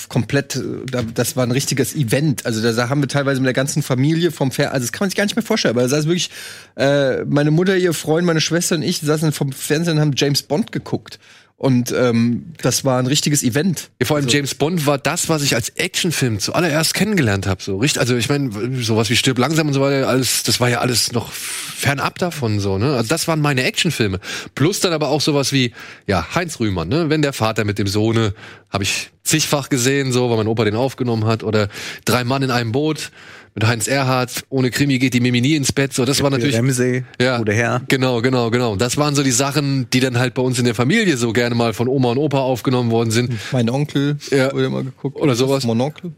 komplett, 0.09 0.55
äh, 0.57 0.61
da- 0.91 1.03
das 1.13 1.35
war 1.35 1.45
ein 1.45 1.51
richtiges 1.51 1.95
Event. 1.95 2.45
Also 2.45 2.61
da- 2.61 2.73
da 2.73 2.89
haben 2.89 3.01
wir 3.01 3.07
teilweise 3.07 3.39
mit 3.41 3.45
der 3.47 3.53
ganzen 3.53 3.81
Familie 3.83 4.31
vom 4.31 4.51
Fer, 4.51 4.73
also 4.73 4.85
das 4.85 4.91
kann 4.91 5.01
man 5.05 5.09
sich 5.09 5.17
gar 5.17 5.23
nicht 5.25 5.35
mehr 5.35 5.43
vorstellen, 5.45 5.73
aber 5.75 5.83
das 5.83 5.93
heißt 5.93 6.07
wirklich, 6.07 6.29
äh, 6.75 7.23
meine 7.25 7.51
Mutter, 7.51 7.77
ihr 7.77 7.93
Freund, 7.93 8.25
meine 8.25 8.41
Schwester 8.41 8.75
und 8.75 8.83
ich 8.83 8.99
saßen 8.99 9.31
vom 9.31 9.51
Fernsehen 9.51 9.95
und 9.95 10.01
haben 10.01 10.13
James 10.15 10.43
Bond 10.43 10.71
geguckt. 10.71 11.19
Und 11.59 11.91
ähm, 11.91 12.53
das 12.61 12.85
war 12.85 12.99
ein 12.99 13.05
richtiges 13.05 13.43
Event. 13.43 13.89
Ja, 13.99 14.07
vor 14.07 14.15
allem 14.15 14.29
James 14.29 14.55
Bond 14.55 14.85
war 14.85 14.97
das, 14.97 15.27
was 15.27 15.43
ich 15.43 15.55
als 15.55 15.67
Actionfilm 15.71 16.39
zuallererst 16.39 16.93
kennengelernt 16.93 17.47
habe. 17.47 17.61
So 17.61 17.75
richtig, 17.79 17.99
also 17.99 18.15
ich 18.15 18.29
meine, 18.29 18.81
sowas 18.81 19.09
wie 19.09 19.17
Stirb 19.17 19.37
langsam 19.37 19.67
und 19.67 19.73
so 19.73 19.81
weiter, 19.81 20.07
alles, 20.07 20.43
das 20.43 20.61
war 20.61 20.69
ja 20.69 20.79
alles 20.79 21.11
noch 21.11 21.33
fernab 21.33 22.17
davon 22.17 22.61
so. 22.61 22.77
Ne? 22.77 22.95
Also 22.95 23.09
das 23.09 23.27
waren 23.27 23.41
meine 23.41 23.63
Actionfilme. 23.63 24.21
Plus 24.55 24.79
dann 24.79 24.93
aber 24.93 25.09
auch 25.09 25.19
sowas 25.19 25.51
wie 25.51 25.73
ja 26.07 26.33
Heinz 26.33 26.61
Rühmann, 26.61 26.87
ne? 26.87 27.09
Wenn 27.09 27.21
der 27.21 27.33
Vater 27.33 27.65
mit 27.65 27.77
dem 27.77 27.87
Sohne 27.87 28.33
habe 28.69 28.85
ich 28.85 29.09
zigfach 29.23 29.67
gesehen, 29.67 30.13
so, 30.13 30.29
weil 30.29 30.37
mein 30.37 30.47
Opa 30.47 30.63
den 30.63 30.75
aufgenommen 30.75 31.25
hat. 31.25 31.43
Oder 31.43 31.67
drei 32.05 32.23
Mann 32.23 32.41
in 32.41 32.51
einem 32.51 32.71
Boot 32.71 33.11
mit 33.55 33.65
Heinz 33.67 33.87
Erhardt. 33.87 34.43
Ohne 34.49 34.69
Krimi 34.71 34.99
geht 34.99 35.13
die 35.13 35.19
Mimi 35.21 35.41
nie 35.41 35.55
ins 35.55 35.71
Bett. 35.71 35.93
So, 35.93 36.05
das 36.05 36.21
war 36.21 36.29
natürlich 36.29 36.57
Ramsey, 36.57 37.03
ja, 37.21 37.39
oder 37.39 37.53
Herr. 37.53 37.81
Genau, 37.87 38.21
genau, 38.21 38.49
genau. 38.51 38.75
Das 38.75 38.97
waren 38.97 39.15
so 39.15 39.23
die 39.23 39.31
Sachen, 39.31 39.89
die 39.91 39.99
dann 39.99 40.17
halt 40.19 40.33
bei 40.33 40.41
uns 40.41 40.59
in 40.59 40.65
der 40.65 40.75
Familie 40.75 41.17
so 41.17 41.33
gerne 41.33 41.55
mal 41.55 41.73
von 41.73 41.87
Oma 41.87 42.11
und 42.11 42.17
Opa 42.17 42.39
aufgenommen 42.39 42.91
worden 42.91 43.11
sind. 43.11 43.31
Mein 43.51 43.69
Onkel 43.69 44.17
Ja. 44.31 44.53
wurde 44.53 44.69
mal 44.69 44.83
geguckt. 44.83 45.17
Oder 45.19 45.35
sowas. 45.35 45.65
Onkel. 45.65 46.11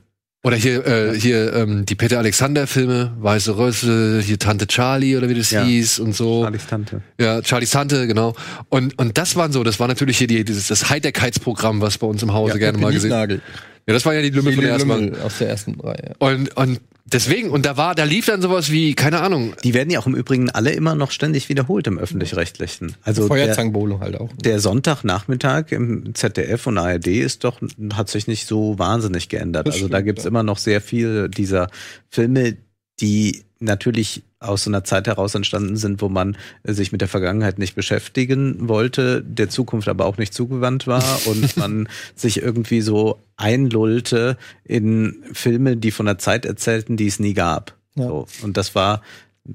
Oder 0.43 0.55
hier, 0.55 0.87
äh, 0.87 1.19
hier 1.19 1.53
ähm, 1.53 1.85
die 1.85 1.93
Peter 1.93 2.17
Alexander 2.17 2.65
Filme, 2.65 3.15
Weiße 3.19 3.57
Rössel, 3.57 4.23
hier 4.23 4.39
Tante 4.39 4.65
Charlie 4.65 5.15
oder 5.15 5.29
wie 5.29 5.35
das 5.35 5.51
Ja. 5.51 5.63
hieß 5.63 5.99
und 5.99 6.15
so. 6.15 6.41
Charlies 6.41 6.65
Tante. 6.65 7.01
Ja, 7.19 7.43
Charlies 7.43 7.69
Tante, 7.69 8.07
genau. 8.07 8.33
Und 8.69 8.97
und 8.97 9.19
das 9.19 9.35
waren 9.35 9.51
so, 9.51 9.63
das 9.63 9.79
war 9.79 9.87
natürlich 9.87 10.17
hier 10.17 10.25
die, 10.25 10.43
dieses 10.43 10.67
das 10.67 10.89
Heiterkeitsprogramm, 10.89 11.79
was 11.81 11.99
bei 11.99 12.07
uns 12.07 12.23
im 12.23 12.33
Hause 12.33 12.57
gerne 12.57 12.79
mal 12.79 12.91
gesehen. 12.91 13.39
Ja, 13.87 13.93
das 13.93 14.05
war 14.05 14.13
ja 14.13 14.21
die 14.21 14.29
Lümmel 14.29 14.53
von 14.53 14.63
der 14.63 14.73
ersten 14.73 14.87
Mal. 14.87 15.11
aus 15.21 15.37
der 15.39 15.49
ersten 15.49 15.79
Reihe. 15.79 16.13
Und 16.19 16.55
und 16.55 16.81
deswegen 17.05 17.49
und 17.49 17.65
da 17.65 17.77
war, 17.77 17.95
da 17.95 18.03
lief 18.03 18.25
dann 18.25 18.41
sowas 18.41 18.71
wie 18.71 18.93
keine 18.93 19.21
Ahnung. 19.21 19.53
Die 19.63 19.73
werden 19.73 19.89
ja 19.89 19.99
auch 19.99 20.07
im 20.07 20.15
Übrigen 20.15 20.49
alle 20.49 20.71
immer 20.71 20.95
noch 20.95 21.11
ständig 21.11 21.49
wiederholt 21.49 21.87
im 21.87 21.97
Öffentlich-Rechtlichen. 21.97 22.95
Also 23.03 23.21
der, 23.21 23.27
Feuerzangenbowle 23.27 23.99
halt 23.99 24.19
auch. 24.19 24.29
der 24.33 24.59
Sonntagnachmittag 24.59 25.71
im 25.71 26.13
ZDF 26.15 26.67
und 26.67 26.77
ARD 26.77 27.07
ist 27.07 27.43
doch, 27.43 27.59
hat 27.93 28.09
sich 28.09 28.27
nicht 28.27 28.47
so 28.47 28.77
wahnsinnig 28.77 29.29
geändert. 29.29 29.67
Das 29.67 29.75
also 29.75 29.87
da 29.87 29.97
stimmt, 29.97 30.05
gibt's 30.05 30.23
ja. 30.23 30.29
immer 30.29 30.43
noch 30.43 30.57
sehr 30.57 30.81
viel 30.81 31.29
dieser 31.29 31.69
Filme, 32.09 32.57
die 32.99 33.43
natürlich 33.59 34.23
aus 34.41 34.63
so 34.63 34.69
einer 34.69 34.83
Zeit 34.83 35.07
heraus 35.07 35.35
entstanden 35.35 35.77
sind, 35.77 36.01
wo 36.01 36.09
man 36.09 36.35
sich 36.63 36.91
mit 36.91 36.99
der 36.99 37.07
Vergangenheit 37.07 37.59
nicht 37.59 37.75
beschäftigen 37.75 38.67
wollte, 38.67 39.23
der 39.23 39.49
Zukunft 39.49 39.87
aber 39.87 40.05
auch 40.05 40.17
nicht 40.17 40.33
zugewandt 40.33 40.87
war 40.87 41.03
und 41.25 41.55
man 41.57 41.87
sich 42.15 42.41
irgendwie 42.41 42.81
so 42.81 43.19
einlullte 43.37 44.37
in 44.63 45.23
Filme, 45.31 45.77
die 45.77 45.91
von 45.91 46.07
einer 46.07 46.17
Zeit 46.17 46.45
erzählten, 46.45 46.97
die 46.97 47.07
es 47.07 47.19
nie 47.19 47.33
gab. 47.33 47.75
Ja. 47.95 48.07
So. 48.07 48.27
Und 48.41 48.57
das 48.57 48.75
war 48.75 49.01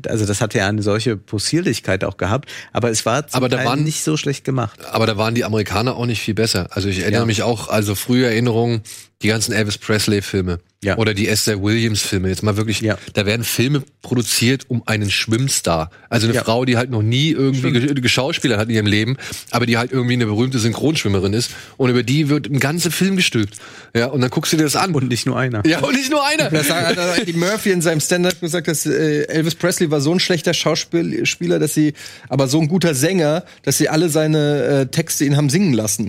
also 0.09 0.26
das 0.26 0.41
hat 0.41 0.53
ja 0.55 0.66
eine 0.66 0.82
solche 0.82 1.16
Possierlichkeit 1.16 2.03
auch 2.03 2.16
gehabt, 2.16 2.51
aber 2.72 2.91
es 2.91 3.07
war 3.07 3.28
zum 3.28 3.37
Aber 3.39 3.49
da 3.49 3.59
Teil 3.59 3.66
waren- 3.66 3.84
nicht 3.84 4.03
so 4.03 4.16
schlecht 4.16 4.45
gemacht. 4.45 4.80
Aber 4.91 5.07
da 5.07 5.16
waren 5.16 5.37
die 5.37 5.45
Amerikaner 5.45 5.95
auch 5.95 6.07
nicht 6.07 6.20
viel 6.20 6.34
besser. 6.34 6.66
Also 6.72 6.89
ich 6.89 6.99
erinnere 7.03 7.20
Ja. 7.22 7.26
mich 7.26 7.45
auch, 7.45 7.68
also 7.68 7.95
frühe 7.95 8.26
Erinnerungen, 8.26 8.82
die 9.22 9.28
ganzen 9.28 9.53
Elvis 9.53 9.78
Presley-Filme 9.78 10.59
Ja. 10.87 10.97
oder 10.97 11.12
die 11.14 11.28
Esther 11.28 11.62
Williams-Filme. 11.62 12.28
Jetzt 12.28 12.43
mal 12.43 12.57
wirklich, 12.57 12.80
Ja. 12.80 12.97
da 13.14 13.26
werden 13.26 13.45
Filme 13.45 13.82
produziert 14.03 14.64
um 14.68 14.82
einen 14.87 15.11
Schwimmstar. 15.11 15.91
Also 16.09 16.26
eine 16.26 16.37
Ja. 16.37 16.45
Frau, 16.45 16.64
die 16.64 16.76
halt 16.76 16.91
noch 16.91 17.03
nie 17.03 17.30
irgendwie 17.32 17.72
ge 17.72 17.95
geschauspielert 18.01 18.59
hat 18.59 18.68
in 18.68 18.74
ihrem 18.74 18.87
Leben, 18.87 19.16
aber 19.51 19.66
die 19.66 19.76
halt 19.76 19.93
irgendwie 19.93 20.14
eine 20.14 20.26
berühmte 20.26 20.59
Synchronschwimmerin 20.59 21.32
ist. 21.32 21.51
Und 21.76 21.91
über 21.91 22.03
die 22.03 22.28
wird 22.28 22.47
ein 22.47 22.61
ganzer 22.61 22.91
Film 22.91 23.16
gestülpt. 23.16 23.55
Ja, 23.95 24.07
und 24.07 24.20
dann 24.20 24.30
guckst 24.30 24.53
du 24.53 24.57
dir 24.57 24.62
das 24.64 24.76
an. 24.76 24.95
Und 24.95 25.09
nicht 25.09 25.26
nur 25.26 25.37
einer. 25.39 25.66
ja, 25.66 25.80
und 25.80 25.95
nicht 25.95 26.11
nur 26.11 26.24
einer. 26.24 26.51
Das 26.57 26.70
hat 26.70 26.97
Eddie 27.18 27.32
Murphy 27.34 27.70
in 27.70 27.82
seinem 27.82 28.01
Stand-up 28.01 28.41
gesagt, 28.41 28.68
dass 28.68 28.87
äh, 28.87 29.22
Elvis 29.28 29.55
Presley 29.57 29.91
war 29.91 30.01
so 30.01 30.12
ein 30.12 30.20
schlechter 30.20 30.55
Schauspieler, 30.55 31.59
dass 31.59 31.74
sie, 31.74 31.93
aber 32.28 32.47
so 32.49 32.61
ein 32.61 32.68
guter 32.68 32.95
Sänger, 32.95 33.45
dass 33.62 33.78
sie 33.78 33.89
alle 33.89 34.09
seine 34.09 34.62
äh, 34.64 34.87
Texte 34.87 35.24
ihn 35.24 35.37
haben 35.37 35.51
singen 35.51 35.72
lassen. 35.72 36.09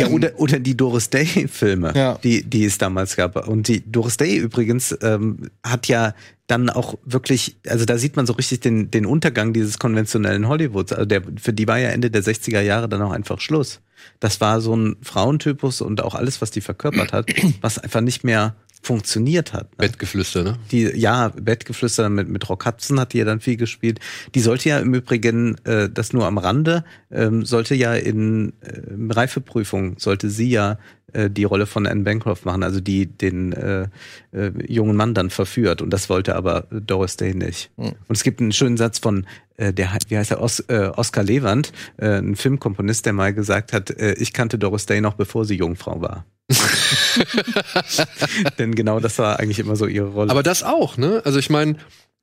Ja, 0.00 0.08
oder, 0.08 0.32
oder 0.36 0.58
die 0.58 0.76
Doris 0.76 1.10
Day-Filme, 1.10 1.92
Ja. 1.96 2.18
die, 2.22 2.42
die 2.44 2.64
es 2.64 2.78
damals 2.78 3.16
gab. 3.16 3.48
Und 3.48 3.68
die 3.68 3.82
Doris 3.90 4.01
Day 4.16 4.36
übrigens 4.36 4.96
ähm, 5.02 5.50
hat 5.64 5.88
ja 5.88 6.14
dann 6.46 6.70
auch 6.70 6.98
wirklich, 7.04 7.56
also 7.66 7.84
da 7.84 7.96
sieht 7.98 8.16
man 8.16 8.26
so 8.26 8.34
richtig 8.34 8.60
den, 8.60 8.90
den 8.90 9.06
Untergang 9.06 9.52
dieses 9.52 9.78
konventionellen 9.78 10.48
Hollywoods. 10.48 10.92
Also 10.92 11.06
der, 11.06 11.22
für 11.40 11.52
die 11.52 11.66
war 11.66 11.78
ja 11.78 11.90
Ende 11.90 12.10
der 12.10 12.22
60er 12.22 12.60
Jahre 12.60 12.88
dann 12.88 13.02
auch 13.02 13.12
einfach 13.12 13.40
Schluss. 13.40 13.80
Das 14.20 14.40
war 14.40 14.60
so 14.60 14.74
ein 14.76 14.96
Frauentypus 15.02 15.80
und 15.80 16.02
auch 16.02 16.14
alles, 16.14 16.40
was 16.42 16.50
die 16.50 16.60
verkörpert 16.60 17.12
hat, 17.12 17.30
was 17.60 17.78
einfach 17.78 18.00
nicht 18.00 18.24
mehr 18.24 18.56
funktioniert 18.82 19.52
hat. 19.52 19.70
Ne? 19.72 19.86
Bettgeflüster, 19.86 20.42
ne? 20.42 20.58
Die, 20.72 20.82
ja, 20.82 21.28
Bettgeflüster 21.28 22.08
mit, 22.08 22.28
mit 22.28 22.48
Rock 22.48 22.66
Hudson 22.66 22.98
hat 22.98 23.12
die 23.12 23.18
ja 23.18 23.24
dann 23.24 23.40
viel 23.40 23.56
gespielt. 23.56 24.00
Die 24.34 24.40
sollte 24.40 24.68
ja 24.68 24.78
im 24.80 24.92
Übrigen, 24.92 25.56
äh, 25.64 25.88
das 25.88 26.12
nur 26.12 26.26
am 26.26 26.36
Rande, 26.36 26.84
ähm, 27.10 27.44
sollte 27.44 27.76
ja 27.76 27.94
in 27.94 28.52
äh, 28.60 28.80
Reifeprüfung, 29.10 29.98
sollte 29.98 30.28
sie 30.30 30.50
ja 30.50 30.78
äh, 31.12 31.30
die 31.30 31.44
Rolle 31.44 31.66
von 31.66 31.86
Anne 31.86 32.02
Bancroft 32.02 32.44
machen, 32.44 32.64
also 32.64 32.80
die 32.80 33.06
den 33.06 33.52
äh, 33.52 33.88
äh, 34.32 34.50
jungen 34.66 34.96
Mann 34.96 35.14
dann 35.14 35.30
verführt. 35.30 35.80
Und 35.80 35.90
das 35.90 36.08
wollte 36.08 36.34
aber 36.34 36.66
Doris 36.70 37.16
Day 37.16 37.34
nicht. 37.34 37.70
Und 38.08 38.16
es 38.16 38.24
gibt 38.24 38.40
einen 38.40 38.52
schönen 38.52 38.76
Satz 38.76 38.98
von, 38.98 39.26
äh, 39.56 39.72
der, 39.72 39.90
wie 40.08 40.18
heißt 40.18 40.32
er, 40.32 40.42
Os, 40.42 40.58
äh, 40.68 40.90
Oscar 40.96 41.22
Lewand, 41.22 41.72
äh, 41.98 42.18
ein 42.18 42.34
Filmkomponist, 42.34 43.06
der 43.06 43.12
mal 43.12 43.32
gesagt 43.32 43.72
hat, 43.72 43.90
äh, 43.90 44.14
ich 44.14 44.32
kannte 44.32 44.58
Doris 44.58 44.86
Day 44.86 45.00
noch 45.00 45.14
bevor 45.14 45.44
sie 45.44 45.54
Jungfrau 45.54 46.00
war. 46.00 46.24
Denn 48.58 48.74
genau 48.74 49.00
das 49.00 49.18
war 49.18 49.38
eigentlich 49.38 49.58
immer 49.58 49.76
so 49.76 49.86
ihre 49.86 50.08
Rolle. 50.08 50.30
Aber 50.30 50.42
das 50.42 50.62
auch, 50.62 50.96
ne? 50.96 51.22
Also 51.24 51.38
ich 51.38 51.50
meine, 51.50 51.76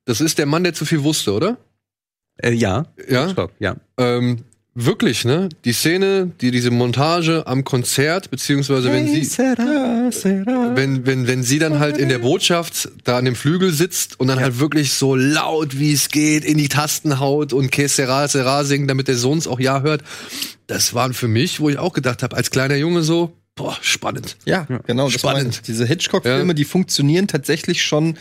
das 0.06 0.22
ist 0.22 0.38
der 0.38 0.46
Mann, 0.46 0.64
der 0.64 0.74
zu 0.74 0.86
viel 0.86 1.04
wusste, 1.04 1.34
oder? 1.34 1.58
äh, 2.42 2.52
ja, 2.52 2.86
Ja. 3.10 3.28
Hitchcock, 3.28 3.52
ja. 3.60 3.76
Ähm, 3.98 4.40
wirklich, 4.76 5.26
ne? 5.26 5.50
Die 5.66 5.74
Szene, 5.74 6.32
die 6.40 6.52
diese 6.52 6.72
Montage 6.72 7.46
am 7.48 7.64
Konzert, 7.64 8.32
beziehungsweise 8.32 8.92
wenn 8.92 9.08
sie, 9.08 9.24
wenn, 10.76 11.06
wenn, 11.06 11.28
wenn 11.28 11.44
sie 11.44 11.60
dann 11.60 11.80
halt 11.80 11.98
in 11.98 12.08
der 12.10 12.20
Botschaft 12.20 12.90
da 13.04 13.18
an 13.18 13.26
dem 13.26 13.36
Flügel 13.36 13.74
sitzt 13.74 14.20
und 14.20 14.28
dann 14.28 14.40
halt 14.40 14.60
wirklich 14.60 14.94
so 14.94 15.16
laut 15.16 15.80
wie 15.80 15.92
es 15.92 16.10
geht 16.10 16.46
in 16.46 16.58
die 16.58 16.70
Tasten 16.70 17.20
haut 17.20 17.52
und 17.52 17.72
Que 17.72 17.88
sera, 17.88 18.28
sera 18.28 18.64
singt, 18.64 18.90
damit 18.90 19.08
der 19.10 19.18
Sohn 19.18 19.38
es 19.38 19.48
auch 19.48 19.60
ja 19.60 19.82
hört. 19.82 20.04
Das 20.68 20.94
waren 20.94 21.14
für 21.14 21.28
mich, 21.28 21.60
wo 21.60 21.70
ich 21.70 21.78
auch 21.78 21.94
gedacht 21.94 22.24
habe, 22.24 22.38
als 22.38 22.52
kleiner 22.52 22.76
Junge 22.76 23.02
so, 23.04 23.34
boah, 23.60 23.78
spannend. 23.82 24.38
Ja, 24.46 24.66
genau. 24.88 25.06
Das 25.10 25.20
Spannend. 25.20 25.38
meine 25.44 25.50
ich. 25.50 25.62
Diese 25.62 25.86
Hitchcock-Filme, 25.86 26.48
Ja. 26.48 26.54
die 26.54 26.64
funktionieren 26.66 27.28
tatsächlich 27.28 27.84
schon 27.84 28.18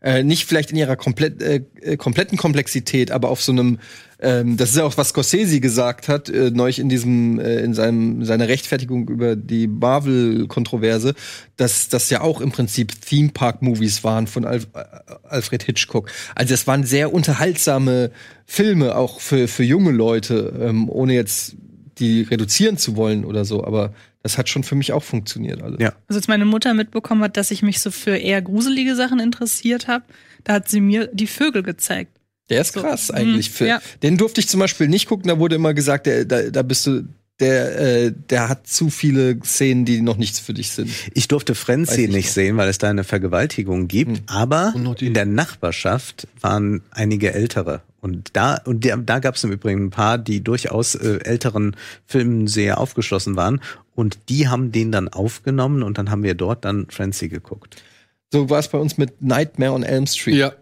äh, 0.00 0.22
nicht 0.22 0.46
vielleicht 0.46 0.70
in 0.70 0.76
ihrer 0.76 0.94
komplett, 0.94 1.42
äh, 1.42 1.62
äh, 1.80 1.96
kompletten 1.96 2.38
Komplexität, 2.38 3.10
aber 3.10 3.30
auf 3.30 3.42
so 3.42 3.50
einem, 3.50 3.80
ähm, 4.20 4.56
das 4.56 4.70
ist 4.70 4.76
ja 4.76 4.84
auch 4.84 4.96
was 4.96 5.08
Scorsese 5.08 5.58
gesagt 5.58 6.06
hat, 6.06 6.28
äh, 6.28 6.52
neulich 6.52 6.78
in 6.78 6.88
diesem, 6.88 7.40
äh, 7.40 7.56
in 7.62 7.74
seinem, 7.74 8.24
seiner 8.24 8.46
Rechtfertigung 8.46 9.08
über 9.08 9.34
die 9.34 9.66
Marvel-Kontroverse, 9.66 11.14
dass 11.56 11.88
das 11.88 12.10
ja 12.10 12.20
auch 12.20 12.40
im 12.40 12.52
Prinzip 12.52 13.00
Theme 13.00 13.30
Park-Movies 13.30 14.04
waren 14.04 14.28
von 14.28 14.44
Alf 14.44 14.68
äh, 14.74 14.84
Alfred 15.28 15.64
Hitchcock. 15.64 16.10
Also 16.36 16.54
es 16.54 16.66
waren 16.68 16.84
sehr 16.84 17.12
unterhaltsame 17.12 18.12
Filme, 18.46 18.94
auch 18.96 19.20
für, 19.20 19.48
für 19.48 19.64
junge 19.64 19.90
Leute, 19.90 20.54
ähm, 20.60 20.88
ohne 20.88 21.14
jetzt 21.14 21.56
die 21.98 22.22
reduzieren 22.22 22.76
zu 22.78 22.96
wollen 22.96 23.24
oder 23.24 23.44
so, 23.44 23.64
aber 23.64 23.92
das 24.22 24.36
hat 24.38 24.48
schon 24.48 24.64
für 24.64 24.74
mich 24.74 24.92
auch 24.92 25.02
funktioniert. 25.02 25.62
Also. 25.62 25.78
Ja. 25.78 25.92
Also 26.08 26.18
als 26.18 26.28
meine 26.28 26.44
Mutter 26.44 26.74
mitbekommen 26.74 27.22
hat, 27.22 27.36
dass 27.36 27.50
ich 27.50 27.62
mich 27.62 27.80
so 27.80 27.90
für 27.90 28.16
eher 28.16 28.42
gruselige 28.42 28.94
Sachen 28.96 29.20
interessiert 29.20 29.86
habe, 29.88 30.04
da 30.44 30.54
hat 30.54 30.68
sie 30.68 30.80
mir 30.80 31.08
die 31.12 31.26
Vögel 31.26 31.62
gezeigt. 31.62 32.12
Der 32.50 32.62
ist 32.62 32.72
So, 32.72 32.80
krass 32.80 33.10
mhm, 33.10 33.14
eigentlich. 33.16 33.50
Für, 33.50 33.66
ja. 33.66 33.80
Den 34.02 34.16
durfte 34.16 34.40
ich 34.40 34.48
zum 34.48 34.60
Beispiel 34.60 34.88
nicht 34.88 35.06
gucken, 35.08 35.28
da 35.28 35.38
wurde 35.38 35.56
immer 35.56 35.74
gesagt, 35.74 36.06
der, 36.06 36.24
da, 36.24 36.42
da 36.50 36.62
bist 36.62 36.86
du, 36.86 37.02
der, 37.40 37.78
äh, 38.06 38.12
der 38.30 38.48
hat 38.48 38.66
zu 38.66 38.90
viele 38.90 39.38
Szenen, 39.44 39.84
die 39.84 40.00
noch 40.00 40.16
nichts 40.16 40.40
für 40.40 40.54
dich 40.54 40.70
sind. 40.70 40.90
Ich 41.14 41.28
durfte 41.28 41.54
Frenzy 41.54 42.04
ich 42.06 42.10
nicht 42.10 42.26
noch. 42.26 42.32
sehen, 42.32 42.56
weil 42.56 42.68
es 42.68 42.78
da 42.78 42.88
eine 42.90 43.04
Vergewaltigung 43.04 43.86
gibt, 43.86 44.22
aber 44.26 44.74
noch 44.76 44.96
die- 44.96 45.06
in 45.06 45.14
der 45.14 45.26
Nachbarschaft 45.26 46.26
waren 46.40 46.82
einige 46.90 47.32
Ältere. 47.34 47.82
Und 48.00 48.36
da, 48.36 48.60
und 48.64 48.84
der, 48.84 48.96
da 48.96 49.18
gab 49.18 49.34
es 49.34 49.44
im 49.44 49.52
Übrigen 49.52 49.86
ein 49.86 49.90
paar, 49.90 50.18
die 50.18 50.42
durchaus 50.42 50.94
äh, 50.94 51.18
älteren 51.24 51.76
Filmen 52.06 52.46
sehr 52.46 52.78
aufgeschlossen 52.78 53.36
waren. 53.36 53.60
Und 53.94 54.18
die 54.28 54.48
haben 54.48 54.70
den 54.70 54.92
dann 54.92 55.08
aufgenommen 55.08 55.82
und 55.82 55.98
dann 55.98 56.10
haben 56.10 56.22
wir 56.22 56.34
dort 56.34 56.64
dann 56.64 56.86
Frenzy 56.90 57.28
geguckt. 57.28 57.82
So 58.30 58.50
war 58.50 58.58
es 58.58 58.68
bei 58.68 58.78
uns 58.78 58.98
mit 58.98 59.22
Nightmare 59.22 59.72
on 59.72 59.82
Elm 59.82 60.06
Street. 60.06 60.36
Ja. 60.36 60.52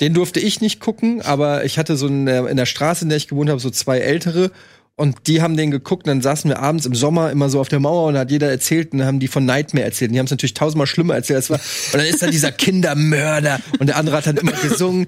Den 0.00 0.14
durfte 0.14 0.38
ich 0.38 0.60
nicht 0.60 0.80
gucken, 0.80 1.22
aber 1.22 1.64
ich 1.64 1.76
hatte 1.76 1.96
so 1.96 2.06
in 2.06 2.24
der, 2.24 2.46
in 2.46 2.56
der 2.56 2.66
Straße, 2.66 3.04
in 3.04 3.08
der 3.08 3.18
ich 3.18 3.26
gewohnt 3.26 3.50
habe, 3.50 3.60
so 3.60 3.70
zwei 3.70 3.98
ältere. 3.98 4.52
Und 4.98 5.26
die 5.26 5.42
haben 5.42 5.58
den 5.58 5.70
geguckt, 5.70 6.06
und 6.06 6.08
dann 6.08 6.22
saßen 6.22 6.48
wir 6.48 6.58
abends 6.58 6.86
im 6.86 6.94
Sommer 6.94 7.30
immer 7.30 7.50
so 7.50 7.60
auf 7.60 7.68
der 7.68 7.80
Mauer 7.80 8.08
und 8.08 8.16
hat 8.16 8.30
jeder 8.30 8.48
erzählt 8.48 8.92
und 8.92 8.98
dann 8.98 9.06
haben 9.06 9.20
die 9.20 9.28
von 9.28 9.44
Nightmare 9.44 9.84
erzählt. 9.84 10.08
Und 10.08 10.14
die 10.14 10.18
haben 10.18 10.24
es 10.24 10.30
natürlich 10.30 10.54
tausendmal 10.54 10.86
schlimmer 10.86 11.14
erzählt. 11.14 11.36
als 11.36 11.50
war. 11.50 11.60
Und 11.92 12.00
dann 12.00 12.06
ist 12.06 12.22
da 12.22 12.28
dieser 12.28 12.50
Kindermörder 12.50 13.60
und 13.78 13.88
der 13.88 13.96
andere 13.96 14.16
hat 14.16 14.26
dann 14.26 14.38
immer 14.38 14.52
gesungen, 14.52 15.06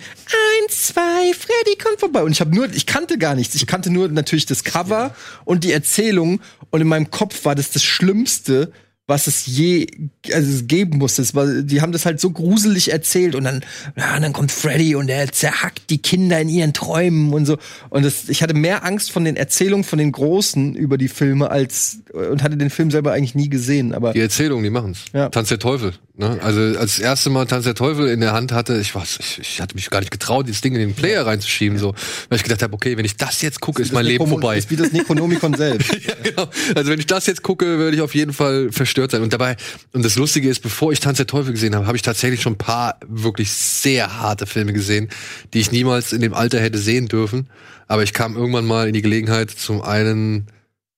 eins, 0.62 0.88
zwei, 0.88 1.32
Freddy 1.32 1.78
kommt 1.82 2.00
vorbei. 2.00 2.22
Und 2.22 2.32
ich 2.32 2.40
habe 2.40 2.54
nur, 2.54 2.70
ich 2.70 2.84
kannte 2.84 3.16
gar 3.16 3.34
nichts. 3.34 3.54
Ich 3.54 3.66
kannte 3.66 3.90
nur 3.90 4.08
natürlich 4.08 4.44
das 4.44 4.62
Cover 4.62 5.14
und 5.46 5.64
die 5.64 5.72
Erzählung 5.72 6.40
und 6.68 6.82
in 6.82 6.86
meinem 6.86 7.10
Kopf 7.10 7.46
war 7.46 7.54
das 7.54 7.70
das 7.70 7.82
Schlimmste, 7.82 8.70
was 9.08 9.26
es 9.26 9.46
je 9.46 9.86
also 10.32 10.50
es 10.50 10.66
geben 10.66 10.98
musste. 10.98 11.22
Es 11.22 11.34
war, 11.34 11.46
die 11.46 11.80
haben 11.80 11.92
das 11.92 12.04
halt 12.04 12.20
so 12.20 12.30
gruselig 12.30 12.92
erzählt 12.92 13.34
und 13.34 13.44
dann, 13.44 13.64
ja, 13.96 14.14
und 14.14 14.22
dann 14.22 14.34
kommt 14.34 14.52
Freddy 14.52 14.94
und 14.94 15.08
er 15.08 15.32
zerhackt 15.32 15.88
die 15.88 15.98
Kinder 15.98 16.38
in 16.38 16.50
ihren 16.50 16.74
Träumen 16.74 17.32
und 17.32 17.46
so. 17.46 17.56
Und 17.88 18.04
das, 18.04 18.28
ich 18.28 18.42
hatte 18.42 18.52
mehr 18.52 18.84
Angst 18.84 19.10
von 19.10 19.24
den 19.24 19.36
Erzählungen 19.36 19.82
von 19.82 19.98
den 19.98 20.12
Großen 20.12 20.74
über 20.74 20.98
die 20.98 21.08
Filme 21.08 21.50
als 21.50 22.00
und 22.12 22.42
hatte 22.42 22.58
den 22.58 22.68
Film 22.68 22.90
selber 22.90 23.12
eigentlich 23.12 23.34
nie 23.34 23.48
gesehen. 23.48 23.94
Aber 23.94 24.12
Die 24.12 24.20
Erzählung, 24.20 24.62
die 24.62 24.70
machen's. 24.70 25.06
Ja. 25.14 25.30
Tanz 25.30 25.48
der 25.48 25.58
Teufel. 25.58 25.94
Ne? 26.18 26.36
Also 26.42 26.60
als 26.60 26.96
das 26.96 26.98
erste 26.98 27.30
Mal 27.30 27.46
Tanz 27.46 27.64
der 27.64 27.76
Teufel 27.76 28.08
in 28.08 28.20
der 28.20 28.32
Hand 28.32 28.50
hatte, 28.50 28.76
ich 28.80 28.96
was, 28.96 29.18
ich, 29.20 29.38
ich 29.38 29.60
hatte 29.60 29.76
mich 29.76 29.88
gar 29.88 30.00
nicht 30.00 30.10
getraut, 30.10 30.48
dieses 30.48 30.60
Ding 30.60 30.74
in 30.74 30.80
den 30.80 30.94
Player 30.94 31.24
reinzuschieben, 31.24 31.78
so, 31.78 31.94
weil 32.28 32.36
ich 32.36 32.42
gedacht 32.42 32.60
habe, 32.62 32.74
okay, 32.74 32.96
wenn 32.96 33.04
ich 33.04 33.16
das 33.16 33.40
jetzt 33.40 33.60
gucke, 33.60 33.80
ist 33.80 33.92
mein 33.92 34.04
Leben 34.04 34.26
vorbei. 34.26 34.56
Das 34.56 34.64
ist 34.64 34.70
wie 34.72 34.76
das 34.76 34.90
Necronomicon 34.90 35.54
selbst. 35.54 35.94
ja, 36.06 36.14
genau. 36.20 36.48
Also 36.74 36.90
wenn 36.90 36.98
ich 36.98 37.06
das 37.06 37.26
jetzt 37.26 37.44
gucke, 37.44 37.78
würde 37.78 37.96
ich 37.96 38.02
auf 38.02 38.16
jeden 38.16 38.32
Fall 38.32 38.72
verstört 38.98 39.10
sein. 39.12 39.22
Und 39.22 39.32
dabei, 39.32 39.56
und 39.92 40.04
das 40.04 40.16
Lustige 40.16 40.48
ist, 40.48 40.60
bevor 40.60 40.92
ich 40.92 41.00
Tanz 41.00 41.18
der 41.18 41.26
Teufel 41.26 41.52
gesehen 41.52 41.74
habe, 41.74 41.86
habe 41.86 41.96
ich 41.96 42.02
tatsächlich 42.02 42.42
schon 42.42 42.54
ein 42.54 42.58
paar 42.58 42.98
wirklich 43.06 43.50
sehr 43.50 44.20
harte 44.20 44.46
Filme 44.46 44.72
gesehen, 44.72 45.08
die 45.54 45.60
ich 45.60 45.72
niemals 45.72 46.12
in 46.12 46.20
dem 46.20 46.34
Alter 46.34 46.60
hätte 46.60 46.78
sehen 46.78 47.08
dürfen. 47.08 47.48
Aber 47.86 48.02
ich 48.02 48.12
kam 48.12 48.36
irgendwann 48.36 48.66
mal 48.66 48.88
in 48.88 48.94
die 48.94 49.02
Gelegenheit, 49.02 49.50
zum 49.50 49.82
einen 49.82 50.46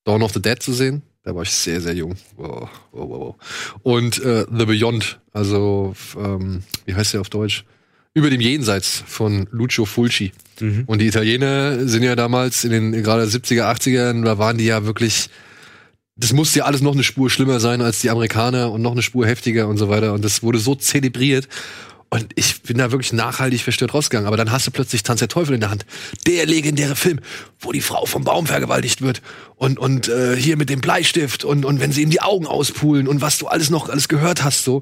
Dawn 0.05 0.23
of 0.23 0.33
the 0.33 0.43
Dead 0.43 0.61
zu 0.63 0.73
sehen. 0.73 1.03
Da 1.23 1.35
war 1.35 1.43
ich 1.43 1.51
sehr, 1.51 1.81
sehr 1.81 1.95
jung. 1.95 2.17
Wow, 2.37 2.69
wow, 2.93 3.09
wow. 3.09 3.37
Und 3.83 4.23
äh, 4.25 4.47
The 4.51 4.65
Beyond, 4.65 5.21
also 5.33 5.95
ähm, 6.17 6.63
wie 6.87 6.95
heißt 6.95 7.13
der 7.13 7.21
auf 7.21 7.29
Deutsch? 7.29 7.65
Über 8.15 8.31
dem 8.31 8.41
Jenseits 8.41 9.05
von 9.07 9.47
Lucio 9.53 9.85
Fulci. 9.85 10.33
Und 10.87 11.01
die 11.01 11.07
Italiener 11.07 11.87
sind 11.87 12.03
ja 12.03 12.17
damals 12.17 12.65
in 12.65 12.71
den 12.73 13.03
gerade 13.03 13.25
70er, 13.25 13.63
80ern, 13.63 14.25
da 14.25 14.37
waren 14.37 14.59
die 14.59 14.67
ja 14.67 14.85
wirklich, 14.85 15.31
das 16.21 16.33
musste 16.33 16.61
ja 16.61 16.65
alles 16.67 16.83
noch 16.83 16.93
eine 16.93 17.03
Spur 17.03 17.31
schlimmer 17.31 17.61
sein 17.61 17.81
als 17.81 18.01
die 18.01 18.11
Amerikaner 18.11 18.71
und 18.71 18.83
noch 18.83 18.93
eine 18.93 19.03
Spur 19.03 19.27
heftiger 19.27 19.69
und 19.69 19.79
so 19.79 19.89
weiter. 19.89 20.13
Und 20.13 20.25
das 20.25 20.43
wurde 20.43 20.59
so 20.59 20.75
zelebriert. 20.75 21.49
Und 22.13 22.33
ich 22.35 22.63
bin 22.63 22.77
da 22.77 22.91
wirklich 22.91 23.13
nachhaltig 23.13 23.63
verstört 23.63 23.95
rausgegangen. 23.95 24.27
Aber 24.27 24.37
dann 24.37 24.51
hast 24.51 24.67
du 24.67 24.71
plötzlich 24.71 25.03
Tanz 25.03 25.21
der 25.21 25.29
Teufel 25.29 25.55
in 25.55 25.61
der 25.61 25.71
Hand. 25.71 25.87
Der 26.27 26.45
legendäre 26.45 26.97
Film, 26.97 27.21
wo 27.61 27.73
die 27.73 27.81
Frau 27.81 28.05
vom 28.05 28.25
Baum 28.25 28.47
vergewaltigt 28.47 29.01
wird. 29.01 29.23
Und, 29.57 29.79
und 29.79 30.09
äh, 30.09 30.37
hier 30.37 30.57
mit 30.57 30.71
dem 30.71 30.81
Bleistift 30.81 31.45
und, 31.45 31.65
und 31.65 31.81
wenn 31.81 31.93
sie 31.93 32.03
ihm 32.03 32.11
die 32.11 32.21
Augen 32.21 32.47
auspulen 32.47 33.09
und 33.09 33.21
was 33.21 33.39
du 33.39 33.47
alles 33.47 33.71
noch 33.71 33.89
alles 33.89 34.09
gehört 34.09 34.43
hast. 34.43 34.65
so. 34.65 34.77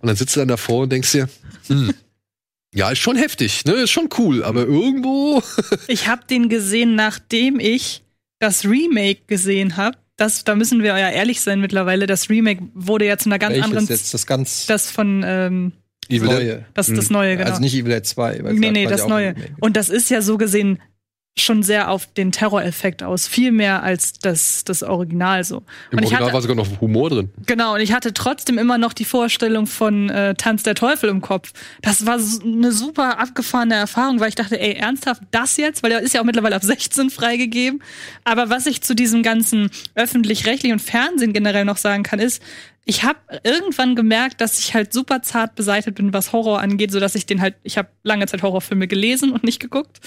Und 0.00 0.08
dann 0.08 0.16
sitzt 0.16 0.36
du 0.36 0.40
dann 0.40 0.48
davor 0.48 0.82
und 0.82 0.92
denkst 0.92 1.12
dir, 1.12 1.28
hm, 1.68 1.94
Ja, 2.74 2.90
ist 2.90 3.00
schon 3.00 3.16
heftig, 3.16 3.66
ne? 3.66 3.72
Ist 3.74 3.90
schon 3.90 4.08
cool, 4.18 4.42
aber 4.42 4.62
irgendwo. 4.62 5.42
Ich 5.88 6.08
habe 6.08 6.22
den 6.28 6.48
gesehen, 6.48 6.94
nachdem 6.94 7.60
ich 7.60 8.02
das 8.38 8.64
Remake 8.64 9.22
gesehen 9.26 9.76
habe. 9.76 9.98
Das, 10.16 10.44
da 10.44 10.54
müssen 10.54 10.82
wir 10.82 10.98
ja 10.98 11.10
ehrlich 11.10 11.40
sein 11.40 11.60
mittlerweile. 11.60 12.06
Das 12.06 12.28
Remake 12.28 12.62
wurde 12.74 13.06
ja 13.06 13.16
zu 13.16 13.28
einer 13.28 13.38
ganz 13.38 13.54
Welches 13.54 13.64
anderen. 13.64 13.86
jetzt 13.86 14.14
das 14.14 14.26
ganz 14.26 14.66
Das 14.66 14.90
von 14.90 15.22
ähm, 15.24 15.72
Evil 16.08 16.28
Dead. 16.28 16.38
neue. 16.38 16.66
das, 16.74 16.88
das 16.92 17.10
neue, 17.10 17.36
genau. 17.36 17.48
Also 17.48 17.60
nicht 17.60 17.74
Evil 17.74 17.92
Dead 17.92 18.04
2. 18.04 18.44
weil 18.44 18.54
nee, 18.54 18.70
nee, 18.70 18.86
das 18.86 19.06
neue. 19.06 19.34
Und 19.60 19.76
das 19.76 19.88
ist 19.88 20.10
ja 20.10 20.20
so 20.20 20.36
gesehen 20.36 20.78
schon 21.38 21.62
sehr 21.62 21.90
auf 21.90 22.06
den 22.06 22.30
Terroreffekt 22.30 23.02
aus. 23.02 23.26
Viel 23.26 23.52
mehr 23.52 23.82
als 23.82 24.12
das, 24.18 24.64
das 24.64 24.82
Original 24.82 25.44
so. 25.44 25.56
Im 25.90 25.98
und 25.98 26.04
ich 26.04 26.12
Original 26.12 26.22
hatte, 26.24 26.32
war 26.34 26.42
sogar 26.42 26.56
noch 26.56 26.80
Humor 26.80 27.08
drin. 27.08 27.30
Genau, 27.46 27.74
und 27.74 27.80
ich 27.80 27.92
hatte 27.92 28.12
trotzdem 28.12 28.58
immer 28.58 28.76
noch 28.76 28.92
die 28.92 29.06
Vorstellung 29.06 29.66
von 29.66 30.10
äh, 30.10 30.34
Tanz 30.34 30.62
der 30.62 30.74
Teufel 30.74 31.08
im 31.08 31.22
Kopf. 31.22 31.52
Das 31.80 32.04
war 32.04 32.18
so 32.18 32.42
eine 32.42 32.70
super 32.70 33.18
abgefahrene 33.18 33.74
Erfahrung, 33.74 34.20
weil 34.20 34.28
ich 34.28 34.34
dachte, 34.34 34.60
ey, 34.60 34.74
ernsthaft, 34.74 35.22
das 35.30 35.56
jetzt? 35.56 35.82
Weil 35.82 35.90
der 35.90 36.00
ist 36.00 36.12
ja 36.12 36.20
auch 36.20 36.26
mittlerweile 36.26 36.54
ab 36.54 36.64
16 36.64 37.08
freigegeben. 37.08 37.82
Aber 38.24 38.50
was 38.50 38.66
ich 38.66 38.82
zu 38.82 38.94
diesem 38.94 39.22
ganzen 39.22 39.70
öffentlich-rechtlichen 39.94 40.74
und 40.74 40.80
Fernsehen 40.80 41.32
generell 41.32 41.64
noch 41.64 41.78
sagen 41.78 42.02
kann, 42.02 42.18
ist, 42.18 42.42
ich 42.84 43.04
habe 43.04 43.18
irgendwann 43.44 43.94
gemerkt, 43.94 44.40
dass 44.40 44.58
ich 44.58 44.74
halt 44.74 44.92
super 44.92 45.22
zart 45.22 45.54
beseitigt 45.54 45.96
bin, 45.96 46.12
was 46.12 46.32
Horror 46.32 46.60
angeht, 46.60 46.90
so 46.90 46.98
dass 46.98 47.14
ich 47.14 47.26
den 47.26 47.40
halt, 47.40 47.54
ich 47.62 47.78
habe 47.78 47.88
lange 48.02 48.26
Zeit 48.26 48.42
Horrorfilme 48.42 48.88
gelesen 48.88 49.30
und 49.30 49.44
nicht 49.44 49.60
geguckt. 49.60 50.00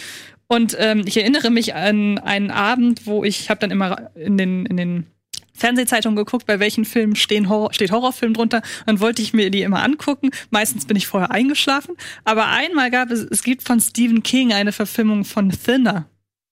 Und 0.47 0.75
ähm, 0.79 1.03
ich 1.05 1.17
erinnere 1.17 1.49
mich 1.49 1.73
an 1.73 2.19
einen 2.19 2.51
Abend, 2.51 3.07
wo 3.07 3.23
ich, 3.23 3.41
ich 3.41 3.49
habe 3.49 3.59
dann 3.59 3.71
immer 3.71 4.11
in 4.15 4.37
den 4.37 4.65
in 4.65 4.77
den 4.77 5.07
Fernsehzeitungen 5.55 6.17
geguckt, 6.17 6.45
bei 6.45 6.59
welchen 6.59 6.85
Filmen 6.85 7.15
stehen 7.15 7.49
Horror, 7.49 7.73
steht 7.73 7.91
Horrorfilm 7.91 8.33
drunter. 8.33 8.61
Dann 8.85 8.99
wollte 8.99 9.21
ich 9.21 9.33
mir 9.33 9.49
die 9.49 9.61
immer 9.61 9.81
angucken. 9.83 10.29
Meistens 10.49 10.85
bin 10.85 10.97
ich 10.97 11.07
vorher 11.07 11.31
eingeschlafen. 11.31 11.95
Aber 12.25 12.47
einmal 12.47 12.91
gab 12.91 13.09
es, 13.09 13.21
es 13.21 13.41
gibt 13.41 13.63
von 13.63 13.79
Stephen 13.79 14.21
King 14.21 14.53
eine 14.53 14.73
Verfilmung 14.73 15.23
von 15.23 15.49
Thinner. 15.49 16.09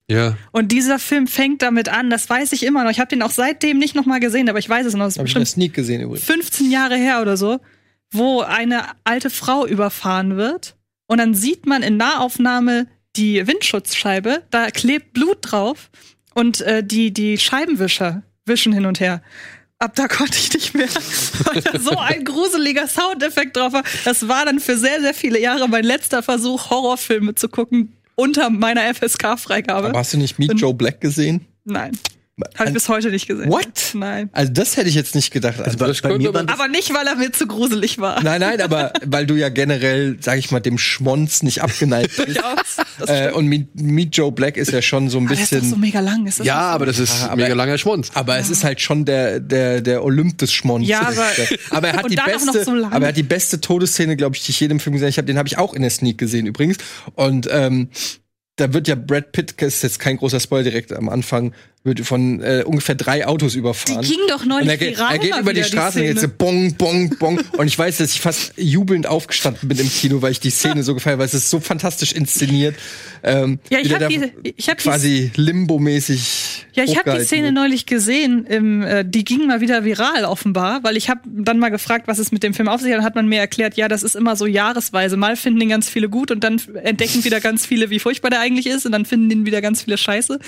Ja. 0.09 0.37
Und 0.51 0.71
dieser 0.71 0.99
Film 0.99 1.27
fängt 1.27 1.61
damit 1.61 1.89
an, 1.89 2.09
das 2.09 2.29
weiß 2.29 2.53
ich 2.53 2.63
immer 2.63 2.83
noch. 2.83 2.91
Ich 2.91 2.99
habe 2.99 3.09
den 3.09 3.21
auch 3.21 3.31
seitdem 3.31 3.77
nicht 3.77 3.95
noch 3.95 4.05
mal 4.05 4.19
gesehen, 4.19 4.49
aber 4.49 4.59
ich 4.59 4.69
weiß 4.69 4.85
es 4.85 4.93
noch. 4.93 5.05
Hab 5.05 5.25
ich 5.25 5.35
in 5.35 5.39
der 5.39 5.45
Sneak 5.45 5.73
gesehen 5.73 6.01
übrigens. 6.01 6.25
15 6.25 6.71
Jahre 6.71 6.95
her 6.95 7.21
oder 7.21 7.37
so, 7.37 7.59
wo 8.11 8.41
eine 8.41 8.83
alte 9.03 9.29
Frau 9.29 9.65
überfahren 9.65 10.37
wird. 10.37 10.75
Und 11.07 11.17
dann 11.17 11.33
sieht 11.33 11.65
man 11.65 11.83
in 11.83 11.97
Nahaufnahme 11.97 12.87
die 13.15 13.45
Windschutzscheibe, 13.45 14.43
da 14.49 14.71
klebt 14.71 15.13
Blut 15.13 15.37
drauf 15.41 15.89
und 16.33 16.61
äh, 16.61 16.83
die, 16.83 17.11
die 17.11 17.37
Scheibenwischer 17.37 18.23
wischen 18.45 18.73
hin 18.73 18.85
und 18.85 18.99
her. 18.99 19.21
Ab 19.79 19.95
da 19.95 20.07
konnte 20.07 20.37
ich 20.37 20.53
nicht 20.53 20.73
mehr, 20.73 20.87
weil 21.45 21.61
da 21.61 21.79
so 21.79 21.97
ein 21.97 22.23
gruseliger 22.23 22.87
Soundeffekt 22.87 23.57
drauf 23.57 23.73
war. 23.73 23.83
Das 24.05 24.27
war 24.27 24.45
dann 24.45 24.59
für 24.59 24.77
sehr, 24.77 25.01
sehr 25.01 25.13
viele 25.13 25.39
Jahre 25.39 25.67
mein 25.67 25.83
letzter 25.83 26.23
Versuch, 26.23 26.69
Horrorfilme 26.69 27.35
zu 27.35 27.49
gucken 27.49 27.93
unter 28.15 28.49
meiner 28.49 28.93
FSK-Freigabe. 28.93 29.89
Aber 29.89 29.99
hast 29.99 30.13
du 30.13 30.17
nicht 30.17 30.39
Meet 30.39 30.53
Joe 30.59 30.73
Black 30.73 31.01
gesehen? 31.01 31.45
Nein. 31.65 31.97
Habe 32.55 32.69
ich 32.69 32.73
bis 32.73 32.89
heute 32.89 33.11
nicht 33.11 33.27
gesehen. 33.27 33.47
What? 33.51 33.91
Nein. 33.93 34.27
Also 34.31 34.51
das 34.51 34.75
hätte 34.75 34.89
ich 34.89 34.95
jetzt 34.95 35.13
nicht 35.13 35.29
gedacht. 35.31 35.59
Also, 35.61 35.77
bei, 35.77 35.85
das 35.85 36.01
bei 36.01 36.17
mir 36.17 36.29
aber- 36.29 36.39
waren 36.39 36.47
das, 36.47 36.59
Aber 36.59 36.67
nicht, 36.67 36.91
weil 36.91 37.05
er 37.05 37.15
mir 37.15 37.31
zu 37.31 37.45
gruselig 37.45 37.99
war. 37.99 38.23
nein, 38.23 38.41
nein, 38.41 38.59
aber 38.59 38.91
weil 39.05 39.27
du 39.27 39.35
ja 39.35 39.49
generell, 39.49 40.17
sag 40.19 40.39
ich 40.39 40.49
mal, 40.49 40.59
dem 40.59 40.79
Schmonz 40.79 41.43
nicht 41.43 41.61
abgeneigt 41.61 42.15
bist. 42.25 42.37
Durchaus. 42.39 42.77
Das 42.97 43.09
äh, 43.09 43.31
und 43.33 43.45
Meet, 43.45 43.79
Meet 43.79 44.17
Joe 44.17 44.31
Black 44.31 44.57
ist 44.57 44.71
ja 44.71 44.81
schon 44.81 45.09
so 45.11 45.19
ein 45.19 45.27
Aber 45.27 45.35
der 45.35 45.43
ist 45.43 45.51
doch 45.51 45.57
bisschen. 45.59 45.69
so 45.69 45.77
mega 45.77 45.99
lang. 45.99 46.25
Ist 46.25 46.39
das 46.39 46.47
Ja, 46.47 46.57
aber 46.59 46.87
das 46.87 46.97
ist 46.97 47.21
Ah, 47.21 47.27
aber- 47.27 47.43
mega 47.43 47.53
langer 47.53 47.77
Schmonz. 47.77 48.09
aber 48.15 48.37
es 48.39 48.49
ist 48.49 48.63
halt 48.63 48.81
schon 48.81 49.05
der, 49.05 49.39
der, 49.39 49.81
der 49.81 50.03
Olymp 50.03 50.39
des 50.39 50.51
Schmonz. 50.51 50.87
Ja, 50.87 51.01
aber- 51.01 51.27
aber 51.69 51.87
er 51.89 51.93
hat 51.97 52.03
und 52.05 52.11
die 52.11 52.15
dann 52.15 52.25
auch 52.33 52.45
noch 52.45 52.53
beste, 52.53 52.63
so 52.65 52.73
lang. 52.73 52.91
aber 52.93 53.05
er 53.05 53.09
hat 53.09 53.17
die 53.17 53.21
beste 53.23 53.61
Todesszene, 53.61 54.15
glaube 54.15 54.35
ich, 54.35 54.43
die 54.43 54.49
ich 54.51 54.59
jedem 54.59 54.79
Film 54.79 54.93
gesehen 54.93 55.05
habe. 55.05 55.09
Ich 55.11 55.17
hab, 55.19 55.27
Den 55.27 55.37
habe 55.37 55.47
ich 55.47 55.59
auch 55.59 55.75
in 55.75 55.83
der 55.83 55.91
Sneak 55.91 56.17
gesehen 56.17 56.47
übrigens. 56.47 56.77
Und 57.13 57.47
ähm, 57.51 57.89
da 58.55 58.71
wird 58.73 58.87
ja 58.87 58.95
Brad 58.95 59.31
Pitt, 59.33 59.55
das 59.61 59.75
ist 59.75 59.83
jetzt 59.83 59.99
kein 59.99 60.17
großer 60.17 60.39
Spoiler 60.39 60.63
direkt 60.63 60.93
am 60.93 61.09
Anfang, 61.09 61.53
wird 61.85 61.99
von 62.01 62.41
äh, 62.41 62.63
ungefähr 62.65 62.95
drei 62.95 63.27
Autos 63.27 63.55
überfahren. 63.55 64.01
Die 64.03 64.09
ging 64.11 64.19
doch 64.29 64.45
neulich 64.45 64.63
Und 64.63 64.69
er, 64.69 64.77
geht- 64.77 64.97
viral 64.97 65.11
er 65.13 65.19
geht 65.19 65.29
über 65.37 65.53
die 65.53 65.59
wieder, 65.59 65.67
die 65.67 65.71
Straße 65.71 65.99
und 65.99 66.05
jetzt 66.05 66.21
so 66.21 66.27
bong, 66.29 66.75
bong, 66.75 67.09
bong. 67.19 67.41
Und 67.57 67.67
ich 67.67 67.77
weiß, 67.77 67.97
dass 67.97 68.13
ich 68.13 68.21
fast 68.21 68.53
jubelnd 68.57 69.05
aufgestanden 69.05 69.67
bin 69.67 69.77
im 69.77 69.89
Kino, 69.89 70.21
weil 70.21 70.31
ich 70.31 70.39
die 70.39 70.49
Szene 70.49 70.83
so 70.83 70.93
gefeiert, 70.93 71.19
weil 71.19 71.25
es 71.25 71.33
ist 71.33 71.49
so 71.49 71.59
fantastisch 71.59 72.13
inszeniert. 72.13 72.75
Ähm, 73.21 73.59
Ja, 73.69 73.79
ich 73.79 73.85
wie 73.85 73.89
der 73.89 73.95
hab 73.95 74.01
da 74.01 74.07
die- 74.07 74.53
ich 74.55 74.69
hab 74.69 74.77
die- 74.77 74.83
quasi 74.83 75.31
Limbo-mäßig. 75.35 76.65
Ja, 76.73 76.83
ich 76.85 76.97
habe 76.97 77.17
die 77.19 77.25
Szene 77.25 77.43
wird. 77.45 77.53
neulich 77.55 77.85
gesehen. 77.85 78.45
Im, 78.45 78.81
äh, 78.81 79.03
die 79.05 79.25
ging 79.25 79.45
mal 79.47 79.59
wieder 79.61 79.83
viral 79.83 80.25
offenbar, 80.25 80.83
weil 80.83 80.95
ich 80.97 81.09
habe 81.09 81.21
dann 81.25 81.59
mal 81.59 81.69
gefragt, 81.69 82.07
was 82.07 82.17
es 82.17 82.31
mit 82.31 82.43
dem 82.43 82.53
Film 82.53 82.67
auf 82.69 82.81
sich 82.81 82.91
hat. 82.91 82.99
Dann 82.99 83.05
hat 83.05 83.15
man 83.15 83.27
mir 83.27 83.39
erklärt, 83.39 83.75
ja, 83.75 83.87
das 83.87 84.03
ist 84.03 84.15
immer 84.15 84.35
so 84.35 84.45
jahresweise. 84.45 85.17
Mal 85.17 85.35
finden 85.35 85.59
den 85.59 85.69
ganz 85.69 85.89
viele 85.89 86.09
gut 86.09 86.31
und 86.31 86.43
dann 86.43 86.61
entdecken 86.83 87.23
wieder 87.25 87.41
ganz 87.41 87.65
viele, 87.65 87.89
wie 87.89 87.99
furchtbar 87.99 88.29
der 88.31 88.39
eigentlich 88.39 88.67
ist 88.67 88.85
und 88.85 88.91
dann 88.93 89.05
finden 89.05 89.29
den 89.29 89.45
wieder 89.45 89.61
ganz 89.61 89.83
viele 89.83 89.97
Scheiße. 89.97 90.39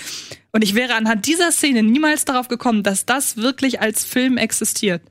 Und 0.56 0.62
ich 0.62 0.74
wäre 0.74 0.93
anhand 0.93 1.26
dieser 1.26 1.51
Szene 1.51 1.84
niemals 1.84 2.24
darauf 2.24 2.47
gekommen, 2.47 2.82
dass 2.82 3.06
das 3.06 3.36
wirklich 3.36 3.82
als 3.82 4.06
Film 4.06 4.38
existiert. 4.38 5.01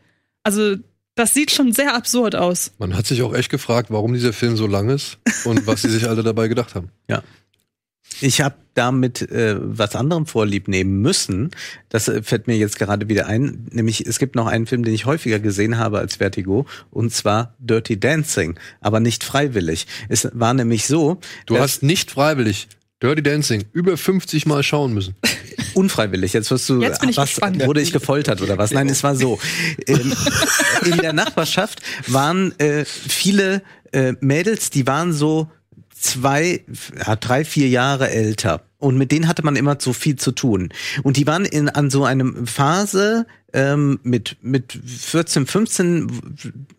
Also 0.42 0.76
das 1.16 1.34
sieht 1.34 1.50
schon 1.50 1.70
sehr 1.74 1.94
absurd 1.94 2.34
aus. 2.34 2.72
Man 2.78 2.96
hat 2.96 3.04
sich 3.04 3.20
auch 3.20 3.34
echt 3.34 3.50
gefragt, 3.50 3.90
warum 3.90 4.14
dieser 4.14 4.32
Film 4.32 4.56
so 4.56 4.66
lang 4.66 4.88
ist 4.88 5.18
und 5.44 5.66
was 5.66 5.82
sie 5.82 5.90
sich 5.90 6.08
alle 6.08 6.22
dabei 6.22 6.48
gedacht 6.48 6.74
haben. 6.74 6.88
ich 8.22 8.40
habe 8.40 8.54
damit 8.72 9.20
äh, 9.20 9.56
was 9.60 9.96
anderem 9.96 10.24
vorlieb 10.24 10.66
nehmen 10.66 11.02
müssen. 11.02 11.50
Das 11.90 12.08
äh, 12.08 12.22
fällt 12.22 12.46
mir 12.46 12.56
jetzt 12.56 12.78
gerade 12.78 13.10
wieder 13.10 13.26
ein. 13.26 13.66
Nämlich, 13.70 14.06
es 14.06 14.18
gibt 14.18 14.36
noch 14.36 14.46
einen 14.46 14.66
Film, 14.66 14.82
den 14.82 14.94
ich 14.94 15.04
häufiger 15.04 15.40
gesehen 15.40 15.76
habe 15.76 15.98
als 15.98 16.16
Vertigo, 16.16 16.64
und 16.90 17.12
zwar 17.12 17.54
Dirty 17.58 18.00
Dancing, 18.00 18.58
aber 18.80 18.98
nicht 18.98 19.22
freiwillig. 19.22 19.88
Es 20.08 20.26
war 20.32 20.54
nämlich 20.54 20.86
so, 20.86 21.20
Du 21.44 21.58
hast 21.58 21.82
nicht 21.82 22.12
freiwillig 22.12 22.66
Dirty 23.04 23.22
Dancing 23.22 23.64
über 23.74 23.98
50 23.98 24.46
Mal 24.46 24.62
schauen 24.62 24.94
müssen. 24.94 25.14
Unfreiwillig. 25.74 26.32
Jetzt 26.32 26.50
wirst 26.50 26.70
du, 26.70 26.80
Jetzt 26.80 27.00
bin 27.00 27.10
ich 27.10 27.18
was, 27.18 27.28
gespannt. 27.28 27.62
wurde 27.66 27.82
ich 27.82 27.92
gefoltert 27.92 28.40
oder 28.40 28.56
was? 28.56 28.70
Nein, 28.70 28.88
es 28.88 29.02
war 29.02 29.14
so. 29.14 29.38
Ähm, 29.86 30.14
in 30.86 30.96
der 30.96 31.12
Nachbarschaft 31.12 31.82
waren 32.06 32.58
äh, 32.58 32.86
viele 32.86 33.60
äh, 33.92 34.14
Mädels, 34.20 34.70
die 34.70 34.86
waren 34.86 35.12
so 35.12 35.50
zwei, 35.94 36.64
ja, 37.06 37.16
drei, 37.16 37.44
vier 37.44 37.68
Jahre 37.68 38.08
älter. 38.08 38.62
Und 38.78 38.96
mit 38.96 39.12
denen 39.12 39.28
hatte 39.28 39.44
man 39.44 39.56
immer 39.56 39.76
so 39.78 39.92
viel 39.92 40.16
zu 40.16 40.32
tun. 40.32 40.70
Und 41.02 41.18
die 41.18 41.26
waren 41.26 41.44
in, 41.44 41.68
an 41.68 41.90
so 41.90 42.04
einem 42.06 42.46
Phase 42.46 43.26
ähm, 43.54 44.00
mit, 44.02 44.36
mit 44.42 44.78
14, 44.84 45.46
15 45.46 46.08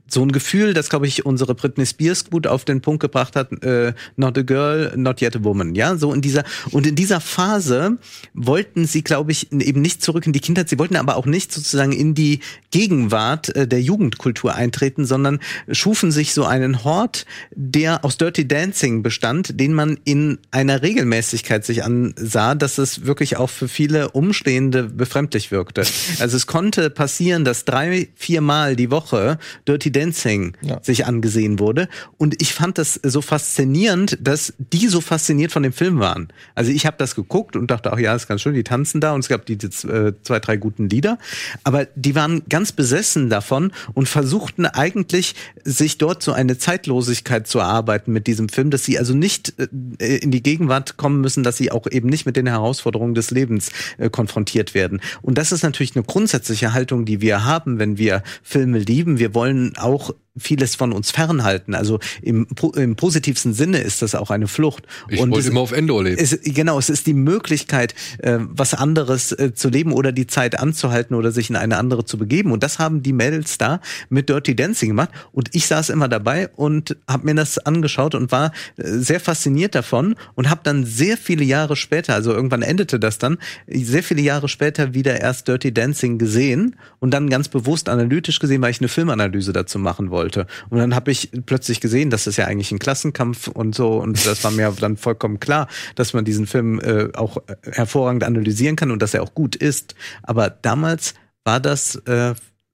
so 0.08 0.22
ein 0.22 0.32
Gefühl, 0.32 0.74
das 0.74 0.90
glaube 0.90 1.08
ich 1.08 1.26
unsere 1.26 1.56
Britney 1.56 1.86
Spears 1.86 2.30
gut 2.30 2.46
auf 2.46 2.64
den 2.64 2.82
Punkt 2.82 3.02
gebracht 3.02 3.36
hat, 3.36 3.52
äh, 3.64 3.94
not 4.16 4.38
a 4.38 4.44
girl, 4.44 4.94
not 4.96 5.22
yet 5.22 5.36
a 5.36 5.44
woman, 5.44 5.74
ja, 5.74 5.96
so 5.98 6.14
in 6.14 6.22
dieser 6.22 6.44
und 6.72 6.86
in 6.86 6.96
dieser 6.96 7.20
Phase 7.20 7.98
wollten 8.34 8.86
sie, 8.86 9.04
glaube 9.04 9.32
ich, 9.32 9.52
eben 9.52 9.82
nicht 9.82 10.04
zurück 10.04 10.28
in 10.28 10.34
die 10.34 10.40
Kindheit, 10.40 10.70
sie 10.70 10.78
wollten 10.78 10.96
aber 10.96 11.16
auch 11.16 11.26
nicht 11.26 11.52
sozusagen 11.52 11.92
in 11.92 12.14
die 12.14 12.40
Gegenwart 12.72 13.56
äh, 13.56 13.68
der 13.68 13.82
Jugendkultur 13.82 14.54
eintreten, 14.54 15.06
sondern 15.06 15.40
schufen 15.72 16.12
sich 16.12 16.34
so 16.34 16.46
einen 16.46 16.84
Hort, 16.84 17.26
der 17.52 18.06
aus 18.06 18.18
Dirty 18.18 18.48
Dancing 18.48 19.02
bestand, 19.02 19.60
den 19.60 19.74
man 19.74 19.98
in 20.04 20.38
einer 20.52 20.84
Regelmäßigkeit 20.84 21.66
sich 21.66 21.84
ansah, 21.84 22.54
dass 22.54 22.78
es 22.78 23.06
wirklich 23.06 23.38
auch 23.38 23.50
für 23.50 23.68
viele 23.68 24.12
Umstehende 24.12 24.84
befremdlich 24.84 25.52
wirkte. 25.52 25.84
Also 26.20 26.38
es 26.38 26.48
konnte 26.48 26.65
passieren, 26.72 27.46
dass 27.46 27.66
drei, 27.66 28.10
viermal 28.16 28.76
die 28.76 28.92
Woche 28.92 29.38
Dirty 29.68 29.92
Dancing 29.92 30.54
Ja. 30.62 30.80
sich 30.84 31.06
angesehen 31.06 31.60
wurde. 31.60 31.88
Und 32.18 32.42
ich 32.42 32.54
fand 32.54 32.78
das 32.78 33.00
so 33.04 33.22
faszinierend, 33.22 34.18
dass 34.22 34.54
die 34.58 34.88
so 34.88 35.02
fasziniert 35.02 35.52
von 35.52 35.64
dem 35.64 35.74
Film 35.74 36.00
waren. 36.00 36.28
Also 36.56 36.72
ich 36.72 36.86
habe 36.86 36.98
das 36.98 37.16
geguckt 37.16 37.56
und 37.56 37.70
dachte, 37.72 37.92
ach 37.94 38.00
ja, 38.00 38.16
ist 38.16 38.28
ganz 38.28 38.42
schön, 38.42 38.54
die 38.54 38.64
tanzen 38.64 39.02
da 39.02 39.14
und 39.14 39.20
es 39.22 39.28
gab 39.28 39.46
die, 39.46 39.58
die 39.58 39.68
äh, 39.88 40.14
zwei, 40.24 40.40
drei 40.40 40.58
guten 40.58 40.90
Lieder. 40.90 41.18
Aber 41.64 41.86
die 41.96 42.16
waren 42.16 42.44
ganz 42.50 42.72
besessen 42.72 43.30
davon 43.30 43.72
und 43.94 44.08
versuchten 44.08 44.66
eigentlich, 44.66 45.36
sich 45.64 45.98
dort 45.98 46.24
so 46.24 46.32
eine 46.32 46.58
Zeitlosigkeit 46.58 47.48
zu 47.48 47.60
erarbeiten 47.60 48.12
mit 48.14 48.28
diesem 48.28 48.50
Film, 48.50 48.70
dass 48.70 48.84
sie 48.86 48.98
also 48.98 49.14
nicht 49.14 49.54
äh, 49.60 50.18
in 50.18 50.32
die 50.32 50.42
Gegenwart 50.44 50.98
kommen 50.98 51.22
müssen, 51.22 51.44
dass 51.44 51.58
sie 51.58 51.72
auch 51.72 51.88
eben 51.90 52.08
nicht 52.10 52.26
mit 52.26 52.36
den 52.36 52.48
Herausforderungen 52.48 53.16
des 53.16 53.32
Lebens 53.32 53.70
äh, 53.98 54.10
konfrontiert 54.10 54.74
werden. 54.74 55.02
Und 55.22 55.38
das 55.38 55.52
ist 55.52 55.64
natürlich 55.64 55.96
eine 55.96 56.04
grundsätzliche 56.06 56.55
Haltung, 56.62 57.06
die 57.06 57.22
wir 57.22 57.46
haben, 57.46 57.80
wenn 57.80 57.98
wir 57.98 58.24
Filme 58.44 58.80
lieben. 58.80 59.20
Wir 59.20 59.34
wollen 59.34 59.74
auch 59.78 60.12
vieles 60.38 60.76
von 60.76 60.92
uns 60.92 61.12
fernhalten. 61.12 61.74
Also 61.76 62.00
im, 62.22 62.48
im 62.76 62.96
positivsten 62.96 63.54
Sinne 63.54 63.80
ist 63.80 64.02
das 64.02 64.16
auch 64.16 64.30
eine 64.30 64.48
Flucht. 64.48 64.86
Ich 65.10 65.20
Und 65.20 65.32
wollte 65.32 65.50
immer 65.50 65.62
auf 65.62 65.72
Endor 65.72 66.04
leben. 66.04 66.18
es, 66.20 66.38
genau, 66.44 66.78
es 66.78 66.90
ist 66.90 67.08
die 67.08 67.14
Möglichkeit, 67.14 67.96
äh, 68.20 68.38
was 68.40 68.74
anderes 68.74 69.32
äh, 69.32 69.54
zu 69.54 69.70
leben 69.70 69.94
oder 69.94 70.12
die 70.12 70.28
Zeit 70.28 70.60
anzuhalten 70.60 71.16
oder 71.16 71.32
sich 71.32 71.50
in 71.50 71.56
eine 71.56 71.78
andere 71.78 72.06
zu 72.06 72.18
begeben. 72.18 72.52
Und 72.52 72.64
das 72.64 72.80
haben 72.80 73.02
die 73.02 73.14
Mädels 73.14 73.58
da 73.58 73.80
mit 74.10 74.30
Dirty 74.30 74.56
Dancing 74.56 74.90
gemacht. 74.90 75.10
Und 75.32 75.50
ich 75.54 75.68
saß 75.68 75.90
immer 75.90 76.08
dabei 76.08 76.50
und 76.56 76.98
habe 77.08 77.26
mir 77.26 77.36
das 77.36 77.58
angeschaut 77.58 78.16
und 78.16 78.32
war 78.32 78.52
äh, 78.78 78.84
sehr 78.86 79.20
fasziniert 79.20 79.76
davon 79.76 80.16
und 80.36 80.50
habe 80.50 80.62
dann 80.64 80.86
sehr 80.86 81.18
viele 81.18 81.44
Jahre 81.44 81.76
später, 81.76 82.14
also 82.14 82.34
irgendwann 82.34 82.62
endete 82.62 83.00
das 83.00 83.18
dann, 83.18 83.38
sehr 83.68 84.04
viele 84.04 84.22
Jahre 84.22 84.50
später 84.50 84.94
wieder 84.94 85.22
erst 85.22 85.48
Dirty 85.48 85.74
Dancing 85.74 86.18
gesehen 86.18 86.76
und 87.00 87.12
dann 87.12 87.30
ganz 87.30 87.48
bewusst 87.48 87.90
analytisch 87.90 88.40
gesehen, 88.40 88.62
weil 88.62 88.72
ich 88.72 88.80
eine 88.80 88.88
Filmanalyse 88.88 89.54
dazu 89.54 89.80
machen 89.80 90.10
wollte. 90.10 90.25
Wollte. 90.26 90.48
Und 90.70 90.80
dann 90.80 90.96
habe 90.96 91.12
ich 91.12 91.30
plötzlich 91.46 91.80
gesehen, 91.80 92.10
dass 92.10 92.24
das 92.24 92.38
ja 92.38 92.46
eigentlich 92.46 92.72
ein 92.72 92.80
Klassenkampf 92.80 93.48
und 93.48 93.76
so 93.76 94.02
und 94.02 94.26
das 94.26 94.44
war 94.44 94.52
mir 94.52 94.74
dann 94.80 94.98
vollkommen 94.98 95.40
klar, 95.40 95.68
dass 95.94 96.14
man 96.14 96.26
diesen 96.26 96.48
Film 96.48 96.80
äh, 96.80 97.10
auch 97.14 97.38
äh, 97.38 97.56
hervorragend 97.72 98.24
analysieren 98.24 98.76
kann 98.76 98.92
und 98.92 99.02
dass 99.02 99.14
er 99.14 99.22
auch 99.22 99.36
gut 99.36 99.56
ist. 99.56 99.94
Aber 100.24 100.50
damals 100.50 101.14
war 101.44 101.60
das 101.60 101.96
äh, 102.08 102.34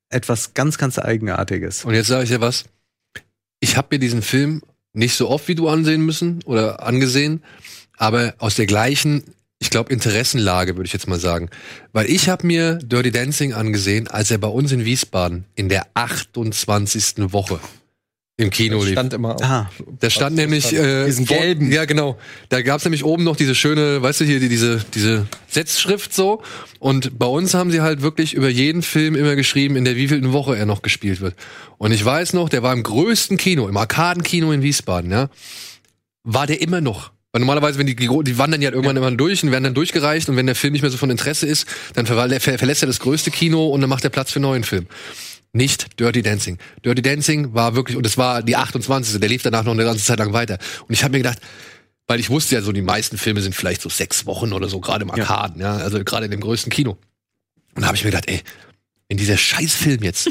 etwas 0.09 0.53
ganz, 0.53 0.77
ganz 0.77 0.97
Eigenartiges. 0.97 1.83
Und 1.83 1.93
jetzt 1.93 2.07
sage 2.07 2.23
ich 2.23 2.29
dir 2.29 2.41
was. 2.41 2.65
Ich 3.59 3.75
habe 3.75 3.89
mir 3.91 3.99
diesen 3.99 4.21
Film 4.21 4.61
nicht 4.93 5.15
so 5.15 5.29
oft 5.29 5.47
wie 5.47 5.55
du 5.55 5.67
ansehen 5.67 6.05
müssen 6.05 6.41
oder 6.45 6.83
angesehen, 6.83 7.43
aber 7.97 8.33
aus 8.39 8.55
der 8.55 8.65
gleichen, 8.65 9.23
ich 9.61 9.69
glaube, 9.69 9.93
Interessenlage, 9.93 10.75
würde 10.75 10.87
ich 10.87 10.93
jetzt 10.93 11.07
mal 11.07 11.19
sagen. 11.19 11.49
Weil 11.93 12.09
ich 12.09 12.27
habe 12.29 12.47
mir 12.47 12.79
Dirty 12.83 13.11
Dancing 13.11 13.53
angesehen, 13.53 14.07
als 14.07 14.31
er 14.31 14.39
bei 14.39 14.47
uns 14.47 14.71
in 14.71 14.85
Wiesbaden 14.85 15.45
in 15.55 15.69
der 15.69 15.85
28. 15.93 17.31
Woche 17.31 17.59
im 18.37 18.49
Kino 18.49 18.77
Das 18.77 18.85
lief. 18.85 18.93
stand 18.93 19.13
immer 19.13 19.35
auf. 19.35 19.43
Ah, 19.43 19.69
Da 19.99 20.09
stand 20.09 20.35
nämlich 20.35 20.73
äh, 20.73 21.05
Diesen 21.05 21.25
gelben. 21.27 21.71
Ja, 21.71 21.85
genau. 21.85 22.17
Da 22.49 22.63
gab's 22.63 22.85
nämlich 22.85 23.05
oben 23.05 23.23
noch 23.23 23.35
diese 23.35 23.53
schöne, 23.53 24.01
weißt 24.01 24.21
du 24.21 24.25
hier, 24.25 24.39
die, 24.39 24.49
diese 24.49 24.83
diese 24.95 25.27
Setzschrift 25.47 26.11
so. 26.11 26.41
Und 26.79 27.19
bei 27.19 27.27
uns 27.27 27.53
haben 27.53 27.69
sie 27.69 27.81
halt 27.81 28.01
wirklich 28.01 28.33
über 28.33 28.49
jeden 28.49 28.81
Film 28.81 29.13
immer 29.13 29.35
geschrieben, 29.35 29.75
in 29.75 29.85
der 29.85 29.95
wievielten 29.95 30.33
Woche 30.33 30.57
er 30.57 30.65
noch 30.65 30.81
gespielt 30.81 31.21
wird. 31.21 31.35
Und 31.77 31.91
ich 31.91 32.03
weiß 32.03 32.33
noch, 32.33 32.49
der 32.49 32.63
war 32.63 32.73
im 32.73 32.81
größten 32.81 33.37
Kino, 33.37 33.67
im 33.67 33.77
Arkadenkino 33.77 34.51
in 34.51 34.63
Wiesbaden, 34.63 35.11
ja, 35.11 35.29
war 36.23 36.47
der 36.47 36.61
immer 36.61 36.81
noch. 36.81 37.11
Weil 37.31 37.39
normalerweise, 37.39 37.79
wenn 37.79 37.87
die, 37.87 37.95
die 37.95 38.37
wandern 38.37 38.61
ja 38.61 38.71
irgendwann 38.71 38.97
immer 38.97 39.11
durch 39.11 39.43
und 39.43 39.51
werden 39.51 39.63
dann 39.63 39.73
durchgereicht 39.73 40.27
und 40.27 40.35
wenn 40.35 40.47
der 40.47 40.55
Film 40.55 40.73
nicht 40.73 40.81
mehr 40.81 40.91
so 40.91 40.97
von 40.97 41.09
Interesse 41.09 41.47
ist, 41.47 41.65
dann 41.93 42.05
ver 42.05 42.29
ver 42.39 42.57
verlässt 42.57 42.83
er 42.83 42.87
das 42.87 42.99
größte 42.99 43.31
Kino 43.31 43.67
und 43.67 43.81
dann 43.81 43.89
macht 43.89 44.03
er 44.03 44.09
Platz 44.09 44.31
für 44.31 44.37
einen 44.37 44.43
neuen 44.43 44.63
Film 44.63 44.87
nicht 45.53 45.99
Dirty 45.99 46.21
Dancing. 46.21 46.57
Dirty 46.85 47.01
Dancing 47.01 47.53
war 47.53 47.75
wirklich, 47.75 47.97
und 47.97 48.05
es 48.05 48.17
war 48.17 48.41
die 48.41 48.55
28. 48.55 49.19
Der 49.19 49.29
lief 49.29 49.43
danach 49.43 49.63
noch 49.63 49.73
eine 49.73 49.83
ganze 49.83 50.03
Zeit 50.03 50.19
lang 50.19 50.33
weiter. 50.33 50.57
Und 50.87 50.93
ich 50.93 51.03
habe 51.03 51.11
mir 51.11 51.19
gedacht, 51.19 51.39
weil 52.07 52.19
ich 52.19 52.29
wusste 52.29 52.55
ja 52.55 52.61
so, 52.61 52.71
die 52.71 52.81
meisten 52.81 53.17
Filme 53.17 53.41
sind 53.41 53.55
vielleicht 53.55 53.81
so 53.81 53.89
sechs 53.89 54.25
Wochen 54.25 54.53
oder 54.53 54.67
so, 54.69 54.79
gerade 54.79 55.03
im 55.03 55.11
Arkaden, 55.11 55.61
ja, 55.61 55.77
also 55.77 56.03
gerade 56.03 56.25
in 56.25 56.31
dem 56.31 56.41
größten 56.41 56.71
Kino. 56.71 56.97
Und 57.75 57.81
da 57.81 57.87
habe 57.87 57.95
ich 57.95 58.03
mir 58.03 58.11
gedacht, 58.11 58.29
ey, 58.29 58.41
wenn 59.07 59.17
dieser 59.17 59.37
Scheißfilm 59.37 60.03
jetzt 60.03 60.29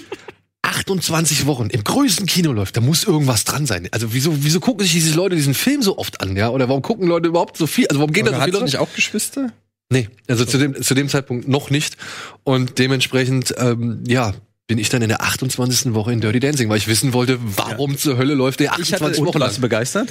28 0.70 1.46
Wochen 1.46 1.68
im 1.70 1.84
größten 1.84 2.26
Kino 2.26 2.52
läuft, 2.52 2.76
da 2.76 2.80
muss 2.80 3.04
irgendwas 3.04 3.44
dran 3.44 3.66
sein. 3.66 3.88
Also 3.90 4.12
wieso, 4.12 4.32
wieso 4.44 4.60
gucken 4.60 4.82
sich 4.84 4.92
diese 4.92 5.14
Leute 5.14 5.36
diesen 5.36 5.54
Film 5.54 5.82
so 5.82 5.98
oft 5.98 6.20
an, 6.20 6.36
ja? 6.36 6.48
Oder 6.50 6.68
warum 6.68 6.82
gucken 6.82 7.06
Leute 7.06 7.28
überhaupt 7.28 7.56
so 7.56 7.66
viel? 7.66 7.86
Also 7.88 8.00
warum 8.00 8.12
gehen 8.12 8.24
da 8.26 8.32
so 8.32 8.38
viele 8.40 8.52
Leute? 8.52 8.64
nicht 8.64 8.78
auch 8.78 8.92
Geschwister? 8.94 9.52
Nee, 9.92 10.08
also 10.28 10.44
zu 10.44 10.56
dem, 10.58 10.80
zu 10.80 10.94
dem 10.94 11.08
Zeitpunkt 11.08 11.48
noch 11.48 11.70
nicht. 11.70 11.96
Und 12.44 12.78
dementsprechend, 12.78 13.54
ähm, 13.58 14.04
ja, 14.06 14.34
bin 14.68 14.78
ich 14.78 14.88
dann 14.88 15.02
in 15.02 15.08
der 15.08 15.20
28. 15.22 15.94
Woche 15.94 16.12
in 16.12 16.20
Dirty 16.20 16.38
Dancing, 16.38 16.68
weil 16.68 16.78
ich 16.78 16.86
wissen 16.86 17.12
wollte, 17.12 17.38
warum 17.42 17.98
zur 17.98 18.16
Hölle 18.16 18.34
läuft 18.34 18.60
der 18.60 18.66
Ich 18.78 18.92
hatte- 18.92 19.04
28 19.06 19.24
Wochen 19.24 19.38
lang. 19.38 19.60
begeistert? 19.60 20.08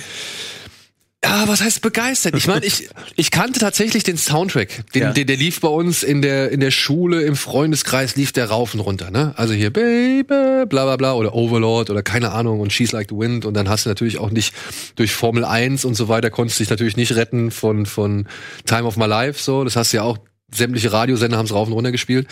Ja, 1.24 1.48
was 1.50 1.62
heißt 1.62 1.82
begeistert? 1.82 2.34
Ich 2.36 2.48
meine, 2.48 2.66
ich, 2.66 2.88
ich 3.18 3.30
kannte 3.30 3.60
tatsächlich 3.60 4.04
den 4.04 4.18
Soundtrack. 4.18 4.86
Den, 4.94 5.02
Ja. 5.02 5.12
der, 5.12 5.26
der 5.26 5.36
lief 5.36 5.60
bei 5.60 5.68
uns 5.68 6.02
in 6.02 6.22
der, 6.22 6.50
in 6.50 6.62
der 6.62 6.72
Schule, 6.72 7.24
im 7.24 7.36
Freundeskreis, 7.36 8.16
lief 8.16 8.32
der 8.32 8.50
rauf 8.50 8.74
und 8.74 8.80
runter. 8.80 9.12
Ne? 9.12 9.34
Also 9.36 9.54
hier 9.54 9.70
Baby, 9.72 10.24
bla 10.24 10.66
bla 10.66 10.96
bla 10.96 11.14
oder 11.14 11.34
Overlord 11.36 11.90
oder 11.90 12.04
keine 12.04 12.32
Ahnung 12.32 12.62
und 12.62 12.72
She's 12.72 12.94
Like 12.94 13.08
the 13.10 13.18
Wind. 13.18 13.44
Und 13.46 13.54
dann 13.56 13.68
hast 13.68 13.86
du 13.86 13.90
natürlich 13.90 14.18
auch 14.18 14.30
nicht 14.32 14.54
durch 14.96 15.12
Formel 15.12 15.44
1 15.44 15.84
und 15.84 15.96
so 15.96 16.08
weiter, 16.08 16.30
konntest 16.30 16.62
dich 16.62 16.70
natürlich 16.70 16.96
nicht 16.96 17.14
retten 17.16 17.52
von, 17.52 17.86
von 17.86 18.26
Time 18.66 18.84
of 18.86 18.96
My 18.96 19.06
Life. 19.06 19.44
So, 19.44 19.66
Das 19.66 19.76
hast 19.76 19.92
du 19.92 19.98
ja 19.98 20.04
auch 20.04 20.20
sämtliche 20.52 20.94
Radiosender 20.94 21.38
haben 21.38 21.46
es 21.46 21.54
rauf 21.54 21.68
und 21.68 21.74
runter 21.74 21.92
gespielt. 21.92 22.28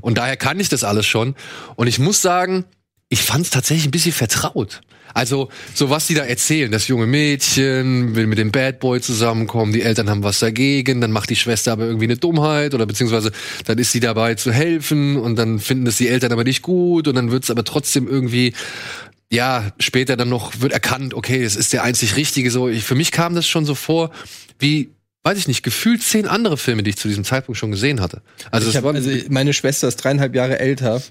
Und 0.00 0.18
daher 0.18 0.36
kann 0.36 0.58
ich 0.58 0.68
das 0.68 0.82
alles 0.82 1.06
schon. 1.06 1.36
Und 1.76 1.86
ich 1.86 2.00
muss 2.00 2.20
sagen, 2.20 2.64
ich 3.12 3.20
fand 3.20 3.44
es 3.44 3.50
tatsächlich 3.50 3.86
ein 3.86 3.90
bisschen 3.90 4.12
vertraut. 4.12 4.80
Also, 5.12 5.50
so 5.74 5.90
was 5.90 6.06
die 6.06 6.14
da 6.14 6.24
erzählen, 6.24 6.72
das 6.72 6.88
junge 6.88 7.06
Mädchen 7.06 8.14
will 8.14 8.26
mit 8.26 8.38
dem 8.38 8.50
Bad 8.50 8.80
Boy 8.80 9.02
zusammenkommen, 9.02 9.74
die 9.74 9.82
Eltern 9.82 10.08
haben 10.08 10.22
was 10.22 10.38
dagegen, 10.38 11.02
dann 11.02 11.12
macht 11.12 11.28
die 11.28 11.36
Schwester 11.36 11.72
aber 11.72 11.84
irgendwie 11.84 12.06
eine 12.06 12.16
Dummheit 12.16 12.72
oder 12.72 12.86
beziehungsweise 12.86 13.30
dann 13.66 13.76
ist 13.76 13.92
sie 13.92 14.00
dabei 14.00 14.36
zu 14.36 14.50
helfen 14.50 15.18
und 15.18 15.36
dann 15.36 15.58
finden 15.58 15.86
es 15.86 15.98
die 15.98 16.08
Eltern 16.08 16.32
aber 16.32 16.44
nicht 16.44 16.62
gut 16.62 17.06
und 17.06 17.14
dann 17.14 17.30
wird 17.30 17.44
es 17.44 17.50
aber 17.50 17.64
trotzdem 17.64 18.08
irgendwie 18.08 18.54
ja, 19.30 19.72
später 19.78 20.16
dann 20.16 20.30
noch 20.30 20.60
wird 20.60 20.72
erkannt, 20.72 21.12
okay, 21.12 21.42
es 21.42 21.54
ist 21.54 21.74
der 21.74 21.82
einzig 21.82 22.16
Richtige 22.16 22.50
so. 22.50 22.70
Ich, 22.70 22.84
für 22.84 22.94
mich 22.94 23.12
kam 23.12 23.34
das 23.34 23.46
schon 23.46 23.66
so 23.66 23.74
vor, 23.74 24.10
wie, 24.58 24.90
weiß 25.22 25.36
ich 25.36 25.48
nicht, 25.48 25.62
gefühlt 25.62 26.02
zehn 26.02 26.26
andere 26.26 26.56
Filme, 26.56 26.82
die 26.82 26.90
ich 26.90 26.96
zu 26.96 27.08
diesem 27.08 27.24
Zeitpunkt 27.24 27.58
schon 27.58 27.70
gesehen 27.70 28.00
hatte. 28.00 28.22
Also, 28.50 28.72
hab, 28.74 28.86
also 28.86 29.10
meine 29.28 29.52
Schwester 29.52 29.88
ist 29.88 29.96
dreieinhalb 29.96 30.34
Jahre 30.34 30.58
älter 30.58 31.02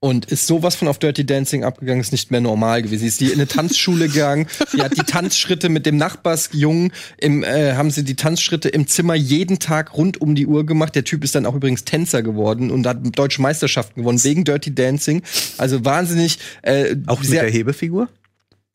und 0.00 0.26
ist 0.26 0.46
sowas 0.46 0.76
von 0.76 0.88
auf 0.88 0.98
Dirty 0.98 1.24
Dancing 1.24 1.64
abgegangen, 1.64 2.00
ist 2.00 2.12
nicht 2.12 2.30
mehr 2.30 2.40
normal 2.40 2.82
gewesen. 2.82 3.00
Sie 3.00 3.06
ist 3.06 3.20
die 3.20 3.26
in 3.26 3.34
eine 3.34 3.46
Tanzschule 3.46 4.08
gegangen, 4.08 4.46
die 4.72 4.82
hat 4.82 4.96
die 4.96 5.02
Tanzschritte 5.02 5.68
mit 5.68 5.86
dem 5.86 5.96
Nachbarsjungen, 5.96 6.92
im, 7.18 7.42
äh, 7.42 7.74
haben 7.74 7.90
sie 7.90 8.04
die 8.04 8.14
Tanzschritte 8.14 8.68
im 8.68 8.86
Zimmer 8.86 9.14
jeden 9.14 9.58
Tag 9.58 9.96
rund 9.96 10.20
um 10.20 10.34
die 10.34 10.46
Uhr 10.46 10.66
gemacht. 10.66 10.94
Der 10.94 11.04
Typ 11.04 11.24
ist 11.24 11.34
dann 11.34 11.46
auch 11.46 11.54
übrigens 11.54 11.84
Tänzer 11.84 12.22
geworden 12.22 12.70
und 12.70 12.86
hat 12.86 12.98
deutsche 13.18 13.40
Meisterschaften 13.40 14.02
gewonnen 14.02 14.22
wegen 14.22 14.44
Dirty 14.44 14.74
Dancing. 14.74 15.22
Also 15.58 15.84
wahnsinnig. 15.84 16.38
Äh, 16.62 16.96
Auch 17.06 17.20
mit 17.20 17.32
der 17.32 17.50
Hebefigur? 17.50 18.08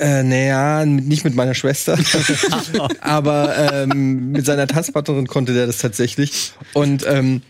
äh, 0.02 0.24
naja, 0.24 0.86
nicht 0.86 1.24
mit 1.24 1.36
meiner 1.36 1.54
Schwester. 1.54 1.98
Aber 3.02 3.56
ähm, 3.56 4.32
mit 4.32 4.46
seiner 4.46 4.66
Tanzpartnerin 4.68 5.28
konnte 5.28 5.54
der 5.54 5.68
das 5.68 5.78
tatsächlich. 5.78 6.54
Und 6.74 7.06
ähm, 7.08 7.44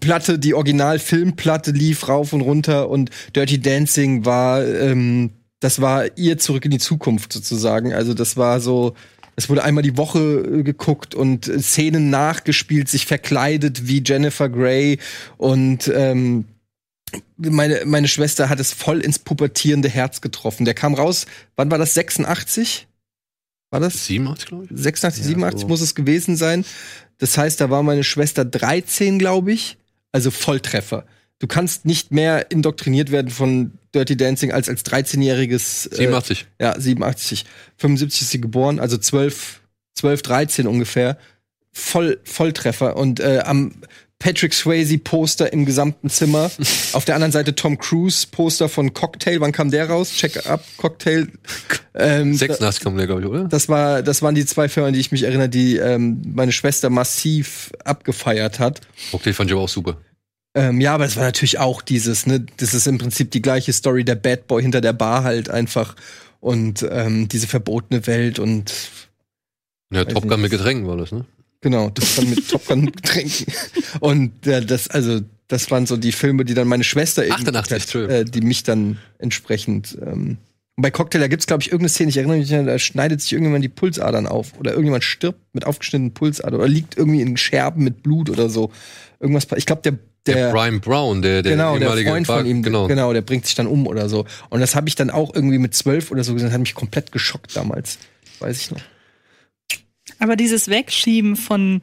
Platte, 0.00 0.38
die 0.38 0.54
Original-Filmplatte 0.54 1.70
lief 1.70 2.08
rauf 2.08 2.32
und 2.32 2.40
runter 2.40 2.88
und 2.88 3.10
Dirty 3.34 3.60
Dancing 3.60 4.24
war, 4.24 4.64
ähm, 4.64 5.30
das 5.60 5.80
war 5.80 6.16
ihr 6.16 6.38
zurück 6.38 6.64
in 6.64 6.70
die 6.70 6.78
Zukunft 6.78 7.32
sozusagen. 7.32 7.92
Also 7.92 8.14
das 8.14 8.36
war 8.36 8.60
so, 8.60 8.94
es 9.36 9.48
wurde 9.48 9.64
einmal 9.64 9.82
die 9.82 9.96
Woche 9.96 10.20
äh, 10.20 10.62
geguckt 10.62 11.14
und 11.14 11.44
Szenen 11.44 12.10
nachgespielt, 12.10 12.88
sich 12.88 13.06
verkleidet 13.06 13.86
wie 13.88 14.02
Jennifer 14.04 14.48
Grey 14.48 14.98
und 15.36 15.90
ähm, 15.94 16.44
meine, 17.36 17.82
meine 17.84 18.08
Schwester 18.08 18.48
hat 18.48 18.60
es 18.60 18.72
voll 18.72 19.00
ins 19.00 19.18
pubertierende 19.18 19.88
Herz 19.88 20.20
getroffen. 20.20 20.64
Der 20.64 20.74
kam 20.74 20.94
raus, 20.94 21.26
wann 21.56 21.70
war 21.70 21.78
das? 21.78 21.94
86? 21.94 22.86
War 23.70 23.80
das? 23.80 24.06
87, 24.06 24.46
glaube 24.46 24.64
ich. 24.64 24.70
86, 24.72 25.22
Ja, 25.22 25.28
87 25.28 25.60
so. 25.62 25.66
muss 25.68 25.80
es 25.80 25.94
gewesen 25.94 26.36
sein. 26.36 26.64
Das 27.18 27.38
heißt, 27.38 27.60
da 27.60 27.70
war 27.70 27.82
meine 27.82 28.04
Schwester 28.04 28.44
13, 28.44 29.18
glaube 29.18 29.52
ich. 29.52 29.76
Also 30.12 30.30
Volltreffer. 30.30 31.06
Du 31.38 31.46
kannst 31.46 31.84
nicht 31.84 32.12
mehr 32.12 32.50
indoktriniert 32.50 33.10
werden 33.10 33.30
von 33.30 33.72
Dirty 33.94 34.16
Dancing 34.16 34.52
als 34.52 34.68
als 34.68 34.84
13-jähriges. 34.84 35.92
Äh, 35.92 35.96
87. 35.96 36.46
ja, 36.60 36.78
87. 36.78 37.44
75 37.78 38.22
ist 38.22 38.30
sie 38.30 38.40
geboren, 38.40 38.78
also 38.78 38.96
12, 38.96 39.60
12 39.94 40.22
13 40.22 40.66
ungefähr. 40.66 41.18
Voll, 41.72 42.20
Volltreffer. 42.24 42.96
Und 42.96 43.20
äh, 43.20 43.40
am 43.44 43.72
Patrick 44.24 44.54
Swayze 44.54 44.96
Poster 44.96 45.52
im 45.52 45.66
gesamten 45.66 46.08
Zimmer. 46.08 46.50
Auf 46.94 47.04
der 47.04 47.14
anderen 47.14 47.30
Seite 47.30 47.54
Tom 47.54 47.76
Cruise 47.76 48.26
Poster 48.30 48.70
von 48.70 48.94
Cocktail. 48.94 49.38
Wann 49.40 49.52
kam 49.52 49.70
der 49.70 49.90
raus? 49.90 50.12
Check 50.12 50.46
up, 50.46 50.64
Cocktail. 50.78 51.28
Ähm, 51.92 52.32
86 52.32 52.82
kam 52.82 52.96
der, 52.96 53.06
glaube 53.06 53.20
ich, 53.20 53.28
oder? 53.28 53.44
das 53.44 53.68
war, 53.68 54.02
das 54.02 54.22
waren 54.22 54.34
die 54.34 54.46
zwei 54.46 54.70
Filme, 54.70 54.86
an 54.88 54.94
die 54.94 55.00
ich 55.00 55.12
mich 55.12 55.24
erinnere, 55.24 55.50
die 55.50 55.76
ähm, 55.76 56.22
meine 56.34 56.52
Schwester 56.52 56.88
massiv 56.88 57.70
abgefeiert 57.84 58.60
hat. 58.60 58.80
Okay, 59.12 59.34
fand 59.34 59.50
ich 59.50 59.54
aber 59.54 59.64
auch 59.64 59.68
super. 59.68 59.98
Ähm, 60.54 60.80
ja, 60.80 60.94
aber 60.94 61.04
es 61.04 61.16
war 61.16 61.24
natürlich 61.24 61.58
auch 61.58 61.82
dieses, 61.82 62.26
ne, 62.26 62.46
das 62.56 62.72
ist 62.72 62.86
im 62.86 62.96
Prinzip 62.96 63.30
die 63.30 63.42
gleiche 63.42 63.74
Story, 63.74 64.04
der 64.04 64.14
Bad 64.14 64.46
Boy 64.46 64.62
hinter 64.62 64.80
der 64.80 64.94
Bar 64.94 65.24
halt 65.24 65.50
einfach 65.50 65.96
und 66.40 66.86
ähm, 66.90 67.28
diese 67.28 67.46
verbotene 67.46 68.06
Welt 68.06 68.38
und 68.38 68.72
Ja, 69.92 70.06
Top 70.06 70.26
Gun 70.26 70.40
mit 70.40 70.50
Getränken 70.50 70.86
war 70.86 70.96
das, 70.96 71.12
ne? 71.12 71.26
Genau, 71.64 71.90
das 71.90 72.14
dann 72.14 72.30
mit 72.30 72.48
Top 72.48 72.64
Gun 72.68 72.92
Getränken. 72.92 73.52
Und 74.00 74.46
äh, 74.46 74.64
das, 74.64 74.86
also, 74.88 75.20
das 75.48 75.70
waren 75.72 75.86
so 75.86 75.96
die 75.96 76.12
Filme, 76.12 76.44
die 76.44 76.54
dann 76.54 76.68
meine 76.68 76.84
Schwester 76.84 77.24
eben 77.24 77.32
88, 77.34 77.94
hat, 77.94 77.94
äh, 78.10 78.24
die 78.24 78.40
mich 78.40 78.62
dann 78.62 78.98
entsprechend 79.18 79.98
ähm, 80.00 80.38
und 80.76 80.82
bei 80.82 80.90
Cocktail, 80.90 81.20
da 81.20 81.28
gibt's 81.28 81.46
glaube 81.46 81.62
ich, 81.62 81.68
irgendeine 81.68 81.88
Szene, 81.90 82.10
ich 82.10 82.16
erinnere 82.16 82.38
mich, 82.38 82.48
da 82.48 82.78
schneidet 82.80 83.20
sich 83.20 83.32
irgendjemand 83.32 83.62
die 83.62 83.68
Pulsadern 83.68 84.26
auf. 84.26 84.58
Oder 84.58 84.72
irgendjemand 84.72 85.04
stirbt 85.04 85.38
mit 85.52 85.66
aufgeschnittenen 85.66 86.14
Pulsadern. 86.14 86.58
Oder 86.58 86.68
liegt 86.68 86.96
irgendwie 86.96 87.20
in 87.20 87.36
Scherben 87.36 87.84
mit 87.84 88.02
Blut 88.02 88.28
oder 88.28 88.48
so. 88.48 88.72
Irgendwas, 89.20 89.46
ich 89.56 89.66
glaube, 89.66 89.82
der, 89.82 89.92
Der, 90.26 90.34
der, 90.34 90.52
Brian 90.52 90.80
Brown, 90.80 91.22
der, 91.22 91.42
der 91.42 91.52
genau, 91.52 91.78
der 91.78 91.90
Freund 91.92 92.26
von 92.26 92.36
Bar- 92.38 92.44
ihm, 92.44 92.64
genau. 92.64 92.88
genau, 92.88 93.12
der 93.12 93.20
bringt 93.22 93.46
sich 93.46 93.54
dann 93.54 93.68
um 93.68 93.86
oder 93.86 94.08
so. 94.08 94.24
Und 94.50 94.58
das 94.58 94.74
habe 94.74 94.88
ich 94.88 94.96
dann 94.96 95.10
auch 95.10 95.32
irgendwie 95.32 95.58
mit 95.58 95.74
zwölf 95.74 96.10
oder 96.10 96.24
so 96.24 96.34
gesehen, 96.34 96.52
hat 96.52 96.58
mich 96.58 96.74
komplett 96.74 97.12
geschockt 97.12 97.54
damals. 97.54 97.98
Weiß 98.40 98.58
ich 98.60 98.70
noch. 98.72 98.80
Aber 100.18 100.36
dieses 100.36 100.68
Wegschieben 100.68 101.36
von, 101.36 101.80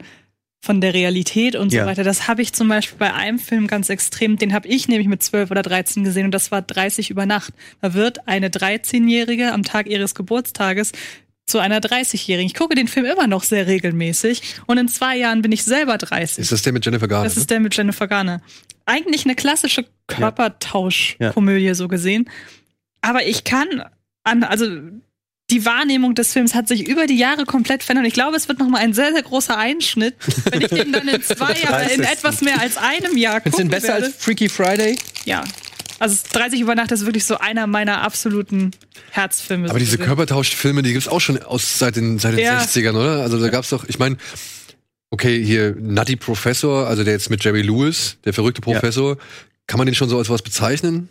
von 0.60 0.80
der 0.80 0.94
Realität 0.94 1.56
und 1.56 1.70
so 1.70 1.76
Ja. 1.78 1.86
weiter, 1.86 2.04
das 2.04 2.28
habe 2.28 2.42
ich 2.42 2.52
zum 2.52 2.68
Beispiel 2.68 2.98
bei 2.98 3.12
einem 3.14 3.38
Film 3.38 3.66
ganz 3.66 3.88
extrem, 3.88 4.36
den 4.36 4.52
habe 4.52 4.68
ich 4.68 4.88
nämlich 4.88 5.08
mit 5.08 5.22
12 5.22 5.50
oder 5.50 5.62
13 5.62 6.04
gesehen 6.04 6.26
und 6.26 6.30
das 6.32 6.50
war 6.50 6.62
30 6.62 7.10
über 7.10 7.26
Nacht. 7.26 7.52
Da 7.80 7.94
wird 7.94 8.28
eine 8.28 8.48
13-Jährige 8.48 9.52
am 9.52 9.62
Tag 9.62 9.86
ihres 9.86 10.14
Geburtstages 10.14 10.92
zu 11.44 11.58
einer 11.58 11.80
30-Jährigen. 11.80 12.46
Ich 12.46 12.54
gucke 12.54 12.74
den 12.76 12.86
Film 12.88 13.04
immer 13.04 13.26
noch 13.26 13.42
sehr 13.42 13.66
regelmäßig 13.66 14.42
und 14.66 14.78
in 14.78 14.88
zwei 14.88 15.16
Jahren 15.18 15.42
bin 15.42 15.50
ich 15.52 15.64
selber 15.64 15.98
30. 15.98 16.38
Ist 16.38 16.52
das 16.52 16.62
der 16.62 16.72
mit 16.72 16.84
Jennifer 16.84 17.08
Garner? 17.08 17.24
Das 17.24 17.36
ist 17.36 17.50
der 17.50 17.58
mit 17.60 17.76
Jennifer 17.76 18.06
Garner. 18.06 18.40
Eigentlich 18.86 19.24
eine 19.24 19.34
klassische 19.34 19.84
Körpertauschkomödie 20.06 21.74
so 21.74 21.88
gesehen. 21.88 22.28
Aber 23.00 23.26
ich 23.26 23.44
kann 23.44 23.82
an, 24.24 24.44
also 24.44 24.66
die 25.52 25.64
Wahrnehmung 25.66 26.14
des 26.14 26.32
Films 26.32 26.54
hat 26.54 26.66
sich 26.66 26.88
über 26.88 27.06
die 27.06 27.18
Jahre 27.18 27.44
komplett 27.44 27.82
verändert. 27.82 28.06
Ich 28.08 28.14
glaube, 28.14 28.36
es 28.36 28.48
wird 28.48 28.58
noch 28.58 28.68
mal 28.68 28.78
ein 28.78 28.94
sehr, 28.94 29.12
sehr 29.12 29.22
großer 29.22 29.56
Einschnitt, 29.56 30.14
wenn 30.50 30.62
ich 30.62 30.68
den 30.68 30.92
dann 30.92 31.06
in 31.06 31.22
zwei 31.22 31.52
Jahren, 31.54 31.88
in 31.90 32.02
etwas 32.02 32.40
mehr 32.40 32.60
als 32.60 32.76
einem 32.78 33.16
Jahr 33.16 33.40
Findest 33.42 33.46
du 33.46 33.50
gucken 33.50 33.68
den 33.68 33.70
besser 33.70 33.88
werde. 33.94 34.06
als 34.06 34.16
Freaky 34.16 34.48
Friday? 34.48 34.96
Ja. 35.26 35.44
Also 35.98 36.16
30 36.32 36.60
über 36.60 36.74
Nacht 36.74 36.90
ist 36.90 37.04
wirklich 37.04 37.24
so 37.24 37.38
einer 37.38 37.66
meiner 37.66 38.00
absoluten 38.02 38.72
Herzfilme. 39.10 39.68
Aber 39.70 39.78
diese. 39.78 39.98
Körpertauschfilme, 39.98 40.82
die 40.82 40.92
gibt's 40.94 41.06
auch 41.06 41.20
schon 41.20 41.40
aus 41.42 41.78
seit 41.78 41.96
den, 41.96 42.18
seit 42.18 42.32
den 42.32 42.40
Ja. 42.40 42.58
60ern, 42.60 42.94
oder? 42.96 43.20
Also 43.22 43.38
da 43.38 43.48
gab's 43.50 43.68
doch, 43.68 43.84
ich 43.88 43.98
meine, 43.98 44.16
okay, 45.10 45.44
hier 45.44 45.76
Nutty 45.78 46.16
Professor, 46.16 46.88
also 46.88 47.04
der 47.04 47.12
jetzt 47.12 47.30
mit 47.30 47.44
Jerry 47.44 47.62
Lewis, 47.62 48.16
der 48.24 48.32
verrückte 48.32 48.60
Professor, 48.62 49.16
kann 49.66 49.78
man 49.78 49.86
den 49.86 49.94
schon 49.94 50.08
so 50.08 50.18
als 50.18 50.28
was 50.28 50.42
bezeichnen? 50.42 51.08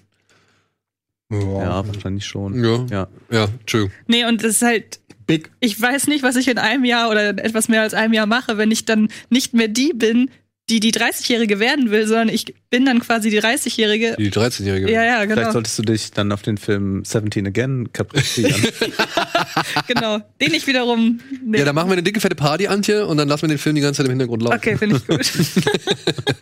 Ja, 1.31 1.87
wahrscheinlich 1.87 2.25
schon. 2.25 2.63
Ja. 2.63 2.85
Ja. 2.89 3.07
Ja, 3.31 3.47
Entschuldigung. 3.59 3.93
Nee, 4.07 4.25
und 4.25 4.43
es 4.43 4.55
ist 4.55 4.61
halt 4.61 4.99
Big. 5.27 5.49
ich 5.59 5.79
weiß 5.81 6.07
nicht, 6.07 6.23
was 6.23 6.35
ich 6.35 6.47
in 6.47 6.57
einem 6.57 6.83
Jahr 6.83 7.09
oder 7.09 7.29
etwas 7.29 7.69
mehr 7.69 7.81
als 7.81 7.93
einem 7.93 8.13
Jahr 8.13 8.25
mache, 8.25 8.57
wenn 8.57 8.71
ich 8.71 8.85
dann 8.85 9.07
nicht 9.29 9.53
mehr 9.53 9.67
die 9.67 9.93
bin, 9.93 10.29
die 10.69 10.79
die 10.79 10.93
30-Jährige 10.93 11.59
werden 11.59 11.91
will, 11.91 12.07
sondern 12.07 12.29
ich 12.29 12.53
bin 12.69 12.85
dann 12.85 12.99
quasi 12.99 13.29
die 13.29 13.41
30-Jährige. 13.41 14.15
Die 14.17 14.31
13-Jährige. 14.31 14.89
Ja, 14.91 15.03
ja, 15.03 15.15
Vielleicht 15.21 15.35
genau. 15.35 15.51
solltest 15.51 15.77
du 15.79 15.83
dich 15.83 16.11
dann 16.11 16.31
auf 16.31 16.41
den 16.43 16.57
Film 16.57 17.03
17 17.03 17.47
Again 17.47 17.91
kaprizieren. 17.91 18.55
genau. 19.87 20.19
Den 20.39 20.53
ich 20.53 20.67
wiederum. 20.67 21.19
Nee. 21.43 21.59
Ja, 21.59 21.65
dann 21.65 21.75
machen 21.75 21.89
wir 21.89 21.93
eine 21.93 22.03
dicke, 22.03 22.21
fette 22.21 22.35
Party, 22.35 22.67
Antje, 22.67 23.05
und 23.05 23.17
dann 23.17 23.27
lassen 23.27 23.43
wir 23.43 23.49
den 23.49 23.57
Film 23.57 23.75
die 23.75 23.81
ganze 23.81 23.97
Zeit 23.97 24.05
im 24.05 24.11
Hintergrund 24.11 24.43
laufen. 24.43 24.55
okay, 24.55 24.77
finde 24.77 24.97
ich 24.97 25.07
gut. 25.07 25.29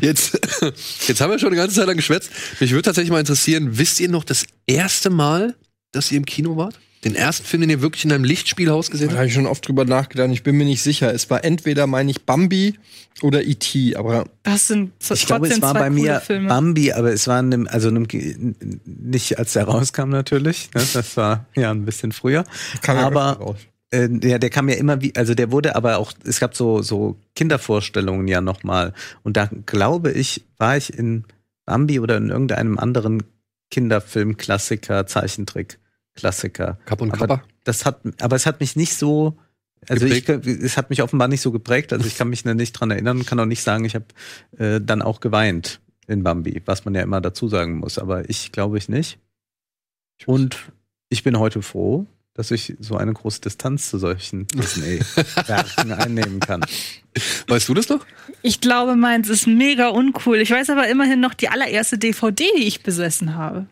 Jetzt, 0.00 0.38
jetzt 1.08 1.20
haben 1.20 1.30
wir 1.30 1.38
schon 1.38 1.48
eine 1.48 1.56
ganze 1.56 1.76
Zeit 1.76 1.86
lang 1.86 1.96
geschwätzt. 1.96 2.30
Mich 2.60 2.70
würde 2.72 2.82
tatsächlich 2.82 3.10
mal 3.10 3.20
interessieren, 3.20 3.78
wisst 3.78 4.00
ihr 4.00 4.08
noch 4.08 4.24
das 4.24 4.44
erste 4.66 5.10
Mal, 5.10 5.54
dass 5.92 6.10
ihr 6.10 6.18
im 6.18 6.26
Kino 6.26 6.56
wart? 6.56 6.78
Den 7.04 7.14
ersten 7.14 7.44
Film, 7.46 7.60
den 7.60 7.70
ihr 7.70 7.82
wirklich 7.82 8.04
in 8.04 8.12
einem 8.12 8.24
Lichtspielhaus 8.24 8.90
gesehen 8.90 9.08
Da 9.08 9.12
habt? 9.12 9.18
habe 9.18 9.28
ich 9.28 9.34
schon 9.34 9.46
oft 9.46 9.66
drüber 9.66 9.84
nachgedacht. 9.84 10.28
Ich 10.32 10.42
bin 10.42 10.56
mir 10.56 10.64
nicht 10.64 10.82
sicher. 10.82 11.14
Es 11.14 11.30
war 11.30 11.44
entweder, 11.44 11.86
meine 11.86 12.10
ich, 12.10 12.24
Bambi 12.24 12.78
oder 13.22 13.44
E.T., 13.44 13.94
aber 13.96 14.24
Das 14.42 14.66
sind 14.66 14.92
Ich 15.10 15.26
glaube, 15.26 15.46
es 15.46 15.62
war 15.62 15.74
bei 15.74 15.88
mir 15.88 16.20
Filme. 16.20 16.48
Bambi, 16.48 16.92
aber 16.92 17.12
es 17.12 17.28
war 17.28 17.38
in 17.38 17.52
einem, 17.52 17.68
also 17.68 17.88
in 17.90 17.96
einem, 17.96 18.56
nicht 18.84 19.38
als 19.38 19.52
der 19.52 19.64
rauskam 19.64 20.08
natürlich. 20.08 20.70
Ne? 20.74 20.82
Das 20.92 21.16
war 21.16 21.46
ja 21.54 21.70
ein 21.70 21.84
bisschen 21.84 22.12
früher. 22.12 22.44
kam 22.82 22.96
ja 22.96 23.06
aber 23.06 23.32
raus. 23.32 23.56
Äh, 23.90 24.08
der, 24.08 24.38
der 24.38 24.50
kam 24.50 24.68
ja 24.68 24.76
immer 24.76 25.00
wie, 25.00 25.14
also 25.16 25.34
der 25.34 25.50
wurde 25.52 25.76
aber 25.76 25.98
auch, 25.98 26.12
es 26.24 26.40
gab 26.40 26.56
so, 26.56 26.82
so 26.82 27.16
Kindervorstellungen 27.34 28.26
ja 28.28 28.40
nochmal. 28.40 28.92
Und 29.22 29.36
da 29.36 29.48
glaube 29.66 30.12
ich, 30.12 30.44
war 30.58 30.76
ich 30.76 30.96
in 30.96 31.24
Bambi 31.64 32.00
oder 32.00 32.16
in 32.16 32.30
irgendeinem 32.30 32.78
anderen 32.78 33.22
Kinderfilm-Klassiker, 33.70 35.06
Zeichentrick-Klassiker. 35.06 36.78
Kapp 36.84 37.00
und 37.00 37.12
Aber 37.12 37.26
Kappa? 37.26 37.44
das 37.64 37.84
hat, 37.84 38.00
aber 38.20 38.36
es 38.36 38.46
hat 38.46 38.60
mich 38.60 38.76
nicht 38.76 38.94
so, 38.94 39.36
also 39.88 40.06
ich, 40.06 40.28
es 40.28 40.76
hat 40.76 40.90
mich 40.90 41.02
offenbar 41.02 41.28
nicht 41.28 41.40
so 41.40 41.52
geprägt. 41.52 41.92
Also 41.92 42.06
ich 42.06 42.16
kann 42.16 42.28
mich 42.28 42.44
nicht 42.44 42.72
dran 42.72 42.90
erinnern 42.90 43.18
und 43.18 43.26
kann 43.26 43.38
auch 43.40 43.46
nicht 43.46 43.62
sagen, 43.62 43.84
ich 43.84 43.94
habe 43.94 44.06
äh, 44.58 44.80
dann 44.80 45.02
auch 45.02 45.20
geweint 45.20 45.80
in 46.06 46.22
Bambi, 46.22 46.62
was 46.64 46.84
man 46.84 46.94
ja 46.94 47.02
immer 47.02 47.20
dazu 47.20 47.48
sagen 47.48 47.78
muss. 47.78 47.98
Aber 47.98 48.28
ich 48.28 48.52
glaube 48.52 48.78
ich 48.78 48.88
nicht. 48.88 49.18
Und 50.24 50.72
ich 51.08 51.22
bin 51.22 51.38
heute 51.38 51.62
froh, 51.62 52.06
dass 52.36 52.50
ich 52.50 52.74
so 52.80 52.96
eine 52.96 53.12
große 53.12 53.40
Distanz 53.40 53.88
zu 53.88 53.98
solchen 53.98 54.46
Disney-Werken 54.48 55.92
einnehmen 55.92 56.40
kann. 56.40 56.64
Weißt 57.48 57.68
du 57.68 57.74
das 57.74 57.88
noch? 57.88 58.04
Ich 58.42 58.60
glaube, 58.60 58.94
meins 58.94 59.30
ist 59.30 59.46
mega 59.46 59.88
uncool. 59.88 60.38
Ich 60.38 60.50
weiß 60.50 60.68
aber 60.70 60.86
immerhin 60.88 61.20
noch 61.20 61.32
die 61.32 61.48
allererste 61.48 61.96
DVD, 61.96 62.44
die 62.58 62.64
ich 62.64 62.82
besessen 62.82 63.34
habe. 63.34 63.66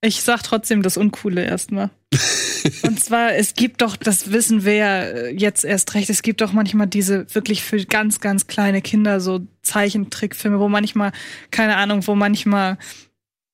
Ich 0.00 0.22
sag 0.22 0.42
trotzdem 0.44 0.82
das 0.82 0.96
Uncoole 0.96 1.44
erstmal. 1.44 1.90
Und 2.82 3.02
zwar, 3.02 3.34
es 3.34 3.54
gibt 3.54 3.82
doch, 3.82 3.96
das 3.96 4.30
wissen 4.30 4.64
wir 4.64 4.74
ja 4.74 5.02
äh, 5.02 5.30
jetzt 5.30 5.64
erst 5.64 5.94
recht, 5.94 6.08
es 6.08 6.22
gibt 6.22 6.40
doch 6.40 6.52
manchmal 6.52 6.86
diese 6.86 7.26
wirklich 7.34 7.62
für 7.62 7.84
ganz, 7.84 8.20
ganz 8.20 8.46
kleine 8.46 8.80
Kinder 8.80 9.20
so 9.20 9.40
Zeichentrickfilme, 9.62 10.60
wo 10.60 10.68
manchmal, 10.68 11.12
keine 11.50 11.76
Ahnung, 11.76 12.06
wo 12.06 12.14
manchmal 12.14 12.78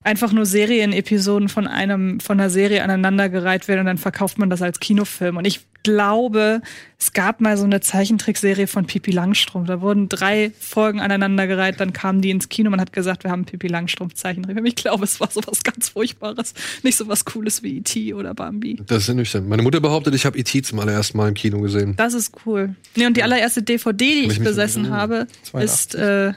einfach 0.05 0.33
nur 0.33 0.47
Serienepisoden 0.47 1.49
von 1.49 1.67
einem, 1.67 2.21
von 2.21 2.39
einer 2.39 2.51
Serie 2.51 2.85
aneinandergereiht 2.85 3.67
werden 3.69 3.81
und 3.81 3.87
dann 3.87 3.99
verkauft 3.99 4.39
man 4.39 4.51
das 4.51 4.63
als 4.63 4.79
Kinofilm. 4.79 5.39
Und 5.39 5.47
ich 5.47 5.61
glaube, 5.83 6.63
es 6.99 7.13
gab 7.13 7.41
mal 7.41 7.57
so 7.57 7.65
eine 7.65 7.81
Zeichentrickserie 7.81 8.67
von 8.67 8.87
Pipi 8.87 9.11
Langstrumpf. 9.11 9.67
Da 9.67 9.81
wurden 9.81 10.09
drei 10.09 10.53
Folgen 10.59 11.01
aneinandergereiht, 11.01 11.81
dann 11.81 11.93
kamen 11.93 12.21
die 12.21 12.31
ins 12.31 12.49
Kino. 12.49 12.71
Man 12.71 12.81
hat 12.81 12.93
gesagt, 12.93 13.25
wir 13.25 13.31
haben 13.31 13.45
Pipi 13.45 13.67
Langstrumpf 13.69 14.15
Zeichentrickfilm. 14.15 14.67
Ich 14.67 14.77
glaube, 14.77 15.05
es 15.05 15.21
war 15.21 15.31
sowas 15.31 15.63
ganz 15.63 15.91
Furchtbares. 15.91 16.55
Nicht 16.83 16.97
sowas 16.97 17.25
Cooles 17.25 17.63
wie 17.63 17.79
E.T. 17.79 18.15
oder 18.15 18.35
Bambi. 18.35 18.81
Das 18.87 19.09
ist 19.09 19.15
nüchtern. 19.15 19.49
Meine 19.49 19.63
Mutter 19.63 19.81
behauptet, 19.81 20.15
ich 20.15 20.27
habe 20.27 20.39
E.T. 20.39 20.63
zum 20.63 20.81
allerersten 20.81 21.17
Mal 21.17 21.29
im 21.29 21.35
Kino 21.35 21.61
gesehen. 21.61 21.97
Das 21.97 22.15
ist 22.15 22.33
cool. 22.47 22.75
Nee, 22.95 23.07
und 23.07 23.17
die 23.17 23.23
allererste 23.23 23.63
DVD, 23.63 23.97
die 23.97 24.27
ich 24.27 24.39
ich 24.39 24.45
besessen 24.45 24.91
habe, 24.91 25.27
82. 25.45 25.65
ist, 25.65 25.95
äh, 25.95 26.33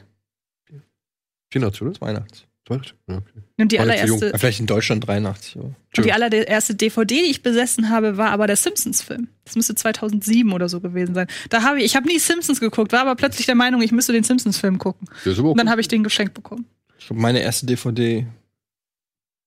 84, 1.51 1.81
oder? 1.81 1.93
82. 1.93 2.47
82? 2.67 2.95
Ja, 3.07 3.17
okay. 3.17 3.29
und 3.57 3.71
die 3.71 3.79
allererste, 3.79 4.29
Ja, 4.31 4.37
vielleicht 4.37 4.59
in 4.59 4.65
Deutschland 4.67 5.07
83. 5.07 5.55
Aber. 5.57 5.65
und 5.97 6.05
die 6.05 6.11
allererste 6.11 6.75
DVD, 6.75 7.15
die 7.15 7.29
ich 7.31 7.41
besessen 7.43 7.89
habe, 7.89 8.17
war 8.17 8.31
aber 8.31 8.47
der 8.47 8.55
Simpsons-Film. 8.55 9.27
Das 9.45 9.55
müsste 9.55 9.75
2007 9.75 10.51
oder 10.51 10.69
so 10.69 10.79
gewesen 10.81 11.15
sein. 11.15 11.27
Da 11.49 11.63
habe 11.63 11.79
ich, 11.79 11.85
ich 11.85 11.95
habe 11.95 12.07
nie 12.07 12.19
Simpsons 12.19 12.59
geguckt, 12.59 12.91
war 12.91 13.01
aber 13.01 13.15
plötzlich 13.15 13.45
der 13.45 13.55
Meinung, 13.55 13.81
ich 13.81 13.91
müsste 13.91 14.13
den 14.13 14.23
Simpsons-Film 14.23 14.77
gucken. 14.77 15.07
Und 15.25 15.57
dann 15.57 15.69
habe 15.69 15.81
ich 15.81 15.87
den 15.87 16.03
geschenkt 16.03 16.33
bekommen. 16.33 16.65
Ich 16.99 17.07
glaube, 17.07 17.21
meine 17.21 17.39
erste 17.41 17.65
DVD 17.65 18.25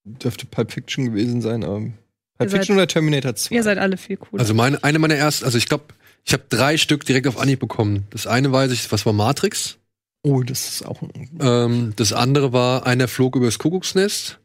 dürfte 0.04 0.46
Pulp 0.46 0.72
Fiction 0.72 1.06
gewesen 1.06 1.40
sein. 1.42 1.64
Aber 1.64 1.80
Pulp 1.80 1.92
Ihr 2.40 2.48
seid- 2.48 2.50
Fiction 2.60 2.76
oder 2.76 2.86
Terminator 2.86 3.34
2? 3.34 3.54
Ihr 3.54 3.62
seid 3.62 3.78
alle 3.78 3.96
viel 3.96 4.16
cooler. 4.16 4.40
Also 4.40 4.54
meine, 4.54 4.82
eine 4.82 4.98
meiner 4.98 5.14
ersten, 5.16 5.44
also 5.44 5.58
ich 5.58 5.66
glaube, 5.68 5.84
ich 6.24 6.32
habe 6.32 6.44
drei 6.48 6.76
Stück 6.76 7.04
direkt 7.04 7.26
auf 7.26 7.38
Anhieb 7.38 7.60
bekommen. 7.60 8.04
Das 8.10 8.26
eine 8.26 8.52
weiß 8.52 8.72
ich, 8.72 8.90
was 8.92 9.04
war 9.06 9.12
Matrix. 9.12 9.76
Oh, 10.22 10.42
das 10.42 10.68
ist 10.68 10.86
auch 10.86 11.02
ein 11.02 11.10
Ähm, 11.40 11.92
das 11.96 12.12
andere 12.12 12.52
war 12.52 12.86
Einer 12.86 13.08
flog 13.08 13.36
übers 13.36 13.58
Kuckucksnest. 13.58 14.38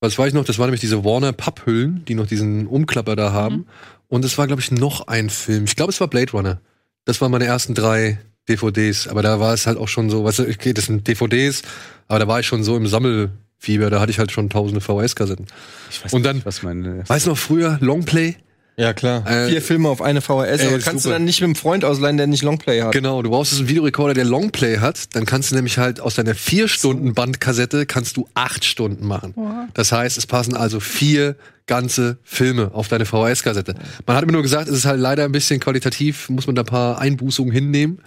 Was 0.00 0.18
weiß 0.18 0.28
ich 0.28 0.34
noch? 0.34 0.44
Das 0.44 0.58
waren 0.58 0.66
nämlich 0.66 0.80
diese 0.80 1.04
Warner 1.04 1.32
Papphüllen, 1.32 2.04
die 2.06 2.14
noch 2.14 2.26
diesen 2.26 2.66
Umklapper 2.66 3.16
da 3.16 3.32
haben. 3.32 3.56
Mhm. 3.56 3.66
Und 4.08 4.24
es 4.24 4.36
war, 4.36 4.46
glaube 4.46 4.60
ich, 4.60 4.70
noch 4.70 5.06
ein 5.08 5.30
Film. 5.30 5.64
Ich 5.64 5.76
glaube, 5.76 5.90
es 5.92 6.00
war 6.00 6.08
Blade 6.08 6.32
Runner. 6.32 6.60
Das 7.06 7.20
waren 7.20 7.30
meine 7.32 7.46
ersten 7.46 7.74
drei 7.74 8.18
DVDs. 8.48 9.08
Aber 9.08 9.22
da 9.22 9.40
war 9.40 9.54
es 9.54 9.66
halt 9.66 9.78
auch 9.78 9.88
schon 9.88 10.10
so, 10.10 10.24
weißt 10.24 10.40
du, 10.40 10.42
okay, 10.48 10.74
das 10.74 10.86
sind 10.86 11.08
DVDs, 11.08 11.62
aber 12.08 12.18
da 12.18 12.28
war 12.28 12.40
ich 12.40 12.46
schon 12.46 12.62
so 12.64 12.76
im 12.76 12.86
Sammelfieber. 12.86 13.88
Da 13.90 14.00
hatte 14.00 14.10
ich 14.10 14.18
halt 14.18 14.30
schon 14.30 14.50
tausende 14.50 14.80
VHS-Kassetten. 14.82 15.46
Ich 15.90 16.04
weiß 16.04 16.12
Und 16.12 16.22
dann- 16.24 16.36
nicht, 16.36 16.46
was 16.46 16.62
meine. 16.62 17.02
Weißt 17.08 17.26
du 17.26 17.30
noch 17.30 17.38
früher, 17.38 17.78
Longplay? 17.80 18.36
Ja, 18.76 18.92
klar. 18.92 19.24
Äh, 19.30 19.50
Vier 19.50 19.62
Filme 19.62 19.88
auf 19.88 20.02
eine 20.02 20.20
VHS, 20.20 20.60
äh, 20.60 20.66
aber 20.66 20.78
kannst 20.78 20.86
super. 20.86 21.00
du 21.02 21.08
dann 21.10 21.24
nicht 21.24 21.40
mit 21.40 21.46
einem 21.46 21.54
Freund 21.54 21.84
ausleihen, 21.84 22.16
der 22.16 22.26
nicht 22.26 22.42
Longplay 22.42 22.82
hat. 22.82 22.92
Genau, 22.92 23.22
du 23.22 23.30
brauchst 23.30 23.52
jetzt 23.52 23.60
einen 23.60 23.68
Videorekorder, 23.68 24.14
der 24.14 24.24
Longplay 24.24 24.78
hat. 24.78 25.14
Dann 25.14 25.26
kannst 25.26 25.50
du 25.50 25.54
nämlich 25.54 25.78
halt 25.78 26.00
aus 26.00 26.14
deiner 26.14 26.34
vier 26.34 26.66
Stunden 26.66 27.14
Bandkassette 27.14 27.86
kannst 27.86 28.16
du 28.16 28.28
acht 28.34 28.64
Stunden 28.64 29.06
machen. 29.06 29.32
Wow. 29.36 29.68
Das 29.74 29.92
heißt, 29.92 30.18
es 30.18 30.26
passen 30.26 30.56
also 30.56 30.80
vier 30.80 31.36
ganze 31.66 32.18
Filme 32.24 32.72
auf 32.74 32.88
deine 32.88 33.06
VHS-Kassette. 33.06 33.74
Man 34.06 34.16
hat 34.16 34.26
mir 34.26 34.32
nur 34.32 34.42
gesagt, 34.42 34.68
es 34.68 34.76
ist 34.76 34.84
halt 34.86 35.00
leider 35.00 35.24
ein 35.24 35.32
bisschen 35.32 35.60
qualitativ, 35.60 36.28
muss 36.28 36.46
man 36.46 36.56
da 36.56 36.62
ein 36.62 36.66
paar 36.66 36.98
Einbußungen 36.98 37.52
hinnehmen. 37.52 38.00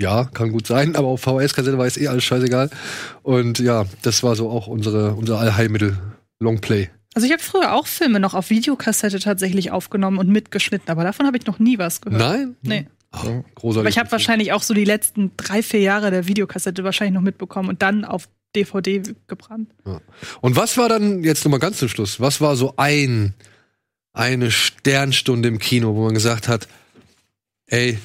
Ja, 0.00 0.24
kann 0.32 0.52
gut 0.52 0.66
sein, 0.66 0.96
aber 0.96 1.08
auf 1.08 1.20
VHS-Kassette 1.20 1.76
war 1.76 1.86
es 1.86 1.96
eh 1.96 2.08
alles 2.08 2.24
scheißegal. 2.24 2.70
Und 3.22 3.58
ja, 3.58 3.84
das 4.02 4.22
war 4.22 4.34
so 4.34 4.48
auch 4.48 4.66
unsere, 4.66 5.14
unser 5.14 5.38
Allheilmittel. 5.38 5.98
Longplay. 6.40 6.88
Also 7.18 7.26
ich 7.26 7.32
habe 7.32 7.42
früher 7.42 7.72
auch 7.74 7.88
Filme 7.88 8.20
noch 8.20 8.34
auf 8.34 8.48
Videokassette 8.48 9.18
tatsächlich 9.18 9.72
aufgenommen 9.72 10.18
und 10.18 10.28
mitgeschnitten, 10.28 10.88
aber 10.88 11.02
davon 11.02 11.26
habe 11.26 11.36
ich 11.36 11.46
noch 11.46 11.58
nie 11.58 11.76
was 11.76 12.00
gehört. 12.00 12.22
Nein? 12.22 12.54
Nee. 12.62 12.86
Großartig. 13.10 13.80
Aber 13.80 13.88
ich 13.88 13.98
habe 13.98 14.12
wahrscheinlich 14.12 14.52
auch 14.52 14.62
so 14.62 14.72
die 14.72 14.84
letzten 14.84 15.32
drei, 15.36 15.64
vier 15.64 15.80
Jahre 15.80 16.12
der 16.12 16.28
Videokassette 16.28 16.84
wahrscheinlich 16.84 17.14
noch 17.14 17.22
mitbekommen 17.22 17.70
und 17.70 17.82
dann 17.82 18.04
auf 18.04 18.28
DVD 18.54 19.02
gebrannt. 19.26 19.68
Und 20.40 20.54
was 20.54 20.76
war 20.76 20.88
dann, 20.88 21.24
jetzt 21.24 21.44
nochmal 21.44 21.58
ganz 21.58 21.78
zum 21.78 21.88
Schluss, 21.88 22.20
was 22.20 22.40
war 22.40 22.54
so 22.54 22.74
ein, 22.76 23.34
eine 24.12 24.52
Sternstunde 24.52 25.48
im 25.48 25.58
Kino, 25.58 25.96
wo 25.96 26.04
man 26.04 26.14
gesagt 26.14 26.46
hat, 26.46 26.68
ey, 27.66 27.98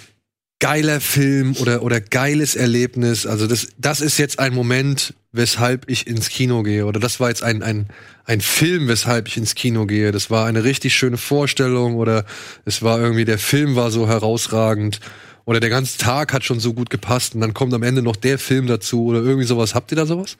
geiler 0.57 0.99
Film 0.99 1.55
oder, 1.59 1.83
oder 1.83 2.01
geiles 2.01 2.55
Erlebnis, 2.55 3.27
also 3.27 3.45
das, 3.45 3.67
das 3.77 4.01
ist 4.01 4.17
jetzt 4.17 4.39
ein 4.39 4.55
Moment, 4.55 5.13
weshalb 5.33 5.89
ich 5.89 6.07
ins 6.07 6.29
Kino 6.29 6.63
gehe, 6.63 6.85
oder 6.85 6.99
das 6.99 7.19
war 7.19 7.29
jetzt 7.29 7.43
ein, 7.43 7.63
ein, 7.63 7.87
ein 8.25 8.39
Film, 8.39 8.87
weshalb 8.87 9.27
ich 9.27 9.35
ins 9.35 9.55
Kino 9.55 9.85
gehe, 9.85 10.11
das 10.11 10.29
war 10.29 10.45
eine 10.45 10.63
richtig 10.63 10.95
schöne 10.95 11.17
Vorstellung, 11.17 11.95
oder 11.95 12.25
es 12.65 12.83
war 12.83 12.99
irgendwie, 12.99 13.25
der 13.25 13.39
Film 13.39 13.75
war 13.75 13.91
so 13.91 14.07
herausragend, 14.07 14.99
oder 15.45 15.59
der 15.59 15.71
ganze 15.71 15.97
Tag 15.97 16.31
hat 16.33 16.45
schon 16.45 16.59
so 16.59 16.73
gut 16.73 16.89
gepasst, 16.89 17.35
und 17.35 17.41
dann 17.41 17.53
kommt 17.53 17.73
am 17.73 17.83
Ende 17.83 18.01
noch 18.01 18.15
der 18.15 18.39
Film 18.39 18.67
dazu, 18.67 19.05
oder 19.05 19.21
irgendwie 19.21 19.47
sowas. 19.47 19.75
Habt 19.75 19.91
ihr 19.91 19.97
da 19.97 20.05
sowas? 20.05 20.37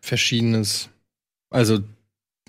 Verschiedenes. 0.00 0.88
Also, 1.48 1.78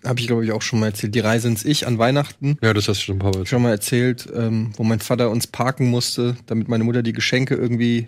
habe 0.03 0.19
ich, 0.19 0.27
glaube 0.27 0.43
ich, 0.43 0.51
auch 0.51 0.61
schon 0.61 0.79
mal 0.79 0.87
erzählt. 0.87 1.15
Die 1.15 1.19
Reise 1.19 1.47
ins 1.47 1.63
Ich 1.63 1.87
an 1.87 1.97
Weihnachten. 1.97 2.57
Ja, 2.61 2.73
das 2.73 2.89
hast 2.89 2.99
du 3.01 3.05
schon 3.05 3.15
ein 3.17 3.19
paar 3.19 3.33
Mal 3.33 3.45
schon 3.45 3.61
mal 3.61 3.69
erzählt, 3.69 4.27
ähm, 4.35 4.73
wo 4.75 4.83
mein 4.83 4.99
Vater 4.99 5.29
uns 5.29 5.47
parken 5.47 5.89
musste, 5.89 6.35
damit 6.45 6.67
meine 6.67 6.83
Mutter 6.83 7.03
die 7.03 7.13
Geschenke 7.13 7.55
irgendwie, 7.55 8.07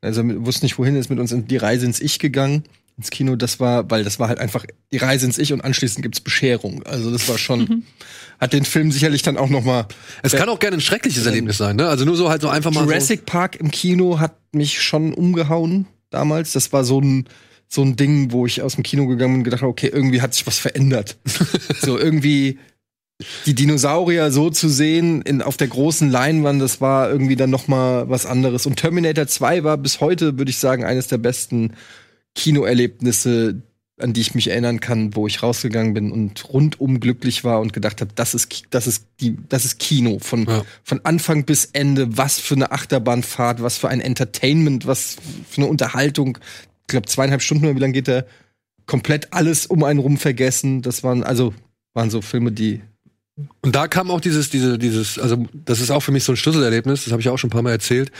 also 0.00 0.22
wir 0.22 0.46
wussten 0.46 0.66
nicht 0.66 0.78
wohin, 0.78 0.94
ist 0.94 1.10
mit 1.10 1.18
uns 1.18 1.32
in 1.32 1.48
die 1.48 1.56
Reise 1.56 1.86
ins 1.86 2.00
Ich 2.00 2.20
gegangen. 2.20 2.64
Ins 2.96 3.10
Kino. 3.10 3.36
Das 3.36 3.60
war, 3.60 3.90
weil 3.90 4.04
das 4.04 4.18
war 4.18 4.28
halt 4.28 4.38
einfach 4.38 4.64
die 4.92 4.96
Reise 4.98 5.26
ins 5.26 5.38
Ich 5.38 5.52
und 5.52 5.62
anschließend 5.62 6.02
gibt's 6.02 6.20
Bescherung. 6.20 6.82
Also 6.84 7.10
das 7.10 7.28
war 7.28 7.38
schon, 7.38 7.84
hat 8.38 8.52
den 8.52 8.64
Film 8.64 8.92
sicherlich 8.92 9.22
dann 9.22 9.36
auch 9.36 9.48
noch 9.48 9.64
mal. 9.64 9.86
Es 10.22 10.32
kann 10.32 10.48
auch 10.48 10.58
gerne 10.58 10.76
ein 10.76 10.80
schreckliches 10.80 11.26
Erlebnis 11.26 11.58
sein, 11.58 11.76
ne? 11.76 11.88
Also 11.88 12.04
nur 12.04 12.16
so 12.16 12.28
halt 12.28 12.42
so 12.42 12.48
einfach 12.48 12.72
mal. 12.72 12.84
Jurassic 12.84 13.26
Park 13.26 13.56
im 13.56 13.70
Kino 13.70 14.18
hat 14.18 14.36
mich 14.52 14.82
schon 14.82 15.14
umgehauen 15.14 15.86
damals. 16.10 16.52
Das 16.52 16.72
war 16.72 16.84
so 16.84 17.00
ein 17.00 17.28
so 17.68 17.80
ein 17.80 17.96
Ding, 17.96 18.32
wo 18.32 18.44
ich 18.44 18.60
aus 18.60 18.74
dem 18.74 18.82
Kino 18.82 19.06
gegangen 19.06 19.32
bin 19.32 19.40
und 19.40 19.44
gedacht 19.44 19.62
habe, 19.62 19.70
okay, 19.70 19.90
irgendwie 19.90 20.20
hat 20.20 20.34
sich 20.34 20.46
was 20.46 20.58
verändert. 20.58 21.16
so 21.80 21.98
irgendwie 21.98 22.58
die 23.46 23.54
Dinosaurier 23.54 24.30
so 24.30 24.50
zu 24.50 24.68
sehen 24.68 25.22
in, 25.22 25.40
auf 25.42 25.56
der 25.56 25.68
großen 25.68 26.10
Leinwand, 26.10 26.60
das 26.60 26.80
war 26.80 27.10
irgendwie 27.10 27.36
dann 27.36 27.50
noch 27.50 27.68
mal 27.68 28.08
was 28.10 28.26
anderes. 28.26 28.66
Und 28.66 28.76
Terminator 28.76 29.26
2 29.26 29.64
war 29.64 29.78
bis 29.78 30.00
heute, 30.00 30.38
würde 30.38 30.50
ich 30.50 30.58
sagen, 30.58 30.84
eines 30.84 31.06
der 31.06 31.18
besten 31.18 31.72
Kinoerlebnisse, 32.34 33.62
an 34.00 34.12
die 34.12 34.20
ich 34.20 34.34
mich 34.34 34.48
erinnern 34.48 34.80
kann, 34.80 35.14
wo 35.14 35.26
ich 35.26 35.42
rausgegangen 35.42 35.94
bin 35.94 36.10
und 36.10 36.48
rundum 36.52 36.98
glücklich 36.98 37.44
war 37.44 37.60
und 37.60 37.72
gedacht 37.72 38.00
habe, 38.00 38.10
das 38.14 38.34
ist, 38.34 38.64
das 38.70 38.86
ist 38.86 39.06
die, 39.20 39.36
das 39.48 39.64
ist 39.64 39.78
Kino 39.78 40.18
von, 40.18 40.46
Ja. 40.46 40.64
von 40.82 41.00
Anfang 41.04 41.44
bis 41.44 41.66
Ende. 41.66 42.16
Was 42.16 42.38
für 42.40 42.54
eine 42.54 42.72
Achterbahnfahrt, 42.72 43.62
was 43.62 43.78
für 43.78 43.88
ein 43.88 44.00
Entertainment, 44.00 44.86
was 44.86 45.16
für 45.48 45.60
eine 45.60 45.66
Unterhaltung. 45.66 46.38
Ich 46.82 46.86
glaube, 46.88 47.06
zweieinhalb 47.06 47.42
Stunden 47.42 47.66
oder 47.66 47.76
wie 47.76 47.80
lange 47.80 47.92
geht 47.92 48.08
der? 48.08 48.26
Komplett 48.86 49.32
alles 49.32 49.66
um 49.66 49.84
einen 49.84 50.00
rum 50.00 50.16
vergessen. 50.16 50.82
Das 50.82 51.04
waren, 51.04 51.22
also, 51.22 51.54
waren 51.94 52.10
so 52.10 52.20
Filme, 52.22 52.50
die 52.50 52.80
Und 53.60 53.76
da 53.76 53.86
kam 53.88 54.10
auch 54.10 54.20
dieses, 54.20 54.50
diese, 54.50 54.78
dieses, 54.78 55.18
also 55.18 55.46
das 55.64 55.80
ist 55.80 55.90
auch 55.90 56.00
für 56.00 56.12
mich 56.12 56.24
so 56.24 56.32
ein 56.32 56.36
Schlüsselerlebnis, 56.36 57.04
das 57.04 57.12
habe 57.12 57.22
ich 57.22 57.28
auch 57.28 57.38
schon 57.38 57.48
ein 57.48 57.52
paar 57.52 57.62
Mal 57.62 57.70
erzählt. 57.70 58.10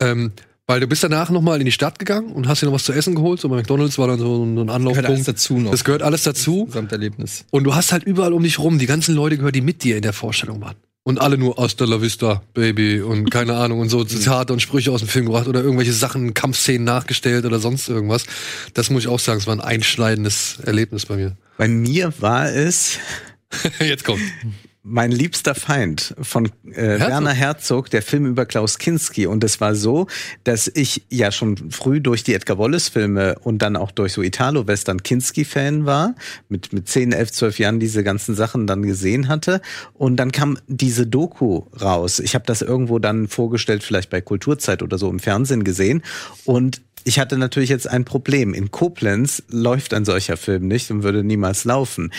Ähm, 0.00 0.32
weil 0.66 0.80
du 0.80 0.86
bist 0.86 1.04
danach 1.04 1.30
noch 1.30 1.42
mal 1.42 1.58
in 1.60 1.66
die 1.66 1.72
Stadt 1.72 1.98
gegangen 1.98 2.32
und 2.32 2.48
hast 2.48 2.62
dir 2.62 2.66
noch 2.66 2.72
was 2.72 2.84
zu 2.84 2.92
essen 2.92 3.14
geholt. 3.14 3.40
So 3.40 3.48
bei 3.48 3.56
McDonalds 3.56 3.98
war 3.98 4.08
dann 4.08 4.18
so 4.18 4.44
ein 4.44 4.54
gehört 4.56 4.70
alles 4.70 4.76
Anlaufpunkt. 4.76 5.28
dazu 5.28 5.58
noch. 5.58 5.70
Das 5.70 5.84
gehört 5.84 6.02
alles 6.02 6.22
dazu. 6.22 6.66
Gesamterlebnis. 6.66 7.44
Und 7.50 7.64
du 7.64 7.74
hast 7.74 7.92
halt 7.92 8.04
überall 8.04 8.32
um 8.32 8.42
dich 8.42 8.58
rum 8.58 8.78
die 8.78 8.86
ganzen 8.86 9.14
Leute 9.14 9.36
gehört, 9.36 9.54
die 9.54 9.60
mit 9.60 9.82
dir 9.84 9.96
in 9.96 10.02
der 10.02 10.12
Vorstellung 10.12 10.60
waren. 10.60 10.76
Und 11.06 11.20
alle 11.20 11.36
nur 11.36 11.56
Hasta 11.58 11.84
la 11.84 12.00
vista, 12.00 12.42
Baby 12.54 13.02
und 13.02 13.30
keine 13.30 13.54
Ahnung 13.56 13.80
und 13.80 13.90
so 13.90 14.04
Zitate 14.04 14.54
und 14.54 14.60
Sprüche 14.60 14.90
aus 14.90 15.00
dem 15.00 15.08
Film 15.08 15.26
gebracht 15.26 15.48
oder 15.48 15.62
irgendwelche 15.62 15.92
Sachen, 15.92 16.32
Kampfszenen 16.32 16.84
nachgestellt 16.84 17.44
oder 17.44 17.58
sonst 17.58 17.90
irgendwas. 17.90 18.24
Das 18.72 18.88
muss 18.88 19.02
ich 19.02 19.08
auch 19.08 19.20
sagen, 19.20 19.38
es 19.38 19.46
war 19.46 19.54
ein 19.54 19.60
einschneidendes 19.60 20.60
Erlebnis 20.64 21.04
bei 21.04 21.16
mir. 21.16 21.36
Bei 21.58 21.68
mir 21.68 22.12
war 22.20 22.50
es 22.50 22.98
Jetzt 23.80 24.04
kommt. 24.04 24.20
Mein 24.86 25.10
liebster 25.10 25.54
Feind 25.54 26.14
von 26.20 26.50
äh, 26.70 27.00
Werner 27.00 27.32
Herzog, 27.32 27.88
der 27.88 28.02
Film 28.02 28.26
über 28.26 28.44
Klaus 28.44 28.78
Kinski. 28.78 29.26
Und 29.26 29.42
es 29.42 29.58
war 29.58 29.74
so, 29.74 30.08
dass 30.44 30.70
ich 30.72 31.06
ja 31.08 31.32
schon 31.32 31.70
früh 31.70 32.02
durch 32.02 32.22
die 32.22 32.34
Edgar 32.34 32.58
Wallace-Filme 32.58 33.38
und 33.40 33.62
dann 33.62 33.76
auch 33.76 33.90
durch 33.90 34.12
so 34.12 34.20
Italo-Western 34.20 35.02
Kinski-Fan 35.02 35.86
war, 35.86 36.14
mit, 36.50 36.74
mit 36.74 36.86
10, 36.86 37.12
11, 37.12 37.32
12 37.32 37.58
Jahren 37.60 37.80
diese 37.80 38.04
ganzen 38.04 38.34
Sachen 38.34 38.66
dann 38.66 38.82
gesehen 38.82 39.28
hatte. 39.28 39.62
Und 39.94 40.16
dann 40.16 40.32
kam 40.32 40.58
diese 40.66 41.06
Doku 41.06 41.62
raus. 41.80 42.20
Ich 42.20 42.34
habe 42.34 42.44
das 42.44 42.60
irgendwo 42.60 42.98
dann 42.98 43.26
vorgestellt, 43.26 43.82
vielleicht 43.82 44.10
bei 44.10 44.20
Kulturzeit 44.20 44.82
oder 44.82 44.98
so 44.98 45.08
im 45.08 45.18
Fernsehen 45.18 45.64
gesehen. 45.64 46.02
Und 46.44 46.82
ich 47.04 47.18
hatte 47.18 47.38
natürlich 47.38 47.70
jetzt 47.70 47.88
ein 47.88 48.04
Problem. 48.04 48.52
In 48.52 48.70
Koblenz 48.70 49.42
läuft 49.48 49.94
ein 49.94 50.04
solcher 50.04 50.36
Film 50.36 50.68
nicht 50.68 50.90
und 50.90 51.02
würde 51.02 51.24
niemals 51.24 51.64
laufen. 51.64 52.12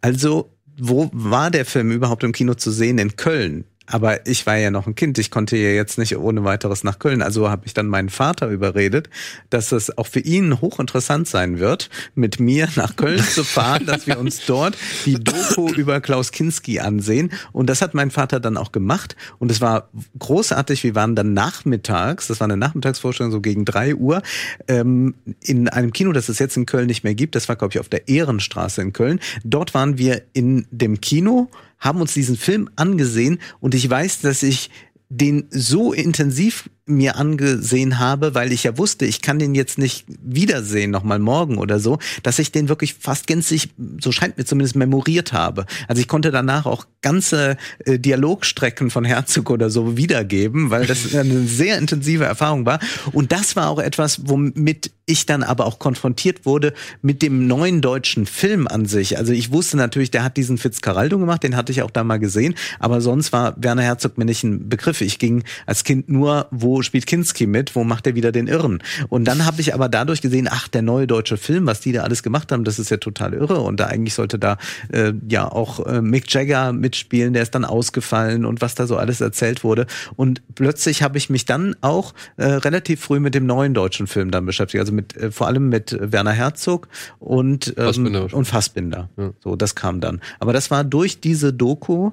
Also 0.00 0.54
wo 0.78 1.10
war 1.12 1.50
der 1.50 1.64
Film 1.64 1.90
überhaupt 1.90 2.24
im 2.24 2.32
Kino 2.32 2.54
zu 2.54 2.70
sehen? 2.70 2.98
In 2.98 3.16
Köln. 3.16 3.64
Aber 3.86 4.26
ich 4.26 4.46
war 4.46 4.56
ja 4.56 4.70
noch 4.70 4.86
ein 4.86 4.94
Kind, 4.94 5.18
ich 5.18 5.30
konnte 5.30 5.56
ja 5.56 5.70
jetzt 5.70 5.98
nicht 5.98 6.16
ohne 6.16 6.42
weiteres 6.44 6.84
nach 6.84 6.98
Köln. 6.98 7.20
Also 7.20 7.50
habe 7.50 7.66
ich 7.66 7.74
dann 7.74 7.86
meinen 7.86 8.08
Vater 8.08 8.48
überredet, 8.48 9.10
dass 9.50 9.72
es 9.72 9.96
auch 9.98 10.06
für 10.06 10.20
ihn 10.20 10.60
hochinteressant 10.60 11.28
sein 11.28 11.58
wird, 11.58 11.90
mit 12.14 12.40
mir 12.40 12.68
nach 12.76 12.96
Köln 12.96 13.22
zu 13.22 13.44
fahren, 13.44 13.84
dass 13.84 14.06
wir 14.06 14.18
uns 14.18 14.46
dort 14.46 14.78
die 15.04 15.22
Doku 15.22 15.68
über 15.76 16.00
Klaus 16.00 16.32
Kinski 16.32 16.80
ansehen. 16.80 17.30
Und 17.52 17.68
das 17.68 17.82
hat 17.82 17.92
mein 17.92 18.10
Vater 18.10 18.40
dann 18.40 18.56
auch 18.56 18.72
gemacht. 18.72 19.16
Und 19.38 19.50
es 19.50 19.60
war 19.60 19.90
großartig. 20.18 20.82
Wir 20.82 20.94
waren 20.94 21.14
dann 21.14 21.34
nachmittags, 21.34 22.28
das 22.28 22.40
war 22.40 22.46
eine 22.46 22.56
Nachmittagsvorstellung, 22.56 23.32
so 23.32 23.42
gegen 23.42 23.66
drei 23.66 23.94
Uhr, 23.94 24.22
ähm, 24.66 25.14
in 25.40 25.68
einem 25.68 25.92
Kino, 25.92 26.12
das 26.12 26.30
es 26.30 26.38
jetzt 26.38 26.56
in 26.56 26.64
Köln 26.64 26.86
nicht 26.86 27.04
mehr 27.04 27.14
gibt. 27.14 27.34
Das 27.34 27.48
war, 27.50 27.56
glaube 27.56 27.72
ich, 27.74 27.80
auf 27.80 27.90
der 27.90 28.08
Ehrenstraße 28.08 28.80
in 28.80 28.94
Köln. 28.94 29.20
Dort 29.44 29.74
waren 29.74 29.98
wir 29.98 30.22
in 30.32 30.66
dem 30.70 31.02
Kino 31.02 31.50
haben 31.84 32.00
uns 32.00 32.14
diesen 32.14 32.36
Film 32.36 32.70
angesehen 32.76 33.38
und 33.60 33.74
ich 33.74 33.88
weiß, 33.88 34.22
dass 34.22 34.42
ich 34.42 34.70
den 35.10 35.46
so 35.50 35.92
intensiv 35.92 36.70
mir 36.86 37.16
angesehen 37.16 37.98
habe, 37.98 38.34
weil 38.34 38.52
ich 38.52 38.64
ja 38.64 38.76
wusste, 38.76 39.06
ich 39.06 39.22
kann 39.22 39.38
den 39.38 39.54
jetzt 39.54 39.78
nicht 39.78 40.04
wiedersehen, 40.22 40.90
nochmal 40.90 41.18
morgen 41.18 41.56
oder 41.56 41.80
so, 41.80 41.98
dass 42.22 42.38
ich 42.38 42.52
den 42.52 42.68
wirklich 42.68 42.94
fast 42.94 43.26
gänzlich, 43.26 43.70
so 44.00 44.12
scheint 44.12 44.36
mir 44.36 44.44
zumindest, 44.44 44.76
memoriert 44.76 45.32
habe. 45.32 45.64
Also 45.88 46.00
ich 46.00 46.08
konnte 46.08 46.30
danach 46.30 46.66
auch 46.66 46.86
ganze 47.00 47.56
äh, 47.86 47.98
Dialogstrecken 47.98 48.90
von 48.90 49.04
Herzog 49.04 49.50
oder 49.50 49.70
so 49.70 49.96
wiedergeben, 49.96 50.70
weil 50.70 50.86
das 50.86 51.14
eine 51.14 51.46
sehr 51.46 51.78
intensive 51.78 52.24
Erfahrung 52.24 52.66
war. 52.66 52.80
Und 53.12 53.32
das 53.32 53.56
war 53.56 53.70
auch 53.70 53.78
etwas, 53.78 54.28
womit 54.28 54.90
ich 55.06 55.26
dann 55.26 55.42
aber 55.42 55.66
auch 55.66 55.78
konfrontiert 55.78 56.46
wurde 56.46 56.72
mit 57.02 57.22
dem 57.22 57.46
neuen 57.46 57.80
deutschen 57.80 58.26
Film 58.26 58.66
an 58.66 58.86
sich. 58.86 59.18
Also 59.18 59.32
ich 59.32 59.52
wusste 59.52 59.76
natürlich, 59.76 60.10
der 60.10 60.24
hat 60.24 60.36
diesen 60.36 60.58
Fitzcarraldo 60.58 61.18
gemacht, 61.18 61.42
den 61.42 61.56
hatte 61.56 61.72
ich 61.72 61.82
auch 61.82 61.90
da 61.90 62.04
mal 62.04 62.18
gesehen, 62.18 62.54
aber 62.78 63.00
sonst 63.00 63.32
war 63.32 63.54
Werner 63.58 63.82
Herzog 63.82 64.16
mir 64.16 64.24
nicht 64.24 64.44
ein 64.44 64.68
Begriff. 64.68 65.00
Ich 65.00 65.18
ging 65.18 65.44
als 65.66 65.84
Kind 65.84 66.08
nur, 66.08 66.48
wo 66.50 66.73
spielt 66.82 67.06
Kinski 67.06 67.46
mit, 67.46 67.74
wo 67.74 67.84
macht 67.84 68.06
er 68.06 68.14
wieder 68.14 68.32
den 68.32 68.46
Irren? 68.46 68.82
Und 69.08 69.24
dann 69.24 69.46
habe 69.46 69.60
ich 69.60 69.74
aber 69.74 69.88
dadurch 69.88 70.20
gesehen, 70.20 70.48
ach, 70.50 70.68
der 70.68 70.82
neue 70.82 71.06
deutsche 71.06 71.36
Film, 71.36 71.66
was 71.66 71.80
die 71.80 71.92
da 71.92 72.02
alles 72.02 72.22
gemacht 72.22 72.52
haben, 72.52 72.64
das 72.64 72.78
ist 72.78 72.90
ja 72.90 72.96
total 72.96 73.34
irre. 73.34 73.60
Und 73.60 73.80
da 73.80 73.86
eigentlich 73.86 74.14
sollte 74.14 74.38
da 74.38 74.58
äh, 74.92 75.12
ja 75.28 75.50
auch 75.50 75.84
äh, 75.86 76.00
Mick 76.00 76.32
Jagger 76.32 76.72
mitspielen, 76.72 77.32
der 77.32 77.42
ist 77.42 77.54
dann 77.54 77.64
ausgefallen 77.64 78.44
und 78.44 78.60
was 78.60 78.74
da 78.74 78.86
so 78.86 78.96
alles 78.96 79.20
erzählt 79.20 79.64
wurde. 79.64 79.86
Und 80.16 80.42
plötzlich 80.54 81.02
habe 81.02 81.18
ich 81.18 81.30
mich 81.30 81.44
dann 81.44 81.76
auch 81.80 82.14
äh, 82.36 82.44
relativ 82.44 83.00
früh 83.00 83.20
mit 83.20 83.34
dem 83.34 83.46
neuen 83.46 83.74
deutschen 83.74 84.06
Film 84.06 84.30
dann 84.30 84.46
beschäftigt. 84.46 84.80
Also 84.80 84.92
mit 84.92 85.16
äh, 85.16 85.30
vor 85.30 85.46
allem 85.46 85.68
mit 85.68 85.96
Werner 86.00 86.32
Herzog 86.32 86.88
und 87.18 87.74
ähm, 87.76 87.84
Fassbinder. 87.84 88.28
und 88.32 88.44
Fassbinder. 88.46 89.08
Ja. 89.16 89.30
So, 89.42 89.56
das 89.56 89.74
kam 89.74 90.00
dann. 90.00 90.20
Aber 90.38 90.52
das 90.52 90.70
war 90.70 90.84
durch 90.84 91.20
diese 91.20 91.52
Doku, 91.52 92.12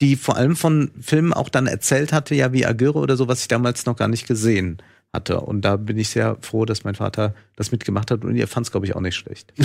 die 0.00 0.16
vor 0.16 0.36
allem 0.36 0.56
von 0.56 0.90
Filmen 1.00 1.32
auch 1.32 1.48
dann 1.48 1.66
erzählt 1.66 2.12
hatte, 2.12 2.34
ja 2.34 2.52
wie 2.52 2.66
Agyre 2.66 2.98
oder 2.98 3.16
so, 3.16 3.28
was 3.28 3.42
ich 3.42 3.48
damals 3.48 3.86
noch 3.86 3.96
gar 3.96 4.08
nicht 4.08 4.26
gesehen 4.26 4.78
hatte. 5.12 5.40
Und 5.40 5.62
da 5.62 5.76
bin 5.76 5.98
ich 5.98 6.08
sehr 6.08 6.36
froh, 6.40 6.64
dass 6.64 6.84
mein 6.84 6.94
Vater 6.94 7.34
das 7.56 7.70
mitgemacht 7.70 8.10
hat 8.10 8.24
und 8.24 8.34
ihr 8.34 8.48
fand 8.48 8.66
es, 8.66 8.70
glaube 8.70 8.86
ich, 8.86 8.96
auch 8.96 9.00
nicht 9.00 9.16
schlecht. 9.16 9.52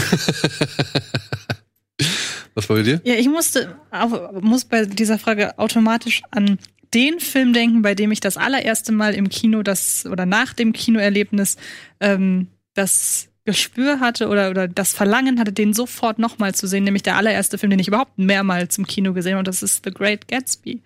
Was 2.53 2.69
war 2.69 2.77
bei 2.77 2.83
dir? 2.83 3.01
Ja, 3.03 3.13
ich 3.15 3.29
musste, 3.29 3.75
auch, 3.91 4.41
muss 4.41 4.65
bei 4.65 4.85
dieser 4.85 5.19
Frage 5.19 5.57
automatisch 5.59 6.23
an 6.31 6.57
den 6.93 7.19
Film 7.19 7.53
denken, 7.53 7.81
bei 7.81 7.93
dem 7.95 8.11
ich 8.11 8.19
das 8.19 8.37
allererste 8.37 8.91
Mal 8.91 9.13
im 9.13 9.29
Kino 9.29 9.61
das 9.61 10.05
oder 10.05 10.25
nach 10.25 10.53
dem 10.53 10.73
Kinoerlebnis 10.73 11.57
ähm, 11.99 12.47
das 12.73 13.29
Gespür 13.47 14.01
hatte 14.01 14.27
oder, 14.27 14.49
oder 14.49 14.67
das 14.67 14.91
Verlangen 14.91 15.39
hatte, 15.39 15.53
den 15.53 15.73
sofort 15.73 16.19
nochmal 16.19 16.53
zu 16.53 16.67
sehen, 16.67 16.83
nämlich 16.83 17.03
der 17.03 17.15
allererste 17.15 17.57
Film, 17.57 17.69
den 17.69 17.79
ich 17.79 17.87
überhaupt 17.87 18.17
mehrmals 18.17 18.77
im 18.77 18.85
Kino 18.85 19.13
gesehen 19.13 19.31
habe, 19.31 19.39
und 19.39 19.47
das 19.47 19.63
ist 19.63 19.85
The 19.85 19.91
Great 19.91 20.27
Gatsby. 20.27 20.81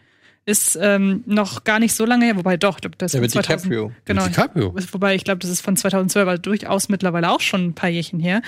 Ist 0.45 0.77
ähm, 0.79 1.23
noch 1.25 1.63
gar 1.63 1.79
nicht 1.79 1.95
so 1.95 2.05
lange 2.05 2.25
her, 2.25 2.35
wobei 2.35 2.57
doch, 2.57 2.79
das 2.79 3.13
Ja, 3.13 3.19
ist 3.19 3.23
mit 3.23 3.31
von 3.33 3.43
2000 3.43 3.65
DiCaprio. 3.65 3.91
Genau. 4.05 4.23
Mit 4.25 4.35
DiCaprio. 4.35 4.75
Wobei 4.91 5.15
ich 5.15 5.23
glaube, 5.23 5.39
das 5.39 5.49
ist 5.49 5.61
von 5.61 5.75
2012, 5.75 6.27
also 6.27 6.39
durchaus 6.39 6.87
mittlerweile 6.87 7.31
auch 7.31 7.41
schon 7.41 7.69
ein 7.69 7.73
paar 7.73 7.89
Jährchen 7.89 8.19
her. 8.19 8.43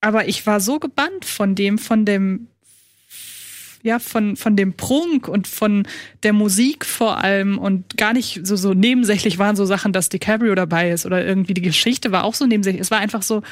Aber 0.00 0.28
ich 0.28 0.46
war 0.46 0.60
so 0.60 0.78
gebannt 0.78 1.24
von 1.24 1.56
dem, 1.56 1.78
von 1.78 2.04
dem, 2.04 2.46
ja, 3.82 3.98
von, 3.98 4.36
von 4.36 4.56
dem 4.56 4.74
Prunk 4.74 5.28
und 5.28 5.48
von 5.48 5.86
der 6.22 6.32
Musik 6.32 6.84
vor 6.84 7.18
allem 7.22 7.58
und 7.58 7.96
gar 7.96 8.12
nicht 8.12 8.40
so, 8.46 8.56
so 8.56 8.74
nebensächlich 8.74 9.38
waren 9.38 9.56
so 9.56 9.64
Sachen, 9.64 9.92
dass 9.92 10.08
DiCaprio 10.08 10.54
dabei 10.54 10.90
ist 10.90 11.04
oder 11.06 11.24
irgendwie 11.24 11.54
die 11.54 11.62
Geschichte 11.62 12.12
war 12.12 12.24
auch 12.24 12.34
so 12.34 12.46
nebensächlich. 12.46 12.80
Es 12.80 12.90
war 12.90 12.98
einfach 12.98 13.22
so, 13.22 13.42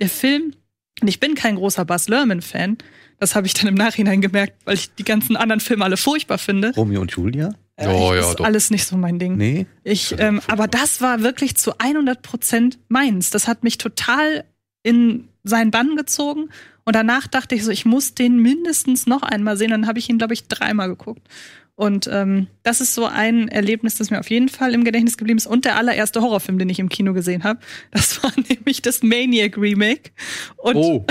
der 0.00 0.08
Film, 0.08 0.52
und 1.00 1.08
ich 1.08 1.20
bin 1.20 1.34
kein 1.34 1.56
großer 1.56 1.84
Buzz 1.84 2.08
Lerman-Fan, 2.08 2.78
das 3.18 3.34
habe 3.34 3.46
ich 3.46 3.54
dann 3.54 3.68
im 3.68 3.74
Nachhinein 3.74 4.20
gemerkt, 4.20 4.54
weil 4.64 4.74
ich 4.74 4.94
die 4.94 5.04
ganzen 5.04 5.36
anderen 5.36 5.60
Filme 5.60 5.84
alle 5.84 5.96
furchtbar 5.96 6.38
finde. 6.38 6.72
Romeo 6.74 7.00
und 7.02 7.10
Julia? 7.12 7.54
Äh, 7.76 7.86
Oh, 7.88 8.14
ja, 8.14 8.20
ist 8.30 8.40
doch. 8.40 8.44
alles 8.44 8.70
nicht 8.70 8.84
so 8.84 8.96
mein 8.96 9.18
Ding. 9.18 9.36
Nee. 9.36 9.66
Ich, 9.84 10.14
ähm, 10.18 10.40
aber 10.46 10.68
das 10.68 11.00
war 11.00 11.22
wirklich 11.22 11.56
zu 11.56 11.78
100 11.78 12.22
Prozent 12.22 12.78
meins. 12.88 13.30
Das 13.30 13.46
hat 13.48 13.62
mich 13.62 13.78
total 13.78 14.44
in 14.82 15.28
seinen 15.44 15.70
Bann 15.70 15.96
gezogen. 15.96 16.50
Und 16.84 16.96
danach 16.96 17.26
dachte 17.26 17.54
ich 17.54 17.64
so, 17.64 17.70
ich 17.70 17.84
muss 17.84 18.14
den 18.14 18.38
mindestens 18.40 19.06
noch 19.06 19.22
einmal 19.22 19.56
sehen. 19.56 19.72
Und 19.72 19.82
dann 19.82 19.86
habe 19.86 19.98
ich 19.98 20.08
ihn, 20.08 20.18
glaube 20.18 20.34
ich, 20.34 20.48
dreimal 20.48 20.88
geguckt. 20.88 21.22
Und 21.80 22.10
ähm, 22.12 22.48
das 22.62 22.82
ist 22.82 22.94
so 22.94 23.06
ein 23.06 23.48
Erlebnis, 23.48 23.96
das 23.96 24.10
mir 24.10 24.20
auf 24.20 24.28
jeden 24.28 24.50
Fall 24.50 24.74
im 24.74 24.84
Gedächtnis 24.84 25.16
geblieben 25.16 25.38
ist. 25.38 25.46
Und 25.46 25.64
der 25.64 25.76
allererste 25.76 26.20
Horrorfilm, 26.20 26.58
den 26.58 26.68
ich 26.68 26.78
im 26.78 26.90
Kino 26.90 27.14
gesehen 27.14 27.42
habe, 27.42 27.60
das 27.90 28.22
war 28.22 28.32
nämlich 28.36 28.82
das 28.82 29.02
Maniac 29.02 29.56
Remake. 29.56 30.10
Und, 30.58 30.76
Oh. 30.76 31.06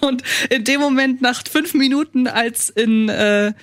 und 0.02 0.22
in 0.50 0.64
dem 0.64 0.78
Moment, 0.78 1.22
nach 1.22 1.42
fünf 1.50 1.72
Minuten, 1.72 2.26
als 2.26 2.68
in 2.68 3.08
äh, 3.08 3.54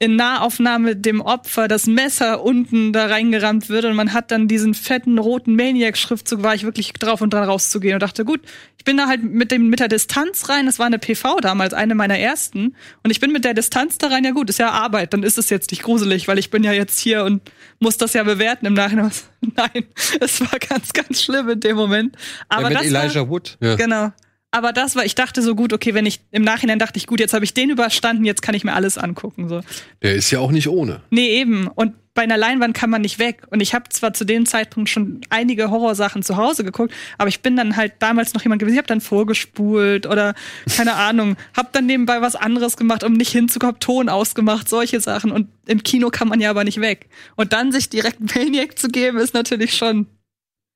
in 0.00 0.16
Nahaufnahme 0.16 0.96
dem 0.96 1.20
Opfer 1.20 1.68
das 1.68 1.86
Messer 1.86 2.42
unten 2.42 2.94
da 2.94 3.06
reingerammt 3.06 3.68
wird 3.68 3.84
und 3.84 3.94
man 3.94 4.14
hat 4.14 4.30
dann 4.30 4.48
diesen 4.48 4.72
fetten 4.72 5.18
roten 5.18 5.54
Maniac-Schriftzug, 5.56 6.42
war 6.42 6.54
ich 6.54 6.64
wirklich 6.64 6.94
drauf 6.94 7.20
und 7.20 7.34
dran 7.34 7.44
rauszugehen 7.44 7.94
und 7.94 8.02
dachte, 8.02 8.24
gut, 8.24 8.40
ich 8.78 8.84
bin 8.84 8.96
da 8.96 9.08
halt 9.08 9.22
mit 9.22 9.52
dem 9.52 9.68
mit 9.68 9.78
der 9.78 9.88
Distanz 9.88 10.48
rein, 10.48 10.64
das 10.64 10.78
war 10.78 10.86
eine 10.86 10.98
PV 10.98 11.40
damals, 11.42 11.74
eine 11.74 11.94
meiner 11.94 12.18
ersten 12.18 12.74
und 13.02 13.10
ich 13.10 13.20
bin 13.20 13.30
mit 13.30 13.44
der 13.44 13.52
Distanz 13.52 13.98
da 13.98 14.06
rein, 14.06 14.24
ja 14.24 14.30
gut, 14.30 14.48
ist 14.48 14.58
ja 14.58 14.70
Arbeit, 14.70 15.12
dann 15.12 15.22
ist 15.22 15.36
es 15.36 15.50
jetzt 15.50 15.70
nicht 15.70 15.82
gruselig, 15.82 16.28
weil 16.28 16.38
ich 16.38 16.48
bin 16.48 16.64
ja 16.64 16.72
jetzt 16.72 16.98
hier 16.98 17.24
und 17.24 17.42
muss 17.78 17.98
das 17.98 18.14
ja 18.14 18.22
bewerten 18.22 18.64
im 18.64 18.74
Nachhinein. 18.74 19.12
Nein, 19.54 19.84
es 20.18 20.40
war 20.40 20.58
ganz, 20.58 20.94
ganz 20.94 21.22
schlimm 21.22 21.50
in 21.50 21.60
dem 21.60 21.76
Moment. 21.76 22.16
Aber 22.48 22.62
ja, 22.62 22.68
mit 22.68 22.78
das 22.78 22.86
Elijah 22.86 23.20
war, 23.20 23.28
Wood. 23.28 23.58
Ja. 23.60 23.76
Genau. 23.76 24.12
Aber 24.52 24.72
das 24.72 24.96
war, 24.96 25.04
ich 25.04 25.14
dachte 25.14 25.42
so 25.42 25.54
gut, 25.54 25.72
okay, 25.72 25.94
wenn 25.94 26.06
ich 26.06 26.20
im 26.32 26.42
Nachhinein 26.42 26.78
dachte 26.80 26.96
ich, 26.98 27.06
gut, 27.06 27.20
jetzt 27.20 27.34
habe 27.34 27.44
ich 27.44 27.54
den 27.54 27.70
überstanden, 27.70 28.24
jetzt 28.24 28.42
kann 28.42 28.54
ich 28.54 28.64
mir 28.64 28.72
alles 28.74 28.98
angucken. 28.98 29.48
So. 29.48 29.60
Der 30.02 30.14
ist 30.16 30.30
ja 30.32 30.40
auch 30.40 30.50
nicht 30.50 30.68
ohne. 30.68 31.02
Nee, 31.10 31.28
eben. 31.40 31.68
Und 31.68 31.94
bei 32.14 32.22
einer 32.22 32.36
Leinwand 32.36 32.74
kann 32.74 32.90
man 32.90 33.02
nicht 33.02 33.20
weg. 33.20 33.46
Und 33.50 33.60
ich 33.60 33.72
habe 33.74 33.88
zwar 33.90 34.12
zu 34.12 34.24
dem 34.24 34.44
Zeitpunkt 34.46 34.90
schon 34.90 35.20
einige 35.30 35.70
Horrorsachen 35.70 36.24
zu 36.24 36.36
Hause 36.36 36.64
geguckt, 36.64 36.92
aber 37.16 37.28
ich 37.28 37.40
bin 37.42 37.54
dann 37.54 37.76
halt 37.76 37.92
damals 38.00 38.34
noch 38.34 38.42
jemand 38.42 38.58
gewesen, 38.58 38.74
ich 38.74 38.78
habe 38.78 38.88
dann 38.88 39.00
vorgespult 39.00 40.06
oder 40.06 40.34
keine 40.76 40.94
Ahnung, 40.94 41.36
habe 41.56 41.68
dann 41.70 41.86
nebenbei 41.86 42.20
was 42.20 42.34
anderes 42.34 42.76
gemacht, 42.76 43.04
um 43.04 43.12
nicht 43.12 43.30
hinzukommen, 43.30 43.78
Ton 43.78 44.08
ausgemacht, 44.08 44.68
solche 44.68 45.00
Sachen. 45.00 45.30
Und 45.30 45.46
im 45.66 45.84
Kino 45.84 46.10
kann 46.10 46.26
man 46.26 46.40
ja 46.40 46.50
aber 46.50 46.64
nicht 46.64 46.80
weg. 46.80 47.08
Und 47.36 47.52
dann 47.52 47.70
sich 47.70 47.88
direkt 47.88 48.18
Maniac 48.34 48.76
zu 48.76 48.88
geben, 48.88 49.18
ist 49.18 49.32
natürlich 49.34 49.76
schon 49.76 50.06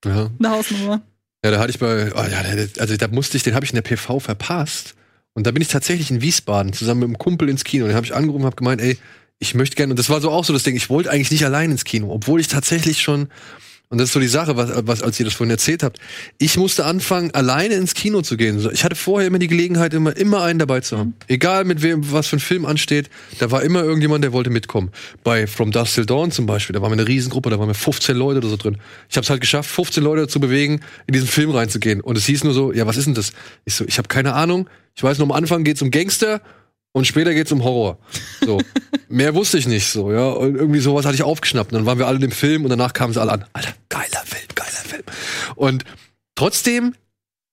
Ja. 0.05 0.31
eine 0.39 0.51
Hausnummer. 0.51 1.03
Ja, 1.45 1.51
da 1.51 1.59
hatte 1.59 1.71
ich 1.71 1.79
bei, 1.79 2.11
oh 2.15 2.25
ja, 2.25 2.43
also 2.79 2.97
da 2.97 3.09
musste 3.09 3.37
ich, 3.37 3.43
den 3.43 3.55
habe 3.55 3.67
ich 3.67 3.71
in 3.71 3.75
der 3.75 3.83
PV 3.83 4.19
verpasst. 4.19 4.95
Und 5.35 5.47
da 5.47 5.51
bin 5.51 5.61
ich 5.61 5.69
tatsächlich 5.69 6.11
in 6.11 6.23
Wiesbaden 6.23 6.73
zusammen 6.73 7.01
mit 7.01 7.09
einem 7.09 7.19
Kumpel 7.19 7.51
ins 7.51 7.65
Kino. 7.65 7.87
Den 7.87 7.95
habe 7.95 8.07
ich 8.07 8.15
angerufen 8.15 8.43
und 8.43 8.47
habe 8.47 8.57
gemeint, 8.57 8.81
ey, 8.81 8.97
ich 9.41 9.55
möchte 9.55 9.77
gerne, 9.77 9.93
und 9.93 9.99
das 9.99 10.09
war 10.09 10.23
so 10.23 10.31
auch 10.31 10.47
so 10.47 10.55
das 10.55 10.63
Ding, 10.63 10.75
ich 10.75 10.89
wollte 10.89 11.11
eigentlich 11.11 11.31
nicht 11.31 11.45
allein 11.45 11.71
ins 11.71 11.85
Kino, 11.85 12.11
obwohl 12.11 12.41
ich 12.41 12.49
tatsächlich 12.49 13.03
schon, 13.03 13.29
und 13.95 13.99
das 13.99 14.09
ist 14.09 14.15
so 14.15 14.19
die 14.19 14.27
Sache, 14.27 14.57
was, 14.57 14.71
was 14.89 15.03
als 15.05 15.21
ihr 15.21 15.25
das 15.25 15.35
vorhin 15.35 15.53
erzählt 15.53 15.85
habt, 15.85 16.01
ich 16.39 16.57
musste 16.57 16.85
anfangen, 16.85 17.31
alleine 17.31 17.75
ins 17.75 17.95
Kino 17.95 18.23
zu 18.23 18.37
gehen. 18.37 18.69
Ich 18.73 18.83
hatte 18.83 18.97
vorher 18.97 19.29
immer 19.29 19.39
die 19.39 19.47
Gelegenheit, 19.47 19.95
immer, 19.95 20.17
immer 20.17 20.43
einen 20.43 20.59
dabei 20.59 20.81
zu 20.81 20.99
haben. 20.99 21.15
Egal 21.29 21.65
mit 21.65 21.81
wem, 21.81 22.11
was 22.11 22.27
für 22.27 22.35
ein 22.35 22.41
Film 22.41 22.67
ansteht, 22.67 23.09
da 23.39 23.53
war 23.53 23.63
immer 23.63 23.85
irgendjemand, 23.85 24.25
der 24.25 24.33
wollte 24.33 24.51
mitkommen. 24.51 24.91
Bei 25.23 25.47
From 25.47 25.71
Dusk 25.71 25.95
Till 25.95 26.07
Dawn 26.07 26.33
zum 26.33 26.45
Beispiel, 26.45 26.75
da 26.75 26.83
waren 26.83 26.91
wir 26.91 26.99
eine 26.99 27.07
Riesengruppe, 27.07 27.51
da 27.51 27.61
waren 27.61 27.69
wir 27.69 27.75
15 27.77 28.17
Leute 28.17 28.39
oder 28.39 28.49
so 28.49 28.57
drin. 28.57 28.79
Ich 29.09 29.17
habe 29.17 29.23
es 29.23 29.31
halt 29.31 29.41
geschafft, 29.41 29.71
15 29.71 30.03
Leute 30.03 30.27
zu 30.27 30.41
bewegen, 30.41 30.81
in 31.07 31.13
diesen 31.13 31.29
Film 31.29 31.53
reinzugehen. 31.53 32.01
Und 32.01 32.19
es 32.19 32.27
hieß 32.27 32.43
nur 32.43 32.53
so, 32.53 32.73
ja, 32.73 32.89
was 32.89 32.97
ist 32.97 33.05
denn 33.05 33.15
das? 33.15 33.33
Ich 33.65 33.77
so, 33.77 33.85
ich 33.85 33.99
habe 33.99 34.09
keine 34.09 34.35
Ahnung. 34.35 34.69
Ich 34.97 35.05
weiß 35.05 35.19
nur, 35.19 35.29
am 35.29 35.33
Anfang 35.33 35.63
geht's 35.63 35.83
um 35.83 35.93
Gangster 35.93 36.41
und 36.95 37.07
später 37.07 37.35
geht's 37.35 37.51
um 37.51 37.65
Horror. 37.65 37.99
So. 38.41 38.61
Mehr 39.09 39.35
wusste 39.35 39.59
ich 39.59 39.67
nicht 39.67 39.89
so, 39.89 40.13
ja. 40.13 40.29
Und 40.29 40.55
irgendwie 40.55 40.79
sowas 40.79 41.05
hatte 41.05 41.17
ich 41.17 41.25
aufgeschnappt. 41.25 41.73
Und 41.73 41.79
dann 41.79 41.87
waren 41.87 41.99
wir 41.99 42.07
alle 42.07 42.15
in 42.17 42.23
dem 42.23 42.31
Film 42.31 42.63
und 42.63 42.71
danach 42.71 42.93
kamen 42.93 43.13
sie 43.13 43.21
alle 43.21 43.33
an. 43.33 43.45
Alter, 43.53 43.75
geiler 43.89 44.23
Film, 44.25 44.45
geiler 44.55 44.71
Film. 44.71 45.03
Und 45.57 45.85
trotzdem, 46.37 46.95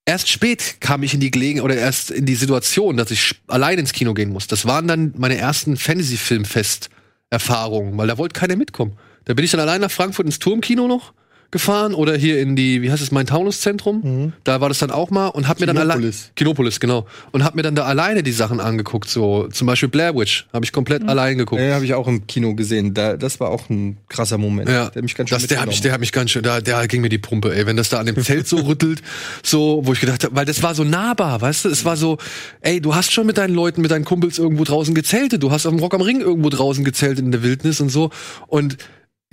erst 0.06 0.30
spät 0.30 0.76
kam 0.80 1.02
ich 1.02 1.16
in 1.16 1.20
die 1.20 1.32
Gelegenheit 1.32 1.66
oder 1.66 1.76
erst 1.76 2.12
in 2.12 2.28
die 2.28 2.36
Situation, 2.36 2.98
dass 2.98 3.10
ich 3.10 3.42
allein 3.48 3.80
ins 3.80 3.94
Kino 3.94 4.14
gehen 4.14 4.32
muss. 4.32 4.46
Das 4.46 4.68
waren 4.68 4.88
dann 4.88 5.16
meine 5.18 5.38
ersten 5.38 5.76
Fantasy-Filmfest-Erfahrungen, 5.76 7.98
weil 7.98 8.08
da 8.08 8.20
wollte 8.20 8.40
keiner 8.40 8.56
mitkommen. 8.56 8.96
Da 9.26 9.34
bin 9.34 9.44
ich 9.44 9.50
dann 9.50 9.60
allein 9.60 9.82
nach 9.82 9.90
Frankfurt 9.90 10.28
ins 10.28 10.38
Turmkino 10.38 10.88
noch 10.88 11.14
gefahren 11.52 11.94
oder 11.94 12.16
hier 12.16 12.40
in 12.40 12.56
die, 12.56 12.82
wie 12.82 12.92
heißt 12.92 13.04
es, 13.04 13.12
mein 13.12 13.28
Taunuszentrum. 13.28 14.34
Da 14.46 14.62
war 14.62 14.70
das 14.70 14.80
dann 14.80 14.90
auch 14.90 15.10
mal 15.12 15.28
und 15.28 15.48
hab 15.48 15.60
mir 15.60 15.66
dann 15.66 15.78
allein 15.78 15.98
Kinopolis. 15.98 16.32
Kinopolis, 16.36 16.80
genau. 16.80 17.06
Und 17.32 17.44
hab 17.44 17.56
mir 17.56 17.62
dann 17.62 17.76
da 17.76 17.84
alleine 17.84 18.24
die 18.24 18.32
Sachen 18.32 18.62
angeguckt, 18.62 19.10
so 19.10 19.48
zum 19.50 19.68
Beispiel 19.68 19.90
Blair 19.90 20.16
Witch, 20.16 20.48
habe 20.54 20.64
ich 20.64 20.72
komplett 20.72 21.08
allein 21.08 21.38
geguckt. 21.38 21.62
Ja, 21.62 21.76
habe 21.76 21.86
ich 21.86 21.94
auch 21.94 22.08
im 22.08 22.26
Kino 22.26 22.56
gesehen. 22.56 22.94
Da, 22.94 23.18
das 23.18 23.40
war 23.42 23.50
auch 23.50 23.70
ein 23.70 23.98
krasser 24.08 24.38
Moment. 24.38 24.70
Ja, 24.70 24.90
Der 24.90 24.96
hat 24.96 25.04
mich 25.04 25.16
ganz 25.16 25.30
schön 25.30 25.40
das, 25.40 25.48
der 25.48 25.62
hat 25.62 25.68
mich, 25.68 25.82
der 25.82 25.92
hat 25.92 26.00
mich 26.00 26.12
ganz 26.14 26.32
schön, 26.32 26.44
da, 26.44 26.62
der 26.62 26.88
ging 26.88 27.02
mir 27.02 27.10
die 27.10 27.18
Pumpe, 27.18 27.54
ey, 27.54 27.66
wenn 27.66 27.76
das 27.76 27.90
da 27.90 28.00
an 28.00 28.06
dem 28.06 28.22
Zelt 28.24 28.48
so 28.48 28.58
rüttelt, 28.68 29.02
so, 29.44 29.82
wo 29.84 29.92
ich 29.94 30.00
gedacht 30.00 30.24
habe, 30.24 30.36
weil 30.36 30.46
das 30.46 30.64
war 30.64 30.74
so 30.74 30.86
nahbar, 30.86 31.42
weißt 31.42 31.66
du, 31.66 31.70
es 31.70 31.84
war 31.84 31.98
so, 31.98 32.18
ey, 32.62 32.80
du 32.80 32.96
hast 32.96 33.12
schon 33.12 33.28
mit 33.28 33.38
deinen 33.38 33.54
Leuten, 33.54 33.82
mit 33.82 33.92
deinen 33.92 34.06
Kumpels 34.06 34.40
irgendwo 34.40 34.64
draußen 34.64 34.96
gezeltet, 34.96 35.44
du 35.44 35.52
hast 35.52 35.66
auf 35.66 35.74
dem 35.74 35.80
Rock 35.80 35.94
am 35.94 36.02
Ring 36.02 36.22
irgendwo 36.22 36.50
draußen 36.50 36.86
gezeltet 36.86 37.26
in 37.26 37.32
der 37.32 37.44
Wildnis 37.44 37.82
und 37.82 37.90
so 37.90 38.10
und 38.48 38.78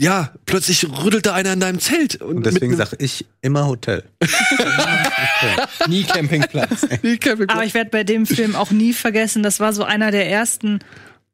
ja, 0.00 0.32
plötzlich 0.46 0.86
rüttelt 1.02 1.26
da 1.26 1.34
einer 1.34 1.52
in 1.52 1.60
deinem 1.60 1.80
Zelt 1.80 2.22
und, 2.22 2.36
Und 2.36 2.46
deswegen 2.46 2.68
mit 2.68 2.78
sage 2.78 2.96
ich 3.00 3.26
immer 3.42 3.66
Hotel. 3.66 4.04
Nie 5.88 6.04
Campingplatz. 6.04 6.84
einem- 7.02 7.48
Aber 7.50 7.64
ich 7.64 7.74
werde 7.74 7.90
bei 7.90 8.04
dem 8.04 8.26
Film 8.26 8.54
auch 8.54 8.70
nie 8.70 8.92
vergessen, 8.92 9.42
das 9.42 9.60
war 9.60 9.72
so 9.72 9.84
einer 9.84 10.10
der 10.10 10.28
ersten. 10.30 10.78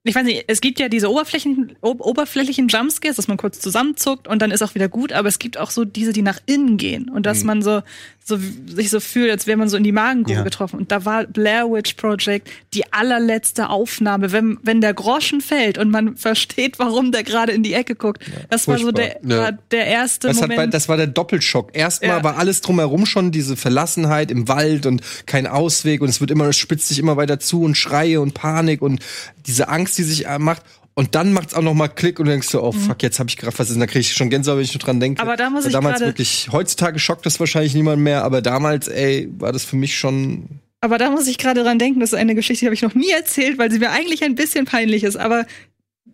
Ich 0.07 0.15
weiß 0.15 0.25
nicht, 0.25 0.45
es 0.49 0.61
gibt 0.61 0.79
ja 0.81 0.91
diese 0.91 1.11
oberflächlichen, 1.11 1.77
ob, 1.81 2.03
oberflächlichen 2.03 2.69
Jumpscares, 2.69 3.17
dass 3.17 3.27
man 3.27 3.39
kurz 3.39 3.59
zusammenzuckt 3.59 4.29
und 4.29 4.43
dann 4.43 4.51
ist 4.51 4.61
auch 4.61 4.75
wieder 4.75 4.89
gut, 4.89 5.13
aber 5.15 5.29
es 5.29 5.39
gibt 5.39 5.57
auch 5.57 5.71
so 5.71 5.87
diese, 5.87 6.13
die 6.13 6.21
nach 6.21 6.41
innen 6.45 6.77
gehen 6.77 7.09
und 7.09 7.25
dass 7.25 7.43
man 7.43 7.63
so, 7.63 7.81
so 8.23 8.39
sich 8.67 8.91
so 8.91 9.01
fühlt, 9.01 9.31
als 9.31 9.47
wäre 9.47 9.57
man 9.57 9.71
so 9.71 9.79
in 9.79 9.83
die 9.83 9.93
Magengrube 9.93 10.37
Ja. 10.41 10.43
getroffen. 10.45 10.79
Und 10.79 10.93
da 10.93 11.07
war 11.07 11.25
Blair 11.25 11.71
Witch 11.71 11.95
Project 11.95 12.51
die 12.75 12.93
allerletzte 12.93 13.71
Aufnahme, 13.71 14.31
wenn, 14.33 14.59
wenn 14.63 14.83
der 14.83 14.93
Groschen 14.93 15.41
fällt 15.41 15.79
und 15.79 15.91
man 15.91 16.17
versteht, 16.19 16.79
warum 16.79 17.11
der 17.11 17.23
gerade 17.23 17.53
in 17.53 17.63
die 17.63 17.73
Ecke 17.73 17.95
guckt. 17.95 18.23
das 18.51 18.69
war 18.69 18.77
so 18.79 18.93
der, 18.93 19.21
Ja. 19.27 19.39
war 19.39 19.53
der 19.71 19.87
erste 19.87 20.29
Das, 20.29 20.43
hat 20.43 20.49
bei, 20.51 20.57
Moment. 20.57 20.75
das 20.75 20.87
war 20.87 20.99
der 20.99 21.07
Doppelschock. 21.07 21.71
Erstmal 21.75 22.19
Ja. 22.19 22.25
war 22.25 22.37
alles 22.37 22.61
drumherum 22.61 23.07
schon 23.07 23.33
diese 23.33 23.57
Verlassenheit 23.57 24.31
im 24.31 24.49
Wald 24.49 24.85
und 24.85 25.01
kein 25.25 25.47
Ausweg 25.47 26.03
und 26.03 26.11
es 26.11 26.21
wird 26.21 26.31
immer, 26.31 26.45
es 26.49 26.59
spitzt 26.59 26.89
sich 26.89 26.99
immer 26.99 27.17
weiter 27.17 27.41
zu 27.41 27.63
und 27.63 27.75
Schreie 27.75 28.21
und 28.21 28.35
Panik 28.35 28.83
und 28.83 29.01
diese 29.47 29.69
Angst, 29.69 29.94
die 29.95 30.03
sich 30.03 30.27
äh, 30.27 30.39
macht. 30.39 30.63
Und 30.95 31.17
dann 31.17 31.33
macht's 31.33 31.55
auch 31.55 31.63
noch 31.63 31.75
mal 31.75 31.89
Klick 31.89 32.21
und 32.21 32.27
du 32.27 32.31
denkst 32.31 32.49
so, 32.49 32.63
oh 32.63 32.71
fuck, 32.71 33.03
jetzt 33.03 33.19
habe 33.19 33.29
ich 33.29 33.37
gerade 33.37 33.59
was 33.59 33.69
ist. 33.69 33.81
Dann 33.81 33.89
kriege 33.89 34.01
ich 34.01 34.13
schon 34.13 34.31
Gänsehaut, 34.31 34.59
wenn 34.59 34.65
ich 34.65 34.75
nur 34.75 34.81
dran 34.81 35.01
denke. 35.01 35.21
Aber 35.21 35.37
da 35.37 35.51
muss 35.51 35.67
ich 35.67 35.73
damals 35.73 36.01
wirklich, 36.01 36.49
heutzutage 36.53 37.01
schockt 37.01 37.27
das 37.27 37.41
wahrscheinlich 37.41 37.75
niemand 37.75 38.01
mehr, 38.01 38.23
aber 38.23 38.43
damals, 38.43 38.87
ey, 38.87 39.29
war 39.39 39.53
das 39.53 39.65
für 39.65 39.75
mich 39.75 39.99
schon 39.99 40.61
Aber 40.81 40.97
da 40.97 41.11
muss 41.11 41.27
ich 41.27 41.37
gerade 41.37 41.65
dran 41.65 41.81
denken, 41.81 41.99
das 41.99 42.13
ist 42.13 42.19
eine 42.19 42.37
Geschichte, 42.37 42.61
die 42.61 42.67
habe 42.67 42.75
ich 42.75 42.83
noch 42.83 42.95
nie 42.95 43.11
erzählt, 43.11 43.59
weil 43.59 43.73
sie 43.73 43.81
mir 43.81 43.91
eigentlich 43.91 44.23
ein 44.23 44.37
bisschen 44.37 44.67
peinlich 44.67 45.03
ist. 45.03 45.17
Aber 45.17 45.47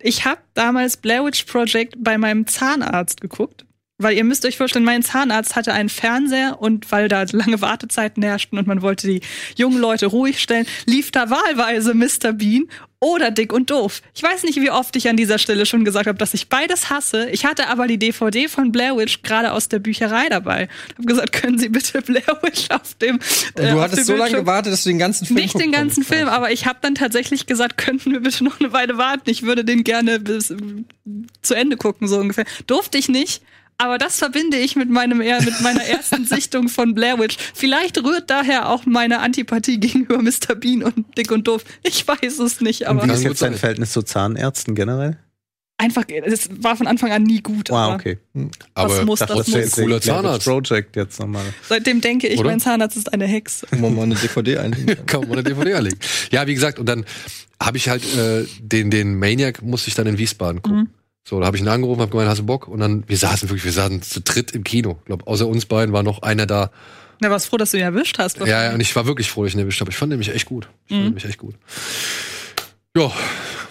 ich 0.01 0.25
habe 0.25 0.41
damals 0.55 0.97
Blair 0.97 1.27
Witch 1.27 1.45
Project 1.45 1.97
bei 1.99 2.17
meinem 2.17 2.47
Zahnarzt 2.47 3.21
geguckt. 3.21 3.67
Weil 4.01 4.17
ihr 4.17 4.25
müsst 4.25 4.47
euch 4.47 4.57
vorstellen, 4.57 4.85
mein 4.85 5.03
Zahnarzt 5.03 5.57
hatte 5.57 5.73
einen 5.73 5.89
Fernseher 5.89 6.61
und 6.61 6.91
weil 6.91 7.09
da 7.09 7.25
lange 7.31 7.61
Wartezeiten 7.61 8.23
herrschten 8.23 8.59
und 8.59 8.67
man 8.67 8.83
wollte 8.83 9.07
die 9.07 9.21
jungen 9.57 9.79
Leute 9.79 10.07
ruhig 10.07 10.41
stellen, 10.41 10.67
lief 10.87 11.11
da 11.11 11.31
wahlweise 11.31 11.95
Mr. 11.95 12.33
Bean 12.33 12.65
oder 13.01 13.31
Dick 13.31 13.53
und 13.53 13.71
Doof. 13.71 14.03
Ich 14.15 14.23
weiß 14.23 14.43
nicht, 14.43 14.61
wie 14.61 14.71
oft 14.71 14.95
ich 14.95 15.09
an 15.09 15.17
dieser 15.17 15.39
Stelle 15.39 15.65
schon 15.65 15.87
gesagt 15.87 16.07
habe, 16.07 16.19
dass 16.19 16.35
ich 16.35 16.51
beides 16.51 16.91
hasse. 16.91 17.31
Ich 17.31 17.47
hatte 17.47 17.69
aber 17.69 17.87
die 17.87 17.99
DVD 17.99 18.47
von 18.47 18.73
Blair 18.73 18.97
Witch 18.97 19.23
gerade 19.23 19.53
aus 19.53 19.69
der 19.69 19.79
Bücherei 19.79 20.29
dabei. 20.29 20.69
Hab 20.99 21.07
gesagt, 21.07 21.33
können 21.33 21.59
Sie 21.59 21.71
bitte 21.71 22.03
Blair 22.03 22.39
Witch 22.43 22.71
auf 22.71 22.95
dem 22.95 23.17
Und 23.17 23.23
äh, 23.63 23.71
du 23.71 23.77
auf 23.77 23.83
hattest 23.85 24.07
so 24.07 24.17
lange 24.17 24.37
gewartet, 24.37 24.73
dass 24.73 24.85
du 24.85 24.91
den 24.91 24.99
ganzen 24.99 25.27
Film 25.27 25.41
nicht 25.41 25.59
den 25.59 25.73
ganzen. 25.73 26.05
Film, 26.05 26.29
aber 26.29 26.51
ich 26.53 26.67
habe 26.67 26.79
dann 26.83 26.95
tatsächlich 26.95 27.47
gesagt, 27.47 27.79
könnten 27.79 28.13
wir 28.13 28.21
bitte 28.21 28.45
noch 28.45 28.61
eine 28.61 28.73
Weile 28.73 28.99
warten. 28.99 29.29
Ich 29.31 29.43
würde 29.43 29.65
den 29.65 29.83
gerne 29.83 30.21
bis 30.21 30.51
äh, 30.51 30.57
zu 31.41 31.55
Ende 31.55 31.77
gucken, 31.77 32.07
so 32.07 32.19
ungefähr. 32.19 32.45
Durfte 32.67 32.99
ich 32.99 33.09
nicht. 33.09 33.43
Aber 33.81 33.97
das 33.97 34.19
verbinde 34.19 34.59
ich 34.59 34.77
mit 34.77 34.91
meinem 34.91 35.23
eher 35.23 35.41
mit 35.41 35.59
meiner 35.63 35.83
ersten 35.83 36.27
Sichtung 36.27 36.69
von 36.69 36.95
Blair 36.95 37.19
Witch. 37.19 37.39
Vielleicht 37.55 37.97
rührt 38.05 38.29
daher 38.29 38.69
auch 38.69 38.85
meine 38.85 39.21
Antipathie 39.21 39.81
gegenüber 39.81 40.21
Mr. 40.21 40.55
Bean 40.55 40.83
und 40.83 41.17
Dick 41.17 41.31
und 41.31 41.49
Doof. 41.49 41.65
Ich 41.83 42.07
weiß 42.07 42.41
es 42.41 42.61
nicht, 42.61 42.87
aber 42.89 43.03
Und 43.03 43.09
wie 43.09 43.15
ist 43.15 43.23
Kann 43.23 43.31
jetzt 43.31 43.43
dein. 43.43 43.55
Verhältnis 43.55 43.93
zu 43.93 44.03
Zahnärzten 44.03 44.75
generell? 44.75 45.17
einfach, 45.79 46.05
es 46.09 46.51
war 46.63 46.77
von 46.77 46.87
Anfang 46.87 47.11
an 47.11 47.23
nie 47.23 47.41
gut. 47.41 47.71
Wow, 47.71 47.77
aber 47.77 47.95
okay. 47.95 48.19
aber 48.75 48.97
das 48.97 49.05
muss, 49.07 49.19
das 49.21 49.29
das 49.29 49.49
muss. 49.49 49.57
ein 49.57 49.71
cooler 49.71 50.01
Zahnarzt. 50.03 50.47
Project 50.47 50.95
jetzt 50.97 51.19
nochmal. 51.19 51.47
Seitdem 51.67 52.03
denke 52.03 52.29
ich, 52.29 52.39
Oder? 52.39 52.51
mein 52.51 52.61
Zahnarzt 52.61 52.99
ist 52.99 53.11
eine 53.11 53.27
Hexe. 53.27 53.67
Gucken 53.67 53.83
wir 53.83 53.91
mal 53.91 54.03
eine 54.03 54.15
DVD 54.15 54.59
einlegen. 54.59 55.07
kann 55.07 55.23
man 55.23 55.33
eine 55.33 55.43
DVD 55.43 55.73
anlegen. 55.73 55.99
Ja, 56.31 56.47
wie 56.47 56.53
gesagt, 56.53 56.79
und 56.79 56.85
dann 56.87 57.07
habe 57.59 57.79
ich 57.79 57.89
halt 57.89 58.03
äh, 58.15 58.45
den, 58.61 58.91
den 58.91 59.19
Maniac 59.19 59.63
musste 59.63 59.89
ich 59.89 59.95
dann 59.95 60.07
in 60.07 60.19
Wiesbaden 60.19 60.61
gucken. 60.61 60.91
So, 61.25 61.39
da 61.39 61.47
habe 61.47 61.57
ich 61.57 61.63
ihn 61.63 61.69
angerufen, 61.69 62.01
habe 62.01 62.11
gemeint, 62.11 62.29
hast 62.29 62.39
du 62.41 62.47
Bock? 62.47 62.67
Und 62.67 62.81
dann, 62.81 63.05
wir 63.07 63.17
saßen 63.17 63.49
wirklich, 63.49 63.65
wir 63.65 63.73
saßen 63.73 64.03
zu 64.03 64.21
dritt 64.21 64.53
im 64.53 64.65
Kino. 64.65 64.97
Ich 65.01 65.07
glaube, 65.07 65.27
außer 65.27 65.47
uns 65.47 65.67
beiden 65.67 65.93
war 65.93 66.03
noch 66.03 66.23
einer 66.23 66.47
da. 66.47 66.71
Na, 67.21 67.31
warst 67.31 67.47
froh, 67.47 67.59
dass 67.59 67.71
du 67.71 67.77
ihn 67.77 67.83
erwischt 67.83 68.19
hast. 68.19 68.39
Ja, 68.39 68.47
ja, 68.47 68.75
und 68.75 68.81
ich 68.81 68.95
war 68.97 69.07
wirklich 69.07 69.31
froh, 69.31 69.43
dass 69.45 69.51
ich 69.51 69.57
ihn 69.57 69.61
erwischt 69.61 69.81
habe. 69.81 69.91
Ich 69.91 69.97
fand 69.97 70.11
nämlich 70.11 70.35
echt 70.35 70.47
gut. 70.47 70.69
Ich 70.87 70.95
fand 70.95 71.05
nämlich 71.05 71.25
echt 71.27 71.39
gut. 71.39 71.55
Ja, 72.97 73.13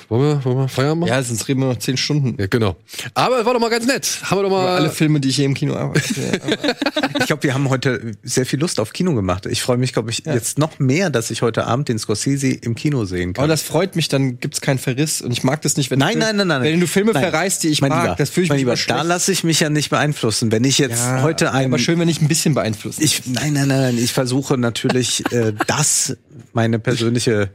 wollen 0.08 0.22
wir, 0.40 0.46
wollen 0.46 0.58
wir 0.60 0.68
Feierabend 0.70 1.02
machen? 1.02 1.10
Ja, 1.10 1.22
sonst 1.22 1.46
reden 1.50 1.60
wir 1.60 1.68
noch 1.68 1.78
zehn 1.78 1.98
Stunden. 1.98 2.38
Ja, 2.40 2.48
genau. 2.48 2.78
Aber 3.16 3.40
es 3.42 3.46
war 3.46 3.54
doch 3.54 3.60
mal 3.60 3.70
ganz 3.70 3.86
nett. 3.86 4.08
Haben 4.24 4.38
wir 4.38 4.44
doch 4.44 4.50
Über 4.50 4.62
mal 4.62 4.78
alle 4.78 4.90
Filme, 4.90 5.20
die 5.20 5.28
ich 5.28 5.36
je 5.38 5.44
im 5.44 5.54
Kino 5.56 5.76
arbeite. 5.76 6.06
Ich 7.20 7.26
glaube, 7.26 7.44
wir 7.44 7.54
haben 7.54 7.70
heute 7.70 8.14
sehr 8.24 8.46
viel 8.46 8.60
Lust 8.60 8.80
auf 8.80 8.94
Kino 8.94 9.14
gemacht. 9.14 9.46
Ich 9.46 9.62
freue 9.62 9.78
mich, 9.78 9.92
glaube 9.94 10.10
ich, 10.10 10.24
jetzt 10.26 10.58
noch 10.58 10.80
mehr, 10.80 11.10
dass 11.10 11.30
ich 11.32 11.42
heute 11.42 11.66
Abend 11.66 11.90
den 11.90 12.00
Scorsese 12.00 12.48
im 12.48 12.76
Kino 12.76 13.04
sehen 13.06 13.34
kann. 13.34 13.44
Aber 13.44 13.52
das 13.52 13.62
freut 13.62 13.96
mich, 13.96 14.08
dann 14.08 14.40
gibt's 14.40 14.62
keinen 14.62 14.80
Verriss. 14.80 15.22
Und 15.22 15.32
ich 15.32 15.44
mag 15.44 15.62
das 15.62 15.76
nicht, 15.76 15.92
wenn 15.92 16.00
Nein, 16.00 16.14
du, 16.14 16.20
nein, 16.20 16.38
nein, 16.38 16.48
nein. 16.48 16.64
wenn 16.64 16.80
du 16.80 16.88
Filme 16.88 17.12
Nein. 17.12 17.24
verreißt, 17.24 17.62
die 17.64 17.68
ich 17.68 17.82
mein 17.82 17.90
mag. 17.90 18.04
Lieber, 18.04 18.16
das 18.16 18.30
fühle 18.30 18.46
ich 18.46 18.50
mein 18.50 18.56
mich 18.56 18.62
Lieber, 18.62 18.78
schlecht. 18.78 18.98
da 19.00 19.04
lasse 19.04 19.32
ich 19.34 19.44
mich 19.44 19.60
ja 19.60 19.70
nicht 19.70 19.90
beeinflussen. 19.90 20.52
Wenn 20.52 20.64
ich 20.64 20.78
jetzt 20.78 21.00
Ja, 21.06 21.22
heute 21.22 21.52
ein 21.52 21.66
aber 21.66 21.78
schön, 21.78 22.00
wenn 22.00 22.10
ich 22.10 22.22
ein 22.22 22.28
bisschen 22.30 22.54
beeinflussen. 22.56 23.04
Ich, 23.04 23.24
nein, 23.28 23.54
nein, 23.54 23.68
nein, 23.68 23.82
nein. 23.82 23.98
Ich 23.98 24.14
versuche 24.14 24.58
natürlich, 24.58 25.24
äh, 25.34 25.54
das 25.68 26.16
meine 26.54 26.80
persönliche 26.80 27.52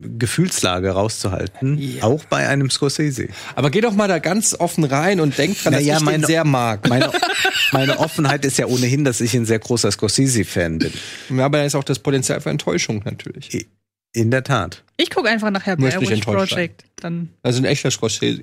Gefühlslage 0.00 0.90
rauszuhalten, 0.90 1.98
auch 2.00 2.24
bei 2.24 2.48
einem 2.48 2.70
Scorsese. 2.70 3.28
Aber 3.54 3.70
geh 3.70 3.80
doch 3.80 3.92
mal 3.92 4.08
da 4.08 4.18
ganz 4.18 4.54
offen 4.58 4.84
rein 4.84 5.20
und 5.20 5.36
denk 5.36 5.62
dran, 5.62 5.72
dass 5.74 5.82
Naja, 5.82 5.98
ich 5.98 6.02
meine- 6.02 6.18
den 6.18 6.26
sehr 6.26 6.44
mag. 6.44 6.88
Meine, 6.88 7.10
meine 7.72 7.98
Offenheit 7.98 8.44
ist 8.44 8.58
ja 8.58 8.66
ohnehin, 8.66 9.04
dass 9.04 9.20
ich 9.20 9.34
ein 9.34 9.44
sehr 9.46 9.58
großer 9.58 9.90
Scorsese-Fan 9.92 10.78
bin. 10.78 10.92
Ja, 11.36 11.44
aber 11.44 11.58
da 11.58 11.64
ist 11.64 11.74
auch 11.74 11.84
das 11.84 11.98
Potenzial 11.98 12.40
für 12.40 12.50
Enttäuschung 12.50 13.02
natürlich. 13.04 13.66
In 14.12 14.30
der 14.30 14.42
Tat. 14.42 14.82
Ich 14.96 15.10
gucke 15.10 15.28
einfach 15.28 15.50
nachher 15.50 15.78
ich 15.78 16.00
Witch 16.00 16.24
Project. 16.24 16.84
Dann 16.96 17.28
Also 17.42 17.60
ein 17.60 17.64
echter 17.66 17.90
Scorsese. 17.90 18.42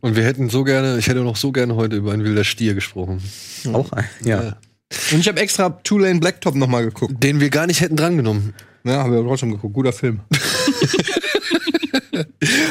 Und 0.00 0.16
wir 0.16 0.24
hätten 0.24 0.50
so 0.50 0.64
gerne, 0.64 0.98
ich 0.98 1.06
hätte 1.08 1.20
noch 1.20 1.36
so 1.36 1.52
gerne 1.52 1.76
heute 1.76 1.96
über 1.96 2.12
ein 2.12 2.24
wilder 2.24 2.44
Stier 2.44 2.74
gesprochen. 2.74 3.22
Auch 3.72 3.92
ein, 3.92 4.04
ja. 4.24 4.42
Ja. 4.42 4.56
Und 5.12 5.20
ich 5.20 5.28
habe 5.28 5.40
extra 5.40 5.70
Two 5.82 5.98
Lane 5.98 6.20
Blacktop 6.20 6.54
noch 6.54 6.68
mal 6.68 6.84
geguckt. 6.84 7.22
Den 7.22 7.40
wir 7.40 7.50
gar 7.50 7.66
nicht 7.66 7.80
hätten 7.80 7.96
drangenommen. 7.96 8.54
Ja, 8.86 9.02
habe 9.04 9.16
ich 9.18 9.22
trotzdem 9.26 9.50
geguckt. 9.52 9.74
Guter 9.74 9.92
Film. 9.92 10.20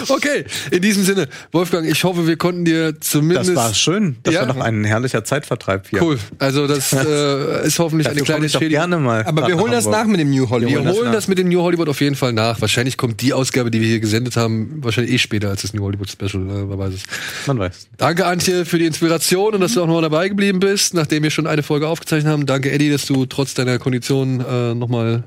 Okay, 0.10 0.46
in 0.72 0.82
diesem 0.82 1.04
Sinne, 1.04 1.28
Wolfgang, 1.52 1.88
ich 1.88 2.04
hoffe, 2.04 2.26
wir 2.28 2.38
konnten 2.38 2.66
dir 2.66 3.00
zumindest. 3.00 3.50
Das 3.50 3.56
war 3.56 3.74
schön. 3.74 4.16
Das 4.24 4.34
Ja. 4.34 4.42
war 4.42 4.48
doch 4.48 4.58
ein 4.60 4.84
herrlicher 4.84 5.24
Zeitvertreib 5.24 5.88
hier. 5.90 6.02
Cool. 6.02 6.18
Also 6.40 6.66
das 6.68 6.94
äh, 6.94 7.66
ist 7.68 7.78
hoffentlich 7.80 8.08
eine 8.08 8.16
Dafür 8.20 8.26
kleine 8.26 8.38
komme 8.38 8.46
ich 8.48 8.52
doch 8.54 8.60
Schädigung. 8.62 8.82
gerne 8.90 8.98
mal. 8.98 9.24
Aber 9.26 9.48
wir 9.48 9.58
holen 9.58 9.72
das 9.72 9.86
nach 9.86 10.06
mit 10.06 10.20
dem 10.20 10.30
New 10.30 10.44
Wir 10.44 10.50
Hollywood. 10.50 10.86
holen 10.96 11.06
das 11.06 11.16
das, 11.16 11.28
mit 11.28 11.38
dem 11.38 11.50
New 11.50 11.62
Hollywood 11.62 11.90
auf 11.90 12.02
jeden 12.02 12.16
Fall 12.16 12.34
nach. 12.34 12.60
Wahrscheinlich 12.62 12.98
kommt 12.98 13.22
die 13.22 13.34
Ausgabe, 13.34 13.70
die 13.72 13.82
wir 13.82 13.88
hier 13.88 14.00
gesendet 14.00 14.36
haben, 14.36 14.80
wahrscheinlich 14.82 15.14
eh 15.14 15.18
später 15.20 15.50
als 15.50 15.62
das 15.64 15.74
New 15.74 15.84
Hollywood 15.84 16.10
Special. 16.10 16.44
Äh, 16.50 16.70
wer 16.70 16.78
weiß 16.80 16.94
es. 16.94 17.04
Man 17.48 17.60
weiß. 17.60 17.88
Danke, 17.98 18.26
Antje, 18.26 18.66
für 18.66 18.80
die 18.80 18.86
Inspiration 18.86 19.54
und 19.54 19.62
dass 19.62 19.74
du 19.74 19.82
auch 19.82 19.88
nochmal 19.88 20.02
dabei 20.04 20.30
geblieben 20.30 20.60
bist, 20.60 20.94
nachdem 20.94 21.24
wir 21.24 21.30
schon 21.32 21.48
eine 21.48 21.62
Folge 21.64 21.88
aufgezeichnet 21.88 22.32
haben. 22.32 22.46
Danke, 22.46 22.72
Eddie, 22.72 22.90
dass 22.90 23.06
du 23.06 23.26
trotz 23.26 23.54
deiner 23.54 23.78
Kondition 23.80 24.40
äh, 24.48 24.74
nochmal 24.74 25.24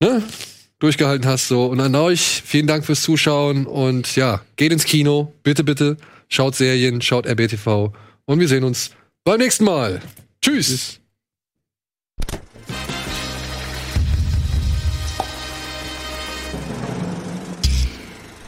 ne, 0.00 0.22
durchgehalten 0.78 1.28
hast. 1.28 1.48
So. 1.48 1.66
Und 1.66 1.80
an 1.80 1.94
euch, 1.94 2.42
vielen 2.44 2.66
Dank 2.66 2.84
fürs 2.84 3.02
Zuschauen 3.02 3.66
und 3.66 4.16
ja, 4.16 4.40
geht 4.56 4.72
ins 4.72 4.84
Kino, 4.84 5.32
bitte, 5.42 5.64
bitte. 5.64 5.96
Schaut 6.28 6.54
Serien, 6.54 7.02
schaut 7.02 7.26
RBTV 7.26 7.92
und 8.24 8.40
wir 8.40 8.48
sehen 8.48 8.64
uns 8.64 8.90
beim 9.24 9.38
nächsten 9.38 9.64
Mal. 9.64 10.00
Tschüss. 10.42 11.00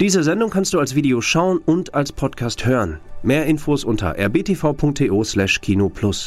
Diese 0.02 0.22
Sendung 0.24 0.50
kannst 0.50 0.74
du 0.74 0.80
als 0.80 0.96
Video 0.96 1.20
schauen 1.20 1.58
und 1.58 1.94
als 1.94 2.10
Podcast 2.10 2.66
hören. 2.66 2.98
Mehr 3.22 3.46
Infos 3.46 3.84
unter 3.84 4.18
rbtv.to/kinoplus. 4.18 6.20